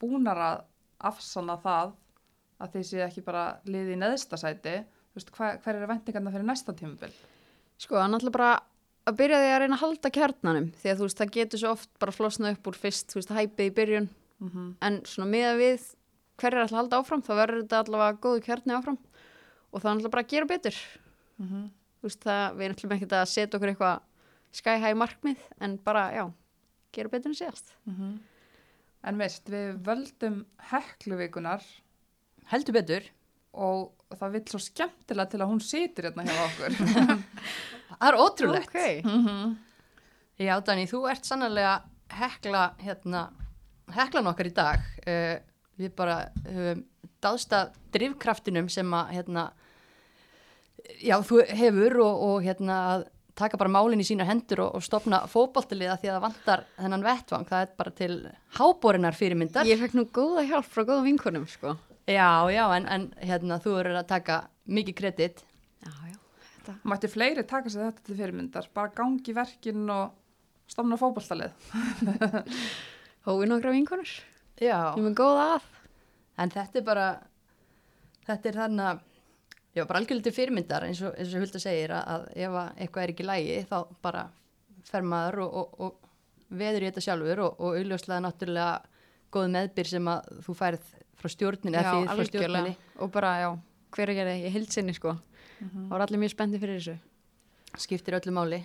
búnar 0.00 0.40
að 0.40 0.64
afsanna 1.10 1.56
það 1.62 1.94
að 2.62 2.76
þið 2.76 2.86
séu 2.90 3.02
ekki 3.04 3.24
bara 3.26 3.44
liði 3.68 3.96
í 3.96 4.00
neðsta 4.00 4.38
sæti. 4.40 4.76
Þú 5.12 5.20
veist, 5.20 5.34
hver, 5.36 5.58
hver 5.64 5.78
eru 5.78 5.90
vendingarna 5.90 6.34
fyrir 6.34 6.48
næsta 6.48 6.74
tímabil? 6.76 7.12
Sko, 7.80 7.98
er 7.98 8.10
náttúrulega 8.10 8.38
bara 8.38 8.52
að 9.04 9.18
byrja 9.20 9.40
því 9.42 9.50
að 9.52 9.60
reyna 9.62 9.76
að 9.76 9.82
halda 9.82 10.10
kjarnanum 10.16 10.70
því 10.80 10.90
að 10.90 11.00
þú 11.00 11.08
veist, 11.08 11.20
það 11.20 11.34
getur 11.36 11.60
svo 11.60 11.74
oft 11.74 11.90
bara 12.00 12.14
flosnað 12.14 12.56
upp 12.56 12.70
úr 12.70 12.78
fyrst, 12.80 13.10
þú 13.12 13.20
veist, 13.20 13.34
hæpið 13.36 13.70
í 13.70 13.74
byrjun. 13.78 14.08
Mm 14.40 14.48
-hmm. 14.50 14.70
en 14.80 15.00
svona 15.06 15.30
miða 15.30 15.54
við 15.56 15.82
hver 16.40 16.54
er 16.54 16.60
alltaf 16.60 16.74
að 16.74 16.80
halda 16.80 16.98
áfram, 16.98 17.22
þá 17.22 17.32
verður 17.38 17.62
þetta 17.62 17.78
allavega 17.78 18.20
góðu 18.20 18.40
kjarni 18.42 18.74
áfram. 18.74 18.98
Og 19.72 19.82
það 19.82 19.90
er 19.90 19.94
alltaf 19.94 20.10
bara 20.10 20.22
að 20.22 20.32
gera 20.32 20.46
betur. 20.46 20.76
Þú 22.00 22.08
veist, 22.08 22.20
það, 22.24 22.56
við 22.56 22.64
erum 22.64 22.76
alltaf 22.76 22.96
ekki 22.96 23.08
að 23.14 23.28
setja 23.28 23.58
okkur 23.58 23.68
eitthvað 23.72 24.00
sky 24.54 24.78
high 24.82 24.96
markmið 24.98 25.40
en 25.64 25.78
bara, 25.82 26.08
já, 26.14 26.24
gera 26.94 27.12
betur 27.12 27.32
en 27.32 27.38
síðast. 27.38 27.74
En 29.04 29.18
veist, 29.20 29.48
við 29.52 29.74
völdum 29.84 30.44
hekluvíkunar 30.70 31.64
Heldur 32.50 32.76
betur, 32.76 33.04
og 33.56 34.16
það 34.18 34.34
vill 34.36 34.44
svo 34.52 34.58
skemmtilega 34.60 35.30
til 35.32 35.40
að 35.40 35.48
hún 35.48 35.62
situr 35.64 36.10
hérna 36.10 36.26
hjá 36.28 36.42
okkur. 36.44 36.74
Það 37.94 38.08
er 38.10 38.18
ótrúlegt. 38.20 38.74
Ok, 38.74 39.54
Já, 40.44 40.56
Dani, 40.66 40.84
þú 40.90 41.04
ert 41.06 41.28
sannlega 41.28 41.76
hekla, 42.18 42.64
hérna, 42.82 43.28
heklan 43.94 44.26
okkar 44.26 44.50
í 44.50 44.54
dag. 44.54 44.88
Uh, 45.06 45.36
við 45.78 45.92
bara 45.96 46.16
höfum 46.44 46.82
dáðsta 47.24 47.68
drifkraftinum 47.94 48.68
sem 48.68 48.90
að, 48.98 49.12
hérna, 49.16 49.44
já, 51.00 51.16
þú 51.24 51.40
hefur 51.48 51.96
og, 52.04 52.24
og 52.28 52.44
hérna, 52.44 52.80
að 52.92 53.06
taka 53.38 53.58
bara 53.60 53.72
málinn 53.72 54.02
í 54.02 54.06
sína 54.06 54.26
hendur 54.28 54.64
og, 54.66 54.76
og 54.78 54.84
stopna 54.86 55.22
fótboltaliða 55.30 55.96
því 56.00 56.10
að 56.10 56.16
það 56.16 56.24
vantar 56.24 56.64
þennan 56.78 57.06
vettvang. 57.06 57.46
Það 57.48 57.64
er 57.64 57.72
bara 57.80 57.94
til 58.00 58.14
hábórinar 58.58 59.18
fyrirmyndar. 59.18 59.66
ég 59.66 59.80
fekk 59.82 59.96
nú 59.98 60.06
góða 60.14 60.46
hjálp 60.48 60.68
frá 60.70 60.84
góða 60.84 61.06
vinkunum, 61.08 61.48
sko 61.50 61.76
Já, 62.04 62.44
já, 62.52 62.64
en, 62.76 62.86
en 62.86 63.06
hérna, 63.24 63.56
þú 63.64 63.78
eru 63.80 63.94
að 63.96 64.10
taka 64.10 64.42
mikið 64.68 64.96
kredit. 64.98 65.40
Já, 65.80 65.92
já, 66.10 66.18
þetta 66.50 66.74
mætti 66.92 67.08
fleiri 67.08 67.46
taka 67.48 67.72
sér 67.72 67.86
þetta 67.88 68.04
til 68.04 68.18
fyrirmyndar 68.18 68.68
bara 68.76 68.92
gangi 68.92 69.32
í 69.32 69.36
verkin 69.36 69.88
og 69.92 70.12
stofna 70.68 71.00
fótboltalið 71.00 71.52
Hói 73.24 73.46
nokkra 73.48 73.72
vinkunur, 73.72 74.10
Já. 74.60 74.92
ég 74.92 75.00
með 75.00 75.16
góða 75.16 75.46
að 75.54 75.70
En 76.40 76.50
þetta 76.50 76.80
er 76.80 76.86
bara, 76.86 77.08
þetta 78.26 78.50
er 78.50 78.56
þannig 78.58 78.88
að, 79.74 79.80
já, 79.80 79.84
bara 79.90 80.00
algjörlega 80.00 80.28
til 80.28 80.32
fyrirmyndar 80.36 80.86
eins 80.88 81.02
og, 81.02 81.14
eins 81.18 81.34
og 81.34 81.44
Hulda 81.44 81.60
segir 81.62 81.94
að, 81.96 82.08
að 82.14 82.26
ef 82.46 82.56
að 82.62 82.80
eitthvað 82.84 83.02
er 83.06 83.12
ekki 83.14 83.24
í 83.24 83.28
lægi 83.28 83.60
þá 83.70 83.76
bara 84.02 84.24
fer 84.84 85.02
maður 85.02 85.38
og, 85.46 85.54
og, 85.54 85.78
og 85.80 86.54
veður 86.54 86.84
í 86.84 86.90
þetta 86.90 87.04
sjálfur 87.08 87.44
og, 87.48 87.60
og 87.60 87.78
auðljóslega 87.78 88.20
náttúrulega 88.24 88.74
góð 89.34 89.48
meðbyr 89.56 89.90
sem 89.90 90.08
að 90.12 90.28
þú 90.46 90.54
færð 90.60 90.90
frá 91.18 91.28
stjórninni 91.32 91.78
eða 91.80 91.94
fyrir 91.96 92.14
frá 92.20 92.28
stjórninni. 92.28 92.76
og 93.02 93.10
bara, 93.14 93.32
já, 93.42 93.48
hver 93.96 94.10
er 94.12 94.18
gerði, 94.20 94.36
ég 94.44 94.54
held 94.54 94.70
sinni, 94.74 94.94
sko 94.94 95.16
það 95.64 95.90
var 95.94 96.04
allir 96.04 96.20
mjög 96.22 96.34
spenntið 96.36 96.64
fyrir 96.64 96.80
þessu 96.80 96.96
Skiptir 97.80 98.14
öllu 98.14 98.30
máli. 98.36 98.60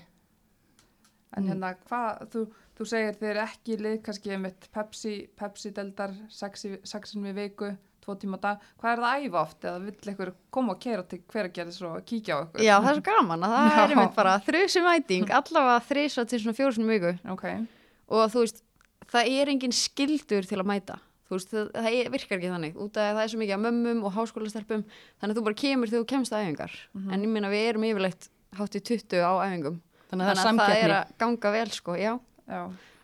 en 1.37 1.43
Mm. 1.43 1.49
hérna, 1.49 1.69
hvað, 1.89 2.23
þú, 2.33 2.41
þú 2.77 2.85
segir 2.89 3.15
þeir 3.19 3.37
ekki 3.43 3.73
í 3.73 3.77
lið 3.81 3.97
kannski 4.05 4.37
með 4.41 4.67
Pepsi, 4.73 5.13
Pepsi 5.37 5.71
deldar 5.71 6.13
sexin 6.29 7.23
við 7.25 7.35
viku, 7.37 7.69
tvo 8.03 8.15
tíma 8.19 8.39
dag 8.41 8.61
hvað 8.79 8.91
er 8.91 9.01
það 9.03 9.09
að 9.09 9.25
æfa 9.25 9.41
oft? 9.41 9.59
Eða 9.63 9.81
vill 9.85 10.11
einhver 10.13 10.31
koma 10.55 10.75
og 10.75 10.81
kera 10.83 11.03
til 11.09 11.19
hver 11.25 11.49
að 11.49 11.59
gera 11.59 11.75
svo 11.75 11.91
að 11.97 12.07
kíkja 12.11 12.37
á 12.37 12.39
ykkur? 12.45 12.63
Já, 12.65 12.73
það 12.77 12.89
er 12.91 12.97
svo 12.99 13.05
gaman 13.09 13.45
að 13.47 13.57
það 13.57 13.83
er 13.83 13.93
einmitt 13.95 14.17
bara 14.17 14.37
þrjusum 14.47 14.89
æting, 14.93 15.27
allavega 15.39 15.83
þrjusva 15.89 16.25
til 16.29 16.41
svona 16.43 16.57
fjórsum 16.61 16.89
viku. 16.93 17.13
Ok, 17.35 17.45
og 18.09 18.25
þú 18.33 18.45
veist, 18.45 18.65
það 19.13 19.31
er 19.35 19.53
engin 19.53 19.75
skildur 19.75 20.49
til 20.49 20.59
að 20.59 20.69
mæta. 20.71 20.99
Þú 21.29 21.37
veist, 21.37 21.51
það, 21.53 21.67
það 21.75 22.13
virkar 22.15 22.39
ekki 22.39 22.49
þannig. 22.49 22.77
Út 22.81 22.95
af 22.97 23.05
að 23.05 23.17
það 23.19 23.23
er 23.23 23.29
svo 23.29 23.39
mikið 23.43 23.55
að 23.55 23.63
mömmum 23.67 23.99
og 24.07 24.15
háskólastelpum 24.15 24.83
þannig 24.89 25.35
að 25.35 25.37
þú 25.37 25.43
bara 25.45 25.57
kemur 25.61 25.91
þegar 25.91 26.01
þú 26.01 26.07
kemst 26.09 26.33
að 26.33 26.45
æfingar. 26.47 26.77
En 27.13 27.21
ég 27.21 27.29
meina 27.29 27.51
við 27.53 27.65
erum 27.69 27.85
yfirleitt 27.85 28.29
hátt 28.57 28.77
í 28.79 28.81
20 28.89 29.21
á 29.21 29.33
æfingum. 29.45 29.77
Þannig 30.09 30.25
að 30.31 30.39
það 30.39 30.49
er 30.49 30.59
það 30.63 30.83
er 30.83 30.93
að 30.95 31.11
ganga 31.21 31.51
vel 31.53 31.67
sko, 31.75 31.97
já, 32.01 32.11
já, 32.49 32.61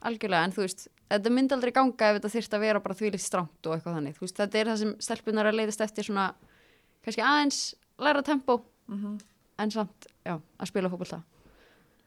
algjörlega 0.10 0.48
en 0.48 0.56
þú 0.56 0.64
veist, 0.66 0.88
þetta 1.10 1.34
myndi 1.34 1.56
aldrei 1.56 1.72
ganga 1.76 2.10
ef 2.10 2.18
þetta 2.20 2.34
þyrst 2.36 2.58
að 2.58 2.66
vera 2.66 2.82
bara 2.84 2.98
þvílitt 2.98 3.24
strámt 3.24 3.68
og 3.70 3.76
eitthvað 3.76 3.98
þannig 4.00 4.18
þú 4.18 4.26
veist, 4.26 4.40
þetta 4.42 4.60
er 4.60 4.72
það 4.72 4.82
sem 4.82 4.94
stelpunar 5.08 5.50
að 5.52 5.58
leiðast 5.60 5.86
eftir 5.86 6.08
svona 6.08 6.26
kannski 7.06 7.24
aðeins 7.26 7.62
læra 8.02 8.26
tempó 8.26 8.60
mm 8.90 9.18
en 9.56 9.72
samt, 9.72 10.06
já, 10.28 10.34
að 10.36 10.68
spila 10.68 10.90
fótbolta 10.92 11.22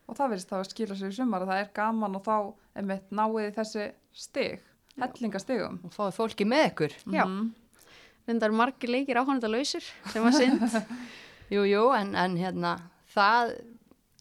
og 0.04 0.16
það 0.18 0.32
verðist 0.34 0.50
þá 0.50 0.56
að 0.58 0.66
skila 0.68 0.96
sig 0.98 1.08
í 1.08 1.16
sumar 1.16 1.44
að 1.46 1.48
það 1.52 1.60
er 1.62 1.70
gaman 1.78 2.18
og 2.18 2.26
þá 2.26 2.34
einmitt 2.76 3.14
náið 3.16 3.38
í 3.46 3.54
þessi 3.56 3.86
stig 4.12 4.66
hellingastigum 4.98 5.78
Og 5.86 5.94
fáið 5.94 6.12
fólki 6.18 6.44
með 6.44 6.64
ykkur. 6.72 6.96
Já. 7.14 7.24
Mhm. 7.24 7.48
reyndar 8.28 8.52
margir 8.52 8.90
leikir 8.92 9.16
áhannenda 9.16 9.48
lausir 9.48 9.84
sem 10.12 10.22
var 10.22 10.36
synd 10.36 10.60
Jú, 11.54 11.62
jú, 11.64 11.86
en, 11.96 12.12
en 12.12 12.36
hérna, 12.36 12.74
það 13.14 13.54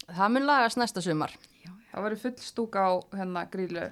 það 0.08 0.30
mun 0.32 0.46
lagast 0.48 0.78
næsta 0.80 1.02
sumar. 1.04 1.34
Það 1.92 2.04
verður 2.06 2.22
full 2.22 2.36
stúka 2.40 2.84
á 2.88 2.92
hérna 3.18 3.42
grílu, 3.52 3.82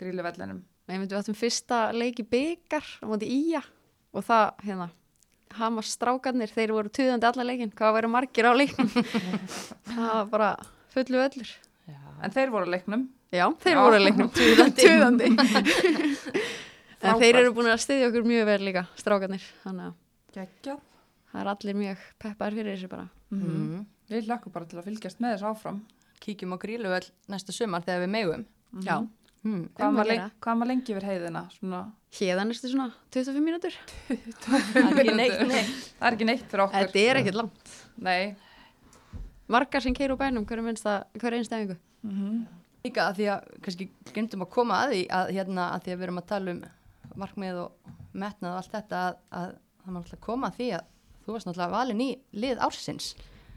gríluvellinum. 0.00 0.62
Nei, 0.88 0.96
myndum 0.98 1.14
við 1.14 1.20
áttum 1.22 1.36
fyrsta 1.38 1.82
leiki 1.94 2.24
byggar 2.26 2.86
á 2.98 3.04
móti 3.06 3.28
Ía 3.30 3.60
og 4.16 4.24
það, 4.26 4.48
hérna, 4.66 4.88
Hamar 5.58 5.86
strákarnir, 5.86 6.50
þeir 6.54 6.70
voru 6.76 6.90
tuðandi 6.94 7.26
alla 7.26 7.42
leikin, 7.46 7.72
hvað 7.74 7.96
væri 7.96 8.10
margir 8.10 8.46
á 8.46 8.52
leikin? 8.54 8.90
það 9.90 10.10
var 10.14 10.28
bara 10.30 10.50
fullu 10.94 11.18
öllur. 11.24 11.50
En 12.22 12.34
þeir 12.34 12.52
voru 12.54 12.68
á 12.70 12.72
leiknum. 12.76 13.06
Já, 13.34 13.46
þeir 13.62 13.74
Já. 13.76 13.80
voru 13.82 13.98
á 13.98 14.02
leiknum, 14.04 14.28
tuðandi. 14.38 14.84
tuðandi. 14.84 15.30
en 17.06 17.20
þeir 17.22 17.38
eru 17.40 17.52
búin 17.56 17.70
að 17.72 17.82
styðja 17.84 18.10
okkur 18.10 18.26
mjög 18.30 18.46
vel 18.50 18.60
líka, 18.68 18.84
strákarnir, 19.00 19.44
þannig 19.64 19.88
að 19.90 19.96
Geggjað. 20.36 20.82
það 21.32 21.40
er 21.42 21.50
allir 21.54 21.78
mjög 21.80 22.02
peppaðir 22.22 22.58
fyrir 22.60 22.76
þessu 22.76 22.90
bara. 22.92 23.06
Mm. 23.34 23.80
Við 24.10 24.26
hlökkum 24.28 24.54
bara 24.54 24.68
til 24.70 24.78
að 24.80 24.86
fylgjast 24.90 25.22
með 25.22 25.34
þessu 25.36 25.48
áfram. 25.50 25.80
Kíkjum 26.20 26.54
á 26.54 26.58
gríluvel 26.62 27.06
næsta 27.32 27.54
sumar 27.56 27.82
þegar 27.86 28.04
við 28.06 28.14
megum. 28.18 28.46
Já, 28.46 28.50
Mm. 28.70 28.84
Hvað 28.86 29.00
Um 29.00 29.08
leng, 30.04 30.18
gera. 30.20 30.28
hvað 30.44 30.60
var 30.62 30.68
lengi 30.70 30.92
yfir 30.94 31.06
heiðina? 31.08 31.42
Svona, 31.54 31.80
hérðan 32.18 32.52
erstu 32.52 32.70
svona 32.72 32.90
25 33.14 33.44
mínútur. 33.46 33.76
Það 34.44 34.76
er 34.76 35.00
ekki 35.00 35.16
neitt, 35.16 35.42
neitt. 35.48 35.74
það 35.96 36.08
er 36.10 36.16
ekki 36.18 36.28
neitt 36.28 36.46
fyrir 36.50 36.64
okkur. 36.66 36.84
Þetta 36.84 37.04
er 37.04 37.20
ekkert 37.22 37.38
langt. 37.40 37.74
Nei. 38.04 38.22
Margar 39.50 39.82
sem 39.82 39.96
keir 39.96 40.12
úr 40.14 40.20
bænum, 40.20 40.44
hverju 40.46 40.66
minnst 40.66 40.84
það, 40.86 41.06
hverju 41.22 41.40
einstæðingu? 41.40 41.78
Líka 42.84 43.08
að 43.08 43.18
því 43.18 43.30
að 43.32 43.48
kannski 43.64 43.88
glemdum 44.12 44.44
að 44.44 44.52
koma 44.54 44.82
að 44.84 44.94
því 44.94 45.00
að 45.16 45.32
hérna 45.36 45.66
að 45.74 45.82
því 45.84 45.94
að 45.94 45.98
við 45.98 46.06
erum 46.06 46.20
að 46.20 46.30
tala 46.30 46.54
um 46.54 46.60
markmið 47.20 47.58
og 47.64 47.96
metnað 48.12 48.54
og 48.54 48.60
allt 48.60 48.76
þetta 48.76 49.02
að, 49.08 49.18
að 49.40 49.50
það 49.80 49.92
má 49.92 50.00
alltaf 50.00 50.22
koma 50.24 50.50
að 50.50 50.60
því 50.60 50.68
að 50.78 50.86
þú 51.24 51.34
varst 51.34 51.48
náttúrulega 51.48 51.74
valin 51.74 52.04
í 52.04 52.08
lið 52.44 52.62
ársins 52.64 53.10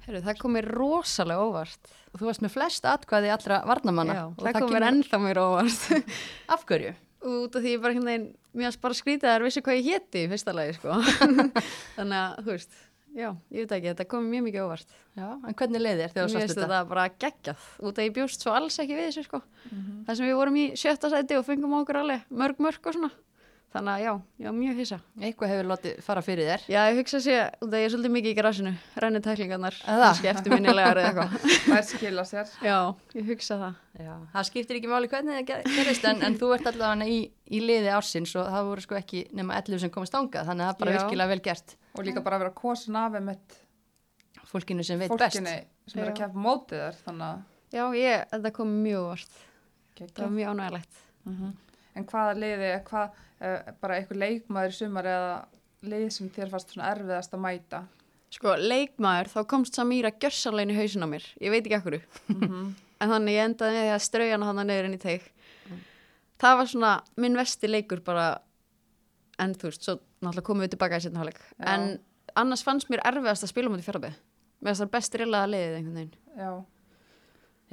Heru, 0.04 0.20
það 0.26 0.40
kom 0.42 0.52
mér 0.58 0.68
rosalega 0.76 1.44
óvart. 1.48 1.92
þú 2.14 2.28
varst 2.28 2.44
með 2.44 2.52
flest 2.58 2.86
atkvæði 2.90 3.30
allra 3.34 3.60
varnamanna 3.70 4.16
Já, 4.18 4.24
og 4.28 4.42
það 4.44 4.58
kom 4.60 4.74
mér 4.76 4.86
ennþá 4.90 5.20
mér 5.24 5.40
óvart. 5.42 5.86
af 6.54 6.66
hverju? 6.70 6.94
Út 7.24 7.56
af 7.56 7.64
því 7.64 7.72
ég 7.78 7.84
bara 7.86 7.96
hérna 7.96 8.16
einn, 8.18 8.26
mér 8.60 8.76
bara 8.84 8.98
skrítið 9.00 9.30
að 9.30 9.38
það 9.38 9.46
vissi 9.48 9.64
hvað 9.64 9.78
ég 9.80 9.86
héti 9.94 10.24
í 10.26 10.32
fyrsta 10.34 10.56
lagi, 10.58 10.74
sko. 10.76 10.98
Þannig 11.96 12.18
að, 12.20 12.34
þú 12.44 12.52
veist, 12.52 12.76
já, 13.16 13.30
ég 13.56 13.64
veit 13.64 13.76
ekki, 13.78 13.90
þetta 13.94 14.08
kom 14.12 14.26
mér 14.28 14.34
mjög 14.36 14.46
mikið 14.50 14.66
óvart. 14.68 14.98
Já, 15.16 15.28
en 15.32 15.58
hvernig 15.62 15.84
leið 15.86 16.02
þér 16.04 16.12
þegar 16.18 16.28
Mér 16.28 16.34
þú 16.34 16.40
finnst 16.42 16.52
sást 16.52 16.60
þetta? 16.60 16.68
þetta 16.74 16.92
bara 16.92 17.06
geggjað, 17.24 17.64
út 17.88 18.02
af 18.04 18.10
ég 18.10 18.16
bjóst 18.20 18.44
svo 18.44 18.58
alls 18.60 18.80
ekki 18.84 18.98
við 19.00 19.08
þessu, 19.08 19.24
sko. 19.30 19.42
Það 20.04 20.20
sem 20.20 20.28
við 20.28 20.36
vorum 20.42 20.60
í 20.60 20.66
sjötta 20.84 21.14
sæti 21.16 21.40
og 21.40 21.48
fengum 21.48 21.78
okkur 21.80 22.02
alveg 22.04 22.28
mörg 22.44 22.60
mörg 22.68 22.92
og 22.92 22.98
svona. 23.00 23.14
Þannig 23.74 23.90
að 23.90 24.02
já, 24.04 24.12
ég 24.38 24.46
var 24.46 24.54
mjög 24.54 24.76
hissa. 24.78 24.98
Eitthvað 25.18 25.50
hefur 25.50 25.68
látið 25.72 25.94
fara 26.06 26.22
fyrir 26.22 26.46
þér 26.46 26.66
Já, 26.70 26.82
ég 26.92 26.98
hugsa 27.00 27.20
sé, 27.26 27.38
út 27.58 27.72
af 27.74 27.80
ég 27.82 27.86
er 27.88 27.94
svolítið 27.94 28.12
mikið 28.14 28.30
í 28.30 28.38
grasinu, 28.38 28.74
renni 29.02 29.22
tæklingarnar, 29.26 29.78
kannski 29.88 30.30
eftirminnilegar 30.30 31.00
eða 31.02 31.08
eitthvað. 31.10 31.48
Það 31.66 31.78
er 31.80 31.88
skila 31.90 32.26
sér. 32.30 32.52
Já, 32.62 32.78
ég 33.18 33.26
hugsa 33.32 33.58
það. 33.64 33.80
Já, 34.04 34.14
það 34.36 34.48
skiptir 34.52 34.78
ekki 34.78 34.92
máli 34.94 35.10
hvernig 35.10 35.34
það 35.40 35.48
ger- 35.50 35.66
gerist 35.74 36.06
en, 36.10 36.22
en 36.30 36.38
þú 36.38 36.52
ert 36.54 36.70
allavega 36.70 37.10
í, 37.10 37.18
í 37.50 37.64
liði 37.66 37.90
ársins 37.98 38.36
og 38.38 38.46
það 38.54 38.70
voru 38.70 38.86
sko 38.86 38.98
ekki 39.02 39.26
nema 39.38 39.58
11 39.58 39.82
sem 39.88 39.94
komast 39.94 40.18
ángað 40.18 40.48
þannig 40.52 40.66
að 40.66 40.70
það 40.70 40.74
er 40.74 40.80
bara 40.84 40.94
Já. 40.94 40.98
virkilega 41.02 41.34
vel 41.34 41.44
gert 41.50 41.76
Og 41.94 42.02
líka 42.08 42.24
bara 42.26 42.38
að 42.38 42.46
vera 42.46 42.56
kosin 42.58 42.98
af 42.98 43.18
með 43.18 43.58
fólkinu 44.50 44.86
sem 44.86 45.02
veit 45.02 45.10
fólkinni 45.14 45.58
best 45.58 45.94
sem 45.94 46.02
er 46.02 46.14
að 46.14 46.18
En 51.98 52.08
hvaða 52.10 52.38
liði, 52.40 52.70
hvað, 52.88 53.20
uh, 53.40 53.74
bara 53.84 53.98
eitthvað 54.00 54.24
leikmaður 54.24 54.74
í 54.74 54.78
sumar 54.78 55.10
eða 55.10 55.34
lið 55.92 56.08
sem 56.16 56.32
þér 56.34 56.54
fannst 56.54 56.74
svona 56.74 56.94
erfiðast 56.94 57.36
að 57.36 57.44
mæta? 57.44 57.84
Sko, 58.34 58.56
leikmaður, 58.58 59.30
þá 59.30 59.40
komst 59.52 59.78
Samíra 59.78 60.10
gjörsanlegin 60.16 60.74
í 60.74 60.78
hausin 60.80 61.06
á 61.06 61.08
mér. 61.12 61.28
Ég 61.44 61.54
veit 61.54 61.68
ekki 61.68 61.78
ekkur. 61.78 62.00
en 63.04 63.14
þannig 63.14 63.38
ég 63.38 63.50
endaði 63.50 63.78
með 63.78 63.86
því 63.86 63.94
að 63.94 64.06
strauja 64.08 64.38
hana 64.38 64.48
hann 64.50 64.64
neyður 64.72 64.90
inn 64.90 64.98
í 64.98 65.04
teik. 65.04 65.30
Það 66.42 66.58
var 66.60 66.72
svona 66.72 66.94
minn 67.22 67.38
vesti 67.38 67.70
leikur 67.70 68.02
bara, 68.04 68.26
en 69.40 69.54
þú 69.54 69.70
veist, 69.70 69.86
svo 69.86 70.00
náttúrulega 70.24 70.48
komum 70.50 70.66
við 70.66 70.74
tilbaka 70.74 71.00
í 71.00 71.06
setna 71.06 71.22
hálfleik. 71.22 71.44
En 71.62 71.88
annars 72.40 72.66
fannst 72.66 72.90
mér 72.90 73.04
erfiðast 73.06 73.46
að 73.46 73.54
spila 73.54 73.72
mútið. 73.72 74.10
Mér 74.64 74.72
finnst 74.72 74.82
það 74.82 74.94
best 74.96 75.20
rillaða 75.20 75.52
liðið 75.52 75.78
einhvern 75.78 76.00
veginn. 76.00 76.18
Já, 76.40 76.52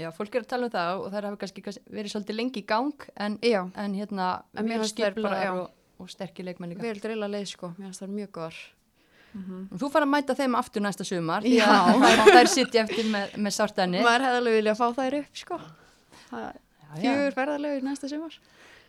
Já, 0.01 0.09
fólk 0.17 0.35
er 0.35 0.45
að 0.45 0.51
tala 0.55 0.69
um 0.69 0.75
það 0.75 0.91
og 0.97 1.07
það 1.13 1.27
hefur 1.29 1.39
kannski 1.45 1.65
kannski 1.67 1.95
verið 1.99 2.15
svolítið 2.15 2.39
lengi 2.41 2.63
í 2.63 2.67
gang 2.67 3.07
en, 3.27 3.39
en 3.45 3.97
hérna 3.99 4.29
skipulaðar 4.89 5.47
já. 5.47 5.53
og, 5.55 5.73
og 6.01 6.13
sterkir 6.13 6.49
leikmenn 6.49 6.75
líka 6.75 6.87
vel 6.87 7.01
rillað 7.13 7.35
leið 7.37 7.49
sko. 7.53 7.73
Mér 7.77 7.91
finnst 7.91 8.05
það 8.05 8.15
mjög 8.19 8.31
góðar. 8.39 8.61
Og 9.31 9.77
Þú 9.79 9.91
fara 9.95 10.07
að 10.09 10.11
mæta 10.11 10.35
þeim 10.35 10.57
aftur 10.59 10.83
næsta 10.83 11.05
sumar 11.07 11.45
því 11.45 11.53
Já. 11.61 11.69
að 11.71 12.33
þær, 12.35 12.49
sitja 12.51 12.83
eftir 12.83 13.07
með, 13.13 13.37
með 13.39 13.55
sártenni 13.55 14.01
Maður 14.03 14.25
hefði 14.27 14.41
alveg 14.41 14.57
viljað 14.59 14.81
fá 14.81 14.87
þær 14.97 15.17
upp, 15.21 15.39
sko. 15.39 15.59
Fjögur 16.97 17.37
ferðarlegu 17.37 17.85
næsta 17.87 18.11
sumar. 18.11 18.35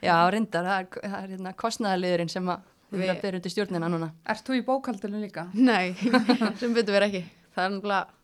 Já, 0.01 0.15
reyndar, 0.33 0.65
það 0.65 0.79
er, 0.79 1.11
það 1.11 1.17
er 1.19 1.33
hérna, 1.35 1.53
kostnæðaliðurinn 1.61 2.33
sem 2.33 2.49
að 2.49 2.63
við 2.91 3.03
erum 3.03 3.13
að 3.13 3.21
byrja 3.21 3.39
undir 3.39 3.53
stjórnina 3.53 3.89
núna 3.91 4.07
ert 4.33 4.47
þú 4.47 4.57
í 4.57 4.63
bókaldinu 4.65 5.21
líka? 5.21 5.45
Nei, 5.53 5.93
sem 6.59 6.73
betur 6.73 6.97
verið 6.97 7.07
ekki. 7.07 7.21
Það 7.53 7.67
er 7.67 7.73
náttúrulega, 7.75 8.17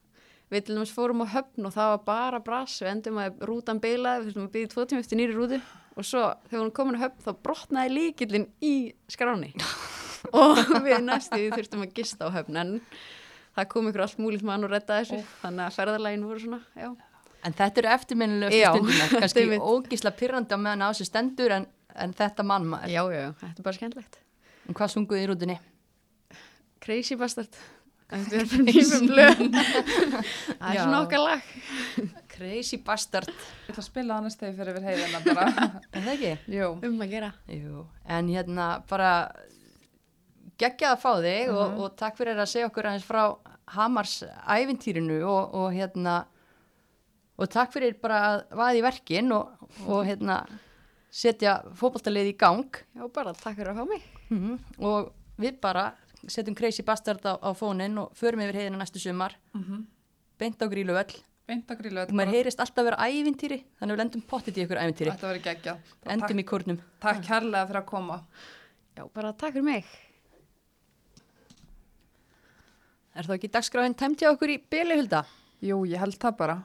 við 0.51 0.63
til 0.67 0.77
dæmis 0.77 0.93
fórum 0.95 1.25
á 1.25 1.27
höfn 1.33 1.67
og 1.67 1.75
það 1.75 1.91
var 1.93 2.03
bara 2.07 2.39
brass, 2.43 2.79
við 2.83 2.93
endum 2.93 3.19
að 3.23 3.43
rútan 3.49 3.81
bilaði, 3.83 4.23
við 4.23 4.31
þurfum 4.31 4.47
að 4.47 4.55
byggja 4.55 4.71
tvo 4.73 4.85
tíma 4.87 5.03
eftir 5.03 5.19
nýri 5.19 5.35
rútu 5.35 5.59
og 5.97 6.05
svo 6.05 6.23
þegar 6.47 6.63
hún 6.63 6.73
komin 6.77 6.99
á 6.99 7.03
höfn 7.07 7.23
þá 7.25 7.31
brotnaði 7.43 7.93
líkillin 7.95 8.47
í 8.63 8.73
skráni 9.11 9.53
og 10.37 10.61
við 10.85 11.03
næstu 11.03 11.41
við 11.41 11.57
þurftum 11.57 11.85
að 11.87 11.95
gista 11.97 12.29
á 12.29 12.35
höfn 12.37 12.61
en 12.61 12.73
það 13.57 13.69
kom 13.73 13.89
ykkur 13.89 14.05
allt 14.05 14.21
múlið 14.21 14.45
mann 14.47 14.67
og 14.67 14.71
redda 14.71 15.01
þessu, 15.01 15.21
þannig 15.41 15.65
að 15.65 15.77
ferðarlægin 15.79 16.27
voru 16.29 16.43
svona, 16.43 16.61
já. 16.77 16.91
En 17.45 17.55
þetta 17.55 17.81
eru 17.81 17.89
eftirminnilegustu 17.93 18.59
Já, 18.59 18.69
stundunar, 18.73 19.15
kannski 19.23 19.59
ógísla 19.61 20.11
pyrrandi 20.17 20.57
á 20.57 20.59
meðan 20.59 20.85
á 20.85 20.87
þessu 20.89 21.07
stendur 21.07 21.53
en, 21.55 21.67
en 21.95 22.13
þetta 22.17 22.45
mann 22.45 22.67
maður. 22.69 22.93
Já, 22.93 23.01
já, 23.13 23.19
já, 23.21 23.29
þetta 23.41 23.61
er 23.61 23.67
bara 23.67 23.77
skemmtlegt. 23.77 24.19
En 24.67 24.77
hvað 24.77 24.93
sunguði 24.93 25.23
í 25.23 25.29
rútunni? 25.31 25.57
Crazy 26.83 27.17
bastard. 27.19 27.59
Þetta 28.07 28.37
er 28.39 28.45
fyrir 28.47 28.67
nýfum 28.69 29.07
blöð. 29.09 29.41
Það 29.57 30.69
er 30.69 30.77
svona 30.79 30.99
okkar 31.03 31.23
lag. 31.25 31.49
Crazy 32.31 32.77
bastard. 32.85 33.27
Ég 33.33 33.73
ætla 33.73 33.81
að 33.81 33.87
spila 33.89 34.19
næst 34.23 34.39
þegar 34.43 34.55
fyrir 34.61 34.77
yfir 34.77 34.87
heiðina 34.87 35.21
bara. 35.25 35.65
Er 35.97 36.05
það 36.05 36.13
ekki? 36.13 36.31
Jú. 36.55 36.69
Um 36.87 37.01
að 37.03 37.11
gera. 37.17 37.31
Jú, 37.51 37.83
en 38.17 38.29
hérna 38.31 38.67
bara 38.87 39.11
geggjað 40.61 40.93
að 40.95 41.01
fá 41.03 41.11
þig 41.25 41.51
og, 41.53 41.75
og 41.83 41.97
takk 41.99 42.17
fyrir 42.21 42.39
að 42.39 42.49
segja 42.53 42.69
okkur 42.69 42.87
aðeins 42.89 43.07
frá 43.07 43.21
Hamars 43.75 44.15
ævintýrinu 44.55 45.19
og, 45.27 45.57
og 45.59 45.75
hérna 45.75 46.15
og 47.37 47.51
takk 47.53 47.75
fyrir 47.75 47.97
bara 48.01 48.21
að 48.29 48.39
vaði 48.57 48.79
í 48.79 48.85
verkin 48.87 49.35
og, 49.35 49.67
og 49.85 50.07
hérna 50.07 50.39
setja 51.13 51.59
fótballtalið 51.77 52.31
í 52.31 52.37
gang 52.39 52.79
Já, 52.95 53.03
bara 53.13 53.35
takk 53.37 53.59
fyrir 53.59 53.73
að 53.73 53.81
fá 53.83 53.91
mig. 53.91 54.07
mm 54.31 54.55
og 54.87 55.11
við 55.37 55.59
bara 55.61 55.91
setjum 56.25 56.55
Crazy 56.57 56.83
Bastard 56.83 57.23
á, 57.25 57.37
á 57.37 57.49
fónin 57.53 57.97
og 58.01 58.13
förum 58.17 58.41
yfir 58.45 58.61
heiðina 58.61 58.81
næstu 58.81 58.99
sumar 58.99 59.37
beint 60.37 60.61
á 60.61 60.65
grílu 60.69 60.97
öll 60.97 61.17
Beint 61.47 61.69
að 61.71 61.77
grílu 61.79 62.01
og 62.03 62.09
maður 62.11 62.33
heyrist 62.35 62.59
alltaf 62.59 62.83
vera 62.83 63.05
ævintýri 63.07 63.61
þannig 63.79 63.93
að 63.93 63.93
við 63.93 64.01
lendum 64.01 64.23
pottit 64.27 64.57
í 64.57 64.63
ykkur 64.65 64.81
ævintýri 64.81 65.13
Þetta 65.13 65.29
verið 65.29 65.43
geggjað. 65.45 65.91
Og 66.03 66.09
endum 66.11 66.41
í 66.41 66.43
kórnum 66.43 66.79
Takk, 66.81 66.97
takk 67.05 67.21
kærlega 67.23 67.69
fyrir 67.69 67.79
að 67.79 67.85
koma. 67.87 68.17
Já, 68.97 69.03
bara 69.13 69.31
takk 69.31 69.55
fyrir 69.55 69.63
mig. 69.63 69.93
Er 73.15 73.29
það 73.29 73.37
ekki 73.37 73.51
dagskráin 73.53 73.95
tæmt 73.95 74.19
hjá 74.19 74.27
okkur 74.33 74.51
í 74.51 74.57
Belihulda? 74.59 75.23
Jú, 75.63 75.79
ég 75.87 76.03
held 76.03 76.19
það 76.19 76.35
bara. 76.41 76.57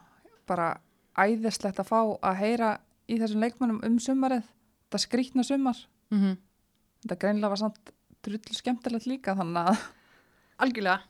Bara 0.51 0.67
æðislegt 1.15 1.79
að 1.79 1.89
fá 1.93 2.01
að 2.03 2.43
heyra 2.43 2.73
í 3.07 3.21
þessum 3.23 3.47
leikmannum 3.47 3.79
um 3.87 4.01
sumarið. 4.03 4.51
Það 4.91 5.05
skrýtna 5.07 5.47
sumar. 5.47 5.79
Mm 6.11 6.19
-hmm. 6.21 6.37
Þetta 7.05 7.21
greinlega 7.23 7.55
var 7.55 7.63
samt 7.63 7.95
drullu 8.23 8.57
skemmtilegt 8.57 9.09
líka 9.11 9.35
þannig 9.39 9.73
að 9.73 9.83
Algjörlega, 10.63 11.01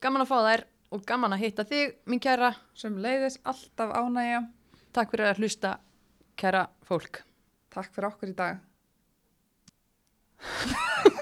gaman 0.00 0.22
að 0.24 0.30
fá 0.30 0.36
þær 0.46 0.62
og 0.94 1.02
gaman 1.08 1.34
að 1.36 1.42
hitta 1.42 1.64
þig, 1.68 1.96
mín 2.08 2.22
kæra. 2.22 2.54
sem 2.74 2.94
leiðis 2.96 3.36
alltaf 3.44 3.90
ánægja. 3.92 4.40
Takk 4.94 5.10
fyrir 5.10 5.26
að 5.28 5.42
hlusta, 5.42 5.78
kæra 6.40 6.68
fólk. 6.88 7.20
Takk 7.74 7.90
fyrir 7.92 8.08
okkur 8.08 8.32
í 8.32 8.36
dag. 8.38 8.62